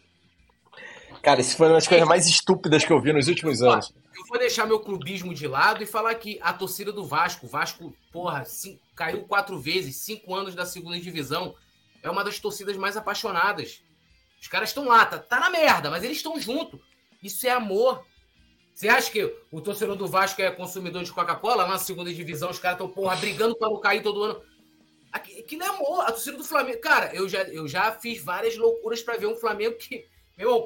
Cara, 1.22 1.40
isso 1.40 1.56
foi 1.56 1.66
uma 1.68 1.74
das 1.74 1.88
coisas 1.88 2.06
mais 2.06 2.26
estúpidas 2.26 2.84
que 2.84 2.92
eu 2.92 3.00
vi 3.00 3.12
nos 3.12 3.28
últimos 3.28 3.62
anos. 3.62 3.92
Eu 4.16 4.24
vou 4.26 4.38
deixar 4.38 4.66
meu 4.66 4.80
clubismo 4.80 5.32
de 5.32 5.46
lado 5.46 5.82
e 5.82 5.86
falar 5.86 6.14
que 6.14 6.38
a 6.42 6.52
torcida 6.52 6.92
do 6.92 7.04
Vasco, 7.04 7.46
Vasco, 7.46 7.94
porra, 8.12 8.44
cinco, 8.44 8.80
caiu 8.94 9.24
quatro 9.24 9.58
vezes, 9.60 9.96
cinco 9.96 10.34
anos 10.34 10.54
da 10.54 10.66
segunda 10.66 10.98
divisão, 10.98 11.54
é 12.02 12.10
uma 12.10 12.24
das 12.24 12.38
torcidas 12.38 12.76
mais 12.76 12.96
apaixonadas. 12.96 13.82
Os 14.40 14.48
caras 14.48 14.70
estão 14.70 14.86
lá, 14.86 15.04
tá, 15.04 15.18
tá 15.18 15.40
na 15.40 15.50
merda, 15.50 15.90
mas 15.90 16.02
eles 16.02 16.18
estão 16.18 16.38
junto. 16.40 16.80
Isso 17.22 17.46
é 17.46 17.50
amor. 17.50 18.04
Você 18.74 18.88
acha 18.88 19.10
que 19.10 19.34
o 19.50 19.60
torcedor 19.60 19.96
do 19.96 20.06
Vasco 20.06 20.40
é 20.40 20.50
consumidor 20.50 21.02
de 21.02 21.12
Coca-Cola? 21.12 21.66
Na 21.66 21.78
segunda 21.78 22.14
divisão, 22.14 22.50
os 22.50 22.60
caras 22.60 22.76
estão, 22.76 22.88
porra, 22.88 23.16
brigando 23.16 23.56
para 23.56 23.68
não 23.68 23.80
cair 23.80 24.02
todo 24.02 24.22
ano. 24.22 24.40
Aquilo 25.12 25.64
é 25.64 25.66
amor. 25.66 26.02
A 26.02 26.12
torcida 26.12 26.36
do 26.36 26.44
Flamengo. 26.44 26.80
Cara, 26.80 27.12
eu 27.12 27.28
já, 27.28 27.42
eu 27.44 27.66
já 27.66 27.90
fiz 27.92 28.22
várias 28.22 28.56
loucuras 28.56 29.02
para 29.02 29.16
ver 29.16 29.26
um 29.26 29.34
Flamengo 29.34 29.76
que, 29.76 30.06
meu 30.36 30.64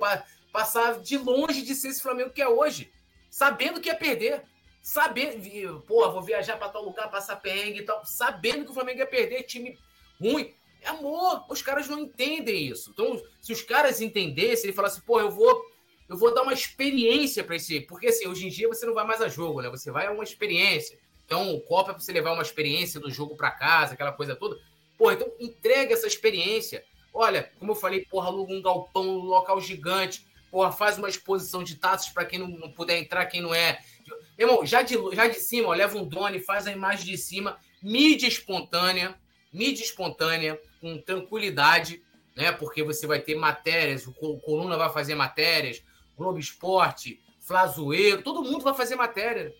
passava 0.53 1.00
de 1.00 1.16
longe 1.16 1.62
de 1.62 1.74
ser 1.74 1.88
esse 1.88 2.03
Flamengo 2.03 2.30
que 2.30 2.42
é 2.42 2.48
hoje 2.48 2.92
sabendo 3.32 3.80
que 3.80 3.88
ia 3.88 3.96
perder. 3.96 4.44
saber, 4.82 5.38
pô, 5.86 6.11
vou 6.11 6.22
viajar 6.22 6.57
para 6.57 6.68
tal 6.68 6.84
lugar, 6.84 7.09
passar 7.09 7.36
perrengue 7.36 7.80
e 7.80 7.84
tal, 7.84 8.05
sabendo 8.05 8.64
que 8.64 8.72
o 8.72 8.74
Flamengo 8.74 8.98
ia 8.98 9.07
perder, 9.07 9.44
time 9.44 9.78
ruim. 10.20 10.53
É 10.82 10.88
amor, 10.88 11.44
os 11.48 11.62
caras 11.62 11.88
não 11.88 12.00
entendem 12.00 12.66
isso. 12.66 12.90
Então, 12.90 13.22
se 13.40 13.53
os 13.53 13.62
caras 13.62 14.00
entendessem, 14.00 14.66
ele 14.66 14.76
falasse, 14.76 15.00
pô, 15.03 15.20
eu 15.20 15.30
vou 15.30 15.72
eu 16.09 16.16
vou 16.16 16.34
dar 16.34 16.42
uma 16.42 16.53
experiência 16.53 17.42
para 17.42 17.57
esse, 17.57 17.80
porque 17.82 18.09
assim, 18.09 18.26
hoje 18.26 18.46
em 18.46 18.50
dia 18.50 18.68
você 18.68 18.84
não 18.84 18.92
vai 18.92 19.07
mais 19.07 19.22
a 19.22 19.28
jogo, 19.28 19.62
né? 19.62 19.70
Você 19.70 19.90
vai 19.90 20.07
a 20.07 20.11
uma 20.11 20.24
experiência. 20.24 20.98
Então, 21.24 21.55
o 21.55 21.61
Copa 21.62 21.92
é 21.92 21.94
para 21.94 22.03
você 22.03 22.12
levar 22.12 22.32
uma 22.32 22.42
experiência 22.42 23.00
do 23.00 23.11
jogo 23.11 23.34
para 23.36 23.50
casa, 23.50 23.94
aquela 23.94 24.12
coisa 24.12 24.36
toda. 24.36 24.59
Pô, 24.98 25.11
então 25.11 25.32
entrega 25.40 25.94
essa 25.94 26.07
experiência. 26.07 26.84
Olha, 27.14 27.50
como 27.59 27.70
eu 27.70 27.76
falei, 27.76 28.05
porra, 28.05 28.26
aluga 28.26 28.53
um 28.53 28.61
galpão, 28.61 29.09
um 29.09 29.24
local 29.24 29.59
gigante. 29.61 30.26
Porra, 30.53 30.70
faz 30.70 30.98
uma 30.98 31.09
exposição 31.09 31.64
de 31.64 31.76
taças 31.76 32.11
para 32.11 32.26
quem 32.26 32.38
não, 32.38 32.46
não, 32.46 32.70
puder 32.70 32.98
entrar, 32.98 33.24
quem 33.24 33.40
não 33.40 33.55
é. 33.55 33.78
Irmão, 34.38 34.66
já 34.66 34.82
de, 34.82 34.94
já 35.14 35.26
de 35.26 35.36
cima, 35.36 35.68
ó, 35.68 35.72
leva 35.72 35.96
um 35.96 36.07
drone, 36.07 36.40
faz 36.40 36.66
a 36.66 36.72
imagem 36.72 37.07
de 37.07 37.16
cima, 37.16 37.57
mídia 37.82 38.28
espontânea, 38.28 39.14
mídia 39.50 39.82
espontânea, 39.82 40.61
com 40.78 40.98
tranquilidade, 40.98 42.03
né? 42.36 42.53
Porque 42.53 42.82
você 42.82 43.07
vai 43.07 43.18
ter 43.18 43.34
matérias, 43.34 44.07
o 44.07 44.12
Coluna 44.12 44.76
vai 44.76 44.92
fazer 44.92 45.14
matérias, 45.14 45.82
Globo 46.14 46.38
Esporte, 46.38 47.18
Flazoeiro, 47.40 48.20
todo 48.20 48.44
mundo 48.44 48.62
vai 48.62 48.74
fazer 48.74 48.94
matéria. 48.94 49.55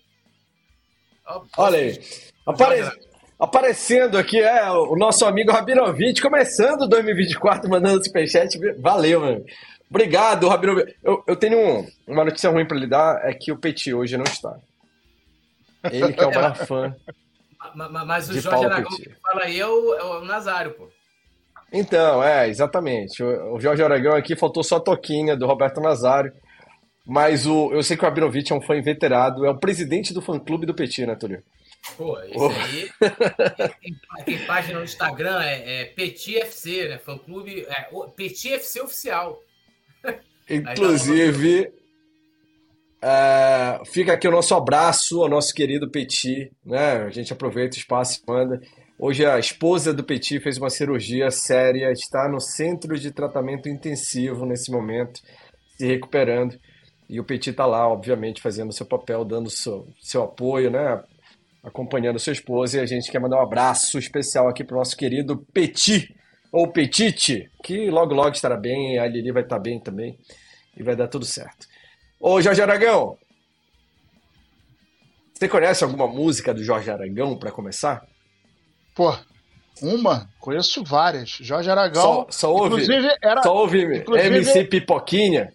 Olha 1.57 1.79
aí. 1.79 1.99
Apare... 2.45 3.13
Aparecendo 3.39 4.17
aqui 4.17 4.39
é 4.39 4.71
o 4.71 4.95
nosso 4.95 5.25
amigo 5.25 5.51
Rabinovich, 5.51 6.21
começando 6.21 6.87
2024, 6.87 7.69
mandando 7.69 8.01
superchat. 8.01 8.57
Valeu, 8.79 9.19
mano. 9.19 9.43
Obrigado, 9.93 10.47
Rabinovich. 10.47 10.95
Eu, 11.03 11.23
eu 11.27 11.35
tenho 11.35 11.55
um, 11.55 11.87
uma 12.07 12.25
notícia 12.25 12.49
ruim 12.49 12.65
para 12.65 12.79
lhe 12.79 12.87
dar, 12.87 13.23
é 13.23 13.31
que 13.31 13.51
o 13.51 13.57
Petit 13.59 13.93
hoje 13.93 14.17
não 14.17 14.23
está. 14.23 14.57
Ele 15.83 16.11
que 16.13 16.19
é 16.19 16.25
o 16.25 16.33
maior 16.33 16.55
fã. 16.55 16.95
Mas, 17.75 18.05
mas 18.05 18.29
o 18.29 18.39
Jorge 18.39 18.65
Aragão 18.65 18.91
que 18.91 19.09
fala 19.21 19.43
aí 19.43 19.57
é 19.57 19.65
o, 19.65 19.93
é 19.95 20.03
o 20.03 20.25
Nazário, 20.25 20.73
pô. 20.73 20.89
Então, 21.71 22.21
é, 22.21 22.49
exatamente. 22.49 23.23
O, 23.23 23.55
o 23.55 23.59
Jorge 23.59 23.81
Aragão 23.81 24.13
aqui 24.15 24.35
faltou 24.35 24.61
só 24.63 24.75
a 24.75 24.81
toquinha 24.81 25.35
do 25.35 25.47
Roberto 25.47 25.79
Nazário. 25.79 26.33
Mas 27.05 27.47
o, 27.47 27.71
eu 27.71 27.81
sei 27.81 27.95
que 27.95 28.03
o 28.03 28.07
Abinovich 28.07 28.51
é 28.51 28.55
um 28.55 28.61
fã 28.61 28.75
inveterado, 28.75 29.45
é 29.45 29.49
o 29.49 29.57
presidente 29.57 30.13
do 30.13 30.21
fã-clube 30.21 30.65
do 30.65 30.75
Petit, 30.75 31.05
né, 31.05 31.15
Túlio? 31.15 31.41
Pô, 31.97 32.19
esse 32.19 32.37
oh. 32.37 32.49
aí 32.49 32.91
tem, 33.81 33.97
tem, 34.25 34.45
página 34.45 34.79
no 34.79 34.85
Instagram, 34.85 35.41
é, 35.41 35.81
é 35.81 35.85
Petit 35.85 36.37
FC, 36.37 36.89
né? 36.89 36.97
Fã-clube, 36.97 37.65
é, 37.67 37.89
Petit 38.15 38.53
FC 38.53 38.81
Oficial. 38.81 39.41
Inclusive, 40.49 41.71
é, 43.01 43.81
fica 43.85 44.13
aqui 44.13 44.27
o 44.27 44.31
nosso 44.31 44.55
abraço 44.55 45.21
ao 45.21 45.29
nosso 45.29 45.53
querido 45.53 45.89
Petit, 45.89 46.51
né? 46.65 47.03
A 47.03 47.09
gente 47.09 47.33
aproveita 47.33 47.75
o 47.75 47.79
espaço 47.79 48.21
e 48.21 48.31
manda. 48.31 48.61
Hoje 48.97 49.25
a 49.25 49.37
esposa 49.37 49.93
do 49.93 50.03
Petit 50.03 50.39
fez 50.39 50.57
uma 50.57 50.69
cirurgia 50.69 51.29
séria, 51.29 51.91
está 51.91 52.29
no 52.29 52.39
centro 52.39 52.97
de 52.97 53.11
tratamento 53.11 53.67
intensivo 53.67 54.45
nesse 54.45 54.71
momento, 54.71 55.19
se 55.77 55.85
recuperando. 55.85 56.57
E 57.09 57.19
o 57.19 57.23
Petit 57.25 57.49
está 57.49 57.65
lá, 57.65 57.87
obviamente, 57.87 58.41
fazendo 58.41 58.71
seu 58.71 58.85
papel, 58.85 59.25
dando 59.25 59.49
seu, 59.49 59.87
seu 60.01 60.23
apoio, 60.23 60.71
né? 60.71 61.03
Acompanhando 61.61 62.19
sua 62.19 62.33
esposa. 62.33 62.77
E 62.77 62.79
a 62.79 62.85
gente 62.85 63.11
quer 63.11 63.19
mandar 63.19 63.37
um 63.37 63.43
abraço 63.43 63.99
especial 63.99 64.47
aqui 64.47 64.63
para 64.63 64.75
o 64.75 64.79
nosso 64.79 64.95
querido 64.95 65.45
Petit, 65.53 66.15
ou 66.53 66.67
Petite, 66.67 67.49
que 67.63 67.89
logo, 67.89 68.13
logo 68.13 68.29
estará 68.29 68.55
bem. 68.55 68.99
A 68.99 69.07
Lili 69.07 69.31
vai 69.31 69.41
estar 69.41 69.57
bem 69.57 69.79
também. 69.79 70.19
E 70.77 70.83
vai 70.83 70.95
dar 70.95 71.07
tudo 71.07 71.25
certo. 71.25 71.67
Ô, 72.19 72.39
Jorge 72.39 72.61
Aragão, 72.61 73.17
você 75.33 75.49
conhece 75.49 75.83
alguma 75.83 76.07
música 76.07 76.53
do 76.53 76.63
Jorge 76.63 76.91
Aragão 76.91 77.37
para 77.37 77.51
começar? 77.51 78.05
Pô, 78.95 79.15
uma? 79.81 80.29
Conheço 80.39 80.83
várias. 80.83 81.29
Jorge 81.29 81.71
Aragão. 81.71 82.01
Só, 82.01 82.27
só 82.29 82.53
ouve, 82.53 82.83
inclusive, 82.83 83.17
era, 83.21 83.41
só 83.41 83.55
ouve 83.55 83.97
inclusive, 83.97 84.27
MC 84.27 84.63
Pipoquinha. 84.65 85.51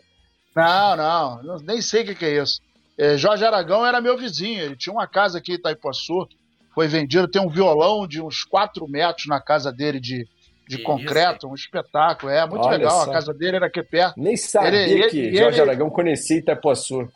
Não, 0.54 1.40
não, 1.42 1.58
nem 1.58 1.80
sei 1.80 2.02
o 2.02 2.06
que, 2.06 2.14
que 2.16 2.24
é 2.24 2.42
isso. 2.42 2.60
É, 2.98 3.16
Jorge 3.16 3.44
Aragão 3.44 3.86
era 3.86 4.00
meu 4.00 4.18
vizinho, 4.18 4.60
ele 4.60 4.76
tinha 4.76 4.92
uma 4.92 5.06
casa 5.06 5.38
aqui 5.38 5.52
em 5.52 5.54
Itaipuaçu, 5.54 6.26
foi 6.74 6.88
vendido, 6.88 7.28
tem 7.28 7.40
um 7.40 7.48
violão 7.48 8.08
de 8.08 8.20
uns 8.20 8.42
4 8.42 8.86
metros 8.88 9.26
na 9.26 9.40
casa 9.40 9.72
dele 9.72 10.00
de, 10.00 10.26
de 10.68 10.82
concreto, 10.82 11.46
isso? 11.46 11.48
um 11.48 11.54
espetáculo, 11.54 12.30
é 12.30 12.46
muito 12.46 12.64
Olha 12.64 12.76
legal, 12.76 13.04
só. 13.04 13.10
a 13.10 13.12
casa 13.12 13.32
dele 13.32 13.56
era 13.56 13.66
aqui 13.66 13.82
perto. 13.82 14.20
Nem 14.20 14.36
sabia 14.36 14.86
ele, 14.86 15.08
que 15.08 15.18
ele, 15.18 15.36
Jorge 15.36 15.60
ele, 15.60 15.70
Aragão 15.70 15.90
conhecia 15.90 16.38
Itaipuaçu. 16.38 17.08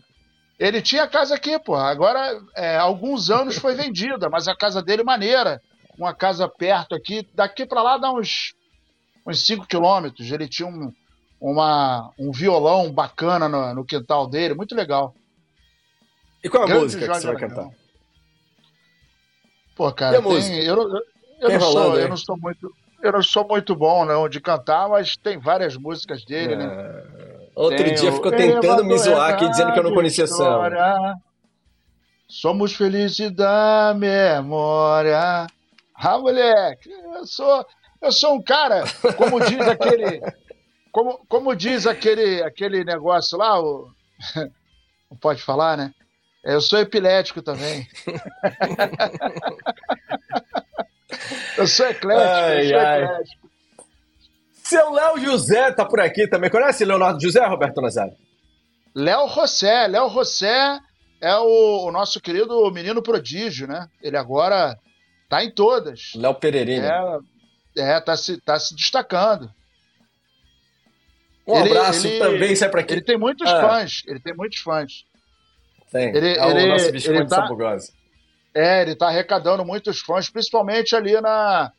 Ele 0.59 0.81
tinha 0.81 1.07
casa 1.07 1.35
aqui, 1.35 1.59
pô, 1.59 1.75
agora 1.75 2.41
é, 2.57 2.77
alguns 2.77 3.31
anos 3.31 3.57
foi 3.57 3.75
vendida, 3.75 4.29
mas 4.31 4.49
a 4.49 4.57
casa 4.57 4.83
dele 4.83 5.03
maneira, 5.03 5.61
uma 5.99 6.15
casa 6.15 6.49
perto 6.49 6.95
aqui, 6.95 7.27
daqui 7.35 7.67
para 7.67 7.83
lá 7.83 7.99
dá 7.99 8.13
uns, 8.13 8.55
uns 9.27 9.45
5 9.45 9.67
quilômetros, 9.67 10.31
ele 10.31 10.49
tinha 10.49 10.69
um 10.69 10.93
uma, 11.43 12.13
um 12.17 12.31
violão 12.31 12.93
bacana 12.93 13.49
no, 13.49 13.75
no 13.75 13.85
quintal 13.85 14.29
dele, 14.29 14.55
muito 14.55 14.77
legal. 14.77 15.13
E 16.43 16.49
qual 16.49 16.63
a 16.63 16.67
Grande 16.67 16.85
música 16.85 17.05
Jorge 17.05 17.21
que 17.21 17.27
você 17.27 17.33
vai 17.33 17.49
cantar? 17.49 17.69
Pô, 19.75 19.93
cara, 19.93 20.23
tem, 20.23 20.65
eu, 20.65 20.77
eu, 20.77 21.01
eu, 21.41 21.51
não 21.51 21.61
sou, 21.61 21.99
eu, 21.99 22.09
não 22.09 22.17
sou, 22.17 22.37
muito. 22.37 22.73
Eu 23.03 23.13
não 23.13 23.23
sou 23.23 23.47
muito 23.47 23.75
bom 23.75 24.05
não 24.05 24.29
de 24.29 24.41
cantar, 24.41 24.89
mas 24.89 25.17
tem 25.17 25.37
várias 25.37 25.77
músicas 25.77 26.25
dele, 26.25 26.55
né? 26.55 26.65
é... 26.65 26.69
né? 26.69 27.03
Outro 27.55 27.85
tem 27.85 27.95
dia 27.95 28.11
o... 28.11 28.15
ficou 28.15 28.31
tentando 28.31 28.85
me 28.85 28.97
zoar 28.97 29.31
aqui 29.31 29.49
dizendo 29.49 29.73
que 29.73 29.79
eu 29.79 29.83
não 29.83 29.93
conhecia 29.93 30.27
samba. 30.27 31.17
Somos 32.29 32.75
felizes 32.75 33.31
da 33.33 33.95
memória. 33.97 35.47
Ah, 35.95 36.19
moleque, 36.19 36.91
eu 36.91 37.27
sou, 37.27 37.67
eu 38.01 38.11
sou 38.11 38.35
um 38.35 38.43
cara, 38.43 38.85
como 39.17 39.39
diz 39.45 39.61
aquele, 39.61 40.21
como, 40.91 41.19
como 41.29 41.55
diz 41.55 41.87
aquele, 41.87 42.43
aquele 42.43 42.85
negócio 42.85 43.37
lá, 43.37 43.61
o... 43.61 43.89
não 45.11 45.17
pode 45.21 45.43
falar, 45.43 45.77
né? 45.77 45.93
Eu 46.43 46.61
sou 46.61 46.81
epilético 46.81 47.43
também. 47.43 47.87
eu 51.57 51.67
sou 51.67 51.87
eclético, 51.87 52.29
ai, 52.29 52.65
eu 52.65 52.69
sou 52.69 52.79
ai. 52.79 53.05
eclético. 53.05 53.43
Seu 54.63 54.91
Léo 54.91 55.19
José 55.19 55.73
tá 55.73 55.85
por 55.85 56.01
aqui 56.01 56.27
também. 56.27 56.49
Conhece 56.49 56.85
Leonardo 56.85 57.21
José, 57.21 57.45
Roberto 57.45 57.81
Nazário? 57.81 58.15
Léo 58.95 59.29
José. 59.29 59.89
Léo 59.89 60.09
José 60.09 60.79
é 61.21 61.37
o, 61.37 61.89
o, 61.89 61.93
nosso 61.93 62.21
querido 62.21 62.71
menino 62.71 63.03
prodígio, 63.03 63.67
né? 63.67 63.89
Ele 64.01 64.17
agora 64.17 64.79
tá 65.29 65.45
em 65.45 65.51
todas. 65.51 66.13
Léo 66.15 66.35
Pereirinha. 66.35 66.91
É, 67.77 67.97
é 67.97 68.01
tá, 68.01 68.17
se, 68.17 68.41
tá 68.41 68.59
se 68.59 68.75
destacando. 68.75 69.51
Um 71.47 71.59
ele, 71.59 71.77
abraço 71.77 72.07
ele, 72.07 72.19
também, 72.19 72.57
sai 72.57 72.69
para 72.69 72.83
quem? 72.83 72.97
Ele 72.97 73.05
tem 73.05 73.19
muitos 73.19 73.51
ah. 73.51 73.61
fãs, 73.61 74.03
ele 74.07 74.21
tem 74.21 74.35
muitos 74.35 74.61
fãs. 74.61 75.05
Tem, 75.91 76.17
ele, 76.17 76.39
é 76.39 76.51
ele, 76.51 76.65
o 76.65 76.69
nosso 76.69 76.93
Visconde 76.93 77.29
tá, 77.29 77.37
Sabugosa. 77.37 77.93
É, 78.55 78.83
ele 78.83 78.95
tá 78.95 79.09
arrecadando 79.09 79.65
muitos 79.65 80.01
fãs, 80.01 80.29
principalmente 80.29 80.95
ali 80.95 81.19
na, 81.21 81.73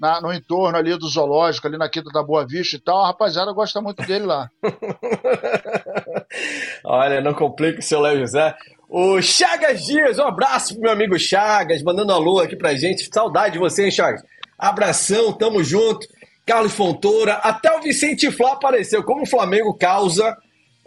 na, 0.00 0.20
no 0.20 0.32
entorno 0.32 0.78
ali 0.78 0.96
do 0.96 1.08
zoológico, 1.08 1.66
ali 1.66 1.76
na 1.76 1.88
Quinta 1.88 2.10
da 2.10 2.22
Boa 2.22 2.46
Vista 2.46 2.76
e 2.76 2.80
tal. 2.80 3.02
A 3.02 3.08
rapaziada 3.08 3.52
gosta 3.52 3.80
muito 3.80 4.02
dele 4.02 4.26
lá. 4.26 4.48
Olha, 6.84 7.20
não 7.20 7.34
complica 7.34 7.80
o 7.80 7.82
seu 7.82 8.00
Léo 8.00 8.20
José. 8.20 8.54
O 8.88 9.20
Chagas 9.22 9.84
Dias, 9.84 10.18
um 10.18 10.24
abraço 10.24 10.74
pro 10.74 10.82
meu 10.82 10.90
amigo 10.90 11.18
Chagas, 11.18 11.82
mandando 11.82 12.12
alô 12.12 12.40
aqui 12.40 12.56
pra 12.56 12.74
gente. 12.74 13.08
Saudade 13.12 13.52
de 13.52 13.58
você, 13.58 13.84
hein, 13.84 13.90
Chagas? 13.90 14.22
Abração, 14.58 15.32
tamo 15.32 15.62
junto. 15.62 16.06
Carlos 16.46 16.72
Fontoura, 16.72 17.34
até 17.34 17.70
o 17.76 17.80
Vicente 17.80 18.30
Flá 18.32 18.54
apareceu. 18.54 19.04
Como 19.04 19.22
o 19.22 19.26
Flamengo 19.26 19.74
causa. 19.74 20.36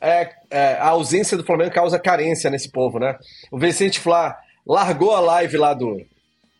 É, 0.01 0.29
é, 0.51 0.73
a 0.73 0.89
ausência 0.89 1.37
do 1.37 1.45
Flamengo 1.45 1.71
causa 1.71 1.97
carência 1.97 2.49
nesse 2.49 2.69
povo, 2.69 2.99
né? 2.99 3.15
O 3.49 3.57
Vicente 3.57 4.01
Flá 4.01 4.37
largou 4.65 5.13
a 5.13 5.19
live 5.19 5.57
lá 5.57 5.73
do, 5.73 6.01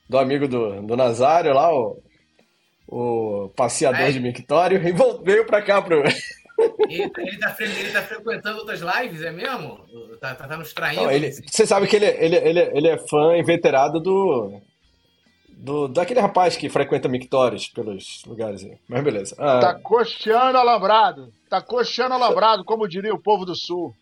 do 0.10 0.18
amigo 0.18 0.48
do, 0.48 0.82
do 0.82 0.96
Nazário, 0.96 1.54
lá, 1.54 1.74
o, 1.74 2.02
o 2.88 3.50
passeador 3.56 4.02
é. 4.02 4.12
de 4.12 4.20
Mictório, 4.20 4.78
e 4.78 4.92
veio 5.24 5.46
pra 5.46 5.62
cá 5.62 5.82
pro. 5.82 6.04
Ele, 6.88 7.12
ele, 7.18 7.40
tá, 7.40 7.56
ele 7.60 7.92
tá 7.92 8.02
frequentando 8.04 8.60
outras 8.60 8.82
lives, 8.82 9.22
é 9.24 9.32
mesmo? 9.32 9.80
Tá, 10.22 10.36
tá, 10.36 10.48
tá 10.48 10.58
nos 10.58 10.74
traindo? 10.74 11.04
Não, 11.04 11.12
ele, 11.12 11.32
você 11.32 11.66
sabe 11.66 11.88
que 11.88 11.96
ele, 11.96 12.06
ele, 12.06 12.36
ele, 12.36 12.60
ele 12.60 12.88
é 12.88 12.98
fã 12.98 13.36
inveterado 13.36 14.00
do, 14.00 14.62
do, 15.50 15.88
daquele 15.88 16.20
rapaz 16.20 16.56
que 16.56 16.70
frequenta 16.70 17.10
mictórios 17.10 17.68
pelos 17.68 18.24
lugares 18.26 18.64
aí. 18.64 18.78
Mas 18.88 19.04
beleza. 19.04 19.36
Ah, 19.40 19.60
tá 19.60 19.74
coxeando 19.76 20.58
alambrado. 20.58 21.34
Tá 21.50 21.62
coxeando 21.62 22.14
alambrado, 22.14 22.64
como 22.64 22.88
diria 22.88 23.14
o 23.14 23.22
povo 23.22 23.46
do 23.46 23.56
Sul. 23.56 23.96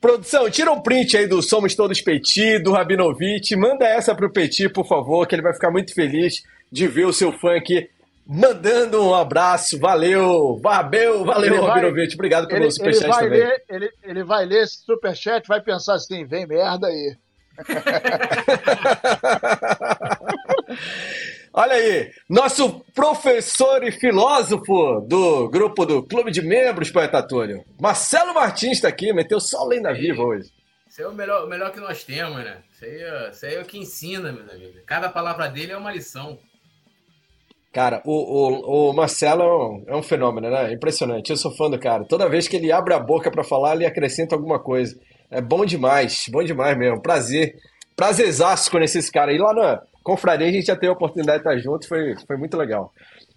Produção, 0.00 0.50
tira 0.50 0.72
um 0.72 0.80
print 0.80 1.16
aí 1.16 1.26
do 1.26 1.42
Somos 1.42 1.74
Todos 1.74 2.00
Petit, 2.00 2.58
do 2.58 2.72
Rabinovich. 2.72 3.54
Manda 3.54 3.84
essa 3.84 4.14
pro 4.14 4.32
Petit, 4.32 4.68
por 4.68 4.86
favor, 4.86 5.26
que 5.26 5.34
ele 5.34 5.42
vai 5.42 5.52
ficar 5.52 5.70
muito 5.70 5.94
feliz 5.94 6.42
de 6.72 6.88
ver 6.88 7.04
o 7.04 7.12
seu 7.12 7.32
fã 7.32 7.56
aqui 7.56 7.88
mandando 8.26 9.04
um 9.04 9.14
abraço. 9.14 9.78
Valeu, 9.78 10.58
valeu, 10.62 11.24
valeu, 11.24 11.64
Rabinovich. 11.64 12.14
Obrigado 12.14 12.46
pelo 12.46 12.64
ele, 12.64 12.70
superchat 12.70 13.02
ele 13.02 13.12
vai 13.12 13.24
também. 13.24 13.40
Ler, 13.40 13.62
ele, 13.68 13.90
ele 14.04 14.24
vai 14.24 14.46
ler 14.46 14.62
esse 14.62 14.84
superchat 14.84 15.46
vai 15.48 15.60
pensar 15.60 15.94
assim: 15.94 16.24
vem 16.24 16.46
merda 16.46 16.86
aí. 16.86 17.16
Olha 21.52 21.74
aí, 21.74 22.12
nosso 22.28 22.80
professor 22.94 23.82
e 23.82 23.90
filósofo 23.90 25.00
do 25.00 25.48
grupo 25.48 25.84
do 25.84 26.00
Clube 26.00 26.30
de 26.30 26.40
Membros, 26.40 26.92
Poeta 26.92 27.20
Túlio. 27.26 27.64
Marcelo 27.80 28.32
Martins 28.32 28.74
está 28.74 28.86
aqui, 28.88 29.12
meteu 29.12 29.40
só 29.40 29.64
lenda 29.64 29.92
viva 29.92 30.22
hoje. 30.22 30.48
Isso 30.88 31.02
é 31.02 31.08
o 31.08 31.12
melhor, 31.12 31.44
o 31.44 31.48
melhor 31.48 31.72
que 31.72 31.80
nós 31.80 32.04
temos, 32.04 32.36
né? 32.36 32.58
Isso 32.72 32.84
aí, 32.84 33.02
é, 33.02 33.30
isso 33.30 33.46
aí 33.46 33.54
é 33.56 33.60
o 33.60 33.64
que 33.64 33.78
ensina, 33.78 34.32
meus 34.32 34.48
amigos. 34.48 34.80
Cada 34.86 35.08
palavra 35.08 35.48
dele 35.48 35.72
é 35.72 35.76
uma 35.76 35.92
lição. 35.92 36.38
Cara, 37.72 38.00
o, 38.04 38.12
o, 38.12 38.90
o 38.90 38.92
Marcelo 38.92 39.42
é 39.42 39.46
um, 39.46 39.84
é 39.88 39.96
um, 39.96 40.02
fenômeno, 40.02 40.50
né? 40.50 40.72
Impressionante. 40.72 41.30
Eu 41.30 41.36
sou 41.36 41.54
fã 41.56 41.68
do 41.68 41.78
cara. 41.78 42.04
Toda 42.04 42.28
vez 42.28 42.46
que 42.46 42.56
ele 42.56 42.70
abre 42.70 42.94
a 42.94 42.98
boca 42.98 43.30
para 43.30 43.44
falar, 43.44 43.74
ele 43.74 43.86
acrescenta 43.86 44.36
alguma 44.36 44.58
coisa. 44.60 44.96
É 45.30 45.40
bom 45.40 45.64
demais, 45.64 46.26
bom 46.28 46.42
demais 46.44 46.76
mesmo. 46.76 47.02
Prazer. 47.02 47.56
Prazerzaço 47.96 48.70
conhecer 48.70 48.98
esse 48.98 49.10
cara. 49.10 49.32
E 49.32 49.38
lá 49.38 49.52
na 49.52 49.82
Confraria 50.02 50.48
a 50.48 50.52
gente 50.52 50.66
já 50.66 50.74
teve 50.74 50.88
a 50.88 50.92
oportunidade 50.92 51.42
de 51.42 51.48
estar 51.48 51.62
junto, 51.62 51.86
foi, 51.86 52.16
foi 52.26 52.36
muito 52.36 52.56
legal. 52.56 52.92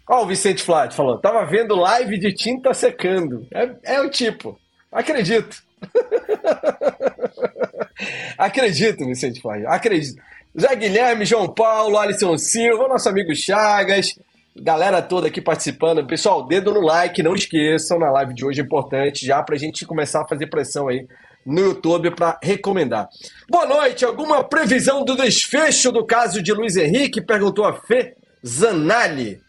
Ó, 0.09 0.23
o 0.23 0.27
Vicente 0.27 0.63
Flávio 0.63 0.95
falou: 0.95 1.17
tava 1.17 1.45
vendo 1.45 1.75
live 1.75 2.17
de 2.17 2.33
tinta 2.33 2.73
secando. 2.73 3.45
É, 3.51 3.95
é 3.95 4.01
o 4.01 4.09
tipo. 4.09 4.57
Acredito. 4.91 5.61
Acredito, 8.37 9.05
Vicente 9.05 9.41
Flávio. 9.41 9.69
Acredito. 9.69 10.21
Zé 10.59 10.75
Guilherme, 10.75 11.25
João 11.25 11.47
Paulo, 11.47 11.97
Alisson 11.97 12.37
Silva, 12.37 12.87
nosso 12.87 13.09
amigo 13.09 13.35
Chagas, 13.35 14.15
galera 14.55 15.01
toda 15.01 15.27
aqui 15.27 15.41
participando. 15.41 16.05
Pessoal, 16.05 16.45
dedo 16.45 16.73
no 16.73 16.81
like, 16.81 17.23
não 17.23 17.33
esqueçam, 17.33 17.97
na 17.97 18.11
live 18.11 18.35
de 18.35 18.45
hoje 18.45 18.61
é 18.61 18.63
importante, 18.63 19.25
já 19.25 19.41
pra 19.41 19.57
gente 19.57 19.85
começar 19.85 20.21
a 20.21 20.27
fazer 20.27 20.47
pressão 20.47 20.87
aí 20.87 21.07
no 21.45 21.61
YouTube 21.61 22.11
para 22.11 22.39
recomendar. 22.41 23.07
Boa 23.49 23.65
noite, 23.65 24.05
alguma 24.05 24.43
previsão 24.43 25.03
do 25.03 25.15
desfecho 25.15 25.91
do 25.91 26.05
caso 26.05 26.41
de 26.41 26.53
Luiz 26.53 26.75
Henrique? 26.75 27.21
Perguntou 27.21 27.65
a 27.65 27.73
Fê 27.73 28.15
Zanali. 28.45 29.41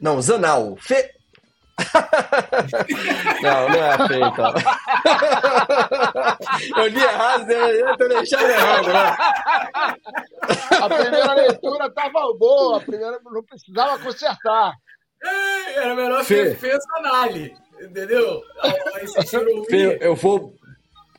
Não, 0.00 0.20
Zanal. 0.20 0.76
Fê 0.80 1.14
não, 3.42 3.68
não 3.68 3.76
é 3.76 3.90
a 3.90 4.08
Fê, 4.08 4.16
então. 4.16 4.52
eu 6.82 6.88
li 6.88 7.00
errado, 7.00 7.50
eu 7.50 7.96
tô 7.96 8.08
deixando 8.08 8.50
errado, 8.50 8.88
né? 8.88 9.16
A 10.82 10.88
primeira 10.88 11.34
leitura 11.34 11.86
estava 11.86 12.34
boa, 12.36 12.78
a 12.78 12.80
primeira 12.80 13.20
não 13.24 13.44
precisava 13.44 13.96
consertar. 14.02 14.72
É, 15.22 15.74
era 15.74 15.94
melhor 15.94 16.24
Fê. 16.24 16.54
Fê 16.56 16.76
Zanali, 16.80 17.54
entendeu? 17.80 18.42
Fê, 19.68 19.98
eu 20.00 20.16
vou 20.16 20.57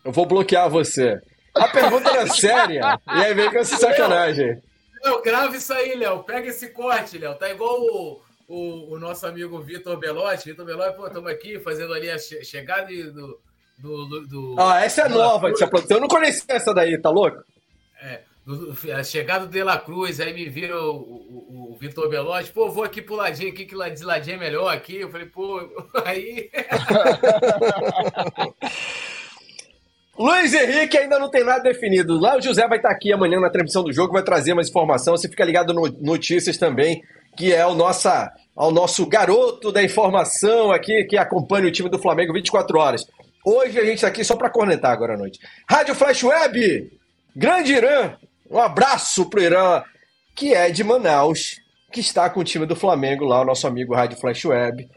eu 0.09 0.11
vou 0.11 0.25
bloquear 0.25 0.67
você. 0.67 1.21
A 1.55 1.67
pergunta 1.67 2.09
era 2.09 2.27
séria. 2.27 2.99
E 3.07 3.23
aí 3.23 3.33
vem 3.35 3.51
com 3.51 3.59
essa 3.59 3.77
sacanagem. 3.77 4.59
Léo, 5.03 5.21
grava 5.21 5.55
isso 5.55 5.71
aí, 5.71 5.95
Léo. 5.95 6.23
Pega 6.23 6.47
esse 6.47 6.69
corte, 6.69 7.19
Léo. 7.19 7.35
Tá 7.35 7.47
igual 7.49 7.79
o, 7.79 8.21
o, 8.47 8.93
o 8.95 8.99
nosso 8.99 9.27
amigo 9.27 9.61
Vitor 9.61 9.97
Belotti. 9.97 10.49
Vitor 10.49 10.65
Belotti, 10.65 10.97
pô, 10.97 11.05
estamos 11.05 11.31
aqui 11.31 11.59
fazendo 11.59 11.93
ali 11.93 12.09
a 12.09 12.17
che 12.17 12.43
chegada 12.43 12.87
do, 12.87 13.39
do, 13.77 14.27
do, 14.27 14.55
Ah, 14.59 14.83
essa 14.83 15.03
é 15.03 15.09
nova. 15.09 15.51
Eu 15.89 15.99
não 15.99 16.07
conhecia 16.07 16.55
essa 16.55 16.73
daí, 16.73 16.99
tá 16.99 17.11
louco? 17.11 17.37
É. 18.01 18.21
Do, 18.43 18.75
a 18.97 19.03
chegada 19.03 19.45
do 19.45 19.51
De 19.51 19.63
La 19.63 19.77
Cruz, 19.77 20.19
aí 20.19 20.33
me 20.33 20.49
viram 20.49 20.89
o, 20.89 21.69
o, 21.69 21.71
o 21.71 21.77
Vitor 21.79 22.09
Belotti, 22.09 22.51
pô, 22.51 22.67
vou 22.71 22.83
aqui 22.83 22.99
pro 22.99 23.13
ladinho, 23.15 23.51
aqui 23.51 23.63
que 23.63 23.75
de 23.75 24.03
ladinho 24.03 24.37
é 24.37 24.39
melhor 24.39 24.73
aqui. 24.73 24.95
Eu 25.01 25.11
falei, 25.11 25.27
pô, 25.27 25.59
aí. 26.03 26.49
Luiz 30.19 30.53
Henrique 30.53 30.97
ainda 30.97 31.17
não 31.17 31.29
tem 31.29 31.45
nada 31.45 31.63
definido. 31.63 32.19
Lá 32.19 32.35
o 32.35 32.41
José 32.41 32.67
vai 32.67 32.77
estar 32.77 32.91
aqui 32.91 33.13
amanhã 33.13 33.39
na 33.39 33.49
transmissão 33.49 33.81
do 33.81 33.93
jogo, 33.93 34.11
vai 34.11 34.21
trazer 34.21 34.53
mais 34.53 34.67
informação. 34.67 35.15
Você 35.15 35.29
fica 35.29 35.45
ligado 35.45 35.73
no 35.73 35.87
Notícias 36.01 36.57
também, 36.57 37.01
que 37.37 37.53
é 37.53 37.65
o, 37.65 37.73
nossa, 37.73 38.29
o 38.53 38.69
nosso 38.69 39.05
garoto 39.05 39.71
da 39.71 39.81
informação 39.81 40.73
aqui, 40.73 41.05
que 41.05 41.15
acompanha 41.17 41.67
o 41.67 41.71
time 41.71 41.87
do 41.87 41.97
Flamengo 41.97 42.33
24 42.33 42.77
horas. 42.77 43.07
Hoje 43.45 43.79
a 43.79 43.85
gente 43.85 43.95
está 43.95 44.09
aqui 44.09 44.21
só 44.25 44.35
para 44.35 44.49
cornetar 44.49 44.91
agora 44.91 45.13
à 45.13 45.17
noite. 45.17 45.39
Rádio 45.65 45.95
Flash 45.95 46.21
Web, 46.21 46.91
Grande 47.33 47.71
Irã, 47.71 48.11
um 48.51 48.59
abraço 48.59 49.29
pro 49.29 49.41
Irã, 49.41 49.81
que 50.35 50.53
é 50.53 50.69
de 50.69 50.83
Manaus, 50.83 51.61
que 51.93 52.01
está 52.01 52.29
com 52.29 52.41
o 52.41 52.43
time 52.43 52.65
do 52.65 52.75
Flamengo 52.75 53.23
lá, 53.23 53.41
o 53.41 53.45
nosso 53.45 53.65
amigo 53.65 53.95
Rádio 53.95 54.19
Flash 54.19 54.43
Web. 54.43 54.89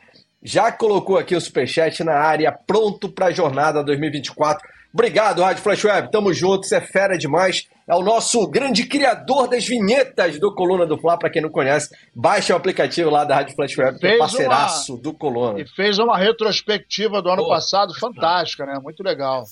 Já 0.43 0.73
colocou 0.73 1.17
aqui 1.17 1.37
o 1.37 1.41
superchat 1.41 2.03
na 2.03 2.15
área, 2.15 2.51
pronto 2.51 3.09
para 3.09 3.27
a 3.27 3.31
jornada 3.31 3.85
2024. 3.85 4.73
Obrigado, 4.93 5.43
Rádio 5.43 5.63
Flash 5.63 5.85
Web. 5.85 6.11
Tamo 6.11 6.35
junto, 6.35 6.67
você 6.67 6.77
é 6.77 6.81
fera 6.81 7.17
demais. 7.17 7.67
É 7.89 7.95
o 7.95 8.03
nosso 8.03 8.47
grande 8.47 8.87
criador 8.87 9.49
das 9.49 9.67
vinhetas 9.67 10.39
do 10.39 10.55
Coluna 10.55 10.87
do 10.87 10.99
Fla, 10.99 11.19
para 11.19 11.31
quem 11.31 11.41
não 11.41 11.51
conhece. 11.51 11.95
Baixa 12.15 12.53
o 12.53 12.57
aplicativo 12.57 13.09
lá 13.09 13.25
da 13.25 13.37
Rádio 13.37 13.55
Flash 13.55 13.77
Web, 13.79 13.99
que 13.99 14.07
é 14.07 14.19
parceiraço 14.19 14.95
uma... 14.95 15.03
do 15.03 15.15
Coluna. 15.15 15.61
E 15.61 15.67
fez 15.67 15.99
uma 15.99 16.19
retrospectiva 16.19 17.23
do 17.23 17.31
ano 17.31 17.43
Pô, 17.43 17.49
passado 17.49 17.95
fantástica, 17.99 18.67
né? 18.67 18.79
Muito 18.83 19.03
legal. 19.03 19.45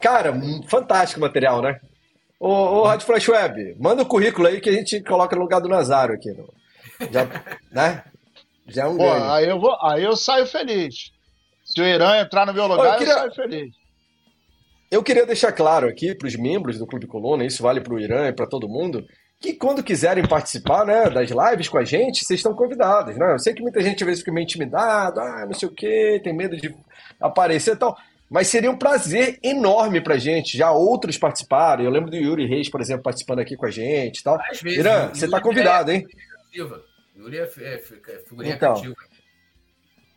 Cara, 0.00 0.34
fantástico 0.68 1.20
material, 1.20 1.62
né? 1.62 1.80
Ô, 2.40 2.48
ô 2.48 2.82
Rádio 2.82 3.06
Flash 3.06 3.28
Web, 3.28 3.76
manda 3.78 4.02
o 4.02 4.06
currículo 4.06 4.48
aí 4.48 4.60
que 4.60 4.68
a 4.68 4.72
gente 4.72 5.00
coloca 5.02 5.36
no 5.36 5.42
lugar 5.42 5.60
do 5.60 5.68
Nazário 5.68 6.16
aqui. 6.16 6.28
Já, 7.08 7.28
né? 7.70 8.02
Já 8.66 8.82
é 8.82 8.86
um 8.86 8.96
Pô, 8.96 9.04
ganho. 9.04 9.30
Aí 9.30 9.48
eu, 9.48 9.60
vou, 9.60 9.76
aí 9.80 10.02
eu 10.02 10.16
saio 10.16 10.46
feliz. 10.46 11.12
Se 11.64 11.80
o 11.80 11.84
Irã 11.84 12.20
entrar 12.20 12.44
no 12.44 12.52
meu 12.52 12.66
lugar, 12.66 12.94
eu, 12.94 12.98
queria... 12.98 13.12
eu 13.12 13.18
saio 13.18 13.34
feliz. 13.34 13.81
Eu 14.92 15.02
queria 15.02 15.24
deixar 15.24 15.52
claro 15.52 15.88
aqui 15.88 16.14
para 16.14 16.28
os 16.28 16.36
membros 16.36 16.78
do 16.78 16.86
Clube 16.86 17.06
Coluna, 17.06 17.46
isso 17.46 17.62
vale 17.62 17.80
para 17.80 17.94
o 17.94 17.98
Irã 17.98 18.28
e 18.28 18.32
para 18.34 18.46
todo 18.46 18.68
mundo, 18.68 19.02
que 19.40 19.54
quando 19.54 19.82
quiserem 19.82 20.22
participar 20.28 20.84
né, 20.84 21.08
das 21.08 21.30
lives 21.30 21.66
com 21.66 21.78
a 21.78 21.84
gente, 21.84 22.22
vocês 22.22 22.40
estão 22.40 22.54
convidados. 22.54 23.16
Né? 23.16 23.32
Eu 23.32 23.38
sei 23.38 23.54
que 23.54 23.62
muita 23.62 23.80
gente 23.80 24.02
às 24.02 24.06
vezes 24.06 24.20
fica 24.20 24.30
meio 24.34 24.44
intimidado, 24.44 25.18
ah, 25.18 25.46
não 25.46 25.54
sei 25.54 25.66
o 25.66 25.72
quê, 25.72 26.20
tem 26.22 26.36
medo 26.36 26.58
de 26.58 26.76
aparecer 27.18 27.72
e 27.72 27.76
tal. 27.76 27.96
Mas 28.28 28.48
seria 28.48 28.70
um 28.70 28.76
prazer 28.76 29.38
enorme 29.42 29.98
pra 30.02 30.18
gente. 30.18 30.58
Já 30.58 30.70
outros 30.72 31.16
participaram. 31.16 31.82
Eu 31.82 31.90
lembro 31.90 32.10
do 32.10 32.16
Yuri 32.16 32.46
Reis, 32.46 32.68
por 32.68 32.82
exemplo, 32.82 33.02
participando 33.02 33.38
aqui 33.38 33.56
com 33.56 33.64
a 33.64 33.70
gente 33.70 34.18
e 34.18 34.22
tal. 34.22 34.38
Vezes, 34.62 34.78
Irã, 34.78 35.08
você 35.08 35.26
tá 35.26 35.40
convidado, 35.40 35.90
é... 35.90 35.94
hein? 35.94 36.06
Yuri 37.16 37.38
é, 37.38 37.50
é, 37.60 37.74
é 37.74 38.18
figurinha 38.28 38.54
então, 38.54 38.74
cativa. 38.74 38.94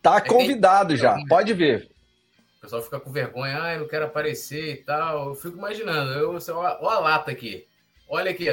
Tá 0.02 0.20
convidado 0.20 0.94
já, 0.96 1.16
pode 1.28 1.54
ver 1.54 1.95
pessoal 2.66 2.82
fica 2.82 3.00
com 3.00 3.10
vergonha, 3.10 3.62
ah, 3.62 3.74
eu 3.74 3.80
não 3.80 3.88
quero 3.88 4.06
aparecer 4.06 4.72
e 4.72 4.76
tal. 4.76 5.28
Eu 5.28 5.34
fico 5.34 5.56
imaginando, 5.56 6.12
eu, 6.12 6.30
olha, 6.30 6.78
olha 6.80 6.96
a 6.96 7.00
lata 7.00 7.30
aqui. 7.30 7.66
Olha 8.08 8.30
aqui, 8.30 8.48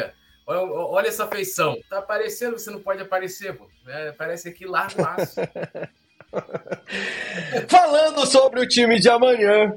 olha, 0.48 0.62
olha 0.62 1.08
essa 1.08 1.28
feição. 1.28 1.78
Tá 1.90 2.00
aparecendo, 2.00 2.58
você 2.58 2.72
não 2.72 2.80
pode 2.80 3.02
aparecer, 3.02 3.58
pô. 3.58 3.68
É, 3.88 4.10
aparece 4.10 4.48
aqui 4.48 4.66
largo 4.66 5.04
aço. 5.04 5.42
Falando 7.68 8.26
sobre 8.26 8.62
o 8.62 8.68
time 8.68 9.00
de 9.00 9.10
amanhã, 9.10 9.74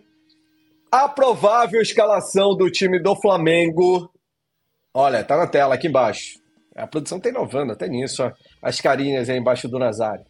a 0.90 1.08
provável 1.08 1.82
escalação 1.82 2.56
do 2.56 2.70
time 2.70 2.98
do 2.98 3.14
Flamengo. 3.16 4.10
Olha, 4.92 5.24
tá 5.24 5.36
na 5.36 5.46
tela 5.46 5.74
aqui 5.74 5.88
embaixo. 5.88 6.38
A 6.74 6.86
produção 6.86 7.18
tá 7.18 7.28
inovando 7.28 7.72
até 7.72 7.88
nisso, 7.88 8.22
ó. 8.22 8.32
As 8.62 8.80
carinhas 8.80 9.28
aí 9.28 9.38
embaixo 9.38 9.68
do 9.68 9.78
Nazário. 9.78 10.24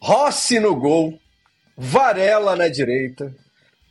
Rossi 0.00 0.60
no 0.60 0.74
gol. 0.74 1.18
Varela 1.76 2.56
na 2.56 2.68
direita, 2.68 3.34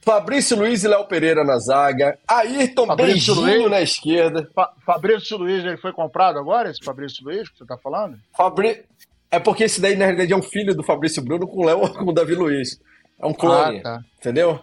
Fabrício 0.02 0.56
Luiz 0.56 0.84
e 0.84 0.88
Léo 0.88 1.06
Pereira 1.06 1.44
na 1.44 1.58
zaga, 1.58 2.18
Ayrton 2.28 2.86
Fabrício 2.86 3.36
Beijinho 3.36 3.60
Luiz, 3.62 3.72
na 3.72 3.82
esquerda. 3.82 4.50
Fa 4.54 4.72
Fabrício 4.86 5.38
Luiz, 5.38 5.66
ele 5.66 5.78
foi 5.78 5.92
comprado 5.92 6.38
agora, 6.38 6.70
esse 6.70 6.84
Fabrício 6.84 7.24
Luiz 7.24 7.50
que 7.50 7.58
você 7.58 7.66
tá 7.66 7.78
falando? 7.78 8.18
Fabri... 8.38 8.84
É 9.32 9.40
porque 9.40 9.64
esse 9.64 9.82
daí, 9.82 9.96
na 9.96 10.06
realidade, 10.06 10.32
é 10.32 10.36
um 10.36 10.44
filho 10.44 10.76
do 10.76 10.84
Fabrício 10.84 11.24
Bruno 11.24 11.48
com 11.48 11.62
o 11.62 11.66
Léo 11.66 11.90
com 11.98 12.06
o 12.06 12.14
Davi 12.14 12.36
Luiz. 12.36 12.80
É 13.20 13.26
um 13.26 13.34
clone, 13.34 13.80
ah, 13.80 13.84
tá. 13.84 14.02
entendeu? 14.20 14.60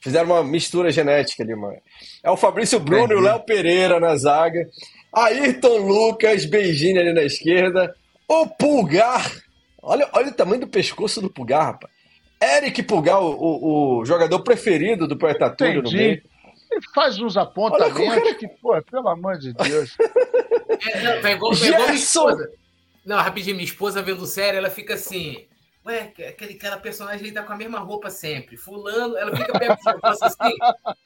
Fizeram 0.00 0.30
uma 0.30 0.42
mistura 0.42 0.90
genética 0.90 1.42
ali, 1.42 1.54
mano. 1.54 1.76
É 2.22 2.30
o 2.30 2.36
Fabrício 2.36 2.80
Bruno 2.80 3.12
e 3.12 3.16
o 3.16 3.20
Léo 3.20 3.40
Pereira 3.40 4.00
na 4.00 4.16
zaga. 4.16 4.66
Ayrton 5.12 5.78
Lucas, 5.78 6.46
beijinho 6.46 7.00
ali 7.00 7.12
na 7.12 7.22
esquerda. 7.22 7.94
O 8.26 8.46
Pulgar. 8.46 9.30
Olha, 9.82 10.08
olha 10.12 10.28
o 10.28 10.34
tamanho 10.34 10.62
do 10.62 10.66
pescoço 10.66 11.20
do 11.20 11.28
Pulgar, 11.30 11.66
rapaz. 11.66 11.95
Eric 12.42 12.82
Pulgar, 12.82 13.20
o, 13.20 13.98
o, 14.00 14.04
jogador 14.04 14.40
preferido 14.40 15.06
do 15.06 15.16
Poeta 15.16 15.50
Túlio 15.50 15.82
no 15.82 15.90
meio. 15.90 16.22
Ele 16.70 16.82
faz 16.94 17.18
uns 17.18 17.36
apontamentos 17.36 18.32
que, 18.34 18.48
pô, 18.48 18.80
pelo 18.82 19.08
amor 19.08 19.38
de 19.38 19.52
Deus. 19.52 19.96
É, 20.88 21.02
não, 21.02 21.30
igual, 21.30 21.52
tá 21.52 21.66
igual 21.66 21.82
minha 21.82 21.94
esposa. 21.94 22.50
Não, 23.04 23.16
rapidinho, 23.16 23.56
minha 23.56 23.64
esposa 23.64 24.02
vendo 24.02 24.26
série, 24.26 24.56
ela 24.56 24.68
fica 24.68 24.94
assim. 24.94 25.46
Ué, 25.86 26.12
aquele, 26.28 26.54
aquela 26.54 26.76
personagem 26.76 27.26
aí 27.26 27.32
tá 27.32 27.44
com 27.44 27.52
a 27.52 27.56
mesma 27.56 27.78
roupa 27.78 28.10
sempre. 28.10 28.56
Fulano, 28.56 29.16
ela 29.16 29.34
fica 29.36 29.56
perguntando 29.56 30.00
assim, 30.02 30.56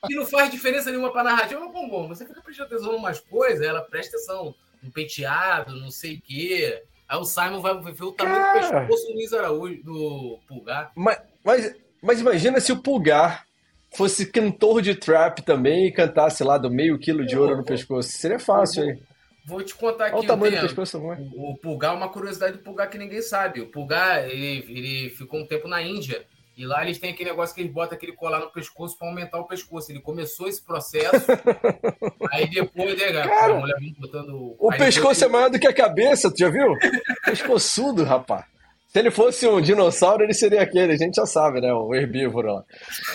que 0.06 0.14
não 0.14 0.24
faz 0.24 0.50
diferença 0.50 0.90
nenhuma 0.90 1.12
pra 1.12 1.22
narrativa. 1.22 1.60
Mas, 1.60 1.72
bom, 1.72 2.08
você 2.08 2.26
fica 2.26 2.40
prestando 2.40 2.74
atenção 2.74 2.94
em 2.94 2.96
umas 2.96 3.20
coisas, 3.20 3.60
ela 3.60 3.82
presta 3.82 4.16
atenção 4.16 4.54
no 4.82 4.90
penteado, 4.90 5.78
não 5.78 5.90
sei 5.90 6.16
o 6.16 6.22
quê. 6.22 6.82
Aí 7.10 7.18
o 7.18 7.24
Simon 7.24 7.60
vai 7.60 7.74
ver 7.82 8.04
o 8.04 8.12
tamanho 8.12 8.36
Cara... 8.36 8.60
do 8.60 8.86
pescoço 8.86 9.06
do 9.08 9.14
Luiz 9.14 9.32
Araújo, 9.32 9.82
do 9.82 10.38
Pulgar. 10.46 10.92
Mas, 10.94 11.18
mas, 11.44 11.74
mas 12.00 12.20
imagina 12.20 12.60
se 12.60 12.70
o 12.70 12.80
Pulgar 12.80 13.44
fosse 13.92 14.26
cantor 14.26 14.80
de 14.80 14.94
trap 14.94 15.42
também 15.42 15.86
e 15.86 15.92
cantasse 15.92 16.44
lá 16.44 16.56
do 16.56 16.70
meio 16.70 17.00
quilo 17.00 17.26
de 17.26 17.36
ouro 17.36 17.56
no 17.56 17.64
pescoço. 17.64 18.10
Seria 18.10 18.38
fácil, 18.38 18.84
hein? 18.84 19.02
Vou 19.44 19.60
te 19.60 19.74
contar 19.74 20.06
aqui. 20.06 20.14
Olha 20.14 20.24
o 20.24 20.26
tamanho 20.28 20.54
do 20.54 20.60
pescoço, 20.60 20.98
é? 20.98 21.18
O 21.34 21.56
Pulgar, 21.56 21.96
uma 21.96 22.08
curiosidade 22.08 22.58
do 22.58 22.62
Pulgar 22.62 22.88
que 22.88 22.96
ninguém 22.96 23.22
sabe. 23.22 23.60
O 23.60 23.66
Pulgar, 23.66 24.28
ele, 24.28 24.64
ele 24.68 25.10
ficou 25.10 25.40
um 25.40 25.46
tempo 25.46 25.66
na 25.66 25.82
Índia. 25.82 26.24
E 26.56 26.66
lá 26.66 26.82
eles 26.82 26.98
têm 26.98 27.12
aquele 27.12 27.30
negócio 27.30 27.54
que 27.54 27.62
eles 27.62 27.72
botam 27.72 27.96
aquele 27.96 28.12
colar 28.12 28.40
no 28.40 28.50
pescoço 28.50 28.98
para 28.98 29.08
aumentar 29.08 29.38
o 29.38 29.46
pescoço. 29.46 29.90
Ele 29.90 30.00
começou 30.00 30.46
esse 30.46 30.62
processo. 30.62 31.26
aí 32.30 32.48
depois, 32.50 32.98
né, 32.98 33.12
cara, 33.12 33.54
a 33.54 33.58
mulher 33.60 33.76
botando. 33.98 34.56
O 34.58 34.70
pescoço 34.70 35.20
depois... 35.20 35.22
é 35.22 35.28
maior 35.28 35.50
do 35.50 35.58
que 35.58 35.66
a 35.66 35.72
cabeça, 35.72 36.30
tu 36.30 36.38
já 36.38 36.50
viu? 36.50 36.76
Pescoçudo, 37.24 38.04
rapaz. 38.04 38.44
Se 38.88 38.98
ele 38.98 39.10
fosse 39.12 39.46
um 39.46 39.60
dinossauro, 39.60 40.24
ele 40.24 40.34
seria 40.34 40.62
aquele, 40.62 40.92
a 40.92 40.96
gente 40.96 41.14
já 41.14 41.24
sabe, 41.24 41.60
né? 41.60 41.72
O 41.72 41.94
herbívoro 41.94 42.54
lá. 42.54 42.64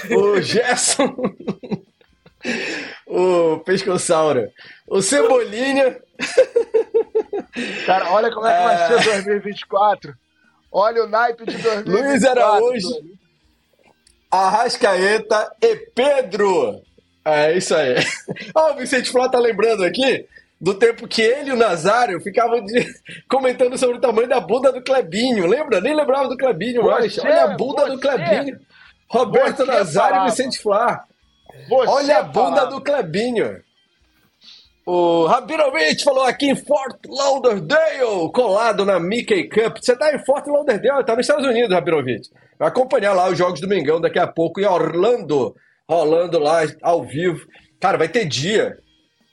O 0.10 0.40
Gerson. 0.42 1.14
o 3.06 3.60
pescossauro. 3.60 4.50
O 4.88 5.02
Cebolinha. 5.02 6.00
Cara, 7.86 8.10
olha 8.12 8.34
como 8.34 8.48
é 8.48 8.58
que 8.58 8.64
vai 8.64 8.76
é... 8.76 9.02
ser 9.02 9.04
2024. 9.04 10.16
Olha 10.72 11.04
o 11.04 11.08
naipe 11.08 11.46
de 11.46 11.58
2024. 11.58 11.92
Luiz 11.92 12.24
Araújo, 12.24 12.90
Arrascaeta 14.36 15.52
e 15.62 15.76
Pedro. 15.94 16.82
É 17.24 17.58
isso 17.58 17.76
aí. 17.76 17.96
Ó, 18.56 18.70
oh, 18.70 18.74
o 18.74 18.78
Vicente 18.78 19.12
Flá 19.12 19.28
tá 19.30 19.40
lembrando 19.40 19.84
aqui 19.84 20.26
do 20.60 20.74
tempo 20.74 21.08
que 21.08 21.22
ele 21.22 21.50
e 21.50 21.54
o 21.54 21.58
Nazário 21.58 22.22
ficavam 22.22 22.64
de... 22.64 22.86
comentando 23.30 23.78
sobre 23.78 23.98
o 23.98 24.02
tamanho 24.02 24.28
da 24.28 24.40
bunda 24.40 24.72
do 24.72 24.82
Clebinho. 24.82 25.48
Lembra? 25.48 25.82
Nem 25.82 25.96
lembrava 25.96 26.30
do 26.30 26.38
Clebinho 26.38 26.84
mais. 26.84 27.18
Olha 27.20 27.44
a 27.44 27.48
bunda 27.50 27.84
você, 27.84 27.92
do 27.92 28.00
Clebinho. 28.00 28.60
Roberto 29.08 29.66
Nazário 29.66 30.22
e 30.22 30.26
Vicente 30.26 30.60
Flá. 30.60 31.04
Você 31.68 31.90
Olha 31.90 32.18
a 32.20 32.24
bunda 32.24 32.62
falava. 32.62 32.72
do 32.72 32.82
Clebinho. 32.82 33.62
O 34.86 35.26
Rabinovich 35.26 36.04
falou 36.04 36.26
aqui 36.26 36.46
em 36.46 36.56
Fort 36.56 37.00
Lauderdale, 37.08 38.32
colado 38.32 38.86
na 38.86 39.00
Mickey 39.00 39.50
Cup. 39.50 39.78
Você 39.82 39.96
tá 39.98 40.14
em 40.14 40.24
Fort 40.24 40.46
Lauderdale, 40.46 41.04
tá 41.04 41.16
nos 41.16 41.26
Estados 41.28 41.46
Unidos, 41.46 41.74
Rabinovich. 41.74 42.30
Vai 42.60 42.68
acompanhar 42.68 43.14
lá 43.14 43.28
os 43.28 43.36
jogos 43.36 43.60
do 43.60 43.68
Mengão 43.68 44.00
daqui 44.00 44.20
a 44.20 44.28
pouco 44.28 44.62
em 44.62 44.66
Orlando, 44.66 45.56
rolando 45.90 46.38
lá 46.38 46.62
ao 46.84 47.04
vivo. 47.04 47.48
Cara, 47.80 47.98
vai 47.98 48.08
ter 48.08 48.26
dia 48.26 48.78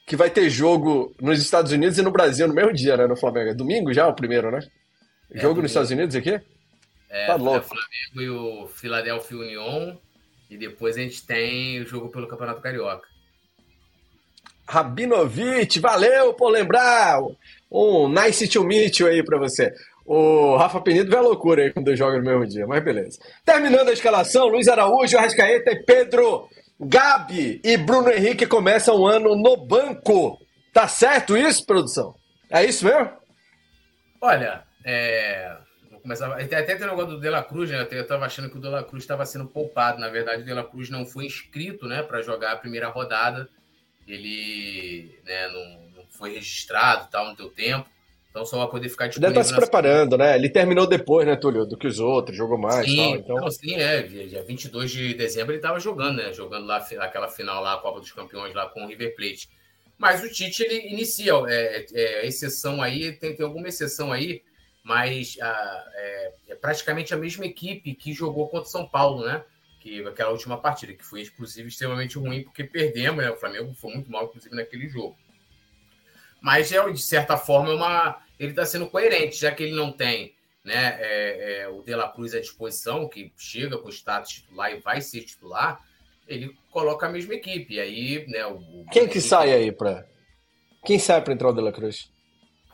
que 0.07 0.17
vai 0.17 0.31
ter 0.31 0.49
jogo 0.49 1.15
nos 1.21 1.39
Estados 1.39 1.71
Unidos 1.71 1.99
e 1.99 2.03
no 2.03 2.11
Brasil 2.11 2.49
no 2.49 2.55
mesmo 2.55 2.73
dia, 2.73 2.97
né? 2.97 3.07
No 3.07 3.17
Flamengo. 3.17 3.51
É 3.51 3.55
domingo 3.55 3.93
já 3.93 4.09
o 4.09 4.15
primeiro, 4.15 4.51
né? 4.51 4.61
É, 5.31 5.39
jogo 5.39 5.61
nos 5.61 5.71
Estados 5.71 5.91
Unidos 5.91 6.17
aqui? 6.17 6.41
É, 7.11 7.27
tá 7.27 7.35
louco. 7.35 7.67
o 7.67 7.69
Flamengo 7.69 8.23
e 8.23 8.31
o 8.31 8.67
Philadelphia 8.69 9.37
Union. 9.37 9.97
E 10.49 10.57
depois 10.57 10.97
a 10.97 11.01
gente 11.01 11.27
tem 11.27 11.81
o 11.83 11.87
jogo 11.87 12.09
pelo 12.09 12.27
Campeonato 12.27 12.63
Carioca. 12.63 13.12
Rabinovich, 14.73 15.79
valeu 15.81 16.33
por 16.33 16.49
lembrar. 16.49 17.21
Um 17.71 18.09
nice 18.09 18.49
to 18.49 18.65
meet 18.65 19.01
you 19.01 19.07
aí 19.07 19.23
pra 19.23 19.37
você. 19.39 19.71
O 20.07 20.57
Rafa 20.57 20.81
Penido 20.81 21.11
vai 21.11 21.19
à 21.19 21.23
loucura 21.23 21.63
aí 21.63 21.71
quando 21.71 21.95
joga 21.95 22.17
no 22.17 22.25
mesmo 22.25 22.47
dia, 22.47 22.67
mas 22.67 22.83
beleza. 22.83 23.19
Terminando 23.45 23.91
a 23.91 23.93
escalação, 23.93 24.49
Luiz 24.49 24.69
Araújo, 24.69 25.19
Arrascaeta 25.19 25.73
e 25.73 25.83
Pedro 25.83 26.49
Gabi 26.81 27.61
e 27.63 27.77
Bruno 27.77 28.11
Henrique 28.11 28.47
começam 28.47 28.99
o 28.99 29.07
ano 29.07 29.37
no 29.37 29.59
banco. 29.59 30.39
Tá 30.73 30.89
certo 30.89 31.37
isso, 31.37 31.67
produção? 31.67 32.15
É 32.49 32.65
isso 32.65 32.87
mesmo? 32.87 33.11
Olha, 34.23 34.63
é... 34.87 35.55
Vou 35.91 36.01
começar. 36.01 36.33
Até 36.33 36.63
tem 36.63 36.87
o 36.87 36.91
negócio 36.91 37.11
do 37.11 37.21
De 37.21 37.29
La 37.29 37.43
Cruz, 37.43 37.69
né? 37.69 37.87
Eu 37.91 38.01
estava 38.01 38.25
achando 38.25 38.49
que 38.49 38.57
o 38.57 38.61
De 38.61 38.69
La 38.69 38.83
Cruz 38.83 39.05
estava 39.05 39.27
sendo 39.27 39.47
poupado. 39.47 40.01
Na 40.01 40.09
verdade, 40.09 40.41
o 40.41 40.47
De 40.47 40.55
La 40.55 40.65
Cruz 40.65 40.89
não 40.89 41.05
foi 41.05 41.27
inscrito 41.27 41.87
né, 41.87 42.03
para 42.03 42.23
jogar 42.23 42.53
a 42.53 42.57
primeira 42.57 42.89
rodada. 42.89 43.47
Ele 44.07 45.19
né, 45.25 45.49
não, 45.49 46.03
não 46.03 46.07
foi 46.11 46.35
registrado 46.35 47.09
tal, 47.11 47.29
no 47.29 47.37
teu 47.37 47.49
tempo. 47.49 47.89
Então 48.31 48.47
só 48.47 48.59
vai 48.59 48.69
poder 48.69 48.89
ficar 48.89 49.09
disponível. 49.09 49.35
Deve 49.35 49.47
estar 49.47 49.55
se 49.55 49.61
preparando, 49.61 50.17
né? 50.17 50.37
Ele 50.37 50.49
terminou 50.49 50.87
depois, 50.87 51.27
né, 51.27 51.37
Túlio, 51.37 51.67
do 51.67 51.77
que 51.77 51.87
os 51.87 52.01
outros, 52.01 52.37
jogou 52.37 52.57
mais 52.57 52.87
sim, 52.87 52.97
tal, 52.97 53.17
então... 53.17 53.37
Não, 53.37 53.51
sim, 53.51 53.75
é. 53.75 54.03
Dia 54.03 54.43
22 54.43 54.91
de 54.91 55.15
dezembro 55.15 55.53
ele 55.53 55.59
estava 55.59 55.79
jogando, 55.79 56.17
né? 56.17 56.33
Jogando 56.33 56.67
lá 56.67 56.79
aquela 56.79 57.29
final 57.29 57.63
lá, 57.63 57.75
a 57.75 57.79
Copa 57.79 58.01
dos 58.01 58.11
Campeões 58.11 58.55
lá 58.55 58.67
com 58.71 58.85
o 58.85 58.89
River 58.89 59.15
Plate. 59.15 59.51
Mas 59.99 60.25
o 60.25 60.29
Tite, 60.29 60.65
ele 60.65 60.89
inicia, 60.89 61.33
é, 61.47 61.87
é, 61.93 62.27
exceção 62.27 62.83
aí, 62.83 63.13
tem, 63.13 63.37
tem 63.37 63.47
alguma 63.47 63.69
exceção 63.69 64.11
aí, 64.11 64.43
mas 64.83 65.37
a, 65.41 65.47
ah, 65.47 65.85
é, 65.95 66.33
é, 66.49 66.55
praticamente 66.57 67.15
a 67.15 67.17
mesma 67.17 67.47
equipe 67.47 67.95
que 67.95 68.13
jogou 68.13 68.49
contra 68.49 68.67
o 68.67 68.71
São 68.73 68.85
Paulo, 68.85 69.25
né? 69.25 69.45
Que, 69.83 70.07
aquela 70.07 70.31
última 70.31 70.57
partida, 70.57 70.93
que 70.93 71.05
foi, 71.05 71.23
inclusive, 71.23 71.69
extremamente 71.69 72.17
ruim, 72.17 72.45
porque 72.45 72.63
perdemos, 72.63 73.25
né? 73.25 73.31
O 73.31 73.37
Flamengo 73.37 73.75
foi 73.75 73.95
muito 73.95 74.09
mal, 74.09 74.27
inclusive, 74.27 74.55
naquele 74.55 74.89
jogo. 74.89 75.17
Mas, 76.41 76.71
é, 76.71 76.89
de 76.89 77.03
certa 77.03 77.37
forma, 77.37 77.71
é 77.71 77.75
uma, 77.75 78.23
ele 78.39 78.51
está 78.51 78.65
sendo 78.65 78.87
coerente, 78.87 79.41
já 79.41 79.51
que 79.51 79.65
ele 79.65 79.75
não 79.75 79.91
tem 79.91 80.37
né, 80.65 80.97
é, 81.01 81.63
é, 81.63 81.69
o 81.69 81.83
De 81.83 81.97
La 81.97 82.09
Cruz 82.09 82.33
à 82.33 82.41
disposição, 82.41 83.09
que 83.09 83.33
chega 83.37 83.77
com 83.77 83.89
o 83.89 83.93
status 83.93 84.35
titular 84.35 84.73
e 84.73 84.79
vai 84.79 85.01
ser 85.01 85.23
titular, 85.23 85.81
ele 86.29 86.57
coloca 86.71 87.07
a 87.07 87.11
mesma 87.11 87.35
equipe. 87.35 87.75
E 87.75 87.81
aí, 87.81 88.25
né, 88.29 88.47
o, 88.47 88.85
Quem 88.93 89.09
que 89.09 89.21
sai 89.21 89.53
aí 89.53 89.73
para. 89.73 90.07
Quem 90.85 90.99
sai 90.99 91.21
para 91.23 91.33
entrar 91.35 91.49
o 91.49 91.53
De 91.53 91.61
La 91.61 91.73
Cruz? 91.73 92.09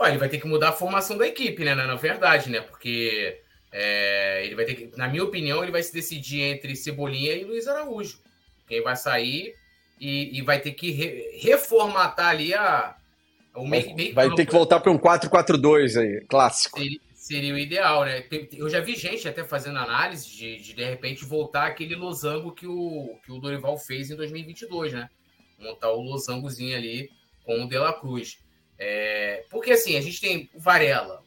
ele 0.01 0.19
vai 0.19 0.29
ter 0.29 0.39
que 0.39 0.47
mudar 0.47 0.69
a 0.69 0.73
formação 0.73 1.17
da 1.17 1.27
equipe, 1.27 1.65
né? 1.65 1.75
Na 1.75 1.97
verdade, 1.97 2.49
né? 2.51 2.61
Porque 2.61 3.43
é, 3.73 4.45
ele 4.45 4.55
vai 4.55 4.65
ter 4.65 4.75
que, 4.75 4.97
na 4.97 5.09
minha 5.09 5.25
opinião, 5.25 5.63
ele 5.63 5.73
vai 5.73 5.83
se 5.83 5.93
decidir 5.93 6.43
entre 6.43 6.75
Cebolinha 6.75 7.33
e 7.33 7.45
Luiz 7.45 7.67
Araújo. 7.67 8.19
Quem 8.67 8.83
vai 8.83 8.97
sair 8.97 9.55
e, 10.01 10.39
e 10.39 10.43
vai 10.43 10.61
ter 10.61 10.73
que 10.73 10.91
re, 10.91 11.39
reformatar 11.41 12.29
ali 12.29 12.55
a, 12.55 12.97
o 13.55 13.67
meio, 13.67 13.95
meio 13.95 14.15
vai 14.15 14.33
ter 14.35 14.47
que 14.47 14.53
voltar 14.53 14.81
para 14.81 14.93
um 14.93 14.99
4-4-2 14.99 16.01
aí, 16.01 16.25
clássico. 16.27 16.79
Seria, 16.79 17.01
seria, 17.15 17.55
o 17.55 17.59
ideal, 17.59 18.05
né? 18.05 18.25
Eu 18.53 18.69
já 18.69 18.81
vi 18.81 18.95
gente 18.95 19.29
até 19.29 19.45
fazendo 19.45 19.79
análise 19.79 20.29
de, 20.29 20.57
de, 20.59 20.75
de 20.75 20.85
repente 20.85 21.25
voltar 21.25 21.67
aquele 21.67 21.95
losango 21.95 22.53
que 22.53 22.67
o, 22.67 23.19
que 23.25 23.33
o 23.33 23.39
Dorival 23.39 23.77
fez 23.77 24.11
em 24.11 24.17
2022, 24.17 24.93
né? 24.93 25.09
Montar 25.59 25.91
o 25.91 26.01
losangozinho 26.01 26.77
ali 26.77 27.11
com 27.45 27.65
o 27.65 27.69
De 27.69 27.79
La 27.79 27.93
Cruz. 27.93 28.39
É, 28.79 29.45
porque 29.51 29.73
assim, 29.73 29.97
a 29.97 30.01
gente 30.01 30.21
tem 30.21 30.49
o 30.55 30.61
Varela. 30.61 31.23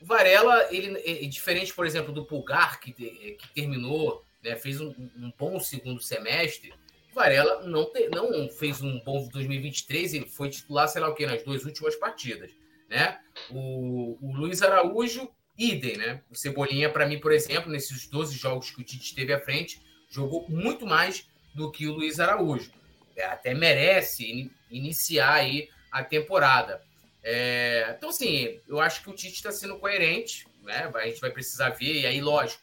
O 0.00 0.04
Varela, 0.06 0.68
ele 0.70 0.98
é 0.98 1.26
diferente, 1.26 1.74
por 1.74 1.86
exemplo, 1.86 2.12
do 2.12 2.24
Pulgar, 2.24 2.80
que, 2.80 2.92
que 2.92 3.48
terminou, 3.54 4.24
né, 4.42 4.56
fez 4.56 4.80
um, 4.80 4.94
um 5.16 5.32
bom 5.38 5.60
segundo 5.60 6.00
semestre. 6.00 6.72
Varela 7.14 7.66
não, 7.66 7.84
te, 7.92 8.08
não 8.08 8.48
fez 8.48 8.80
um 8.80 8.98
bom 9.00 9.28
2023, 9.28 10.14
ele 10.14 10.26
foi 10.26 10.48
titular, 10.48 10.88
sei 10.88 11.00
lá 11.00 11.08
o 11.08 11.14
que, 11.14 11.26
nas 11.26 11.42
duas 11.42 11.64
últimas 11.64 11.96
partidas. 11.96 12.50
Né? 12.88 13.18
O, 13.50 14.16
o 14.20 14.32
Luiz 14.34 14.62
Araújo, 14.62 15.30
idem, 15.58 15.96
né? 15.98 16.22
O 16.30 16.34
Cebolinha, 16.34 16.90
para 16.90 17.06
mim, 17.06 17.18
por 17.18 17.32
exemplo, 17.32 17.70
nesses 17.70 18.06
12 18.06 18.36
jogos 18.36 18.70
que 18.70 18.80
o 18.80 18.84
Tite 18.84 19.14
teve 19.14 19.32
à 19.32 19.38
frente, 19.38 19.80
jogou 20.08 20.46
muito 20.48 20.86
mais 20.86 21.28
do 21.54 21.70
que 21.70 21.86
o 21.86 21.92
Luiz 21.92 22.18
Araújo. 22.18 22.72
É, 23.14 23.26
até 23.26 23.52
merece 23.52 24.24
in, 24.24 24.50
iniciar 24.70 25.34
aí 25.34 25.68
a 25.92 26.02
temporada. 26.02 26.82
É, 27.22 27.94
então, 27.96 28.08
assim, 28.08 28.58
eu 28.68 28.80
acho 28.80 29.02
que 29.02 29.10
o 29.10 29.14
Tite 29.14 29.34
está 29.34 29.52
sendo 29.52 29.76
coerente, 29.76 30.46
né? 30.62 30.90
A 30.94 31.06
gente 31.06 31.20
vai 31.20 31.30
precisar 31.30 31.70
ver, 31.70 32.00
e 32.00 32.06
aí, 32.06 32.20
lógico, 32.20 32.62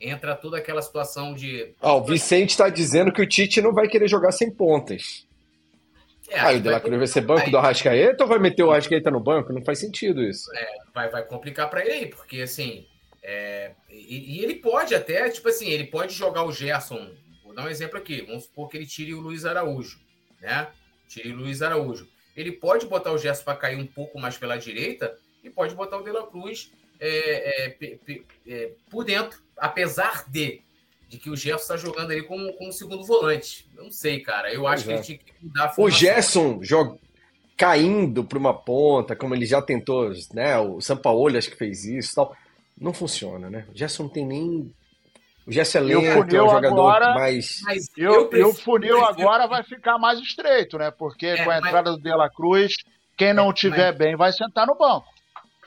entra 0.00 0.34
toda 0.34 0.58
aquela 0.58 0.80
situação 0.80 1.34
de. 1.34 1.74
Ó, 1.80 1.98
o 1.98 2.04
Vicente 2.04 2.50
está 2.50 2.68
dizendo 2.68 3.12
que 3.12 3.20
o 3.20 3.28
Tite 3.28 3.60
não 3.60 3.72
vai 3.72 3.88
querer 3.88 4.08
jogar 4.08 4.32
sem 4.32 4.50
pontas. 4.50 5.26
É, 6.30 6.38
aí 6.40 6.58
o 6.58 6.60
De 6.60 6.68
La 6.68 6.80
Cruz 6.80 6.96
vai 6.96 7.06
ser 7.08 7.22
banco 7.22 7.46
aí... 7.46 7.50
do 7.50 7.58
Arrascaeta 7.58 8.22
ou 8.22 8.28
vai 8.28 8.38
meter 8.38 8.62
o 8.62 8.70
Arrascaeta 8.70 9.10
no 9.10 9.18
banco? 9.18 9.52
Não 9.52 9.62
faz 9.64 9.80
sentido 9.80 10.22
isso. 10.22 10.48
É, 10.54 10.76
vai, 10.94 11.08
vai 11.10 11.24
complicar 11.24 11.68
para 11.68 11.84
ele 11.84 11.92
aí, 11.92 12.06
porque 12.06 12.40
assim. 12.40 12.86
É, 13.22 13.72
e, 13.90 14.38
e, 14.38 14.44
ele 14.44 14.54
pode 14.54 14.94
até, 14.94 15.28
tipo 15.28 15.48
assim, 15.48 15.68
ele 15.68 15.84
pode 15.84 16.14
jogar 16.14 16.44
o 16.44 16.52
Gerson. 16.52 17.10
Vou 17.44 17.52
dar 17.52 17.64
um 17.64 17.68
exemplo 17.68 17.98
aqui. 17.98 18.22
Vamos 18.22 18.44
supor 18.44 18.68
que 18.68 18.76
ele 18.76 18.86
tire 18.86 19.12
o 19.12 19.20
Luiz 19.20 19.44
Araújo, 19.44 19.98
né? 20.40 20.68
Tire 21.08 21.32
o 21.32 21.36
Luiz 21.36 21.60
Araújo. 21.60 22.08
Ele 22.40 22.52
pode 22.52 22.86
botar 22.86 23.12
o 23.12 23.18
Gerson 23.18 23.44
para 23.44 23.56
cair 23.56 23.78
um 23.78 23.86
pouco 23.86 24.18
mais 24.18 24.36
pela 24.36 24.56
direita 24.56 25.16
e 25.44 25.50
pode 25.50 25.74
botar 25.74 25.98
o 25.98 26.02
De 26.02 26.10
La 26.10 26.26
Cruz 26.26 26.70
é, 26.98 27.66
é, 27.66 27.98
é, 28.46 28.70
por 28.90 29.04
dentro, 29.04 29.40
apesar 29.56 30.28
de, 30.28 30.60
de 31.08 31.18
que 31.18 31.30
o 31.30 31.36
Gerson 31.36 31.62
está 31.62 31.76
jogando 31.76 32.10
ali 32.10 32.22
como, 32.22 32.52
como 32.54 32.72
segundo 32.72 33.04
volante. 33.04 33.68
Eu 33.76 33.84
não 33.84 33.90
sei, 33.90 34.20
cara. 34.20 34.52
Eu 34.52 34.66
acho 34.66 34.84
que 34.84 34.92
ele 34.92 35.02
tinha 35.02 35.18
que 35.18 35.32
mudar 35.40 35.74
a 35.76 35.80
O 35.80 35.90
Gerson 35.90 36.60
joga 36.62 36.98
caindo 37.56 38.24
para 38.24 38.38
uma 38.38 38.54
ponta, 38.54 39.14
como 39.14 39.34
ele 39.34 39.44
já 39.44 39.60
tentou, 39.60 40.10
né? 40.32 40.58
O 40.58 40.80
Sampaoli 40.80 41.36
acho 41.36 41.50
que 41.50 41.56
fez 41.56 41.84
isso 41.84 42.14
tal. 42.14 42.34
Não 42.78 42.94
funciona, 42.94 43.50
né? 43.50 43.66
O 43.72 43.76
Gerson 43.76 44.04
não 44.04 44.10
tem 44.10 44.26
nem. 44.26 44.74
O 45.50 45.52
Gerson 45.52 45.78
é 45.78 45.80
lento, 45.80 46.36
é 46.36 46.42
um 46.44 46.48
jogador 46.48 46.62
agora, 46.62 47.14
mais. 47.14 47.60
Mas 47.64 47.90
eu, 47.96 48.30
eu, 48.30 48.50
o 48.50 48.54
funil 48.54 49.04
agora 49.04 49.48
vai 49.48 49.64
ficar 49.64 49.98
mais 49.98 50.20
estreito, 50.20 50.78
né? 50.78 50.92
Porque 50.92 51.26
é, 51.26 51.42
com 51.42 51.50
a 51.50 51.58
entrada 51.58 51.90
mas... 51.90 51.98
do 51.98 52.02
De 52.04 52.14
La 52.14 52.30
Cruz, 52.30 52.72
quem 53.16 53.34
não 53.34 53.50
é, 53.50 53.52
tiver 53.52 53.88
mas... 53.88 53.98
bem 53.98 54.14
vai 54.14 54.32
sentar 54.32 54.64
no 54.64 54.76
banco. 54.76 55.08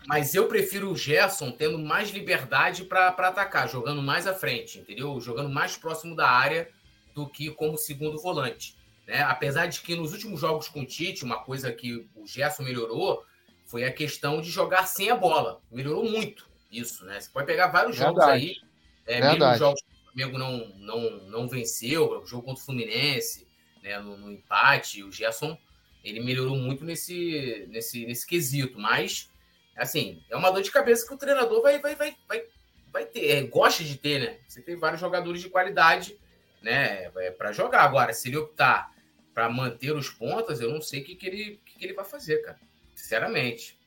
mas 0.07 0.33
eu 0.33 0.47
prefiro 0.47 0.89
o 0.89 0.95
Gerson 0.95 1.51
tendo 1.51 1.77
mais 1.77 2.11
liberdade 2.11 2.85
para 2.85 3.09
atacar, 3.09 3.67
jogando 3.67 4.01
mais 4.01 4.25
à 4.25 4.33
frente, 4.33 4.79
entendeu? 4.79 5.19
Jogando 5.19 5.49
mais 5.49 5.75
próximo 5.75 6.15
da 6.15 6.29
área 6.29 6.69
do 7.13 7.27
que 7.27 7.51
como 7.51 7.77
segundo 7.77 8.17
volante. 8.21 8.77
Né? 9.05 9.21
Apesar 9.23 9.65
de 9.65 9.81
que 9.81 9.97
nos 9.97 10.13
últimos 10.13 10.39
jogos 10.39 10.69
com 10.69 10.79
o 10.79 10.85
Tite, 10.85 11.25
uma 11.25 11.43
coisa 11.43 11.73
que 11.73 12.07
o 12.15 12.25
Gerson 12.25 12.63
melhorou 12.63 13.25
foi 13.65 13.83
a 13.83 13.91
questão 13.91 14.39
de 14.39 14.49
jogar 14.49 14.87
sem 14.87 15.11
a 15.11 15.15
bola. 15.17 15.59
Melhorou 15.69 16.09
muito 16.09 16.47
isso, 16.71 17.03
né? 17.03 17.19
Você 17.19 17.29
pode 17.29 17.47
pegar 17.47 17.67
vários 17.67 17.97
Verdade. 17.97 18.15
jogos 18.15 18.29
aí, 18.29 18.55
é, 19.05 19.21
mesmo 19.21 19.57
jogos 19.57 19.81
que 19.81 19.87
o 19.91 20.11
Flamengo 20.11 20.37
não, 20.37 20.67
não, 20.77 21.09
não 21.27 21.47
venceu, 21.47 22.21
o 22.21 22.25
jogo 22.25 22.43
contra 22.43 22.61
o 22.61 22.65
Fluminense, 22.65 23.47
né, 23.81 23.99
no, 23.99 24.17
no, 24.17 24.31
empate, 24.31 25.03
o 25.03 25.11
Gerson 25.11 25.57
ele 26.03 26.19
melhorou 26.19 26.57
muito 26.57 26.83
nesse, 26.83 27.65
nesse, 27.69 28.05
nesse 28.05 28.27
quesito, 28.27 28.79
mas 28.79 29.29
assim, 29.75 30.23
é 30.29 30.35
uma 30.35 30.51
dor 30.51 30.61
de 30.61 30.71
cabeça 30.71 31.07
que 31.07 31.13
o 31.13 31.17
treinador 31.17 31.61
vai, 31.61 31.79
vai, 31.79 31.95
vai, 31.95 32.15
vai, 32.27 32.43
vai 32.91 33.05
ter, 33.05 33.27
é, 33.29 33.41
gosta 33.43 33.83
de 33.83 33.97
ter, 33.97 34.19
né? 34.19 34.39
Você 34.47 34.61
tem 34.61 34.75
vários 34.75 35.01
jogadores 35.01 35.41
de 35.41 35.49
qualidade, 35.49 36.17
né, 36.61 37.11
é, 37.17 37.31
para 37.31 37.51
jogar. 37.51 37.83
Agora, 37.83 38.13
se 38.13 38.29
ele 38.29 38.37
optar 38.37 38.93
para 39.33 39.49
manter 39.49 39.91
os 39.91 40.09
pontas, 40.09 40.61
eu 40.61 40.69
não 40.69 40.81
sei 40.81 41.01
o 41.01 41.03
que, 41.03 41.15
que, 41.15 41.27
ele, 41.27 41.59
que, 41.65 41.79
que 41.79 41.85
ele 41.85 41.93
vai 41.93 42.05
fazer, 42.05 42.37
cara. 42.43 42.59
Sinceramente. 42.93 43.77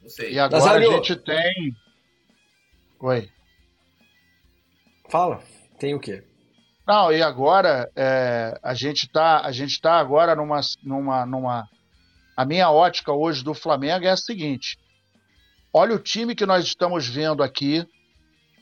Não 0.00 0.08
sei. 0.08 0.32
E 0.32 0.38
agora 0.38 0.62
Nazário... 0.62 0.90
a 0.90 0.96
gente 0.96 1.16
tem. 1.16 1.76
Oi. 2.98 3.30
Fala. 5.12 5.42
Tem 5.78 5.94
o 5.94 6.00
quê? 6.00 6.24
Não, 6.88 7.12
e 7.12 7.22
agora 7.22 7.92
é, 7.94 8.58
a 8.62 8.72
gente 8.72 9.04
está 9.04 9.44
a 9.44 9.52
gente 9.52 9.78
tá 9.78 9.98
agora 9.98 10.34
numa, 10.34 10.58
numa, 10.82 11.26
numa. 11.26 11.68
A 12.34 12.46
minha 12.46 12.70
ótica 12.70 13.12
hoje 13.12 13.44
do 13.44 13.52
Flamengo 13.52 14.06
é 14.06 14.08
a 14.08 14.16
seguinte: 14.16 14.78
olha 15.70 15.94
o 15.94 15.98
time 15.98 16.34
que 16.34 16.46
nós 16.46 16.64
estamos 16.64 17.06
vendo 17.06 17.42
aqui 17.42 17.86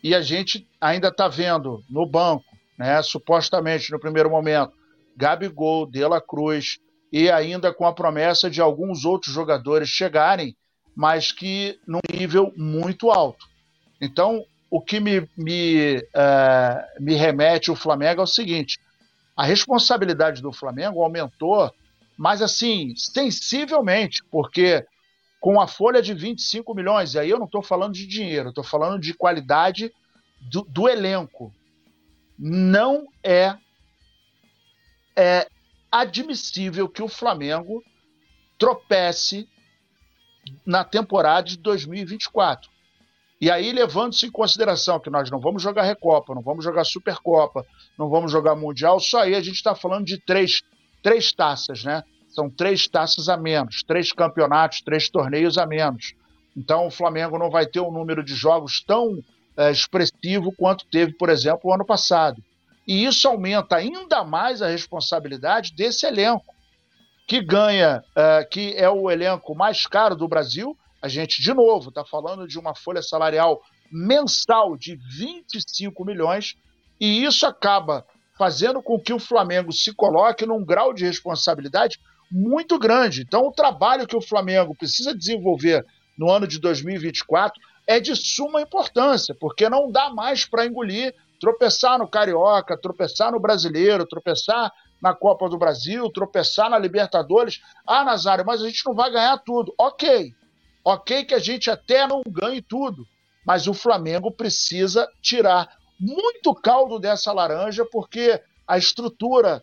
e 0.03 0.13
a 0.13 0.21
gente 0.21 0.67
ainda 0.81 1.07
está 1.07 1.29
vendo 1.29 1.85
no 1.89 2.05
banco, 2.05 2.45
né? 2.77 3.01
Supostamente 3.01 3.93
no 3.93 4.01
primeiro 4.01 4.29
momento, 4.29 4.73
Gabigol, 5.17 5.87
De 5.87 6.05
La 6.05 6.21
Cruz 6.21 6.79
e 7.13 7.31
ainda 7.31 7.73
com 7.73 7.87
a 7.87 7.95
promessa 7.95 8.51
de 8.51 8.61
alguns 8.61 9.05
outros 9.05 9.33
jogadores 9.33 9.89
chegarem, 9.89 10.57
mas 10.97 11.31
que 11.31 11.79
num 11.87 12.01
nível 12.13 12.53
muito 12.57 13.09
alto. 13.09 13.47
Então, 14.01 14.45
o 14.71 14.81
que 14.81 15.01
me, 15.01 15.29
me, 15.37 15.97
uh, 15.97 17.03
me 17.03 17.15
remete 17.15 17.71
o 17.71 17.77
Flamengo 17.77 18.21
é 18.21 18.25
o 18.25 18.27
seguinte: 18.27 18.79
a 19.37 19.45
responsabilidade 19.45 20.41
do 20.41 20.53
Flamengo 20.53 21.03
aumentou, 21.03 21.75
mas 22.17 22.41
assim, 22.41 22.95
sensivelmente, 22.97 24.23
porque 24.31 24.87
com 25.41 25.61
a 25.61 25.67
folha 25.67 26.01
de 26.01 26.15
25 26.15 26.75
milhões, 26.75 27.15
e 27.15 27.19
aí 27.19 27.31
eu 27.31 27.39
não 27.39 27.47
estou 27.47 27.63
falando 27.63 27.95
de 27.95 28.07
dinheiro, 28.07 28.51
estou 28.51 28.63
falando 28.63 29.01
de 29.01 29.15
qualidade 29.15 29.93
do, 30.41 30.63
do 30.63 30.89
elenco. 30.89 31.53
Não 32.39 33.07
é 33.23 33.57
é 35.17 35.49
admissível 35.91 36.89
que 36.89 37.03
o 37.03 37.09
Flamengo 37.09 37.83
tropece 38.59 39.49
na 40.65 40.85
temporada 40.85 41.49
de 41.49 41.59
2024. 41.59 42.70
E 43.41 43.51
aí, 43.51 43.73
levando-se 43.73 44.27
em 44.27 44.31
consideração 44.31 45.01
que 45.01 45.09
nós 45.09 45.31
não 45.31 45.41
vamos 45.41 45.62
jogar 45.62 45.83
Recopa, 45.83 46.35
não 46.35 46.43
vamos 46.43 46.62
jogar 46.62 46.85
Supercopa, 46.85 47.65
não 47.99 48.11
vamos 48.11 48.31
jogar 48.31 48.55
Mundial, 48.55 49.01
só 49.01 49.23
aí 49.23 49.35
a 49.35 49.41
gente 49.41 49.57
está 49.57 49.75
falando 49.75 50.05
de 50.05 50.19
três, 50.19 50.62
três 51.03 51.33
taças, 51.33 51.83
né? 51.83 52.03
São 52.29 52.51
três 52.51 52.87
taças 52.87 53.29
a 53.29 53.37
menos, 53.37 53.83
três 53.83 54.12
campeonatos, 54.12 54.83
três 54.83 55.09
torneios 55.09 55.57
a 55.57 55.67
menos. 55.67 56.15
Então, 56.57 56.87
o 56.87 56.91
Flamengo 56.91 57.39
não 57.39 57.51
vai 57.51 57.67
ter 57.67 57.81
um 57.81 57.91
número 57.91 58.23
de 58.23 58.35
jogos 58.35 58.83
tão 58.87 59.19
é, 59.57 59.71
expressivo 59.71 60.53
quanto 60.53 60.87
teve, 60.87 61.12
por 61.15 61.29
exemplo, 61.29 61.62
o 61.65 61.73
ano 61.73 61.85
passado. 61.85 62.43
E 62.87 63.05
isso 63.05 63.29
aumenta 63.29 63.77
ainda 63.77 64.25
mais 64.25 64.62
a 64.62 64.69
responsabilidade 64.69 65.73
desse 65.75 66.07
elenco, 66.07 66.55
que 67.27 67.41
ganha, 67.41 68.03
uh, 68.11 68.49
que 68.51 68.75
é 68.75 68.91
o 68.91 69.09
elenco 69.09 69.55
mais 69.55 69.87
caro 69.87 70.17
do 70.17 70.27
Brasil. 70.27 70.77
A 71.03 71.09
gente, 71.09 71.43
de 71.43 71.53
novo, 71.55 71.89
está 71.89 72.05
falando 72.05 72.47
de 72.47 72.59
uma 72.59 72.75
folha 72.75 73.03
salarial 73.03 73.61
mensal 73.91 74.77
de 74.77 74.97
25 75.19 76.05
milhões, 76.05 76.57
e 77.01 77.25
isso 77.25 77.47
acaba 77.47 78.05
fazendo 78.37 78.83
com 78.83 78.99
que 78.99 79.13
o 79.13 79.19
Flamengo 79.19 79.73
se 79.73 79.95
coloque 79.95 80.47
num 80.47 80.65
grau 80.65 80.93
de 80.93 81.05
responsabilidade 81.05 81.99
muito 82.31 82.79
grande. 82.79 83.23
Então, 83.23 83.47
o 83.47 83.53
trabalho 83.53 84.07
que 84.07 84.17
o 84.17 84.21
Flamengo 84.21 84.75
precisa 84.75 85.15
desenvolver 85.15 85.85
no 86.17 86.31
ano 86.31 86.47
de 86.47 86.59
2024 86.59 87.61
é 87.87 87.99
de 87.99 88.15
suma 88.15 88.63
importância, 88.63 89.35
porque 89.35 89.69
não 89.69 89.91
dá 89.91 90.11
mais 90.11 90.45
para 90.45 90.67
engolir 90.67 91.15
tropeçar 91.41 91.99
no 91.99 92.07
Carioca, 92.07 92.79
tropeçar 92.79 93.33
no 93.33 93.41
Brasileiro, 93.41 94.07
tropeçar 94.07 94.71
na 95.03 95.15
Copa 95.15 95.49
do 95.49 95.59
Brasil, 95.59 96.11
tropeçar 96.13 96.69
na 96.69 96.79
Libertadores. 96.79 97.61
Ah, 97.87 98.05
Nazário, 98.05 98.45
mas 98.47 98.63
a 98.63 98.67
gente 98.67 98.85
não 98.87 98.95
vai 98.95 99.11
ganhar 99.11 99.39
tudo. 99.39 99.75
Ok. 99.79 100.35
Ok 100.85 101.24
que 101.24 101.35
a 101.35 101.39
gente 101.39 101.70
até 101.70 102.07
não 102.07 102.23
ganhe 102.27 102.62
tudo, 102.62 103.07
mas 103.44 103.66
o 103.66 103.74
Flamengo 103.74 104.31
precisa 104.31 105.09
tirar 105.20 105.69
muito 105.98 106.55
caldo 106.55 106.98
dessa 106.98 107.32
laranja, 107.32 107.85
porque 107.85 108.40
a 108.66 108.78
estrutura 108.78 109.62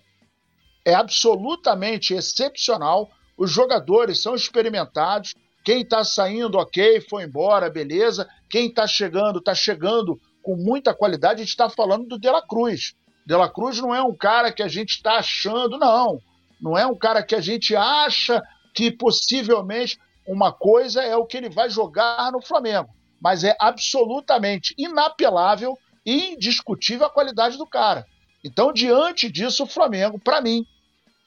é 0.86 0.94
absolutamente 0.94 2.14
excepcional, 2.14 3.10
os 3.38 3.52
jogadores 3.52 4.22
são 4.22 4.36
experimentados, 4.36 5.34
quem 5.68 5.82
está 5.82 6.02
saindo, 6.02 6.58
ok, 6.58 7.02
foi 7.10 7.24
embora, 7.24 7.70
beleza. 7.70 8.26
Quem 8.50 8.68
está 8.68 8.88
chegando, 8.88 9.40
está 9.40 9.54
chegando 9.54 10.18
com 10.42 10.56
muita 10.56 10.94
qualidade, 10.94 11.42
a 11.42 11.44
gente 11.44 11.50
está 11.50 11.70
falando 11.70 12.08
do 12.08 12.18
De 12.18 12.30
La 12.30 12.42
Cruz. 12.42 12.96
De 13.26 13.36
La 13.36 13.50
Cruz 13.50 13.78
não 13.82 13.94
é 13.94 14.02
um 14.02 14.16
cara 14.16 14.50
que 14.50 14.64
a 14.64 14.70
gente 14.70 14.92
está 14.92 15.18
achando, 15.18 15.78
não. 15.78 16.22
Não 16.62 16.78
é 16.78 16.88
um 16.88 16.96
cara 16.96 17.22
que 17.22 17.36
a 17.36 17.42
gente 17.42 17.76
acha 17.76 18.42
que 18.74 18.90
possivelmente 18.90 20.00
uma 20.28 20.52
coisa 20.52 21.02
é 21.02 21.16
o 21.16 21.26
que 21.26 21.38
ele 21.38 21.50
vai 21.50 21.70
jogar 21.70 22.32
no 22.32 22.42
Flamengo, 22.42 22.90
mas 23.22 23.44
é 23.44 23.56
absolutamente 23.60 24.76
inapelável 24.78 25.78
e 26.06 26.34
indiscutível 26.34 27.08
a 27.08 27.10
qualidade 27.10 27.58
do 27.58 27.66
cara. 27.66 28.06
Então, 28.44 28.72
diante 28.72 29.32
disso, 29.32 29.64
o 29.64 29.68
Flamengo, 29.68 30.20
para 30.20 30.42
mim, 30.42 30.66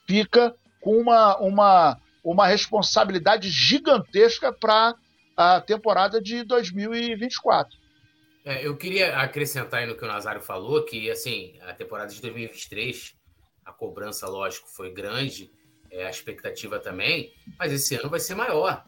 fica 0.06 0.54
com 0.80 0.96
uma, 0.96 1.36
uma, 1.38 2.00
uma 2.24 2.46
responsabilidade 2.46 3.48
gigantesca 3.50 4.52
para 4.52 4.94
a 5.36 5.60
temporada 5.60 6.20
de 6.20 6.44
2024. 6.44 7.78
É, 8.44 8.66
eu 8.66 8.76
queria 8.76 9.16
acrescentar 9.18 9.80
aí 9.80 9.86
no 9.86 9.96
que 9.96 10.04
o 10.04 10.08
Nazário 10.08 10.40
falou, 10.40 10.82
que 10.84 11.10
assim, 11.10 11.58
a 11.60 11.74
temporada 11.74 12.12
de 12.12 12.20
2023, 12.20 13.14
a 13.64 13.72
cobrança, 13.72 14.26
lógico, 14.26 14.68
foi 14.68 14.90
grande, 14.92 15.50
é, 15.90 16.06
a 16.06 16.10
expectativa 16.10 16.78
também, 16.78 17.32
mas 17.58 17.72
esse 17.72 17.94
ano 17.96 18.08
vai 18.08 18.20
ser 18.20 18.34
maior. 18.34 18.84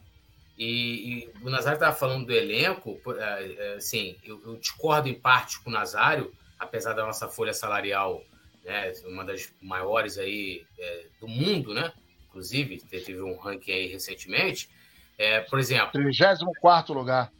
E, 0.57 1.25
e 1.25 1.33
o 1.43 1.51
Nazário 1.51 1.77
estava 1.77 1.95
falando 1.95 2.27
do 2.27 2.33
elenco, 2.33 3.01
é, 3.19 3.55
é, 3.59 3.75
assim, 3.75 4.17
eu, 4.23 4.41
eu, 4.45 4.57
discordo 4.57 5.09
em 5.09 5.15
parte 5.15 5.61
com 5.61 5.71
o 5.71 5.73
Nazário, 5.73 6.33
apesar 6.59 6.93
da 6.93 7.05
nossa 7.05 7.29
folha 7.29 7.53
salarial, 7.53 8.23
né, 8.65 8.93
uma 9.07 9.25
das 9.25 9.53
maiores 9.61 10.19
aí 10.19 10.65
é, 10.79 11.07
do 11.21 11.27
mundo, 11.27 11.75
né? 11.75 11.93
Inclusive, 12.29 12.81
teve 12.81 13.21
um 13.21 13.37
ranking 13.37 13.73
aí 13.73 13.87
recentemente. 13.87 14.71
É, 15.19 15.41
por 15.41 15.59
exemplo. 15.59 15.93
34 15.93 16.95
lugar. 16.95 17.33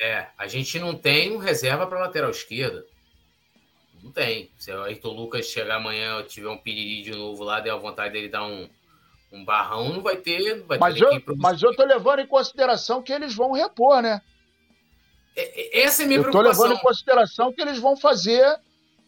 É, 0.00 0.28
a 0.38 0.46
gente 0.46 0.78
não 0.78 0.94
tem 0.94 1.32
um 1.32 1.38
reserva 1.38 1.86
para 1.86 2.00
lateral 2.00 2.30
esquerda. 2.30 2.84
Não 4.02 4.12
tem. 4.12 4.50
Se 4.56 4.72
o 4.72 4.84
Ayrton 4.84 5.12
Lucas 5.12 5.46
chegar 5.46 5.76
amanhã 5.76 6.22
tiver 6.22 6.48
um 6.48 6.56
piriri 6.56 7.02
de 7.02 7.10
novo 7.10 7.42
lá, 7.42 7.60
der 7.60 7.72
a 7.72 7.76
vontade 7.76 8.12
dele 8.12 8.28
dar 8.28 8.44
um, 8.46 8.68
um 9.30 9.44
barrão, 9.44 9.92
não 9.92 10.02
vai 10.02 10.16
ter. 10.16 10.56
Não 10.56 10.66
vai 10.66 10.78
mas, 10.78 10.94
ter 10.94 11.04
eu, 11.04 11.36
mas 11.36 11.62
eu 11.62 11.74
tô 11.74 11.84
levando 11.84 12.20
em 12.20 12.26
consideração 12.26 13.02
que 13.02 13.12
eles 13.12 13.34
vão 13.34 13.52
repor, 13.52 14.02
né? 14.02 14.20
É, 15.36 15.80
é 15.80 15.82
essa 15.82 16.02
é 16.02 16.04
a 16.04 16.08
minha 16.08 16.18
eu 16.18 16.22
preocupação. 16.22 16.54
Tô 16.54 16.62
levando 16.62 16.78
em 16.78 16.82
consideração 16.82 17.52
que 17.52 17.60
eles 17.60 17.78
vão 17.78 17.96
fazer 17.96 18.58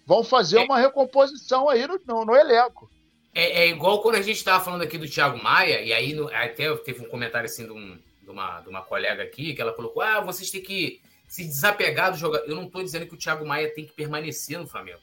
vão 0.06 0.24
fazer 0.24 0.58
é. 0.58 0.64
uma 0.64 0.78
recomposição 0.78 1.68
aí 1.68 1.86
no, 1.86 2.00
no, 2.04 2.24
no 2.24 2.34
elenco. 2.34 2.90
É, 3.32 3.62
é, 3.62 3.68
igual 3.68 4.02
quando 4.02 4.16
a 4.16 4.22
gente 4.22 4.38
estava 4.38 4.62
falando 4.62 4.82
aqui 4.82 4.98
do 4.98 5.08
Thiago 5.08 5.40
Maia, 5.40 5.80
e 5.82 5.92
aí 5.92 6.12
no, 6.12 6.26
até 6.28 6.74
teve 6.78 7.00
um 7.00 7.08
comentário 7.08 7.46
assim 7.48 7.64
de 7.64 7.70
um, 7.70 7.96
de 8.22 8.28
uma, 8.28 8.60
de 8.60 8.68
uma 8.68 8.82
colega 8.82 9.22
aqui, 9.22 9.54
que 9.54 9.62
ela 9.62 9.72
colocou: 9.72 10.02
ah, 10.02 10.20
vocês 10.20 10.50
têm 10.50 10.62
que 10.62 11.00
se 11.28 11.44
desapegar 11.44 12.10
do 12.10 12.18
jogador. 12.18 12.44
Eu 12.48 12.56
não 12.56 12.64
estou 12.64 12.82
dizendo 12.82 13.06
que 13.06 13.14
o 13.14 13.16
Thiago 13.16 13.46
Maia 13.46 13.72
tem 13.72 13.86
que 13.86 13.92
permanecer 13.92 14.58
no 14.58 14.66
Flamengo. 14.66 15.00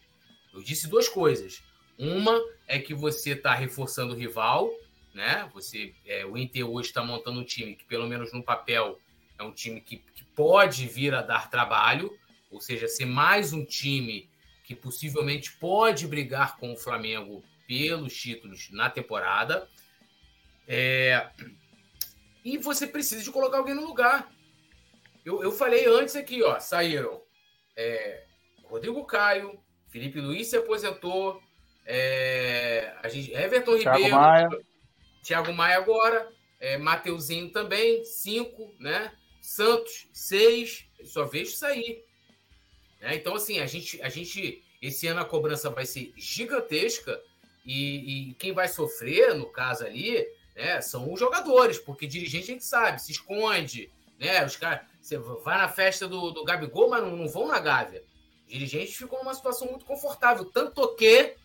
Eu 0.53 0.61
disse 0.61 0.89
duas 0.89 1.07
coisas. 1.07 1.64
Uma 1.98 2.38
é 2.68 2.77
que 2.77 2.94
você 2.94 3.31
está 3.31 3.53
reforçando 3.53 4.14
o 4.14 4.18
rival, 4.18 4.69
né? 5.18 5.49
Você, 5.53 5.95
é, 6.06 6.23
o 6.26 6.38
Inter 6.38 6.69
hoje 6.69 6.89
está 6.89 7.03
montando 7.03 7.39
um 7.39 7.44
time 7.44 7.76
que, 7.76 7.84
pelo 7.85 8.07
menos 8.07 8.31
no 8.31 8.44
papel, 8.44 8.99
é 9.38 9.44
um 9.44 9.52
time 9.52 9.81
que, 9.81 9.98
que 9.98 10.23
pode 10.23 10.88
vir 10.88 11.14
a 11.15 11.23
dar 11.23 11.49
trabalho, 11.49 12.15
ou 12.52 12.61
seja, 12.61 12.88
ser 12.88 13.06
mais 13.06 13.52
um 13.52 13.65
time 13.65 14.30
que 14.64 14.76
possivelmente 14.76 15.52
pode 15.53 16.07
brigar 16.07 16.57
com 16.57 16.72
o 16.72 16.77
Flamengo 16.77 17.44
pelos 17.68 18.15
títulos 18.15 18.69
na 18.72 18.89
temporada. 18.91 19.68
É, 20.68 21.30
e 22.45 22.57
você 22.57 22.85
precisa 22.85 23.23
de 23.23 23.31
colocar 23.31 23.57
alguém 23.57 23.73
no 23.73 23.85
lugar. 23.85 24.31
Eu, 25.26 25.41
eu 25.41 25.52
falei 25.52 25.85
antes 25.88 26.15
aqui, 26.15 26.44
ó, 26.44 26.60
saíram 26.60 27.22
é, 27.76 28.23
Rodrigo 28.64 29.03
Caio, 29.06 29.60
Felipe 29.88 30.22
Luiz 30.22 30.48
se 30.48 30.57
aposentou, 30.57 31.41
é, 31.85 32.94
a 33.02 33.10
gente, 33.10 33.34
Everton 33.34 33.80
Thiago 33.80 33.98
Ribeiro, 33.98 34.15
Maia. 34.15 34.49
Thiago 35.28 35.52
Maia 35.52 35.76
agora, 35.76 36.32
é, 36.58 36.78
Mateuzinho 36.78 37.49
também, 37.52 38.06
cinco, 38.06 38.74
né? 38.80 39.12
Santos, 39.41 40.08
seis, 40.14 40.86
só 41.04 41.26
vejo 41.26 41.52
sair. 41.52 42.02
Né? 43.02 43.16
Então, 43.16 43.36
assim, 43.36 43.60
a 43.60 43.66
gente, 43.66 44.02
a 44.02 44.08
gente, 44.08 44.64
esse 44.82 45.06
ano 45.06 45.20
a 45.20 45.26
cobrança 45.26 45.70
vai 45.70 45.86
ser 45.86 46.14
gigantesca 46.16 47.22
e, 47.66 48.30
e 48.30 48.34
quem 48.36 48.54
vai 48.54 48.70
sofrer, 48.70 49.36
no 49.36 49.52
caso 49.52 49.86
ali, 49.86 50.26
né, 50.56 50.80
são 50.80 51.12
os 51.12 51.20
jogadores, 51.20 51.78
porque 51.78 52.08
dirigente 52.08 52.45
a 52.45 52.54
gente 52.54 52.64
sabe, 52.64 53.02
se 53.02 53.12
esconde, 53.12 53.91
né? 54.18 54.45
Os 54.45 54.56
caras, 54.56 54.88
você 55.02 55.18
vai 55.18 55.58
na 55.58 55.68
festa 55.68 56.08
do, 56.08 56.32
do 56.32 56.45
Gabigol, 56.45 56.90
mas 56.90 57.04
não, 57.04 57.18
não 57.18 57.28
vão 57.28 57.48
na 57.48 57.60
Gávea. 57.60 58.02
Os 58.45 58.54
dirigentes 58.54 58.95
ficam 58.95 59.20
numa 59.20 59.34
situação 59.34 59.68
muito 59.68 59.86
confortável, 59.86 60.45
tanto 60.45 60.95
que, 60.95 61.36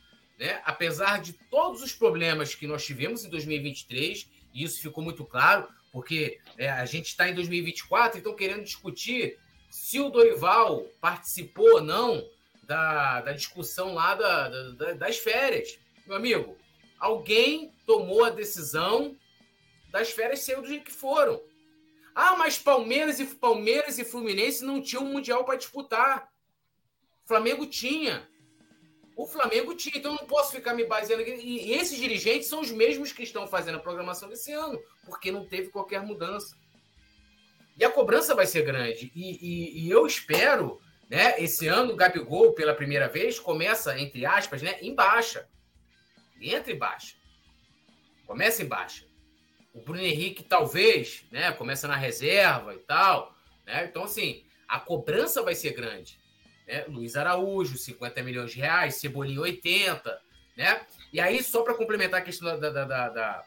né, 0.43 0.61
apesar 0.65 1.21
de 1.21 1.35
todos 1.35 1.83
os 1.83 1.93
problemas 1.93 2.53
que 2.53 2.67
nós 2.67 2.85
tivemos 2.85 3.25
em 3.25 3.31
2023, 3.31 4.29
e 4.53 4.65
isso 4.65 4.83
ficou 4.83 5.03
muito 5.03 5.25
claro, 5.25 5.69
porque 5.93 6.41
é, 6.59 6.69
a 6.69 6.85
gente 6.85 7.07
está 7.07 7.29
em 7.29 7.35
2024 7.35 8.17
e 8.17 8.19
estão 8.19 8.35
querendo 8.35 8.65
discutir 8.65 9.39
se 9.71 10.01
o 10.01 10.11
Dorival 10.11 10.85
participou 11.01 11.75
ou 11.75 11.81
não 11.81 12.29
da, 12.65 13.21
da 13.21 13.33
discussão 13.33 13.95
lá 13.95 14.17
da, 14.17 14.49
da, 14.73 14.93
das 14.95 15.17
férias. 15.19 15.79
Meu 16.09 16.17
amigo, 16.17 16.59
alguém 16.99 17.73
tomou 17.87 18.25
a 18.25 18.31
decisão 18.31 19.17
das 19.93 20.11
férias 20.11 20.41
ser 20.41 20.61
do 20.61 20.67
jeito 20.67 20.87
que 20.87 20.93
foram. 20.93 21.41
Ah, 22.17 22.37
mas 22.37 22.59
Palmeiras 22.59 23.21
e 23.21 23.27
Palmeiras 23.27 23.97
e 23.97 24.05
Fluminense 24.05 24.65
não 24.65 24.83
tinham 24.83 25.05
um 25.05 25.13
mundial 25.13 25.45
para 25.45 25.57
disputar. 25.57 26.29
Flamengo 27.27 27.65
tinha. 27.65 28.29
O 29.17 29.27
Flamengo 29.27 29.75
tinha, 29.75 29.99
então 29.99 30.15
não 30.15 30.27
posso 30.27 30.53
ficar 30.53 30.75
me 30.75 30.85
baseando. 30.85 31.23
E 31.23 31.73
esses 31.73 31.99
dirigentes 31.99 32.49
são 32.49 32.61
os 32.61 32.71
mesmos 32.71 33.13
que 33.13 33.23
estão 33.23 33.47
fazendo 33.47 33.77
a 33.77 33.81
programação 33.81 34.29
desse 34.29 34.53
ano, 34.53 34.81
porque 35.05 35.31
não 35.31 35.45
teve 35.45 35.69
qualquer 35.69 36.03
mudança. 36.03 36.57
E 37.77 37.85
a 37.85 37.91
cobrança 37.91 38.35
vai 38.35 38.47
ser 38.47 38.63
grande. 38.63 39.13
E, 39.15 39.39
e, 39.41 39.87
e 39.87 39.91
eu 39.91 40.07
espero, 40.07 40.81
né? 41.09 41.41
Esse 41.43 41.69
ano 41.69 41.93
o 41.93 41.97
Gabigol, 41.97 42.53
pela 42.55 42.75
primeira 42.75 43.09
vez, 43.09 43.39
começa, 43.39 43.99
entre 43.99 44.25
aspas, 44.25 44.63
né, 44.63 44.79
em 44.81 44.95
baixa. 44.95 45.49
Entra 46.41 46.73
em 46.73 46.79
baixa. 46.79 47.17
Começa 48.27 48.63
em 48.63 48.67
baixa. 48.67 49.07
O 49.75 49.81
Bruno 49.81 50.01
Henrique, 50.01 50.43
talvez, 50.43 51.25
né? 51.31 51.53
Começa 51.53 51.87
na 51.87 51.97
reserva 51.97 52.75
e 52.75 52.79
tal. 52.79 53.35
Né? 53.67 53.85
Então, 53.85 54.05
assim, 54.05 54.45
a 54.69 54.81
cobrança 54.81 55.43
vai 55.43 55.55
ser 55.55 55.73
grande. 55.73 56.19
Né? 56.73 56.87
Luiz 56.89 57.17
Araújo, 57.17 57.77
50 57.77 58.23
milhões 58.23 58.53
de 58.53 58.59
reais, 58.59 58.95
Cebolinha, 58.95 59.43
80, 59.43 60.19
né? 60.57 60.87
E 61.13 61.21
aí, 61.21 61.43
só 61.43 61.61
para 61.61 61.75
complementar 61.75 62.21
a 62.21 62.25
questão 62.25 62.59
da, 62.59 62.71
da, 62.71 62.85
da, 62.85 63.09
da 63.11 63.45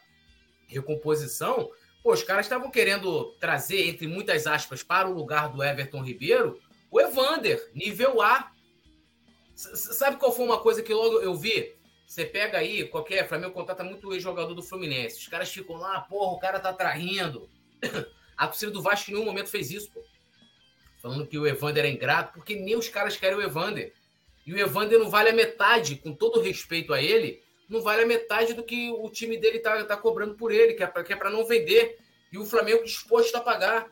recomposição, 0.68 1.68
pô, 2.04 2.12
os 2.12 2.22
caras 2.22 2.46
estavam 2.46 2.70
querendo 2.70 3.32
trazer, 3.40 3.88
entre 3.88 4.06
muitas 4.06 4.46
aspas, 4.46 4.84
para 4.84 5.08
o 5.08 5.12
lugar 5.12 5.48
do 5.48 5.62
Everton 5.62 6.04
Ribeiro, 6.04 6.60
o 6.88 7.00
Evander, 7.00 7.68
nível 7.74 8.22
A. 8.22 8.52
S 9.52 9.94
sabe 9.94 10.18
qual 10.18 10.32
foi 10.32 10.44
uma 10.44 10.60
coisa 10.60 10.80
que 10.80 10.94
logo 10.94 11.18
eu 11.20 11.34
vi? 11.34 11.74
Você 12.06 12.24
pega 12.24 12.58
aí, 12.58 12.84
qualquer 12.84 13.26
Flamengo 13.26 13.54
contrata 13.54 13.82
muito 13.82 14.12
ex-jogador 14.12 14.54
do 14.54 14.62
Fluminense. 14.62 15.18
Os 15.18 15.26
caras 15.26 15.50
ficam 15.50 15.74
lá, 15.74 16.00
porra, 16.02 16.32
o 16.32 16.38
cara 16.38 16.60
tá 16.60 16.72
traindo. 16.72 17.50
A 18.36 18.46
torcida 18.46 18.70
do 18.70 18.82
Vasco 18.82 19.10
em 19.10 19.14
nenhum 19.14 19.24
momento 19.24 19.48
fez 19.48 19.70
isso, 19.70 19.90
pô 19.90 20.04
falando 21.06 21.26
que 21.26 21.38
o 21.38 21.46
Evander 21.46 21.84
é 21.84 21.90
ingrato, 21.90 22.32
porque 22.32 22.56
nem 22.56 22.74
os 22.74 22.88
caras 22.88 23.16
querem 23.16 23.38
o 23.38 23.42
Evander. 23.42 23.92
E 24.44 24.52
o 24.52 24.58
Evander 24.58 24.98
não 24.98 25.08
vale 25.08 25.28
a 25.28 25.32
metade, 25.32 25.94
com 25.94 26.12
todo 26.12 26.40
respeito 26.40 26.92
a 26.92 27.00
ele, 27.00 27.40
não 27.68 27.80
vale 27.80 28.02
a 28.02 28.06
metade 28.06 28.54
do 28.54 28.64
que 28.64 28.90
o 28.90 29.08
time 29.08 29.36
dele 29.36 29.60
tá, 29.60 29.84
tá 29.84 29.96
cobrando 29.96 30.34
por 30.34 30.50
ele, 30.50 30.74
que 30.74 30.82
é 30.82 30.86
para 30.86 31.30
é 31.30 31.32
não 31.32 31.46
vender. 31.46 31.98
E 32.32 32.38
o 32.38 32.44
Flamengo 32.44 32.84
disposto 32.84 33.36
a 33.36 33.40
pagar. 33.40 33.88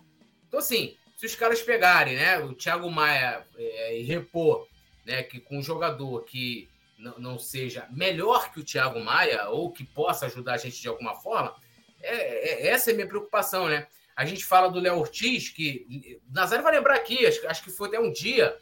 Então, 0.49 0.59
assim, 0.59 0.97
se 1.17 1.27
os 1.27 1.37
caras 1.37 1.63
pegarem, 1.63 2.17
né, 2.17 2.39
o 2.41 2.53
Thiago 2.53 2.91
Maia 2.91 3.47
é, 3.57 3.97
e 3.97 4.03
repor, 4.03 4.67
né, 5.05 5.23
que 5.23 5.39
com 5.39 5.59
um 5.59 5.63
jogador 5.63 6.25
que 6.25 6.69
não, 6.99 7.17
não 7.19 7.39
seja 7.39 7.87
melhor 7.93 8.53
que 8.53 8.59
o 8.59 8.65
Thiago 8.65 8.99
Maia, 8.99 9.49
ou 9.51 9.71
que 9.71 9.85
possa 9.85 10.27
ajudar 10.27 10.55
a 10.55 10.59
gente 10.59 10.81
de 10.81 10.89
alguma 10.89 11.15
forma, 11.15 11.55
é, 12.03 12.67
é, 12.67 12.67
essa 12.69 12.91
é 12.91 12.93
a 12.93 12.97
minha 12.97 13.09
preocupação, 13.09 13.69
né? 13.69 13.87
A 14.17 14.25
gente 14.25 14.45
fala 14.45 14.69
do 14.69 14.79
Léo 14.79 14.99
Ortiz, 14.99 15.49
que 15.49 16.21
Nazário 16.31 16.63
vai 16.63 16.75
lembrar 16.75 16.95
aqui, 16.95 17.27
acho, 17.27 17.47
acho 17.49 17.65
que 17.65 17.71
foi 17.71 17.89
até 17.89 17.99
um 17.99 18.13
dia 18.13 18.57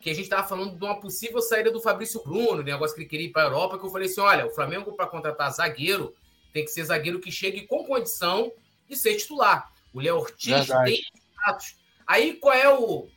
que 0.00 0.10
a 0.10 0.14
gente 0.14 0.24
estava 0.24 0.46
falando 0.46 0.76
de 0.76 0.84
uma 0.84 1.00
possível 1.00 1.40
saída 1.40 1.70
do 1.70 1.80
Fabrício 1.80 2.22
Bruno, 2.22 2.62
negócio 2.62 2.94
que 2.94 3.02
ele 3.02 3.08
queria 3.08 3.26
ir 3.26 3.32
para 3.32 3.42
a 3.42 3.46
Europa, 3.46 3.78
que 3.78 3.84
eu 3.84 3.90
falei 3.90 4.08
assim: 4.08 4.20
olha, 4.20 4.46
o 4.46 4.50
Flamengo, 4.50 4.92
para 4.92 5.06
contratar 5.06 5.50
zagueiro, 5.52 6.14
tem 6.52 6.64
que 6.64 6.70
ser 6.70 6.84
zagueiro 6.84 7.20
que 7.20 7.32
chegue 7.32 7.66
com 7.66 7.84
condição 7.84 8.52
de 8.88 8.96
ser 8.96 9.16
titular. 9.16 9.72
O 9.92 10.00
Léo 10.00 10.18
Ortiz 10.18 10.66
Verdade. 10.66 10.92
tem 10.92 11.02
status. 11.32 11.76
Aí 12.06 12.34
qual 12.34 12.54
é 12.54 12.68
o 12.68 13.08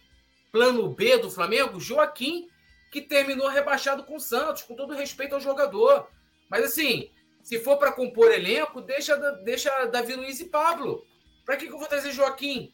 plano 0.52 0.90
B 0.90 1.18
do 1.18 1.30
Flamengo? 1.30 1.80
Joaquim, 1.80 2.48
que 2.92 3.02
terminou 3.02 3.48
rebaixado 3.48 4.04
com 4.04 4.16
o 4.16 4.20
Santos, 4.20 4.64
com 4.64 4.76
todo 4.76 4.94
respeito 4.94 5.36
ao 5.36 5.42
jogador. 5.42 6.08
Mas 6.50 6.66
assim, 6.66 7.10
se 7.44 7.60
for 7.60 7.78
para 7.78 7.92
compor 7.92 8.32
elenco, 8.32 8.82
deixa, 8.82 9.16
deixa 9.44 9.86
Davi 9.86 10.16
Luiz 10.16 10.40
e 10.40 10.46
Pablo. 10.46 11.06
Para 11.46 11.58
que, 11.58 11.68
que 11.68 11.74
eu 11.74 11.80
vou 11.80 11.88
trazer 11.88 12.12
Joaquim? 12.12 12.72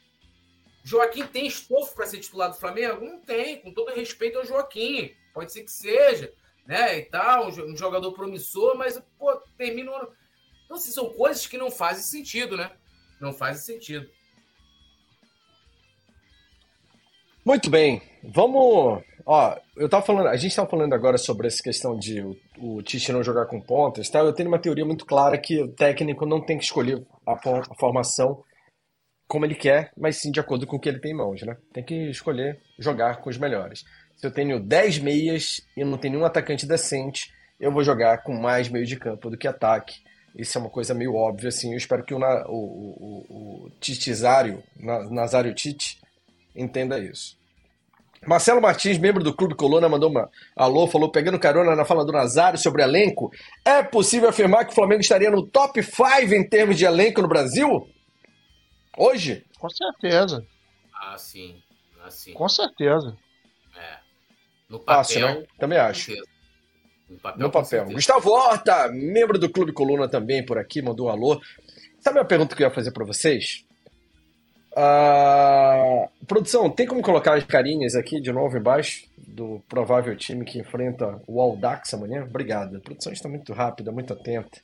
Joaquim 0.84 1.28
tem 1.28 1.48
estofo 1.48 1.94
para 1.96 2.06
ser 2.06 2.20
titular 2.20 2.50
do 2.50 2.58
Flamengo? 2.58 3.04
Não 3.04 3.20
tem, 3.20 3.60
com 3.60 3.74
todo 3.74 3.94
respeito 3.94 4.38
ao 4.38 4.46
Joaquim. 4.46 5.14
Pode 5.34 5.52
ser 5.52 5.64
que 5.64 5.72
seja, 5.72 6.34
né? 6.66 7.00
E 7.00 7.02
tal, 7.04 7.50
um 7.50 7.76
jogador 7.76 8.12
promissor, 8.14 8.78
mas, 8.78 9.02
pô, 9.20 9.36
termina. 9.58 9.92
Então, 10.66 10.78
assim, 10.78 10.92
são 10.92 11.10
coisas 11.10 11.46
que 11.46 11.58
não 11.58 11.70
fazem 11.70 12.04
sentido, 12.04 12.56
né? 12.56 12.72
Não 13.20 13.34
fazem 13.34 13.76
sentido. 13.76 14.10
Muito 17.44 17.70
bem. 17.70 18.02
Vamos. 18.24 19.04
Ó, 19.26 19.58
eu 19.76 19.90
tava 19.90 20.06
falando, 20.06 20.28
a 20.28 20.36
gente 20.36 20.52
estava 20.52 20.70
falando 20.70 20.94
agora 20.94 21.18
sobre 21.18 21.48
essa 21.48 21.62
questão 21.62 21.98
de 21.98 22.22
o, 22.22 22.38
o 22.58 22.82
Tite 22.82 23.12
não 23.12 23.24
jogar 23.24 23.46
com 23.46 23.60
pontas, 23.60 24.10
tá? 24.10 24.20
Eu 24.20 24.34
tenho 24.34 24.48
uma 24.48 24.60
teoria 24.60 24.86
muito 24.86 25.06
clara 25.06 25.38
que 25.38 25.62
o 25.62 25.68
técnico 25.68 26.26
não 26.26 26.40
tem 26.42 26.58
que 26.58 26.64
escolher 26.64 27.06
a, 27.26 27.34
a 27.34 27.76
formação 27.76 28.44
como 29.28 29.46
ele 29.46 29.56
quer, 29.56 29.92
mas 29.98 30.18
sim 30.18 30.32
de 30.32 30.40
acordo 30.40 30.66
com 30.66 30.78
o 30.78 30.80
que 30.80 30.88
ele 30.88 31.00
tem 31.00 31.12
em 31.12 31.18
mãos, 31.18 31.42
né? 31.42 31.58
Tem 31.74 31.84
que 31.84 32.10
escolher 32.10 32.60
jogar 32.80 33.18
com 33.18 33.30
os 33.30 33.38
melhores. 33.38 33.84
Se 34.16 34.26
eu 34.26 34.32
tenho 34.32 34.60
10 34.60 35.00
meias 35.00 35.62
e 35.76 35.84
não 35.84 35.98
tenho 35.98 36.14
nenhum 36.14 36.26
atacante 36.26 36.66
decente, 36.66 37.32
eu 37.60 37.72
vou 37.72 37.84
jogar 37.84 38.24
com 38.24 38.34
mais 38.34 38.70
meio 38.70 38.86
de 38.86 38.96
campo 38.96 39.30
do 39.30 39.38
que 39.38 39.48
ataque. 39.48 39.96
Isso 40.36 40.58
é 40.58 40.62
uma 40.62 40.70
coisa 40.70 40.94
meio 40.94 41.16
óbvia, 41.16 41.50
assim. 41.50 41.72
Eu 41.72 41.78
espero 41.78 42.04
que 42.04 42.14
o, 42.14 42.18
o, 42.18 42.24
o, 42.50 43.66
o 43.66 43.72
Titizário, 43.80 44.64
Nazário 45.10 45.54
Tite, 45.54 46.00
entenda 46.56 47.00
isso. 47.00 47.38
Marcelo 48.26 48.62
Martins, 48.62 48.98
membro 48.98 49.24
do 49.24 49.34
Clube 49.34 49.56
Coluna, 49.56 49.88
mandou 49.88 50.10
uma 50.10 50.30
alô, 50.56 50.88
falou, 50.88 51.12
pegando 51.12 51.40
carona 51.40 51.76
na 51.76 51.86
fala 51.86 52.06
do 52.06 52.12
Nazário 52.12 52.60
sobre 52.60 52.84
elenco. 52.84 53.32
É 53.64 53.84
possível 53.84 54.30
afirmar 54.30 54.66
que 54.66 54.72
o 54.72 54.76
Flamengo 54.76 55.02
estaria 55.02 55.30
no 55.30 55.46
top 55.46 55.82
5 55.82 56.34
em 56.34 56.48
termos 56.48 56.78
de 56.78 56.86
elenco 56.86 57.22
no 57.22 57.28
Brasil? 57.28 57.88
Hoje? 58.98 59.46
Com 59.60 59.70
certeza. 59.70 60.46
Ah, 60.94 61.18
sim. 61.18 61.62
Ah, 62.04 62.10
sim. 62.10 62.34
Com 62.34 62.50
certeza. 62.50 63.16
É. 63.76 63.98
No 64.68 64.80
papel. 64.80 64.96
Fácil, 64.96 65.22
né? 65.22 65.46
Também 65.60 65.78
acho. 65.78 66.12
No 67.08 67.18
papel. 67.20 67.42
No 67.42 67.52
papel. 67.52 67.86
Gustavo 67.86 68.32
Horta, 68.32 68.90
membro 68.90 69.38
do 69.38 69.50
Clube 69.50 69.72
Coluna 69.72 70.10
também 70.10 70.44
por 70.44 70.58
aqui, 70.58 70.82
mandou 70.82 71.08
um 71.08 71.10
alô. 71.10 71.40
Sabe 72.00 72.20
a 72.20 72.26
pergunta 72.26 72.56
que 72.56 72.64
eu 72.64 72.68
ia 72.68 72.74
fazer 72.74 72.92
para 72.92 73.06
vocês? 73.06 73.66
Uh, 74.72 76.08
produção, 76.28 76.70
tem 76.70 76.86
como 76.86 77.02
colocar 77.02 77.36
as 77.36 77.44
carinhas 77.44 77.96
aqui 77.96 78.22
de 78.22 78.32
novo 78.32 78.58
embaixo 78.58 79.08
do 79.18 79.60
provável 79.68 80.16
time 80.16 80.46
que 80.46 80.60
enfrenta 80.60 81.22
o 81.28 81.42
Aldax 81.42 81.94
amanhã? 81.94 82.24
Obrigado. 82.24 82.78
A 82.78 82.80
produção 82.80 83.14
está 83.14 83.30
muito 83.30 83.54
rápida, 83.54 83.92
muito 83.92 84.14
atenta. 84.14 84.60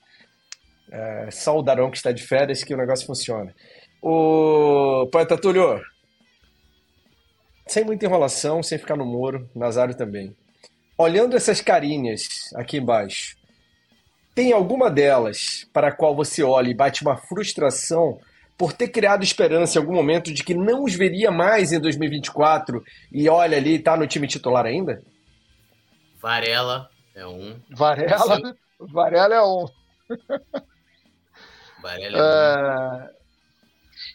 É, 0.92 1.32
só 1.32 1.58
o 1.58 1.64
Darão 1.64 1.90
que 1.90 1.98
está 1.98 2.12
de 2.12 2.22
férias 2.22 2.64
que 2.64 2.74
o 2.74 2.78
negócio 2.78 3.08
funciona. 3.08 3.56
O 4.06 5.08
poeta 5.08 5.38
Túlio, 5.38 5.82
sem 7.66 7.86
muita 7.86 8.06
enrolação, 8.06 8.62
sem 8.62 8.78
ficar 8.78 8.98
no 8.98 9.06
muro, 9.06 9.50
Nazário 9.56 9.96
também. 9.96 10.36
Olhando 10.98 11.38
essas 11.38 11.62
carinhas 11.62 12.52
aqui 12.54 12.80
embaixo, 12.80 13.38
tem 14.36 14.52
alguma 14.52 14.92
delas 14.92 15.66
para 15.72 15.88
a 15.88 15.92
qual 15.96 16.14
você 16.14 16.44
olha 16.44 16.70
e 16.70 16.74
bate 16.74 17.02
uma 17.02 17.16
frustração 17.16 18.20
por 18.58 18.74
ter 18.74 18.90
criado 18.90 19.24
esperança 19.24 19.80
em 19.80 19.82
algum 19.82 19.96
momento 19.96 20.34
de 20.34 20.44
que 20.44 20.54
não 20.54 20.84
os 20.84 20.94
veria 20.94 21.32
mais 21.32 21.72
em 21.72 21.80
2024 21.80 22.84
e 23.10 23.30
olha 23.30 23.56
ali, 23.56 23.80
tá 23.80 23.96
no 23.96 24.06
time 24.06 24.28
titular 24.28 24.66
ainda? 24.66 25.02
Varela 26.20 26.90
é 27.16 27.26
um. 27.26 27.58
Varela, 27.70 28.54
Varela 28.78 29.36
é 29.36 29.42
um. 29.42 29.66
Varela 31.82 32.18
é, 32.18 33.10
é... 33.10 33.23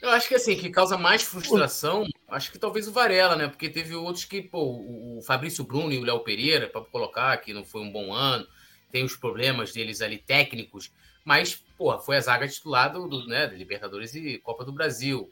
Eu 0.01 0.11
acho 0.11 0.29
que 0.29 0.35
assim, 0.35 0.57
que 0.57 0.71
causa 0.71 0.97
mais 0.97 1.23
frustração 1.23 2.07
Acho 2.29 2.53
que 2.53 2.59
talvez 2.59 2.87
o 2.87 2.93
Varela, 2.93 3.37
né? 3.37 3.49
Porque 3.49 3.71
teve 3.71 3.95
outros 3.95 4.27
que, 4.27 4.43
pô, 4.43 4.85
o 5.17 5.23
Fabrício 5.23 5.65
Bruno 5.65 5.93
e 5.93 5.99
o 5.99 6.05
Léo 6.05 6.21
Pereira, 6.21 6.69
para 6.69 6.83
colocar, 6.83 7.35
que 7.39 7.55
não 7.55 7.65
foi 7.65 7.81
um 7.81 7.91
bom 7.91 8.13
ano, 8.13 8.47
tem 8.93 9.03
os 9.03 9.17
problemas 9.17 9.73
deles 9.73 10.03
ali 10.03 10.19
técnicos, 10.19 10.93
mas, 11.25 11.55
pô, 11.79 11.99
foi 11.99 12.19
a 12.19 12.21
zaga 12.21 12.47
titular 12.47 12.93
do, 12.93 13.09
do 13.09 13.27
né, 13.27 13.47
Libertadores 13.47 14.15
e 14.15 14.39
Copa 14.39 14.63
do 14.63 14.73
Brasil. 14.73 15.31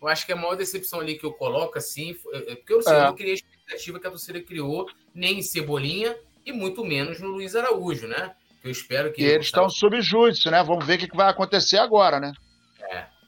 Eu 0.00 0.06
acho 0.06 0.24
que 0.24 0.32
a 0.32 0.36
maior 0.36 0.54
decepção 0.54 1.00
ali 1.00 1.18
que 1.18 1.26
eu 1.26 1.32
coloco, 1.32 1.76
assim, 1.76 2.16
é, 2.32 2.54
porque 2.54 2.72
eu, 2.72 2.78
assim, 2.78 2.90
é. 2.90 2.94
eu 2.96 3.04
não 3.06 3.14
queria 3.16 3.32
a 3.32 3.34
expectativa 3.34 3.98
que 3.98 4.06
a 4.06 4.10
torcida 4.10 4.40
criou, 4.40 4.88
nem 5.12 5.40
em 5.40 5.42
Cebolinha 5.42 6.16
e 6.44 6.52
muito 6.52 6.84
menos 6.84 7.18
no 7.18 7.28
Luiz 7.28 7.56
Araújo, 7.56 8.06
né? 8.06 8.36
Eu 8.62 8.70
espero 8.70 9.12
que. 9.12 9.22
E 9.22 9.24
eles 9.24 9.46
estão 9.46 9.68
sob 9.68 10.00
júdice, 10.00 10.48
né? 10.48 10.62
Vamos 10.62 10.86
ver 10.86 10.94
o 10.94 10.98
que 10.98 11.16
vai 11.16 11.28
acontecer 11.28 11.78
agora, 11.78 12.20
né? 12.20 12.32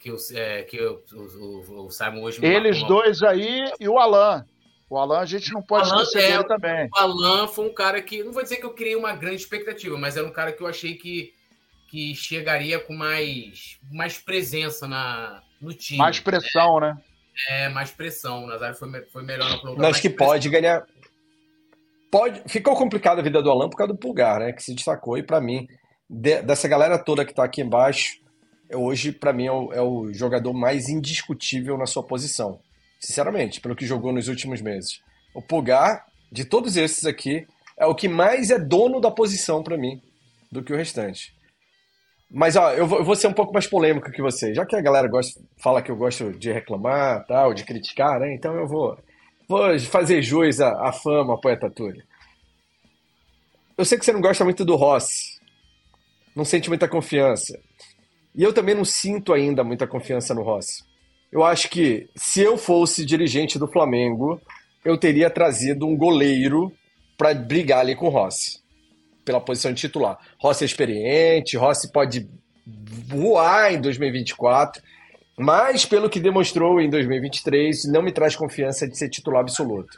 Que, 0.09 0.13
o, 0.13 0.39
é, 0.39 0.63
que 0.63 0.81
o, 0.81 1.03
o, 1.13 1.87
o 1.87 1.91
Simon 1.91 2.23
hoje. 2.23 2.45
Eles 2.45 2.83
dois 2.85 3.23
aí 3.23 3.71
e 3.79 3.89
o 3.89 3.99
Alan. 3.99 4.45
O 4.89 4.97
Alan 4.97 5.19
a 5.19 5.27
gente 5.27 5.53
não 5.53 5.61
pode 5.61 5.91
Alan 5.91 6.03
esquecer 6.03 6.31
é, 6.31 6.33
dele 6.33 6.45
também. 6.45 6.89
O 6.95 6.99
Alan 6.99 7.47
foi 7.47 7.67
um 7.67 7.75
cara 7.75 8.01
que, 8.01 8.25
não 8.25 8.33
vou 8.33 8.43
dizer 8.43 8.57
que 8.57 8.65
eu 8.65 8.73
criei 8.73 8.97
uma 8.97 9.15
grande 9.15 9.37
expectativa, 9.37 9.99
mas 9.99 10.17
era 10.17 10.27
um 10.27 10.33
cara 10.33 10.51
que 10.51 10.63
eu 10.63 10.67
achei 10.67 10.95
que, 10.95 11.35
que 11.89 12.15
chegaria 12.15 12.79
com 12.79 12.95
mais, 12.95 13.79
mais 13.93 14.17
presença 14.17 14.89
na, 14.89 15.43
no 15.61 15.75
time. 15.75 15.99
Mais 15.99 16.19
pressão, 16.21 16.81
né? 16.81 16.95
né? 16.95 17.03
É, 17.51 17.69
mais 17.69 17.91
pressão. 17.91 18.45
O 18.45 18.47
Nazário 18.47 18.77
foi, 18.77 18.91
foi 19.13 19.23
melhor 19.23 19.51
na 19.51 19.59
prolongação. 19.59 19.91
Acho 19.91 20.01
que 20.01 20.09
pressão. 20.09 20.33
pode 20.33 20.49
ganhar. 20.49 20.87
Pode, 22.11 22.43
ficou 22.47 22.75
complicada 22.75 23.21
a 23.21 23.25
vida 23.25 23.43
do 23.43 23.51
Alan 23.51 23.69
por 23.69 23.77
causa 23.77 23.93
do 23.93 23.99
Pulgar, 23.99 24.41
né? 24.41 24.53
Que 24.53 24.63
se 24.63 24.75
destacou. 24.75 25.19
E 25.19 25.23
para 25.23 25.39
mim, 25.39 25.69
de, 26.09 26.41
dessa 26.41 26.67
galera 26.67 26.99
toda 26.99 27.27
que 27.27 27.35
tá 27.35 27.45
aqui 27.45 27.61
embaixo, 27.61 28.19
hoje, 28.73 29.13
para 29.13 29.33
mim, 29.33 29.47
é 29.47 29.53
o, 29.53 29.73
é 29.73 29.83
o 29.83 30.13
jogador 30.13 30.53
mais 30.53 30.89
indiscutível 30.89 31.77
na 31.79 31.87
sua 31.87 32.03
posição. 32.03 32.61
Sinceramente, 33.01 33.61
pelo 33.61 33.77
que 33.77 33.87
jogou 33.87 34.13
nos 34.13 34.29
últimos 34.29 34.61
meses. 34.61 35.01
O 35.35 35.41
Pulgar, 35.41 36.07
de 36.31 36.45
todos 36.45 36.77
esses 36.77 37.05
aqui, 37.05 37.47
é 37.77 37.87
o 37.87 37.95
que 37.95 38.09
mais 38.09 38.51
é 38.51 38.59
dono 38.59 39.01
da 39.01 39.11
posição 39.11 39.63
para 39.63 39.79
mim 39.79 40.03
do 40.51 40.63
que 40.63 40.73
o 40.73 40.77
restante. 40.77 41.35
Mas 42.31 42.57
ó, 42.57 42.73
eu 42.73 42.87
vou, 42.87 42.99
eu 42.99 43.05
vou, 43.05 43.15
ser 43.15 43.27
um 43.27 43.33
pouco 43.33 43.53
mais 43.53 43.67
polêmico 43.67 44.11
que 44.11 44.21
você. 44.21 44.53
Já 44.53 44.67
que 44.67 44.77
a 44.77 44.83
galera 44.83 45.09
gosta, 45.09 45.41
fala 45.57 45.81
que 45.81 45.91
eu 45.91 45.97
gosto 45.97 46.33
de 46.33 46.53
reclamar, 46.53 47.25
tal, 47.27 47.55
de 47.55 47.65
criticar, 47.65 48.21
né? 48.21 48.35
Então 48.35 48.55
eu 48.55 48.67
vou, 48.67 48.99
vou 49.49 49.79
fazer 49.81 50.21
jus 50.21 50.61
à, 50.61 50.89
à 50.89 50.93
fama, 50.93 51.41
poeta 51.41 51.71
Túlio. 51.71 52.03
Eu 53.79 53.85
sei 53.85 53.97
que 53.97 54.05
você 54.05 54.13
não 54.13 54.21
gosta 54.21 54.45
muito 54.45 54.65
do 54.65 54.77
Rossi. 54.77 55.39
Não 56.37 56.45
sente 56.45 56.69
muita 56.69 56.89
confiança. 56.89 57.59
E 58.39 58.43
eu 58.45 58.53
também 58.53 58.73
não 58.73 58.85
sinto 58.85 59.33
ainda 59.33 59.65
muita 59.65 59.85
confiança 59.85 60.33
no 60.33 60.45
Rossi. 60.45 60.85
Eu 61.31 61.45
acho 61.45 61.69
que 61.69 62.09
se 62.15 62.41
eu 62.41 62.57
fosse 62.57 63.05
dirigente 63.05 63.59
do 63.59 63.67
Flamengo, 63.67 64.41
eu 64.85 64.97
teria 64.97 65.29
trazido 65.29 65.85
um 65.85 65.97
goleiro 65.97 66.73
para 67.17 67.35
brigar 67.35 67.81
ali 67.81 67.97
com 67.97 68.07
o 68.07 68.11
Rossi, 68.11 68.61
pela 69.25 69.41
posição 69.41 69.73
de 69.73 69.81
titular. 69.81 70.17
Rossi 70.39 70.63
é 70.63 70.67
experiente, 70.67 71.57
Rossi 71.57 71.91
pode 71.93 72.31
voar 73.09 73.75
em 73.75 73.81
2024, 73.81 74.81
mas 75.37 75.85
pelo 75.85 76.09
que 76.09 76.21
demonstrou 76.21 76.81
em 76.81 76.89
2023, 76.89 77.87
não 77.87 78.03
me 78.03 78.13
traz 78.13 78.37
confiança 78.37 78.87
de 78.87 78.97
ser 78.97 79.09
titular 79.09 79.41
absoluto. 79.41 79.97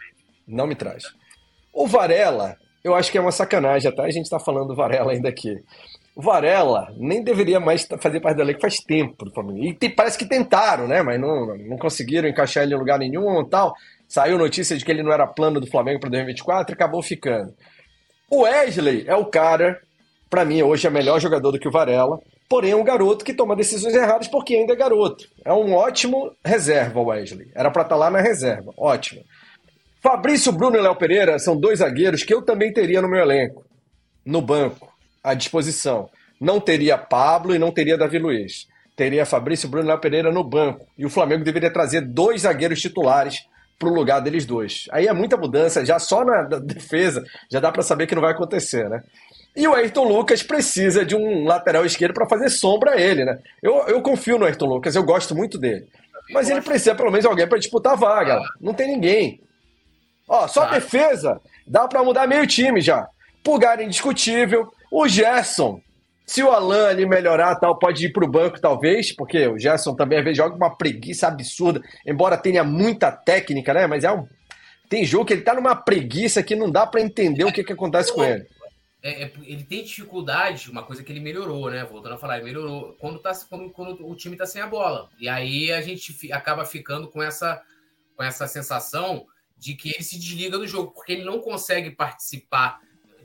Não 0.48 0.66
me 0.66 0.74
traz. 0.74 1.04
O 1.74 1.86
Varela, 1.86 2.56
eu 2.82 2.94
acho 2.94 3.12
que 3.12 3.18
é 3.18 3.20
uma 3.20 3.32
sacanagem, 3.32 3.90
até 3.90 4.02
a 4.02 4.10
gente 4.10 4.24
está 4.24 4.40
falando 4.40 4.68
do 4.68 4.74
Varela 4.74 5.12
ainda 5.12 5.28
aqui. 5.28 5.62
O 6.15 6.23
Varela 6.23 6.93
nem 6.97 7.23
deveria 7.23 7.61
mais 7.61 7.87
fazer 8.01 8.20
parte 8.20 8.37
da 8.37 8.45
lei 8.45 8.55
que 8.55 8.61
faz 8.61 8.78
tempo 8.78 9.24
do 9.24 9.32
Flamengo. 9.32 9.77
E 9.81 9.89
parece 9.89 10.19
que 10.19 10.27
tentaram, 10.27 10.89
né? 10.89 11.03
Mas 11.03 11.20
não, 11.20 11.57
não 11.57 11.78
conseguiram 11.78 12.28
encaixar 12.28 12.65
ele 12.65 12.74
em 12.74 12.78
lugar 12.78 12.99
nenhum 12.99 13.45
tal. 13.45 13.73
Saiu 14.09 14.37
notícia 14.37 14.77
de 14.77 14.85
que 14.85 14.91
ele 14.91 15.05
não 15.05 15.12
era 15.12 15.27
plano 15.27 15.61
do 15.61 15.69
Flamengo 15.69 16.01
para 16.01 16.11
2024 16.11 16.73
e 16.73 16.74
acabou 16.74 17.01
ficando. 17.01 17.55
O 18.28 18.43
Wesley 18.43 19.05
é 19.07 19.15
o 19.15 19.24
cara, 19.24 19.81
para 20.28 20.45
mim, 20.45 20.62
hoje 20.62 20.87
é 20.87 20.91
melhor 20.91 21.20
jogador 21.20 21.53
do 21.53 21.59
que 21.61 21.69
o 21.69 21.73
Varela. 21.73 22.19
Porém, 22.49 22.73
é 22.73 22.77
um 22.77 22.82
garoto 22.82 23.24
que 23.24 23.32
toma 23.32 23.55
decisões 23.55 23.95
erradas 23.95 24.27
porque 24.27 24.57
ainda 24.57 24.73
é 24.73 24.77
garoto. 24.77 25.24
É 25.45 25.53
um 25.53 25.73
ótimo 25.74 26.32
reserva, 26.45 27.01
Wesley. 27.01 27.53
Era 27.55 27.70
para 27.70 27.82
estar 27.82 27.95
tá 27.95 27.99
lá 27.99 28.11
na 28.11 28.20
reserva. 28.20 28.73
Ótimo. 28.77 29.23
Fabrício 30.03 30.51
Bruno 30.51 30.77
e 30.77 30.81
Léo 30.81 30.97
Pereira 30.97 31.39
são 31.39 31.57
dois 31.57 31.78
zagueiros 31.78 32.24
que 32.24 32.35
eu 32.35 32.43
também 32.43 32.73
teria 32.73 33.01
no 33.01 33.09
meu 33.09 33.20
elenco. 33.20 33.65
No 34.24 34.43
banco 34.43 34.89
à 35.22 35.34
disposição. 35.34 36.09
Não 36.40 36.60
teria 36.60 36.97
Pablo 36.97 37.55
e 37.55 37.59
não 37.59 37.70
teria 37.70 37.98
Davi 37.98 38.18
Luiz. 38.18 38.66
Teria 38.97 39.26
Fabrício 39.26 39.68
Bruno 39.68 39.88
Léo 39.88 39.98
Pereira 39.98 40.32
no 40.32 40.42
banco. 40.42 40.86
E 40.97 41.05
o 41.05 41.10
Flamengo 41.10 41.44
deveria 41.44 41.72
trazer 41.72 42.01
dois 42.01 42.42
zagueiros 42.42 42.80
titulares 42.80 43.47
para 43.78 43.88
o 43.88 43.94
lugar 43.94 44.20
deles 44.20 44.44
dois. 44.44 44.86
Aí 44.90 45.06
é 45.06 45.12
muita 45.12 45.38
mudança, 45.38 45.84
já 45.84 45.98
só 45.98 46.22
na 46.22 46.42
defesa, 46.59 47.24
já 47.51 47.60
dá 47.60 47.72
para 47.72 47.82
saber 47.82 48.06
que 48.06 48.14
não 48.14 48.20
vai 48.20 48.32
acontecer, 48.32 48.88
né? 48.90 49.02
E 49.56 49.66
o 49.66 49.74
Ayrton 49.74 50.05
Lucas 50.05 50.42
precisa 50.42 51.05
de 51.05 51.16
um 51.16 51.44
lateral 51.44 51.84
esquerdo 51.84 52.14
para 52.14 52.28
fazer 52.28 52.51
sombra 52.51 52.92
a 52.92 53.01
ele, 53.01 53.24
né? 53.24 53.38
Eu, 53.62 53.74
eu 53.88 54.02
confio 54.02 54.38
no 54.38 54.44
Ayrton 54.44 54.66
Lucas, 54.66 54.94
eu 54.94 55.02
gosto 55.02 55.34
muito 55.34 55.59
dele. 55.59 55.88
Mas 56.32 56.48
ele 56.48 56.60
precisa 56.60 56.94
pelo 56.94 57.10
menos 57.10 57.26
alguém 57.26 57.48
para 57.48 57.59
disputar 57.59 57.94
a 57.94 57.97
vaga. 57.97 58.40
Não 58.60 58.74
tem 58.74 58.86
ninguém. 58.86 59.40
Ó, 60.28 60.47
só 60.47 60.66
defesa 60.66 61.40
dá 61.66 61.88
para 61.88 62.05
mudar 62.05 62.26
meio 62.28 62.47
time 62.47 62.80
já. 62.80 63.09
Pulgar 63.42 63.80
indiscutível, 63.80 64.70
o 64.90 65.06
Gerson, 65.06 65.80
se 66.26 66.42
o 66.42 66.50
Alan 66.50 66.88
ali 66.88 67.06
melhorar, 67.06 67.56
tal, 67.56 67.78
pode 67.78 68.06
ir 68.06 68.12
para 68.12 68.24
o 68.24 68.30
banco, 68.30 68.60
talvez, 68.60 69.12
porque 69.12 69.46
o 69.48 69.58
Gerson 69.58 69.94
também 69.94 70.18
às 70.18 70.24
vezes 70.24 70.36
joga 70.36 70.54
uma 70.54 70.76
preguiça 70.76 71.26
absurda, 71.26 71.82
embora 72.06 72.36
tenha 72.36 72.62
muita 72.62 73.10
técnica, 73.10 73.74
né? 73.74 73.86
Mas 73.86 74.04
é 74.04 74.12
um. 74.12 74.28
Tem 74.88 75.04
jogo 75.04 75.24
que 75.24 75.32
ele 75.32 75.42
tá 75.42 75.54
numa 75.54 75.76
preguiça 75.76 76.42
que 76.42 76.56
não 76.56 76.70
dá 76.70 76.86
para 76.86 77.00
entender 77.00 77.44
o 77.44 77.52
que, 77.52 77.62
que 77.62 77.72
acontece 77.72 78.12
com 78.12 78.24
ele. 78.24 78.46
É, 79.02 79.24
é, 79.24 79.32
ele 79.44 79.64
tem 79.64 79.82
dificuldade, 79.82 80.70
uma 80.70 80.82
coisa 80.82 81.02
que 81.02 81.10
ele 81.10 81.20
melhorou, 81.20 81.70
né? 81.70 81.84
Voltando 81.84 82.14
a 82.14 82.18
falar, 82.18 82.36
ele 82.36 82.44
melhorou 82.44 82.96
quando, 83.00 83.18
tá, 83.18 83.32
quando, 83.48 83.70
quando 83.70 84.06
o 84.06 84.14
time 84.14 84.36
tá 84.36 84.46
sem 84.46 84.60
a 84.60 84.66
bola. 84.66 85.08
E 85.18 85.28
aí 85.28 85.72
a 85.72 85.80
gente 85.80 86.32
acaba 86.32 86.64
ficando 86.64 87.08
com 87.08 87.22
essa, 87.22 87.62
com 88.16 88.22
essa 88.22 88.46
sensação 88.46 89.26
de 89.56 89.74
que 89.74 89.90
ele 89.90 90.04
se 90.04 90.18
desliga 90.18 90.58
do 90.58 90.66
jogo, 90.66 90.92
porque 90.92 91.12
ele 91.12 91.24
não 91.24 91.40
consegue 91.40 91.90
participar 91.90 92.80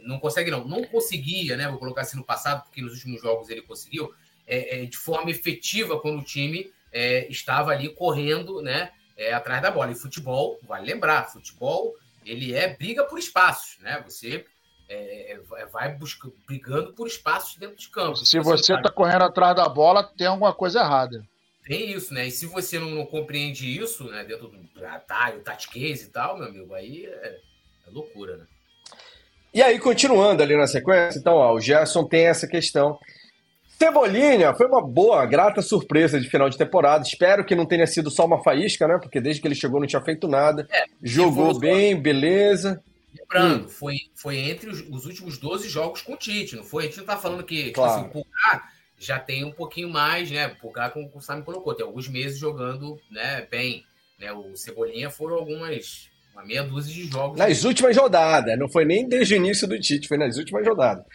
não 0.05 0.19
consegue 0.19 0.51
não, 0.51 0.65
não 0.65 0.83
conseguia, 0.83 1.57
né? 1.57 1.67
Vou 1.67 1.79
colocar 1.79 2.01
assim 2.01 2.17
no 2.17 2.23
passado, 2.23 2.63
porque 2.63 2.81
nos 2.81 2.93
últimos 2.93 3.21
jogos 3.21 3.49
ele 3.49 3.61
conseguiu, 3.61 4.13
é, 4.47 4.83
é, 4.83 4.85
de 4.85 4.97
forma 4.97 5.29
efetiva 5.31 5.99
quando 5.99 6.19
o 6.19 6.23
time 6.23 6.71
é, 6.91 7.27
estava 7.29 7.71
ali 7.71 7.89
correndo, 7.89 8.61
né? 8.61 8.91
É, 9.17 9.33
atrás 9.33 9.61
da 9.61 9.71
bola. 9.71 9.91
E 9.91 9.95
futebol, 9.95 10.59
vale 10.63 10.85
lembrar, 10.85 11.31
futebol 11.31 11.95
ele 12.25 12.53
é 12.53 12.75
briga 12.75 13.03
por 13.03 13.19
espaços, 13.19 13.77
né? 13.79 14.01
Você 14.05 14.45
é, 14.89 15.33
é, 15.33 15.65
vai 15.67 15.93
buscando, 15.93 16.35
brigando 16.45 16.93
por 16.93 17.07
espaços 17.07 17.57
dentro 17.57 17.77
de 17.77 17.87
campo. 17.89 18.17
Se 18.17 18.39
você 18.39 18.73
está 18.73 18.91
correndo 18.91 19.23
atrás 19.23 19.55
da 19.55 19.69
bola, 19.69 20.03
tem 20.03 20.27
alguma 20.27 20.53
coisa 20.53 20.79
errada. 20.79 21.25
Tem 21.63 21.91
isso, 21.91 22.13
né? 22.13 22.27
E 22.27 22.31
se 22.31 22.45
você 22.45 22.77
não, 22.77 22.89
não 22.91 23.05
compreende 23.05 23.79
isso, 23.79 24.05
né? 24.05 24.23
Dentro 24.23 24.49
do 24.49 24.85
atalho, 24.85 25.41
tactiquez 25.41 26.03
e 26.03 26.09
tal, 26.09 26.37
meu 26.37 26.47
amigo, 26.47 26.73
aí 26.73 27.05
é, 27.05 27.39
é 27.87 27.89
loucura, 27.89 28.37
né? 28.37 28.47
E 29.55 29.61
aí, 29.61 29.79
continuando 29.79 30.43
ali 30.43 30.57
na 30.57 30.67
sequência, 30.67 31.17
então, 31.17 31.35
ó, 31.35 31.53
o 31.53 31.61
Gerson 31.61 32.03
tem 32.03 32.25
essa 32.25 32.45
questão. 32.45 32.99
Cebolinha 33.79 34.53
foi 34.53 34.67
uma 34.67 34.85
boa, 34.85 35.25
grata 35.25 35.61
surpresa 35.61 36.19
de 36.19 36.29
final 36.29 36.49
de 36.49 36.57
temporada. 36.57 37.05
Espero 37.05 37.45
que 37.45 37.55
não 37.55 37.65
tenha 37.65 37.87
sido 37.87 38.11
só 38.11 38.25
uma 38.25 38.43
faísca, 38.43 38.85
né? 38.85 38.97
Porque 38.97 39.21
desde 39.21 39.41
que 39.41 39.47
ele 39.47 39.55
chegou 39.55 39.79
não 39.79 39.87
tinha 39.87 40.01
feito 40.01 40.27
nada. 40.27 40.67
É, 40.69 40.83
Jogou 41.01 41.57
bem, 41.57 41.95
beleza. 41.95 42.83
Lembrando, 43.17 43.63
hum. 43.63 43.69
foi, 43.69 43.95
foi 44.13 44.39
entre 44.39 44.69
os, 44.69 44.81
os, 44.89 45.05
últimos 45.05 45.37
12 45.37 45.69
jogos 45.69 46.01
com 46.01 46.15
o 46.15 46.17
Tite, 46.17 46.57
não 46.57 46.63
foi? 46.65 46.83
A 46.83 46.87
gente 46.87 46.97
não 46.97 47.05
tá 47.05 47.15
falando 47.15 47.41
que 47.41 47.67
tipo 47.67 47.81
assim, 47.81 47.93
claro. 47.93 48.07
tipo, 48.07 48.19
o 48.19 48.23
Pulgar 48.25 48.73
já 48.99 49.19
tem 49.19 49.45
um 49.45 49.53
pouquinho 49.53 49.89
mais, 49.89 50.29
né? 50.29 50.47
O 50.47 50.55
Pulgar, 50.57 50.91
como 50.91 51.09
o 51.13 51.21
Sam 51.21 51.41
colocou, 51.41 51.73
tem 51.73 51.85
alguns 51.85 52.09
meses 52.09 52.37
jogando 52.37 52.99
né, 53.09 53.47
bem. 53.49 53.85
Né? 54.19 54.33
O 54.33 54.53
Cebolinha 54.57 55.09
foram 55.09 55.37
algumas 55.37 56.09
uma 56.35 56.45
meia 56.45 56.63
dúzia 56.63 56.93
de 56.93 57.09
jogos. 57.09 57.39
Nas 57.39 57.63
últimas 57.63 57.95
rodadas, 57.95 58.59
não 58.59 58.67
foi 58.67 58.83
nem 58.83 59.07
desde 59.07 59.33
o 59.33 59.37
início 59.37 59.65
do 59.67 59.79
Tite, 59.79 60.07
foi 60.07 60.17
nas 60.17 60.37
últimas 60.37 60.67
rodadas. 60.67 61.05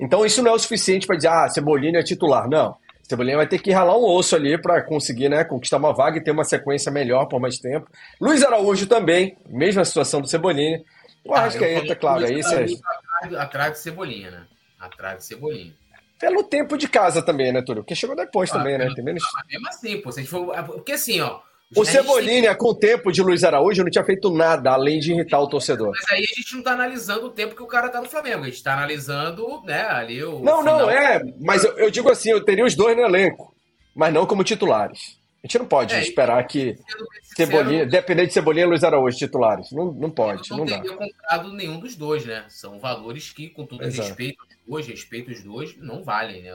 Então 0.00 0.24
isso 0.24 0.42
não 0.42 0.52
é 0.52 0.54
o 0.54 0.58
suficiente 0.58 1.06
para 1.06 1.16
dizer, 1.16 1.28
ah, 1.28 1.48
Cebolinha 1.48 2.00
é 2.00 2.02
titular. 2.02 2.48
Não. 2.48 2.74
Cebolinha 3.02 3.36
vai 3.36 3.46
ter 3.46 3.58
que 3.58 3.70
ralar 3.70 3.96
um 3.98 4.04
osso 4.04 4.34
ali 4.34 4.56
para 4.60 4.82
conseguir 4.82 5.28
né, 5.28 5.44
conquistar 5.44 5.76
uma 5.76 5.92
vaga 5.92 6.16
e 6.16 6.24
ter 6.24 6.30
uma 6.30 6.44
sequência 6.44 6.90
melhor 6.90 7.26
por 7.26 7.38
mais 7.38 7.58
tempo. 7.58 7.90
Luiz 8.18 8.42
Araújo 8.42 8.86
também, 8.86 9.36
mesma 9.46 9.84
situação 9.84 10.22
do 10.22 10.28
Cebolinha. 10.28 10.82
O 11.24 11.34
ah, 11.34 11.40
Arrascaeta, 11.40 11.94
claro, 11.94 12.24
é 12.24 12.32
isso. 12.32 12.48
Atrás, 12.48 13.34
atrás 13.34 13.72
de 13.72 13.78
Cebolinha, 13.80 14.30
né? 14.30 14.46
Atrás 14.78 15.18
de 15.18 15.24
Cebolinha. 15.26 15.74
Pelo 16.18 16.42
tempo 16.44 16.78
de 16.78 16.88
casa 16.88 17.20
também, 17.20 17.52
né, 17.52 17.60
Túlio? 17.62 17.82
Porque 17.82 17.94
chegou 17.94 18.16
depois 18.16 18.50
ah, 18.50 18.54
também, 18.54 18.78
né? 18.78 18.90
Tem 18.94 19.04
menos... 19.04 19.22
Mesmo 19.50 19.68
assim, 19.68 20.00
pô. 20.00 20.10
Se 20.10 20.20
a 20.20 20.22
gente 20.22 20.30
for... 20.30 20.54
Porque 20.64 20.92
assim, 20.92 21.20
ó, 21.20 21.40
o 21.76 21.84
Cebolinha, 21.84 22.54
com 22.54 22.70
o 22.70 22.74
tempo 22.74 23.12
de 23.12 23.22
Luiz 23.22 23.44
Araújo, 23.44 23.84
não 23.84 23.90
tinha 23.90 24.04
feito 24.04 24.28
nada 24.30 24.72
além 24.72 24.98
de 24.98 25.12
irritar 25.12 25.40
o 25.40 25.48
torcedor. 25.48 25.92
Mas 25.92 26.10
aí 26.10 26.24
a 26.24 26.34
gente 26.34 26.56
não 26.56 26.62
tá 26.62 26.72
analisando 26.72 27.26
o 27.26 27.30
tempo 27.30 27.54
que 27.54 27.62
o 27.62 27.66
cara 27.66 27.88
tá 27.88 28.00
no 28.00 28.08
Flamengo. 28.08 28.42
A 28.42 28.46
gente 28.46 28.62
tá 28.62 28.72
analisando, 28.72 29.62
né, 29.62 29.82
ali 29.82 30.22
o. 30.22 30.40
Não, 30.40 30.58
final. 30.58 30.80
não, 30.80 30.90
é. 30.90 31.22
Mas 31.38 31.62
eu, 31.62 31.78
eu, 31.78 31.90
digo 31.90 32.10
assim, 32.10 32.30
eu 32.30 32.44
teria 32.44 32.64
os 32.64 32.74
dois 32.74 32.96
no 32.96 33.04
elenco, 33.04 33.54
mas 33.94 34.12
não 34.12 34.26
como 34.26 34.42
titulares. 34.42 35.18
A 35.42 35.46
gente 35.46 35.58
não 35.58 35.66
pode 35.66 35.94
é, 35.94 36.02
esperar 36.02 36.44
que 36.46 36.76
Cebolinha, 37.22 37.86
depender 37.86 38.26
de 38.26 38.32
Cebolinha 38.32 38.66
e 38.66 38.68
Luiz 38.68 38.82
Araújo 38.82 39.16
titulares. 39.16 39.70
Não, 39.70 39.92
não 39.92 40.10
pode, 40.10 40.50
não, 40.50 40.58
não 40.58 40.66
dá. 40.66 40.78
Eu 40.78 40.96
não 40.96 40.98
comprado 40.98 41.52
nenhum 41.52 41.78
dos 41.78 41.94
dois, 41.94 42.26
né? 42.26 42.44
São 42.48 42.80
valores 42.80 43.30
que, 43.32 43.48
com 43.48 43.64
todo 43.64 43.82
Exato. 43.84 44.08
respeito 44.08 44.42
aos 44.42 44.56
dois, 44.66 44.86
respeito 44.88 45.30
os 45.30 45.42
dois, 45.42 45.76
não 45.78 46.02
valem, 46.02 46.42
né? 46.42 46.50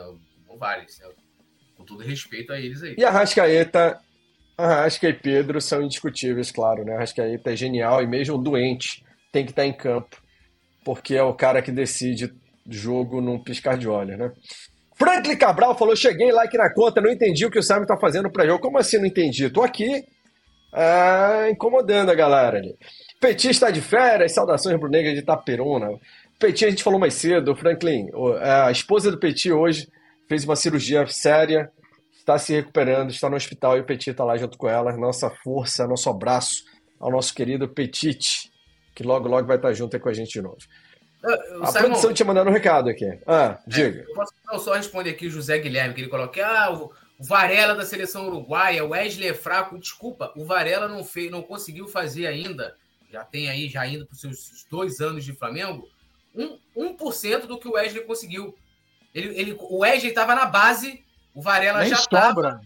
Não 0.46 0.56
valem. 0.56 0.86
Com 1.74 1.84
todo 1.84 2.02
respeito 2.02 2.52
a 2.52 2.60
eles 2.60 2.82
aí. 2.82 2.94
E 2.96 3.04
a 3.04 3.10
Rascaeta, 3.10 3.98
Arrasca 4.56 5.08
e 5.08 5.12
Pedro 5.12 5.60
são 5.60 5.82
indiscutíveis, 5.82 6.50
claro, 6.50 6.84
né? 6.84 6.94
Arrascaeta 6.94 7.52
é 7.52 7.56
genial 7.56 8.02
e 8.02 8.06
mesmo 8.06 8.38
doente 8.38 9.04
tem 9.30 9.44
que 9.44 9.52
estar 9.52 9.66
em 9.66 9.72
campo, 9.72 10.16
porque 10.84 11.14
é 11.14 11.22
o 11.22 11.34
cara 11.34 11.60
que 11.60 11.70
decide 11.70 12.32
jogo 12.68 13.20
num 13.20 13.38
piscar 13.38 13.76
de 13.76 13.86
olhos, 13.86 14.18
né? 14.18 14.32
Franklin 14.94 15.36
Cabral 15.36 15.76
falou: 15.76 15.94
cheguei 15.94 16.32
like 16.32 16.56
na 16.56 16.72
conta, 16.72 17.00
não 17.00 17.10
entendi 17.10 17.44
o 17.44 17.50
que 17.50 17.58
o 17.58 17.62
Simon 17.62 17.84
tá 17.84 17.96
fazendo 17.98 18.30
para 18.30 18.46
jogo. 18.46 18.60
Como 18.60 18.78
assim 18.78 18.98
não 18.98 19.06
entendi? 19.06 19.50
Tô 19.50 19.62
aqui 19.62 20.04
ah, 20.72 21.48
incomodando 21.50 22.10
a 22.10 22.14
galera 22.14 22.58
ali. 22.58 22.74
Petit 23.20 23.50
está 23.50 23.70
de 23.70 23.80
férias, 23.80 24.32
saudações 24.32 24.78
pro 24.78 24.88
Negra 24.88 25.12
de 25.12 25.20
Itaperuna. 25.20 25.88
Petit, 26.38 26.66
a 26.66 26.70
gente 26.70 26.82
falou 26.82 27.00
mais 27.00 27.14
cedo, 27.14 27.56
Franklin, 27.56 28.08
a 28.42 28.70
esposa 28.70 29.10
do 29.10 29.18
Petit 29.18 29.50
hoje 29.50 29.88
fez 30.28 30.44
uma 30.44 30.54
cirurgia 30.54 31.06
séria, 31.06 31.70
está 32.26 32.38
se 32.40 32.52
recuperando, 32.52 33.10
está 33.10 33.30
no 33.30 33.36
hospital 33.36 33.76
e 33.76 33.80
o 33.80 33.84
Petit 33.84 34.10
está 34.10 34.24
lá 34.24 34.36
junto 34.36 34.58
com 34.58 34.68
ela. 34.68 34.96
Nossa 34.96 35.30
força, 35.30 35.86
nosso 35.86 36.10
abraço 36.10 36.64
ao 36.98 37.10
nosso 37.10 37.32
querido 37.32 37.68
Petit, 37.68 38.50
que 38.96 39.04
logo, 39.04 39.28
logo 39.28 39.46
vai 39.46 39.56
estar 39.56 39.72
junto 39.72 39.98
com 40.00 40.08
a 40.08 40.12
gente 40.12 40.32
de 40.32 40.42
novo. 40.42 40.58
Uh, 41.22 41.62
a 41.62 41.66
Simon, 41.66 41.84
produção 41.84 42.12
tinha 42.12 42.26
mandado 42.26 42.50
um 42.50 42.52
recado 42.52 42.90
aqui. 42.90 43.06
Ah, 43.26 43.58
é, 43.64 43.70
diga. 43.70 44.00
É, 44.00 44.10
eu 44.10 44.14
posso 44.14 44.64
só 44.64 44.74
responder 44.74 45.10
aqui 45.10 45.28
o 45.28 45.30
José 45.30 45.58
Guilherme, 45.58 45.94
que 45.94 46.00
ele 46.00 46.10
coloca 46.10 46.44
ah, 46.44 46.72
o 46.72 46.92
Varela 47.20 47.76
da 47.76 47.84
seleção 47.84 48.26
uruguaia, 48.26 48.84
o 48.84 48.88
Wesley 48.88 49.28
é 49.28 49.34
fraco. 49.34 49.78
Desculpa, 49.78 50.32
o 50.36 50.44
Varela 50.44 50.88
não, 50.88 51.04
fez, 51.04 51.30
não 51.30 51.42
conseguiu 51.42 51.86
fazer 51.86 52.26
ainda, 52.26 52.74
já 53.10 53.24
tem 53.24 53.48
aí, 53.48 53.68
já 53.68 53.86
indo 53.86 54.04
para 54.04 54.14
os 54.14 54.20
seus 54.20 54.66
dois 54.68 55.00
anos 55.00 55.24
de 55.24 55.32
Flamengo, 55.32 55.88
um, 56.34 56.58
1% 56.76 57.46
do 57.46 57.58
que 57.58 57.68
o 57.68 57.74
Wesley 57.74 58.04
conseguiu. 58.04 58.56
Ele, 59.14 59.38
ele, 59.38 59.56
o 59.58 59.78
Wesley 59.78 60.10
estava 60.10 60.34
na 60.34 60.44
base, 60.44 61.05
o 61.36 61.42
Varela 61.42 61.80
Nem 61.80 61.90
já 61.90 61.96
estava. 61.96 62.62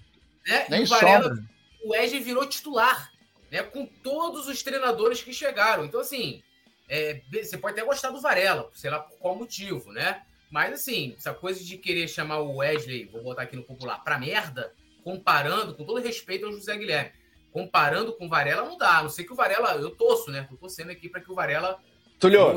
Né? 0.47 0.67
Nem 0.71 0.85
o 0.85 0.87
Varela, 0.87 1.25
sobra. 1.25 1.45
o 1.85 1.91
Wesley 1.91 2.23
virou 2.23 2.47
titular, 2.47 3.11
né? 3.51 3.65
Com 3.65 3.85
todos 3.85 4.47
os 4.47 4.63
treinadores 4.63 5.21
que 5.21 5.33
chegaram. 5.33 5.85
Então, 5.85 6.01
assim, 6.01 6.41
é, 6.89 7.21
você 7.31 7.59
pode 7.59 7.73
até 7.77 7.85
gostar 7.85 8.11
do 8.11 8.21
Varela, 8.21 8.71
sei 8.73 8.89
lá 8.89 9.01
por 9.01 9.19
qual 9.19 9.35
motivo, 9.35 9.93
né? 9.93 10.23
Mas 10.49 10.73
assim, 10.73 11.15
essa 11.19 11.35
coisa 11.35 11.65
de 11.65 11.77
querer 11.79 12.07
chamar 12.07 12.39
o 12.39 12.59
Wesley, 12.59 13.07
vou 13.07 13.23
botar 13.25 13.43
aqui 13.43 13.57
no 13.57 13.65
popular, 13.65 14.03
pra 14.05 14.19
merda, 14.19 14.73
comparando, 15.03 15.75
com 15.75 15.85
todo 15.85 16.01
respeito 16.01 16.47
ao 16.47 16.53
José 16.53 16.77
Guilherme, 16.77 17.11
comparando 17.53 18.13
com 18.13 18.27
o 18.27 18.29
Varela 18.29 18.63
não 18.63 18.79
dá. 18.79 18.99
A 18.99 19.03
não 19.03 19.11
sei 19.11 19.25
que 19.25 19.33
o 19.33 19.37
Varela, 19.37 19.75
eu 19.75 19.91
torço, 19.91 20.31
né? 20.31 20.47
Tô 20.49 20.57
torcendo 20.57 20.91
aqui 20.91 21.09
para 21.09 21.21
que 21.21 21.31
o 21.31 21.35
Varela. 21.35 21.81
Tulio, 22.21 22.55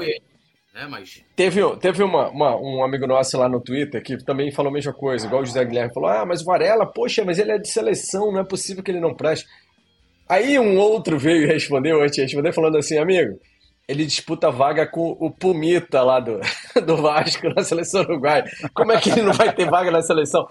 né? 0.73 0.87
Mas... 0.89 1.23
teve, 1.35 1.61
teve 1.77 2.03
uma, 2.03 2.29
uma, 2.29 2.55
um 2.57 2.83
amigo 2.83 3.05
nosso 3.05 3.37
lá 3.37 3.47
no 3.47 3.61
Twitter 3.61 4.01
que 4.01 4.17
também 4.23 4.51
falou 4.51 4.69
a 4.69 4.73
mesma 4.73 4.93
coisa, 4.93 5.27
igual 5.27 5.41
o 5.41 5.45
José 5.45 5.63
Guilherme 5.63 5.93
falou: 5.93 6.09
ah, 6.09 6.25
mas 6.25 6.41
o 6.41 6.45
Varela, 6.45 6.85
poxa, 6.85 7.23
mas 7.23 7.37
ele 7.37 7.51
é 7.51 7.57
de 7.57 7.69
seleção, 7.69 8.31
não 8.31 8.39
é 8.39 8.43
possível 8.43 8.83
que 8.83 8.91
ele 8.91 8.99
não 8.99 9.13
preste. 9.13 9.45
Aí 10.27 10.57
um 10.57 10.77
outro 10.77 11.19
veio 11.19 11.43
e 11.43 11.45
respondeu, 11.45 12.01
antes 12.01 12.15
de 12.15 12.21
responder, 12.21 12.53
falando 12.53 12.77
assim, 12.77 12.97
amigo, 12.97 13.39
ele 13.87 14.05
disputa 14.05 14.49
vaga 14.49 14.87
com 14.87 15.15
o 15.19 15.29
Pumita 15.29 16.01
lá 16.01 16.19
do, 16.19 16.39
do 16.85 16.97
Vasco 16.97 17.49
na 17.49 17.63
seleção 17.63 18.01
uruguai. 18.01 18.43
Como 18.73 18.91
é 18.91 18.99
que 18.99 19.09
ele 19.09 19.21
não 19.21 19.33
vai 19.33 19.53
ter 19.53 19.69
vaga 19.69 19.91
na 19.91 20.01
seleção? 20.01 20.47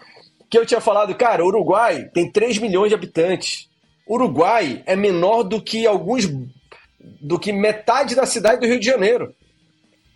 Que 0.51 0.59
eu 0.59 0.66
tinha 0.66 0.81
falado, 0.81 1.15
cara, 1.15 1.44
Uruguai 1.44 2.11
tem 2.12 2.31
3 2.31 2.59
milhões 2.59 2.90
de 2.90 2.94
habitantes. 2.94 3.70
Uruguai 4.07 4.82
é 4.85 4.94
menor 4.94 5.43
do 5.44 5.62
que 5.62 5.86
alguns 5.86 6.28
do 7.20 7.39
que 7.39 7.53
metade 7.53 8.15
da 8.15 8.27
cidade 8.27 8.61
do 8.61 8.66
Rio 8.66 8.78
de 8.78 8.85
Janeiro. 8.85 9.35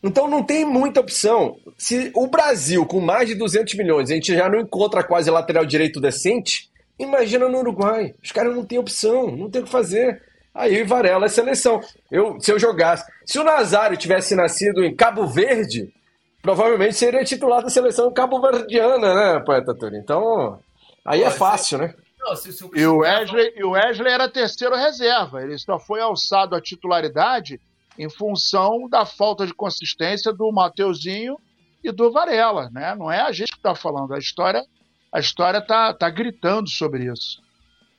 Então 0.02 0.28
não 0.28 0.42
tem 0.42 0.64
muita 0.64 1.00
opção. 1.00 1.56
Se 1.76 2.10
o 2.14 2.26
Brasil, 2.26 2.84
com 2.86 3.00
mais 3.00 3.28
de 3.28 3.34
200 3.34 3.74
milhões, 3.74 4.10
a 4.10 4.14
gente 4.14 4.34
já 4.34 4.48
não 4.48 4.60
encontra 4.60 5.02
quase 5.02 5.30
lateral 5.30 5.64
direito 5.64 6.00
decente, 6.00 6.70
imagina 6.98 7.48
no 7.48 7.58
Uruguai. 7.58 8.14
Os 8.22 8.32
caras 8.32 8.54
não 8.54 8.64
têm 8.64 8.78
opção, 8.78 9.30
não 9.30 9.50
tem 9.50 9.62
o 9.62 9.64
que 9.64 9.70
fazer. 9.70 10.22
Aí 10.54 10.82
Varela 10.84 11.26
é 11.26 11.28
seleção. 11.28 11.80
Eu, 12.10 12.40
se 12.40 12.50
eu 12.50 12.58
jogasse. 12.58 13.04
Se 13.24 13.38
o 13.38 13.44
Nazário 13.44 13.96
tivesse 13.96 14.34
nascido 14.34 14.82
em 14.84 14.94
Cabo 14.94 15.26
Verde, 15.26 15.92
provavelmente 16.40 16.94
seria 16.94 17.24
titular 17.24 17.62
da 17.62 17.68
seleção 17.68 18.12
cabo-verdiana, 18.12 19.14
né, 19.14 19.40
Poeta 19.44 19.74
Túlio? 19.74 19.98
Então, 19.98 20.58
aí 21.04 21.22
é 21.22 21.30
fácil, 21.30 21.78
né? 21.78 21.94
E 22.74 22.86
o 22.86 22.98
Wesley, 22.98 23.52
e 23.56 23.64
o 23.64 23.70
Wesley 23.70 24.12
era 24.12 24.28
terceiro 24.28 24.74
reserva. 24.74 25.42
Ele 25.42 25.58
só 25.58 25.78
foi 25.78 26.00
alçado 26.00 26.56
à 26.56 26.60
titularidade 26.60 27.60
em 27.98 28.10
função 28.10 28.88
da 28.88 29.04
falta 29.04 29.46
de 29.46 29.54
consistência 29.54 30.32
do 30.32 30.50
Mateuzinho 30.52 31.38
e 31.82 31.90
do 31.90 32.10
Varela, 32.10 32.70
né? 32.70 32.94
Não 32.94 33.10
é 33.10 33.20
a 33.20 33.32
gente 33.32 33.52
que 33.52 33.58
está 33.58 33.74
falando, 33.74 34.14
a 34.14 34.18
história 34.18 34.64
a 35.16 35.20
história 35.20 35.62
tá, 35.62 35.94
tá 35.94 36.10
gritando 36.10 36.68
sobre 36.68 37.10
isso. 37.10 37.40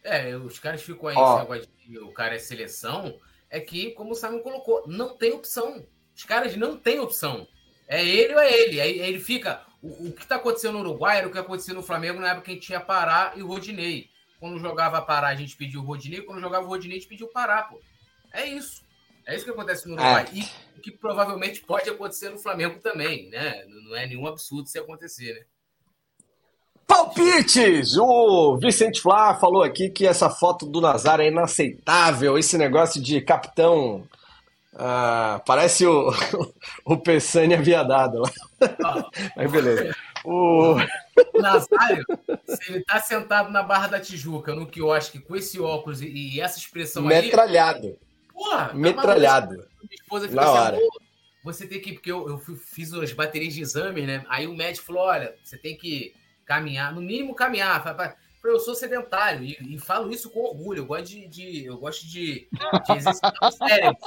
É, 0.04 0.36
os 0.36 0.60
caras 0.60 0.82
ficam 0.82 1.10
aí 1.10 1.16
oh. 1.18 1.40
negócio 1.40 1.68
de 1.86 1.98
o 2.00 2.12
cara 2.12 2.36
é 2.36 2.40
seleção, 2.40 3.20
é 3.50 3.60
que, 3.60 3.92
como 3.92 4.12
o 4.12 4.16
Simon 4.16 4.40
colocou, 4.40 4.84
não 4.88 5.18
tem 5.18 5.34
opção. 5.34 5.84
Os 6.16 6.24
caras 6.24 6.56
não 6.56 6.78
têm 6.78 7.00
opção. 7.00 7.48
É 7.88 8.06
ele 8.06 8.34
ou 8.34 8.40
é 8.40 8.52
ele. 8.52 8.82
Aí 8.82 9.00
ele 9.00 9.20
fica. 9.20 9.62
O, 9.82 10.10
o 10.10 10.12
que 10.12 10.24
está 10.24 10.36
acontecendo 10.36 10.74
no 10.74 10.80
Uruguai 10.82 11.18
era 11.18 11.28
o 11.28 11.32
que 11.32 11.38
acontecia 11.38 11.74
no 11.74 11.84
Flamengo 11.84 12.20
na 12.20 12.30
época 12.30 12.46
que 12.46 12.52
a 12.52 12.54
gente 12.54 12.66
tinha 12.68 12.80
Pará 12.80 13.34
e 13.36 13.42
o 13.42 13.48
Rodinei. 13.48 14.10
Quando 14.40 14.60
jogava 14.60 15.02
Pará, 15.02 15.30
a 15.30 15.36
gente 15.36 15.56
pediu 15.56 15.82
o 15.82 15.86
Rodinei. 15.86 16.22
Quando 16.22 16.42
jogava 16.42 16.66
o 16.66 16.70
Rodinei, 16.70 16.98
a 16.98 17.00
gente 17.00 17.10
pediu 17.10 17.28
Pará, 17.28 17.64
pô. 17.64 17.80
É 18.32 18.46
isso. 18.46 18.84
É 19.28 19.36
isso 19.36 19.44
que 19.44 19.52
acontece 19.52 19.88
no 19.88 19.96
Uruguai. 19.96 20.26
É. 20.34 20.38
E 20.38 20.80
que 20.82 20.90
provavelmente 20.92 21.60
pode 21.60 21.90
acontecer 21.90 22.30
no 22.30 22.40
Flamengo 22.40 22.80
também, 22.80 23.30
né? 23.30 23.66
Não 23.68 23.96
é 23.96 24.08
nenhum 24.08 24.26
absurdo 24.26 24.70
se 24.70 24.80
acontecer, 24.80 25.34
né? 25.34 25.42
Palpites! 26.88 27.98
O 27.98 28.58
Vicente 28.58 29.02
Flá 29.02 29.36
falou 29.36 29.62
aqui 29.62 29.90
que 29.90 30.08
essa 30.08 30.30
foto 30.30 30.66
do 30.66 30.80
Nazar 30.80 31.20
é 31.20 31.28
inaceitável. 31.28 32.38
Esse 32.38 32.58
negócio 32.58 33.02
de 33.02 33.20
capitão. 33.20 34.08
Uh, 34.74 35.44
parece 35.46 35.86
o, 35.86 36.14
o 36.86 36.98
Pessânia 36.98 37.62
viadado 37.62 38.22
lá. 38.22 39.10
Mas 39.36 39.52
beleza. 39.52 39.94
O... 40.24 40.76
Nazário, 41.34 42.06
se 42.48 42.72
ele 42.72 42.84
tá 42.84 43.00
sentado 43.00 43.52
na 43.52 43.64
Barra 43.64 43.88
da 43.88 44.00
Tijuca, 44.00 44.54
no 44.54 44.68
quiosque, 44.68 45.20
com 45.20 45.36
esse 45.36 45.60
óculos 45.60 46.02
e, 46.02 46.08
e 46.36 46.42
essa 46.42 46.60
expressão 46.60 47.04
Metralhado. 47.04 47.88
aí. 47.88 48.07
Porra! 48.38 48.72
Metralhado. 48.76 49.56
Minha 49.56 49.96
esposa 50.00 50.30
ficou 50.30 50.44
assim, 50.44 50.58
hora. 50.60 50.80
você 51.44 51.66
tem 51.68 51.82
que. 51.82 51.94
Porque 51.94 52.12
eu, 52.12 52.30
eu 52.30 52.38
fiz 52.38 52.94
as 52.94 53.12
baterias 53.12 53.56
de 53.56 53.62
exame, 53.62 54.04
né? 54.04 54.24
Aí 54.30 54.46
o 54.46 54.56
médico 54.56 54.86
falou: 54.86 55.02
olha, 55.02 55.34
você 55.44 55.58
tem 55.58 55.76
que 55.76 56.14
caminhar, 56.46 56.94
no 56.94 57.02
mínimo 57.02 57.34
caminhar. 57.34 57.84
Eu 58.46 58.60
sou 58.60 58.76
sedentário 58.76 59.44
e, 59.44 59.58
e 59.76 59.80
falo 59.80 60.10
isso 60.12 60.30
com 60.30 60.40
orgulho. 60.40 60.82
Eu 60.82 60.86
gosto 60.86 61.08
de, 61.08 61.28
de 61.28 61.66
eu 61.66 61.78
gosto 61.78 62.08
de, 62.08 62.48
de 62.86 62.94
exercitar 62.96 63.34
o 63.42 63.52
cérebro. 63.52 63.98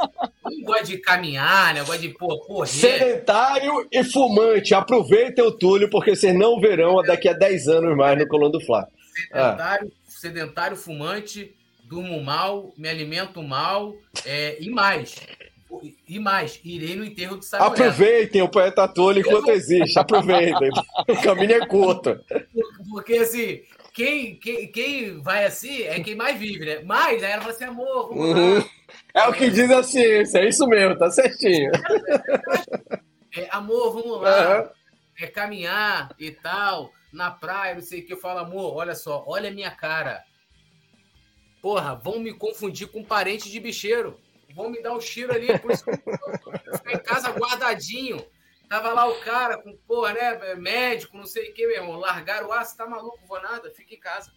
Eu 0.44 0.50
não 0.50 0.62
gosto 0.62 0.86
de 0.86 0.98
caminhar, 0.98 1.74
né? 1.74 1.80
Eu 1.80 1.86
gosto 1.86 2.00
de 2.00 2.08
pô, 2.10 2.38
correr. 2.38 2.68
Sedentário 2.68 3.88
e 3.90 4.04
fumante. 4.04 4.72
Aproveitem 4.72 5.44
o 5.44 5.50
Túlio, 5.50 5.90
porque 5.90 6.14
vocês 6.14 6.34
não 6.34 6.60
verão 6.60 7.02
daqui 7.02 7.28
a 7.28 7.32
10 7.32 7.68
anos 7.68 7.96
mais 7.96 8.16
no 8.16 8.28
Colão 8.28 8.50
do 8.50 8.64
Flá. 8.64 8.86
Sedentário, 9.12 9.92
ah. 9.92 10.10
sedentário, 10.10 10.76
fumante, 10.76 11.54
durmo 11.90 12.22
mal, 12.22 12.72
me 12.78 12.88
alimento 12.88 13.42
mal 13.42 13.96
é, 14.24 14.56
e 14.60 14.70
mais. 14.70 15.16
E 16.08 16.18
mais, 16.18 16.60
irei 16.64 16.94
no 16.94 17.04
enterro 17.04 17.36
do 17.36 17.44
Samuel. 17.44 17.72
Aproveitem 17.72 18.42
o 18.42 18.48
poeta 18.48 18.86
tolo 18.86 19.18
enquanto 19.18 19.50
existe. 19.50 19.98
Aproveitem. 19.98 20.70
o 21.08 21.22
caminho 21.22 21.54
é 21.54 21.66
curto. 21.66 22.18
Porque 22.90 23.14
assim, 23.14 23.62
quem, 23.92 24.36
quem, 24.36 24.70
quem 24.70 25.20
vai 25.20 25.44
assim 25.44 25.82
é 25.82 26.00
quem 26.00 26.14
mais 26.14 26.38
vive, 26.38 26.64
né? 26.64 26.82
Mas 26.84 27.22
aí 27.22 27.32
ela 27.32 27.42
fala 27.42 27.54
assim, 27.54 27.64
amor, 27.64 28.08
vamos 28.08 28.38
uhum. 28.38 28.64
É 29.12 29.28
o 29.28 29.32
que 29.32 29.50
diz 29.50 29.70
a 29.70 29.82
ciência, 29.82 30.38
é 30.38 30.48
isso 30.48 30.66
mesmo, 30.66 30.96
tá 30.96 31.10
certinho. 31.10 31.70
É, 33.36 33.48
amor, 33.50 33.92
vamos 33.92 34.22
lá. 34.22 34.60
Uhum. 34.60 34.68
É 35.20 35.26
caminhar 35.26 36.14
e 36.18 36.30
tal, 36.30 36.92
na 37.12 37.30
praia, 37.30 37.74
não 37.74 37.82
sei 37.82 38.00
o 38.00 38.06
que. 38.06 38.12
Eu 38.12 38.16
falo, 38.16 38.40
amor, 38.40 38.76
olha 38.76 38.94
só, 38.94 39.24
olha 39.26 39.50
a 39.50 39.52
minha 39.52 39.70
cara. 39.70 40.22
Porra, 41.62 41.94
vão 41.94 42.18
me 42.18 42.32
confundir 42.32 42.88
com 42.88 43.04
parente 43.04 43.50
de 43.50 43.60
bicheiro 43.60 44.18
vão 44.54 44.70
me 44.70 44.82
dar 44.82 44.94
um 44.94 45.00
cheiro 45.00 45.32
ali, 45.32 45.58
por 45.58 45.70
isso 45.70 45.84
que 45.84 45.90
eu 45.90 46.78
ficar 46.78 46.92
em 46.92 46.98
casa 46.98 47.30
guardadinho. 47.30 48.24
Tava 48.68 48.92
lá 48.92 49.08
o 49.08 49.16
cara 49.20 49.58
com, 49.58 49.76
porra, 49.86 50.12
né, 50.12 50.54
médico, 50.56 51.16
não 51.16 51.26
sei 51.26 51.50
o 51.50 51.54
que, 51.54 51.66
meu 51.66 51.76
irmão. 51.76 51.98
Largaram 51.98 52.48
o 52.48 52.52
aço, 52.52 52.76
tá 52.76 52.86
maluco, 52.86 53.18
vou 53.26 53.40
nada, 53.42 53.70
fica 53.70 53.94
em 53.94 53.98
casa. 53.98 54.30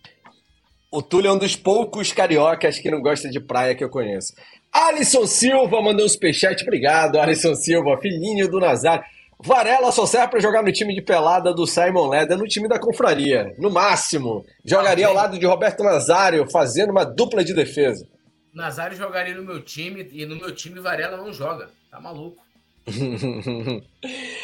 O 0.90 1.02
Túlio 1.02 1.30
é 1.30 1.32
um 1.32 1.38
dos 1.38 1.56
poucos 1.56 2.12
cariocas 2.12 2.80
que 2.80 2.90
não 2.90 3.02
gosta 3.02 3.30
de 3.30 3.40
praia 3.40 3.76
que 3.76 3.84
eu 3.84 3.90
conheço. 3.90 4.34
Alisson 4.72 5.28
Silva 5.28 5.82
mandou 5.82 6.06
um 6.06 6.10
superchat, 6.10 6.64
obrigado, 6.64 7.20
Alisson 7.20 7.54
Silva, 7.54 8.00
filhinho 8.02 8.50
do 8.50 8.60
Nazar. 8.60 9.06
Varela 9.46 9.92
só 9.92 10.06
serve 10.06 10.30
para 10.30 10.40
jogar 10.40 10.64
no 10.64 10.72
time 10.72 10.96
de 10.96 11.02
pelada 11.02 11.54
do 11.54 11.68
Simon 11.68 12.08
Leda, 12.08 12.38
no 12.38 12.48
time 12.48 12.68
da 12.68 12.80
confraria. 12.80 13.54
No 13.58 13.70
máximo. 13.70 14.46
Jogaria 14.64 15.08
ao 15.08 15.14
lado 15.14 15.38
de 15.38 15.46
Roberto 15.46 15.84
Nazário, 15.84 16.50
fazendo 16.50 16.92
uma 16.92 17.04
dupla 17.04 17.44
de 17.44 17.54
defesa. 17.54 18.08
Nazário 18.54 18.96
jogaria 18.96 19.36
no 19.36 19.44
meu 19.44 19.62
time 19.62 20.08
e 20.14 20.26
no 20.26 20.38
meu 20.38 20.56
time 20.56 20.80
Varela 20.80 21.18
não 21.18 21.34
joga. 21.34 21.70
Tá 21.92 22.00
maluco. 22.00 22.42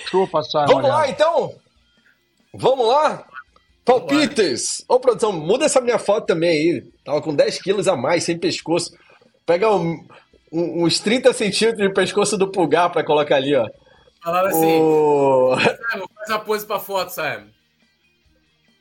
Chupa, 0.10 0.44
Simon. 0.44 0.66
Vamos 0.68 0.90
lá, 0.90 1.10
então? 1.10 1.56
Vamos 2.54 2.88
lá? 2.88 3.26
Palpites! 3.86 4.84
Ô, 4.88 5.00
produção, 5.00 5.32
muda 5.32 5.66
essa 5.66 5.80
minha 5.80 5.98
foto 5.98 6.26
também 6.26 6.50
aí. 6.50 6.84
Tava 7.06 7.22
com 7.22 7.34
10 7.34 7.62
quilos 7.62 7.88
a 7.88 7.96
mais, 7.96 8.26
sem 8.26 8.38
pescoço. 8.38 8.92
Pega 9.46 9.74
um, 9.74 10.06
um, 10.52 10.84
uns 10.84 11.00
30 11.00 11.32
centímetros 11.32 11.88
de 11.88 11.94
pescoço 11.94 12.38
do 12.38 12.52
pulgar 12.52 12.92
pra 12.92 13.04
colocar 13.04 13.38
ali, 13.38 13.56
ó. 13.56 13.66
Falava 14.24 14.50
assim. 14.50 14.80
O... 14.82 15.56
Simon, 15.92 16.08
faz 16.16 16.30
a 16.30 16.40
pose 16.40 16.66
pra 16.66 16.80
foto, 16.80 17.10
Simon. 17.10 17.48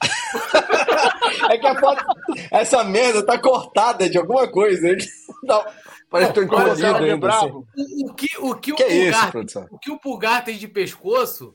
é 1.51 1.59
que 1.59 1.67
a 1.67 1.79
foto. 1.79 2.05
Essa 2.51 2.85
merda 2.85 3.25
tá 3.25 3.39
cortada 3.39 4.09
de 4.09 4.19
alguma 4.19 4.49
coisa. 4.49 4.97
Não, 5.43 5.65
parece 6.11 6.33
que 6.33 6.35
tô 6.35 6.43
incomodado 6.43 7.05
ainda. 7.05 7.29
Assim. 7.29 7.47
O, 7.47 8.15
que, 8.15 8.29
o 8.39 8.55
que, 8.55 8.73
que 8.73 8.83
o, 8.83 8.87
é 8.87 8.89
pulgar, 8.89 9.45
isso, 9.45 9.67
o 9.71 9.79
que 9.79 9.91
o 9.91 9.99
pulgar 9.99 10.45
tem 10.45 10.57
de 10.57 10.69
pescoço, 10.69 11.55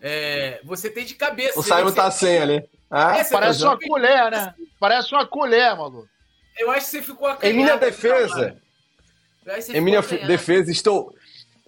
é, 0.00 0.60
você 0.64 0.90
tem 0.90 1.04
de 1.04 1.14
cabeça. 1.14 1.58
O 1.58 1.62
Simon 1.62 1.92
tá 1.92 2.10
sem 2.10 2.38
ali. 2.38 2.68
Ah, 2.90 3.18
é, 3.18 3.24
parece 3.24 3.62
uma 3.62 3.78
colher, 3.78 4.30
né? 4.30 4.54
Parece 4.78 5.14
uma 5.14 5.26
colher, 5.26 5.76
maluco. 5.76 6.08
Eu 6.58 6.70
acho 6.70 6.86
que 6.86 6.90
você 6.90 7.02
ficou 7.02 7.36
Em 7.42 7.52
minha 7.52 7.76
defesa. 7.76 8.56
Em 9.72 9.80
minha 9.80 10.02
defesa, 10.02 10.70
estou. 10.70 11.14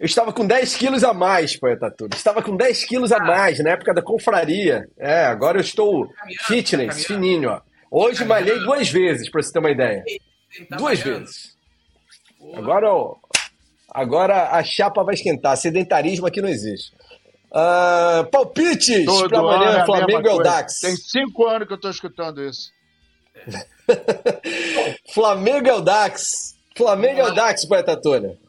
Eu 0.03 0.07
estava 0.07 0.33
com 0.33 0.45
10 0.45 0.75
quilos 0.75 1.05
a 1.05 1.15
mais, 1.15 1.57
poeta 1.57 1.89
tudo. 1.89 2.17
Estava 2.17 2.43
com 2.43 2.57
10 2.57 2.87
quilos 2.87 3.13
a 3.13 3.19
ah. 3.19 3.25
mais 3.25 3.61
na 3.61 3.71
época 3.71 3.95
da 3.95 4.03
confraria. 4.03 4.85
É, 4.99 5.27
agora 5.27 5.59
eu 5.59 5.61
estou 5.61 6.09
tá 6.09 6.27
fitness, 6.41 7.03
tá 7.03 7.15
fininho, 7.15 7.51
ó. 7.51 7.61
Hoje 7.89 8.25
malhei 8.25 8.59
duas 8.59 8.91
vezes, 8.91 9.31
para 9.31 9.41
você 9.41 9.53
ter 9.53 9.61
uma 9.61 9.71
ideia. 9.71 10.03
Tá 10.69 10.77
duas 10.77 10.99
vezes. 10.99 11.57
Agora, 12.53 12.93
ó, 12.93 13.15
agora 13.89 14.51
a 14.51 14.65
chapa 14.65 15.05
vai 15.05 15.15
esquentar. 15.15 15.57
Sedentarismo 15.57 16.27
aqui 16.27 16.43
não 16.43 16.49
existe. 16.49 16.93
Uh, 17.53 18.29
palpites 18.29 19.05
para 19.29 19.39
amanhã, 19.39 19.83
é 19.83 19.87
Flamengo 19.87 20.27
e 20.27 20.33
o 20.33 20.39
Dax. 20.39 20.81
Tem 20.81 20.97
cinco 20.97 21.47
anos 21.47 21.69
que 21.69 21.75
eu 21.75 21.77
estou 21.77 21.93
escutando 21.93 22.43
isso. 22.43 22.73
Flamengo 25.15 25.69
e 25.69 25.71
o 25.71 25.81
Dax. 25.81 26.57
Flamengo 26.77 27.21
e 27.21 27.23
o 27.23 27.31
Dax, 27.33 27.65
poeta 27.67 27.97
Tônia. 27.97 28.42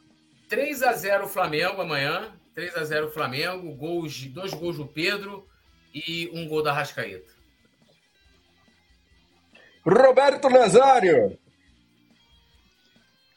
3 0.54 0.82
a 0.84 0.92
0 0.92 1.26
Flamengo 1.26 1.82
amanhã. 1.82 2.32
3 2.54 2.76
a 2.76 2.84
0 2.84 3.10
Flamengo. 3.10 3.74
Gols, 3.74 4.26
dois 4.26 4.54
gols 4.54 4.76
do 4.76 4.86
Pedro 4.86 5.48
e 5.92 6.30
um 6.32 6.46
gol 6.46 6.62
da 6.62 6.72
Rascaeta. 6.72 7.32
Roberto 9.84 10.48
Nazário. 10.48 11.36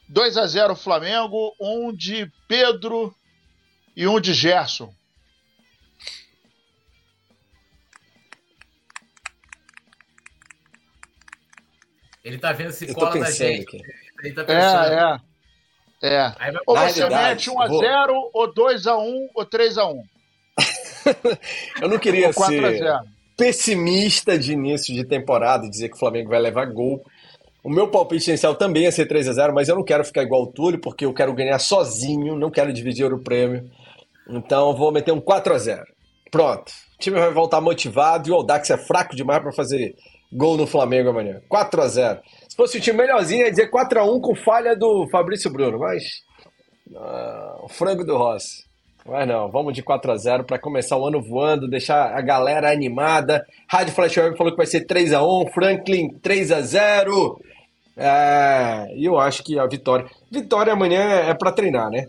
2 0.07 0.37
a 0.37 0.45
0 0.45 0.75
Flamengo, 0.75 1.55
um 1.59 1.91
de 1.91 2.31
Pedro 2.47 3.13
e 3.95 4.07
um 4.07 4.21
de 4.21 4.35
Gerson. 4.35 4.93
Ele 12.23 12.37
tá 12.37 12.53
vendo 12.53 12.71
se 12.71 12.93
cola 12.93 13.19
da 13.19 13.31
gente. 13.31 13.77
Aqui. 13.77 13.81
Ele 14.23 14.33
tá 14.35 14.43
É, 14.47 15.15
é. 15.15 15.26
É. 16.01 16.31
Ou 16.65 16.77
você 16.77 17.09
mete 17.09 17.49
1x0, 17.49 18.29
ou 18.33 18.53
2x1, 18.53 19.27
ou 19.33 19.45
3x1. 19.45 20.03
Eu 21.81 21.89
não 21.89 21.97
queria 21.97 22.31
ser 22.33 22.83
pessimista 23.35 24.37
de 24.37 24.53
início 24.53 24.93
de 24.93 25.05
temporada 25.05 25.69
dizer 25.69 25.89
que 25.89 25.95
o 25.95 25.99
Flamengo 25.99 26.29
vai 26.29 26.39
levar 26.39 26.65
gol. 26.65 27.03
O 27.63 27.69
meu 27.69 27.89
palpite 27.89 28.29
inicial 28.29 28.55
também 28.55 28.85
é 28.85 28.91
ser 28.91 29.07
3x0, 29.07 29.53
mas 29.53 29.67
eu 29.67 29.75
não 29.75 29.83
quero 29.83 30.03
ficar 30.03 30.23
igual 30.23 30.43
o 30.43 30.47
Túlio, 30.47 30.79
porque 30.79 31.05
eu 31.05 31.13
quero 31.13 31.33
ganhar 31.33 31.59
sozinho, 31.59 32.35
não 32.35 32.49
quero 32.49 32.73
dividir 32.73 33.11
o 33.13 33.19
prêmio. 33.19 33.69
Então 34.29 34.75
vou 34.75 34.91
meter 34.91 35.11
um 35.11 35.21
4x0. 35.21 35.83
Pronto. 36.31 36.71
O 36.95 36.99
time 36.99 37.19
vai 37.19 37.31
voltar 37.31 37.61
motivado 37.61 38.27
e 38.27 38.31
o 38.31 38.35
Audax 38.35 38.69
é 38.69 38.77
fraco 38.77 39.15
demais 39.15 39.41
para 39.41 39.51
fazer 39.51 39.95
gol 40.31 40.57
no 40.57 40.67
Flamengo 40.67 41.09
amanhã. 41.09 41.41
4 41.47 41.81
a 41.81 41.87
0 41.87 42.21
Se 42.21 42.36
fosse 42.57 42.79
o 42.79 42.81
time 42.81 42.97
melhorzinho, 42.97 43.45
ia 43.45 43.51
dizer 43.51 43.69
4 43.69 43.99
a 43.99 44.03
1 44.03 44.19
com 44.19 44.35
falha 44.35 44.75
do 44.75 45.07
Fabrício 45.09 45.51
Bruno, 45.51 45.79
mas. 45.79 46.03
Uh, 46.89 47.65
o 47.65 47.69
frango 47.69 48.03
do 48.03 48.17
Rossi. 48.17 48.65
Mas 49.05 49.27
não, 49.27 49.49
vamos 49.49 49.73
de 49.73 49.81
4 49.81 50.11
a 50.11 50.17
0 50.17 50.43
para 50.43 50.59
começar 50.59 50.97
o 50.97 51.07
ano 51.07 51.21
voando, 51.21 51.69
deixar 51.69 52.13
a 52.13 52.21
galera 52.21 52.71
animada. 52.71 53.45
Rádio 53.69 53.93
Flash 53.93 54.17
Web 54.17 54.37
falou 54.37 54.51
que 54.51 54.57
vai 54.57 54.65
ser 54.65 54.85
3 54.85 55.13
a 55.13 55.23
1 55.23 55.47
Franklin 55.53 56.09
3 56.21 56.51
a 56.51 56.61
0 56.61 57.39
é, 57.95 58.87
E 58.95 59.05
eu 59.05 59.17
acho 59.17 59.43
que 59.43 59.57
a 59.57 59.65
vitória. 59.65 60.05
Vitória 60.29 60.73
amanhã 60.73 61.01
é 61.01 61.33
para 61.33 61.53
treinar, 61.53 61.89
né? 61.89 62.07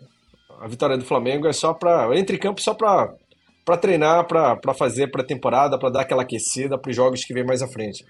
A 0.61 0.67
vitória 0.67 0.97
do 0.97 1.05
Flamengo 1.05 1.47
é 1.47 1.53
só 1.53 1.73
para. 1.73 2.17
Entre 2.19 2.37
campo, 2.39 2.61
só 2.61 2.75
para 2.75 3.15
para 3.65 3.77
treinar, 3.77 4.27
para 4.27 4.73
fazer 4.73 5.09
pré-temporada, 5.09 5.79
para 5.79 5.91
dar 5.91 6.01
aquela 6.01 6.23
aquecida 6.23 6.79
para 6.79 6.89
os 6.89 6.97
jogos 6.97 7.23
que 7.23 7.35
vem 7.35 7.45
mais 7.45 7.61
à 7.61 7.69
frente. 7.69 8.03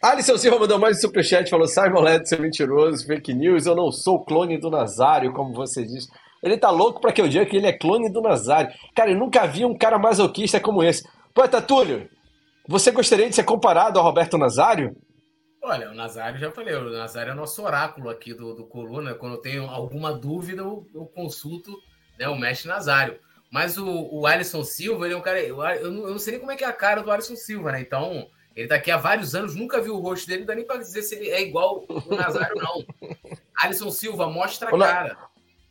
Alisson 0.00 0.38
Silva 0.38 0.60
mandou 0.60 0.78
mais 0.78 0.98
um 0.98 1.00
superchat, 1.00 1.50
falou: 1.50 1.66
Simon 1.66 2.00
Led, 2.00 2.28
seu 2.28 2.40
mentiroso, 2.40 3.04
fake 3.04 3.34
news, 3.34 3.66
eu 3.66 3.74
não 3.74 3.90
sou 3.90 4.24
clone 4.24 4.56
do 4.56 4.70
Nazário, 4.70 5.32
como 5.32 5.52
você 5.52 5.84
diz. 5.84 6.06
Ele 6.40 6.56
tá 6.56 6.70
louco 6.70 7.00
para 7.00 7.12
que 7.12 7.20
eu 7.20 7.28
diga 7.28 7.44
que 7.44 7.56
ele 7.56 7.66
é 7.66 7.76
clone 7.76 8.08
do 8.08 8.20
Nazário. 8.20 8.72
Cara, 8.94 9.10
eu 9.10 9.18
nunca 9.18 9.44
vi 9.46 9.64
um 9.64 9.76
cara 9.76 9.98
masoquista 9.98 10.60
como 10.60 10.84
esse. 10.84 11.02
Poeta 11.34 11.60
Túlio, 11.60 12.08
você 12.68 12.92
gostaria 12.92 13.28
de 13.28 13.34
ser 13.34 13.42
comparado 13.42 13.98
ao 13.98 14.04
Roberto 14.04 14.38
Nazário? 14.38 14.96
Olha, 15.60 15.90
o 15.90 15.94
Nazário, 15.94 16.38
já 16.38 16.52
falei, 16.52 16.76
o 16.76 16.90
Nazário 16.90 17.32
é 17.32 17.34
nosso 17.34 17.60
oráculo 17.64 18.08
aqui 18.08 18.32
do, 18.32 18.54
do 18.54 18.66
Coluna. 18.66 19.14
Quando 19.14 19.34
eu 19.34 19.40
tenho 19.40 19.64
alguma 19.64 20.12
dúvida, 20.12 20.62
eu, 20.62 20.86
eu 20.94 21.06
consulto 21.06 21.72
né, 22.16 22.28
o 22.28 22.38
mestre 22.38 22.68
Nazário. 22.68 23.18
Mas 23.50 23.76
o, 23.76 24.08
o 24.12 24.26
Alisson 24.28 24.62
Silva, 24.62 25.06
ele 25.06 25.14
é 25.14 25.16
um 25.16 25.22
cara. 25.22 25.40
Eu, 25.40 25.60
eu, 25.60 25.90
não, 25.90 26.02
eu 26.04 26.10
não 26.10 26.18
sei 26.20 26.34
nem 26.34 26.40
como 26.40 26.52
é 26.52 26.56
que 26.56 26.62
é 26.62 26.68
a 26.68 26.72
cara 26.72 27.02
do 27.02 27.10
Alisson 27.10 27.34
Silva, 27.34 27.72
né? 27.72 27.80
Então, 27.80 28.28
ele 28.58 28.66
tá 28.66 28.74
aqui 28.74 28.90
há 28.90 28.96
vários 28.96 29.36
anos, 29.36 29.54
nunca 29.54 29.80
viu 29.80 29.94
o 29.94 30.00
rosto 30.00 30.26
dele, 30.26 30.40
não 30.40 30.46
dá 30.48 30.54
nem 30.56 30.64
pra 30.64 30.78
dizer 30.78 31.02
se 31.02 31.14
ele 31.14 31.30
é 31.30 31.40
igual 31.40 31.84
o 31.88 32.14
Nazário, 32.16 32.56
não. 32.56 32.84
Alisson 33.62 33.88
Silva, 33.88 34.28
mostra 34.28 34.68
a 34.68 34.76
cara. 34.76 35.16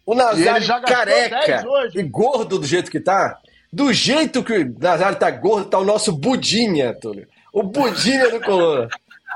O 0.06 0.16
Nazário 0.16 0.66
já 0.66 0.80
careca 0.80 1.66
e 1.94 2.02
gordo 2.04 2.58
do 2.58 2.66
jeito 2.66 2.90
que 2.90 3.02
tá. 3.02 3.42
Do 3.74 3.92
jeito 3.92 4.42
que 4.42 4.60
o 4.60 4.80
Nazário 4.80 5.20
tá 5.20 5.30
gordo, 5.30 5.70
tá 5.70 5.78
o 5.78 5.84
nosso 5.84 6.14
Budinha, 6.14 6.94
Túlio. 6.94 7.28
O 7.52 7.62
Budinha 7.62 8.32
do 8.32 8.40
Coluna. 8.40 8.88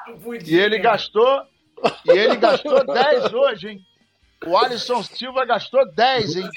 e 0.47 0.55
ele 0.57 0.79
gastou. 0.79 1.43
E 2.05 2.11
ele 2.11 2.37
gastou 2.37 2.85
10 2.85 3.33
hoje, 3.33 3.67
hein? 3.67 3.81
O 4.47 4.57
Alisson 4.57 5.03
Silva 5.03 5.43
gastou 5.43 5.85
10, 5.91 6.37
hein? 6.37 6.49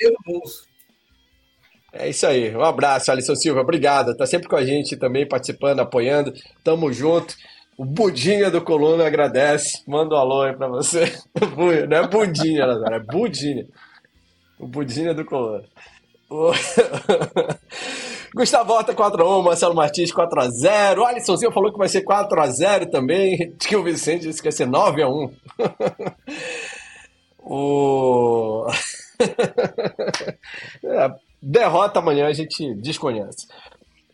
É 1.96 2.08
isso 2.08 2.26
aí. 2.26 2.54
Um 2.54 2.62
abraço, 2.62 3.10
Alisson 3.10 3.36
Silva. 3.36 3.60
Obrigado. 3.60 4.16
Tá 4.16 4.26
sempre 4.26 4.48
com 4.48 4.56
a 4.56 4.64
gente 4.64 4.96
também, 4.96 5.26
participando, 5.26 5.80
apoiando. 5.80 6.34
Tamo 6.64 6.92
junto. 6.92 7.36
O 7.78 7.84
Budinha 7.84 8.50
do 8.50 8.60
Coluna 8.60 9.06
agradece. 9.06 9.82
Manda 9.86 10.16
um 10.16 10.18
alô 10.18 10.42
aí 10.42 10.56
pra 10.56 10.66
você. 10.66 11.12
Não 11.88 11.96
é 11.96 12.08
Budinha, 12.08 12.66
Lazaro, 12.66 12.94
é 12.94 13.00
Budinha. 13.00 13.66
O 14.58 14.66
Budinha 14.66 15.14
do 15.14 15.24
Coluna. 15.24 15.62
Gustavo 18.34 18.72
Horta 18.72 18.92
4x1, 18.92 19.44
Marcelo 19.44 19.76
Martins 19.76 20.12
4x0. 20.12 20.98
O 20.98 21.04
Alisson 21.04 21.36
Silva 21.36 21.54
falou 21.54 21.72
que 21.72 21.78
vai 21.78 21.88
ser 21.88 22.04
4x0 22.04 22.90
também. 22.90 23.54
Que 23.58 23.76
o 23.76 23.84
Vicente 23.84 24.22
disse 24.22 24.42
que 24.42 24.48
vai 24.48 24.52
ser 24.52 24.66
9x1. 24.66 25.32
o... 27.38 28.66
Derrota 31.46 31.98
amanhã 31.98 32.26
a 32.26 32.32
gente 32.32 32.74
desconhece. 32.76 33.46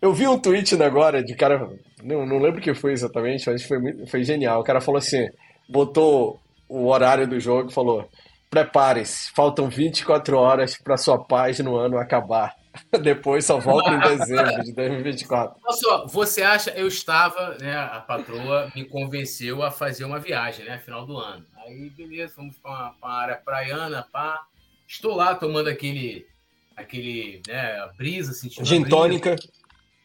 Eu 0.03 0.13
vi 0.13 0.27
um 0.27 0.37
tweet 0.37 0.75
agora 0.83 1.23
de 1.23 1.37
cara, 1.37 1.71
não, 2.03 2.27
não 2.27 2.39
lembro 2.39 2.59
o 2.59 2.63
que 2.63 2.75
foi 2.75 2.93
exatamente, 2.93 3.49
mas 3.49 3.63
foi, 3.63 4.07
foi 4.07 4.25
genial. 4.25 4.61
O 4.61 4.65
cara 4.65 4.81
falou 4.81 4.99
assim: 4.99 5.29
botou 5.69 6.41
o 6.69 6.89
horário 6.89 7.29
do 7.29 7.39
jogo 7.39 7.71
e 7.71 7.75
falou: 7.75 8.09
prepare-se, 8.51 9.31
faltam 9.31 9.69
24 9.69 10.37
horas 10.37 10.77
para 10.77 10.97
sua 10.97 11.23
paz 11.23 11.61
no 11.61 11.77
ano 11.77 11.99
acabar. 11.99 12.53
Depois 13.01 13.45
só 13.45 13.59
volta 13.61 13.91
em 13.91 14.01
dezembro 14.19 14.65
de 14.65 14.73
2024. 14.73 15.57
Olha 15.65 15.77
só, 15.77 16.07
você 16.09 16.43
acha, 16.43 16.71
eu 16.71 16.89
estava, 16.89 17.57
né, 17.59 17.77
a 17.77 18.01
patroa 18.01 18.73
me 18.75 18.85
convenceu 18.85 19.63
a 19.63 19.71
fazer 19.71 20.05
uma 20.05 20.19
viagem, 20.19 20.65
né, 20.65 20.79
final 20.79 21.07
do 21.07 21.17
ano. 21.17 21.45
Aí, 21.59 21.91
beleza, 21.91 22.35
fomos 22.35 22.57
para 22.59 22.93
uma 23.01 23.13
área 23.13 23.37
praiana, 23.37 24.05
pá. 24.13 24.41
Estou 24.89 25.15
lá 25.15 25.35
tomando 25.37 25.69
aquele 25.69 26.27
aquele, 26.77 27.43
né, 27.47 27.89
brisa, 27.97 28.33
sentindo. 28.33 28.67
Gin 28.67 28.85
tônica. 28.85 29.37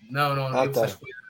Não, 0.10 0.36
não, 0.36 0.50
não 0.50 0.60
ah, 0.60 0.70
tá. 0.70 0.86
essas 0.86 0.96
coisas. 0.96 1.22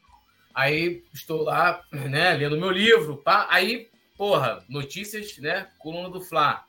Aí 0.54 1.04
estou 1.14 1.44
lá, 1.44 1.84
né, 1.92 2.34
lendo 2.34 2.58
meu 2.58 2.72
livro, 2.72 3.18
pá. 3.18 3.48
Aí, 3.50 3.90
porra, 4.18 4.64
notícias, 4.70 5.38
né, 5.38 5.68
coluna 5.80 6.10
do 6.10 6.22
Fla. 6.22 6.66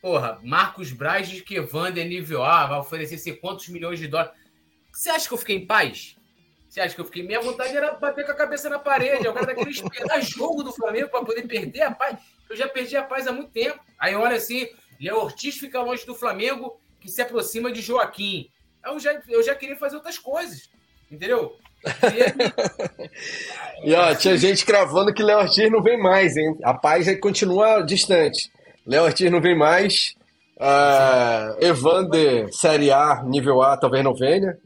Porra, 0.00 0.38
Marcos 0.42 0.92
Braz 0.92 1.28
diz 1.28 1.40
que 1.42 1.56
Evander 1.56 2.06
nível 2.06 2.44
A 2.44 2.66
vai 2.66 2.78
oferecer 2.78 3.18
sei 3.18 3.34
quantos 3.34 3.68
milhões 3.68 3.98
de 3.98 4.06
dólares. 4.06 4.32
Você 4.92 5.10
acha 5.10 5.28
que 5.28 5.34
eu 5.34 5.38
fiquei 5.38 5.56
em 5.56 5.66
paz? 5.66 6.16
Você 6.68 6.80
acha 6.80 6.94
que 6.94 7.00
eu 7.00 7.04
fiquei? 7.04 7.22
Minha 7.22 7.40
vontade 7.40 7.76
era 7.76 7.92
bater 7.92 8.24
com 8.24 8.32
a 8.32 8.36
cabeça 8.36 8.68
na 8.68 8.78
parede, 8.78 9.26
agora 9.26 9.46
daquele 9.46 9.70
esperar 9.72 10.20
jogo 10.20 10.62
do 10.62 10.72
Flamengo 10.72 11.08
para 11.08 11.24
poder 11.24 11.46
perder 11.46 11.82
a 11.82 11.90
paz. 11.90 12.18
Eu 12.48 12.56
já 12.56 12.68
perdi 12.68 12.96
a 12.96 13.02
paz 13.02 13.26
há 13.26 13.32
muito 13.32 13.50
tempo. 13.50 13.80
Aí 13.98 14.14
olha 14.14 14.36
assim, 14.36 14.68
Léo 15.00 15.16
Ortiz 15.16 15.58
fica 15.58 15.80
longe 15.80 16.06
do 16.06 16.14
Flamengo, 16.14 16.80
que 17.06 17.12
se 17.12 17.22
aproxima 17.22 17.72
de 17.72 17.80
Joaquim. 17.80 18.50
Eu 18.84 18.98
já, 18.98 19.20
eu 19.28 19.42
já 19.42 19.54
queria 19.54 19.76
fazer 19.76 19.96
outras 19.96 20.18
coisas, 20.18 20.68
entendeu? 21.10 21.56
E, 23.84 23.94
ó, 23.94 24.14
tinha 24.14 24.36
gente 24.36 24.64
cravando 24.64 25.14
que 25.14 25.22
Léo 25.22 25.38
Ortiz 25.38 25.70
não 25.70 25.82
vem 25.82 25.98
mais, 25.98 26.36
hein? 26.36 26.58
A 26.64 26.74
paz 26.74 27.06
continua 27.20 27.82
distante. 27.82 28.50
Léo 28.84 29.04
Ortiz 29.04 29.30
não 29.30 29.40
vem 29.40 29.56
mais. 29.56 30.14
Uh, 30.56 31.64
Evander, 31.64 32.52
Série 32.52 32.90
A, 32.90 33.22
nível 33.24 33.62
A, 33.62 33.76
talvez 33.76 34.02
não 34.02 34.14
venha. 34.14 34.56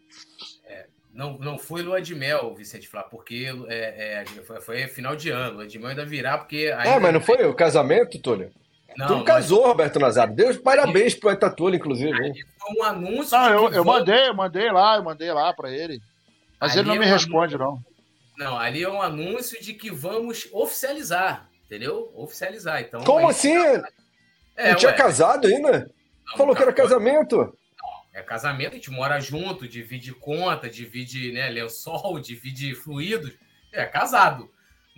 É, 0.66 0.86
não, 1.12 1.36
não 1.38 1.58
foi 1.58 1.82
lua 1.82 2.00
de 2.00 2.14
mel, 2.14 2.54
Vicente 2.54 2.88
Flá, 2.88 3.02
porque 3.02 3.52
é, 3.68 4.22
é, 4.22 4.24
foi, 4.44 4.60
foi, 4.60 4.86
final 4.86 5.16
de 5.16 5.30
ano. 5.30 5.56
Lua 5.56 5.66
de 5.66 5.78
mel 5.78 5.88
ainda 5.88 6.06
virá, 6.06 6.38
porque. 6.38 6.72
Ainda... 6.74 6.96
É, 6.96 6.98
mas 6.98 7.12
não 7.12 7.20
foi 7.20 7.44
o 7.44 7.54
casamento, 7.54 8.18
Túlio? 8.18 8.50
Não, 8.96 9.06
tu 9.06 9.24
casou, 9.24 9.60
mas... 9.60 9.68
Roberto 9.68 9.98
Nazário. 9.98 10.34
Deus 10.34 10.56
parabéns 10.56 11.14
pro 11.14 11.30
Etatulho, 11.30 11.76
inclusive. 11.76 12.44
Foi 12.58 12.76
um 12.76 12.82
anúncio. 12.82 13.36
Não, 13.38 13.50
eu, 13.50 13.72
eu 13.72 13.84
mandei, 13.84 14.28
eu 14.28 14.34
mandei 14.34 14.70
lá, 14.70 14.96
eu 14.96 15.04
mandei 15.04 15.32
lá 15.32 15.52
para 15.52 15.70
ele. 15.70 16.00
Mas 16.60 16.72
ali 16.72 16.80
ele 16.80 16.88
não 16.88 16.96
me 16.96 17.06
é 17.06 17.08
um 17.08 17.12
responde, 17.12 17.54
anúncio... 17.54 17.58
não. 17.58 17.90
Não, 18.40 18.58
ali 18.58 18.82
é 18.82 18.88
um 18.88 19.02
anúncio 19.02 19.60
de 19.62 19.74
que 19.74 19.90
vamos 19.90 20.48
oficializar, 20.50 21.46
entendeu? 21.66 22.10
Oficializar. 22.14 22.80
Então, 22.80 23.04
Como 23.04 23.28
assim? 23.28 23.54
É, 24.56 24.70
não 24.70 24.76
tinha 24.76 24.92
ué. 24.92 24.96
casado 24.96 25.46
ainda? 25.46 25.90
Não, 26.26 26.36
Falou 26.38 26.56
que 26.56 26.62
era 26.62 26.72
casamento. 26.72 27.36
Não, 27.36 27.90
é 28.14 28.22
casamento, 28.22 28.72
a 28.72 28.74
gente 28.76 28.90
mora 28.90 29.20
junto, 29.20 29.68
divide 29.68 30.14
conta, 30.14 30.70
divide 30.70 31.32
né, 31.32 31.50
lençol, 31.50 32.18
divide 32.20 32.74
fluidos. 32.74 33.32
É 33.72 33.84
casado. 33.84 34.50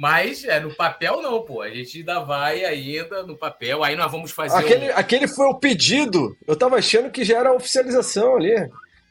Mas 0.03 0.43
é, 0.43 0.59
no 0.59 0.75
papel 0.75 1.23
não, 1.23 1.45
pô. 1.45 1.63
A 1.63 1.71
gente 1.71 1.99
ainda 1.99 2.19
vai 2.19 2.65
ainda 2.65 3.23
no 3.23 3.37
papel. 3.37 3.85
Aí 3.85 3.95
nós 3.95 4.11
vamos 4.11 4.33
fazer. 4.33 4.57
Aquele, 4.57 4.91
um... 4.91 4.97
aquele 4.97 5.29
foi 5.29 5.47
o 5.47 5.55
pedido. 5.55 6.37
Eu 6.45 6.57
tava 6.57 6.75
achando 6.75 7.09
que 7.09 7.25
já 7.25 7.39
era 7.39 7.51
a 7.51 7.55
oficialização 7.55 8.35
ali. 8.35 8.53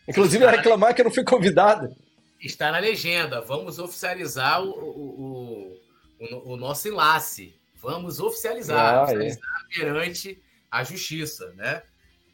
Inclusive, 0.05 0.43
ia 0.43 0.51
reclamar 0.51 0.93
que 0.93 0.99
eu 0.99 1.05
não 1.05 1.11
fui 1.13 1.23
convidado. 1.23 1.95
Está 2.41 2.73
na 2.73 2.79
legenda. 2.79 3.39
Vamos 3.39 3.79
oficializar 3.79 4.61
o, 4.61 4.69
o, 4.69 5.77
o, 6.19 6.53
o 6.55 6.57
nosso 6.57 6.89
enlace. 6.89 7.55
Vamos 7.81 8.19
oficializar, 8.19 8.95
ah, 8.95 9.03
oficializar 9.03 9.49
é. 9.71 9.79
perante 9.79 10.43
a 10.69 10.83
justiça, 10.83 11.53
né? 11.55 11.83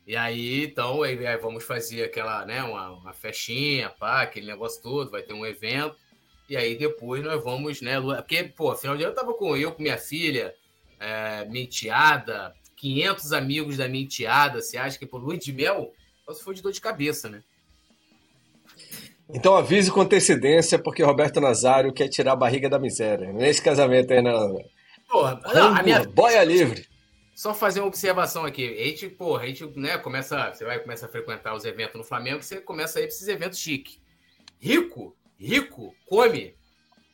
E 0.07 0.15
aí, 0.15 0.65
então, 0.65 1.03
aí, 1.03 1.27
aí 1.27 1.37
vamos 1.37 1.63
fazer 1.63 2.05
aquela, 2.05 2.43
né, 2.43 2.63
uma, 2.63 2.89
uma 2.89 3.13
festinha, 3.13 3.91
pá, 3.91 4.23
aquele 4.23 4.47
negócio 4.47 4.81
todo, 4.81 5.11
vai 5.11 5.21
ter 5.21 5.33
um 5.33 5.45
evento. 5.45 5.95
E 6.49 6.55
aí 6.55 6.77
depois 6.77 7.23
nós 7.23 7.43
vamos, 7.43 7.81
né? 7.81 7.99
Porque, 7.99 8.43
pô, 8.43 8.73
final 8.75 8.95
de 8.95 9.03
ano 9.03 9.11
eu 9.11 9.15
tava 9.15 9.33
com 9.33 9.55
eu, 9.55 9.71
com 9.71 9.81
minha 9.81 9.97
filha, 9.97 10.53
é, 10.99 11.45
minha 11.45 11.63
enteada, 11.63 12.53
500 12.77 13.33
amigos 13.33 13.77
da 13.77 13.87
minha 13.87 14.03
enteada. 14.03 14.61
Você 14.61 14.77
acha 14.77 14.97
que 14.97 15.05
por 15.05 15.21
lua 15.21 15.37
de 15.37 15.51
mel? 15.51 15.93
Só 16.25 16.33
se 16.33 16.43
for 16.43 16.53
de 16.53 16.61
dor 16.61 16.71
de 16.71 16.81
cabeça, 16.81 17.29
né? 17.29 17.41
Então 19.29 19.55
avise 19.55 19.91
com 19.91 20.01
antecedência, 20.01 20.79
porque 20.79 21.03
Roberto 21.03 21.41
Nazário 21.41 21.93
quer 21.93 22.07
tirar 22.07 22.31
a 22.31 22.35
barriga 22.35 22.69
da 22.69 22.79
miséria. 22.79 23.33
Nesse 23.33 23.61
casamento 23.61 24.13
aí, 24.13 24.21
não. 24.21 24.57
Porra, 25.09 25.41
não, 25.53 25.75
a 25.75 25.83
minha... 25.83 26.05
boia 26.05 26.43
livre. 26.43 26.87
Só 27.35 27.53
fazer 27.53 27.81
uma 27.81 27.87
observação 27.87 28.45
aqui. 28.45 28.79
A 28.79 28.85
gente, 28.85 29.09
porra, 29.09 29.43
a 29.43 29.47
gente, 29.47 29.65
né, 29.77 29.97
começa. 29.97 30.53
Você 30.53 30.63
vai 30.63 30.79
começar 30.79 31.07
a 31.07 31.09
frequentar 31.09 31.53
os 31.53 31.65
eventos 31.65 31.95
no 31.95 32.03
Flamengo, 32.03 32.41
você 32.41 32.61
começa 32.61 32.99
a 32.99 33.01
ir 33.01 33.05
para 33.05 33.15
esses 33.15 33.27
eventos 33.27 33.59
chique. 33.59 33.99
Rico, 34.59 35.15
rico, 35.39 35.95
come. 36.07 36.55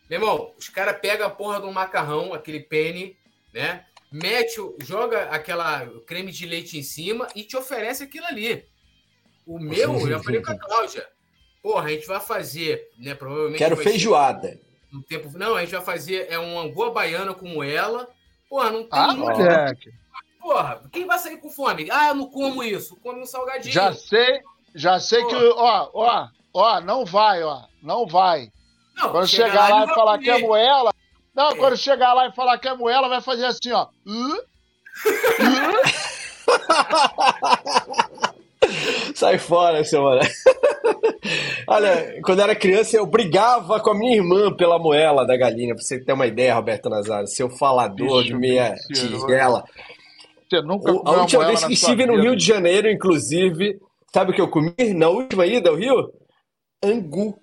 Meu 0.10 0.20
irmão, 0.20 0.54
os 0.58 0.70
caras 0.70 1.00
pegam 1.00 1.28
a 1.28 1.30
porra 1.30 1.60
do 1.60 1.72
macarrão, 1.72 2.34
aquele 2.34 2.60
penne, 2.60 3.18
né? 3.54 3.86
Mete, 4.12 4.58
joga 4.84 5.24
aquela 5.30 5.88
creme 6.06 6.32
de 6.32 6.45
leite 6.45 6.78
em 6.78 6.84
cima 6.84 7.28
e 7.36 7.44
te 7.44 7.58
oferece 7.58 8.04
aquilo 8.04 8.26
ali. 8.28 8.64
O 9.45 9.60
meu, 9.60 10.00
eu 10.00 10.08
já 10.08 10.20
falei 10.22 10.41
com 10.41 10.52
a 10.52 10.58
Cláudia. 10.58 11.08
Porra, 11.62 11.86
a 11.86 11.90
gente 11.90 12.06
vai 12.06 12.20
fazer, 12.20 12.90
né? 12.98 13.16
Provavelmente. 13.16 13.58
Quero 13.58 13.78
feijoada. 13.78 14.60
No 14.91 15.02
tempo, 15.02 15.36
não, 15.38 15.56
a 15.56 15.62
gente 15.62 15.72
vai 15.72 15.82
fazer 15.82 16.28
é 16.30 16.38
uma 16.38 16.70
boa 16.70 16.91
baiana 16.91 17.34
como 17.34 17.64
ela. 17.64 18.08
Porra, 18.48 18.70
não 18.70 18.82
tem. 18.82 18.90
Ah, 18.91 19.14
moleque. 19.14 19.91
Porra, 20.40 20.84
quem 20.91 21.08
vai 21.08 21.18
sair 21.18 21.38
com 21.38 21.50
fome? 21.50 21.90
Ah, 21.90 22.10
eu 22.10 22.16
não 22.16 22.30
como 22.30 22.62
isso. 22.64 22.95
Come 22.98 23.22
um 23.22 23.26
salgadinho. 23.26 23.74
Já 23.74 23.94
sei, 23.94 24.41
já 24.76 25.00
sei 25.00 25.22
Porra. 25.24 25.40
que. 25.40 25.45
Ó, 25.56 25.90
ó, 25.94 26.28
ó, 26.54 26.82
não 26.82 27.06
vai, 27.06 27.41
ó. 27.41 27.64
Não 27.84 28.08
vai. 28.08 28.48
Não, 28.96 29.12
quando 29.12 29.28
chegar, 29.28 29.52
chegar 29.52 29.70
lá, 29.70 29.84
e 29.84 29.94
falar 29.94 30.18
comer. 30.18 30.24
que 30.24 30.32
é 30.32 30.40
moela. 30.40 30.94
Não, 31.36 31.50
é. 31.50 31.56
quando 31.56 31.76
chegar 31.76 32.14
lá 32.14 32.28
e 32.28 32.32
falar 32.32 32.58
que 32.58 32.70
é 32.70 32.74
moela, 32.74 33.10
vai 33.10 33.22
fazer 33.22 33.46
assim, 33.46 33.74
ó. 33.74 33.88
Sai 39.14 39.38
fora, 39.38 39.82
mano. 39.94 40.22
Olha, 41.68 42.22
quando 42.24 42.40
eu 42.40 42.44
era 42.44 42.56
criança, 42.56 42.96
eu 42.96 43.06
brigava 43.06 43.80
com 43.80 43.92
a 43.92 43.96
minha 43.96 44.16
irmã 44.16 44.56
pela 44.56 44.80
moela 44.80 45.26
da 45.26 45.36
galinha, 45.36 45.76
pra 45.76 45.84
você 45.84 46.00
ter 46.00 46.14
uma 46.14 46.28
ideia, 46.28 46.56
Roberto 46.56 46.90
Nazário. 46.90 47.28
Seu 47.28 47.50
falador 47.50 48.20
Bicho, 48.20 48.24
de 48.24 48.36
meia 48.36 48.76
tigela. 48.88 49.66
Você 50.50 50.62
nunca 50.62 50.92
o, 50.92 51.02
A 51.06 51.22
última 51.22 51.48
vez 51.48 51.66
que 51.66 51.74
estive 51.74 52.06
no 52.06 52.22
Rio 52.22 52.36
de 52.36 52.46
Janeiro, 52.46 52.90
inclusive, 52.90 53.80
sabe 54.14 54.32
o 54.32 54.34
que 54.34 54.42
eu 54.42 54.50
comi 54.50 54.74
na 54.96 55.10
última 55.10 55.46
ida 55.46 55.70
ao 55.70 55.76
Rio? 55.76 56.10
Angu. 56.84 57.38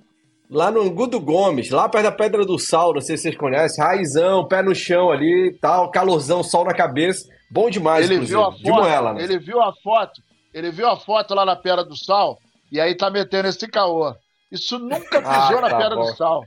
Lá 0.50 0.68
no 0.68 0.82
Angu 0.82 1.06
do 1.06 1.20
Gomes, 1.20 1.70
lá 1.70 1.88
perto 1.88 2.06
da 2.06 2.12
Pedra 2.12 2.44
do 2.44 2.58
Sal, 2.58 2.92
não 2.92 3.00
sei 3.00 3.16
se 3.16 3.22
vocês 3.22 3.36
conhecem, 3.36 3.84
raizão, 3.84 4.48
pé 4.48 4.60
no 4.62 4.74
chão 4.74 5.12
ali 5.12 5.56
tal, 5.60 5.92
calorzão, 5.92 6.42
sol 6.42 6.64
na 6.64 6.74
cabeça. 6.74 7.28
Bom 7.48 7.70
demais, 7.70 8.10
ele. 8.10 8.26
Viu 8.26 8.40
a 8.40 8.50
foto, 8.50 8.64
de 8.64 8.70
moela, 8.70 9.14
né? 9.14 9.22
Ele 9.22 9.38
viu 9.38 9.62
a 9.62 9.72
foto, 9.72 10.20
ele 10.52 10.72
viu 10.72 10.88
a 10.88 10.96
foto 10.96 11.36
lá 11.36 11.44
na 11.44 11.54
Pedra 11.54 11.84
do 11.84 11.96
Sal 11.96 12.36
e 12.72 12.80
aí 12.80 12.96
tá 12.96 13.08
metendo 13.08 13.46
esse 13.46 13.68
caô. 13.68 14.12
Isso 14.50 14.76
nunca 14.76 15.18
ah, 15.24 15.42
pisou 15.42 15.58
ah, 15.58 15.60
na 15.60 15.70
tá 15.70 15.78
Pedra 15.78 15.94
bom. 15.94 16.02
do 16.02 16.16
Sal. 16.16 16.44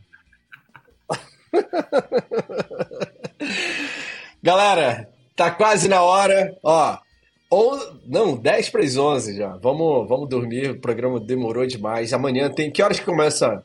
Galera, 4.43 5.09
tá 5.33 5.49
quase 5.49 5.87
na 5.87 6.01
hora. 6.01 6.57
Ó, 6.61 6.97
ou, 7.49 7.79
não, 8.05 8.35
10 8.35 8.69
para 8.69 8.83
as 8.83 8.97
11 8.97 9.37
já. 9.37 9.55
Vamos, 9.61 10.09
vamos 10.09 10.27
dormir, 10.27 10.71
o 10.71 10.81
programa 10.81 11.21
demorou 11.21 11.65
demais. 11.65 12.11
Amanhã 12.11 12.49
tem. 12.49 12.69
Que 12.69 12.83
horas 12.83 12.99
que 12.99 13.05
começa? 13.05 13.63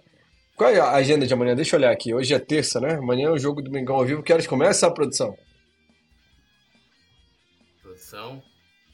Qual 0.58 0.68
é 0.68 0.80
a 0.80 0.90
agenda 0.90 1.24
de 1.24 1.32
amanhã? 1.32 1.54
Deixa 1.54 1.76
eu 1.76 1.78
olhar 1.78 1.92
aqui. 1.92 2.12
Hoje 2.12 2.34
é 2.34 2.38
terça, 2.40 2.80
né? 2.80 2.94
Amanhã 2.94 3.28
é 3.28 3.30
o 3.30 3.38
jogo 3.38 3.62
do 3.62 3.70
Mengão 3.70 3.94
ao 3.94 4.04
vivo. 4.04 4.24
Que 4.24 4.32
horas 4.32 4.44
começa 4.44 4.88
a 4.88 4.90
produção? 4.90 5.38
Produção. 7.80 8.42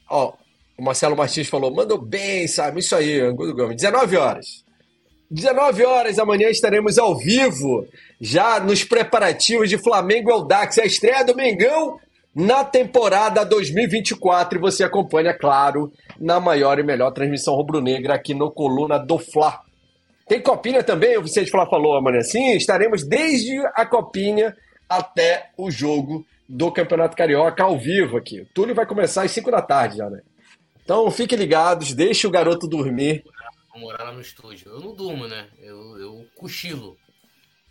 Ó, 0.07 0.33
o 0.77 0.83
Marcelo 0.83 1.17
Martins 1.17 1.49
falou: 1.49 1.73
mandou 1.73 1.99
bem, 1.99 2.47
sabe? 2.47 2.81
Isso 2.81 2.95
aí, 2.95 3.19
Angulo 3.19 3.55
Gomes. 3.55 3.77
19 3.77 4.15
horas. 4.15 4.63
19 5.31 5.83
horas 5.83 6.19
amanhã 6.19 6.49
estaremos 6.49 6.99
ao 6.99 7.17
vivo, 7.17 7.87
já 8.21 8.59
nos 8.59 8.83
preparativos 8.83 9.67
de 9.67 9.79
Flamengo 9.79 10.29
Eldax, 10.29 10.77
a 10.77 10.85
estreia 10.85 11.25
do 11.25 11.35
Mengão 11.35 11.99
na 12.33 12.63
temporada 12.63 13.43
2024. 13.43 14.59
E 14.59 14.61
você 14.61 14.83
acompanha, 14.83 15.33
claro, 15.33 15.91
na 16.19 16.39
maior 16.39 16.77
e 16.77 16.83
melhor 16.83 17.09
transmissão 17.09 17.55
rubro-negra 17.55 18.13
aqui 18.13 18.35
no 18.35 18.51
Coluna 18.51 18.99
do 18.99 19.17
Fla. 19.17 19.64
Tem 20.27 20.41
copinha 20.41 20.83
também, 20.83 21.17
o 21.17 21.23
Vicente 21.23 21.51
Flá 21.51 21.67
falou 21.67 21.95
amanhã. 21.95 22.21
Sim, 22.21 22.55
estaremos 22.55 23.03
desde 23.03 23.59
a 23.75 23.85
copinha 23.85 24.55
até 24.89 25.51
o 25.57 25.69
jogo 25.69 26.25
do 26.49 26.71
Campeonato 26.71 27.15
Carioca 27.15 27.63
ao 27.63 27.77
vivo 27.77 28.17
aqui. 28.17 28.41
O 28.41 28.45
Túlio 28.47 28.73
vai 28.73 28.85
começar 28.85 29.23
às 29.23 29.31
5 29.31 29.51
da 29.51 29.61
tarde 29.61 29.97
já, 29.97 30.09
né? 30.09 30.21
Então 30.83 31.09
fiquem 31.11 31.37
ligados, 31.37 31.93
deixe 31.93 32.25
o 32.25 32.31
garoto 32.31 32.67
dormir. 32.67 33.23
Vou 33.71 33.81
morar 33.81 34.05
lá 34.05 34.11
no 34.11 34.21
estúdio. 34.21 34.71
Eu 34.71 34.79
não 34.79 34.95
durmo, 34.95 35.27
né? 35.27 35.47
Eu, 35.59 35.97
eu 35.99 36.25
cochilo. 36.35 36.97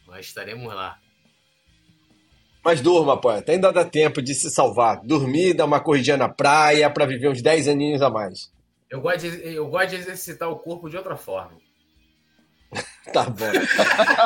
Mas 0.06 0.26
estaremos 0.26 0.66
lá. 0.72 0.98
Mas 2.64 2.80
durma, 2.80 3.20
poeta. 3.20 3.52
Ainda 3.52 3.72
dá 3.72 3.84
tempo 3.84 4.22
de 4.22 4.34
se 4.34 4.50
salvar. 4.50 5.00
Dormir, 5.04 5.54
dar 5.54 5.64
uma 5.64 5.80
corridinha 5.80 6.16
na 6.16 6.28
praia 6.28 6.90
para 6.90 7.06
viver 7.06 7.30
uns 7.30 7.42
10 7.42 7.68
aninhos 7.68 8.02
a 8.02 8.10
mais. 8.10 8.52
Eu 8.90 9.00
gosto, 9.00 9.30
de, 9.30 9.54
eu 9.54 9.68
gosto 9.68 9.90
de 9.90 9.96
exercitar 9.96 10.48
o 10.48 10.56
corpo 10.56 10.88
de 10.88 10.96
outra 10.96 11.16
forma. 11.16 11.56
tá 13.12 13.24
bom. 13.24 13.52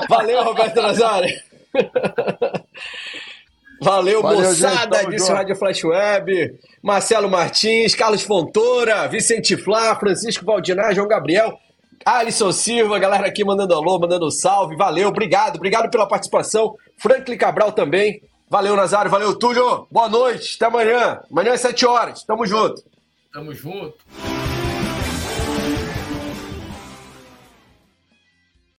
Valeu, 0.08 0.44
Roberto 0.44 0.80
Nazário. 0.82 1.34
Valeu, 3.80 4.22
Valeu 4.22 4.40
moçada, 4.40 5.02
gente, 5.02 5.10
disse 5.10 5.30
Rádio 5.30 5.54
Flash 5.54 5.84
Web. 5.84 6.58
Marcelo 6.82 7.30
Martins, 7.30 7.94
Carlos 7.94 8.22
Fontoura, 8.22 9.06
Vicente 9.06 9.56
Flá, 9.56 9.94
Francisco 9.94 10.44
Valdinar, 10.44 10.92
João 10.94 11.06
Gabriel, 11.06 11.56
Alisson 12.04 12.50
Silva, 12.50 12.98
galera 12.98 13.28
aqui 13.28 13.44
mandando 13.44 13.74
alô, 13.74 13.98
mandando 13.98 14.30
salve. 14.30 14.76
Valeu, 14.76 15.08
obrigado, 15.08 15.56
obrigado 15.56 15.90
pela 15.90 16.08
participação. 16.08 16.74
Franklin 16.96 17.36
Cabral 17.36 17.70
também. 17.72 18.20
Valeu, 18.50 18.74
Nazário, 18.74 19.10
valeu, 19.10 19.38
Túlio. 19.38 19.86
Boa 19.90 20.08
noite, 20.08 20.56
até 20.56 20.66
amanhã. 20.66 21.20
Amanhã 21.30 21.52
às 21.52 21.60
7 21.60 21.86
horas. 21.86 22.24
Tamo 22.24 22.46
junto. 22.46 22.82
Tamo 23.32 23.54
junto. 23.54 23.94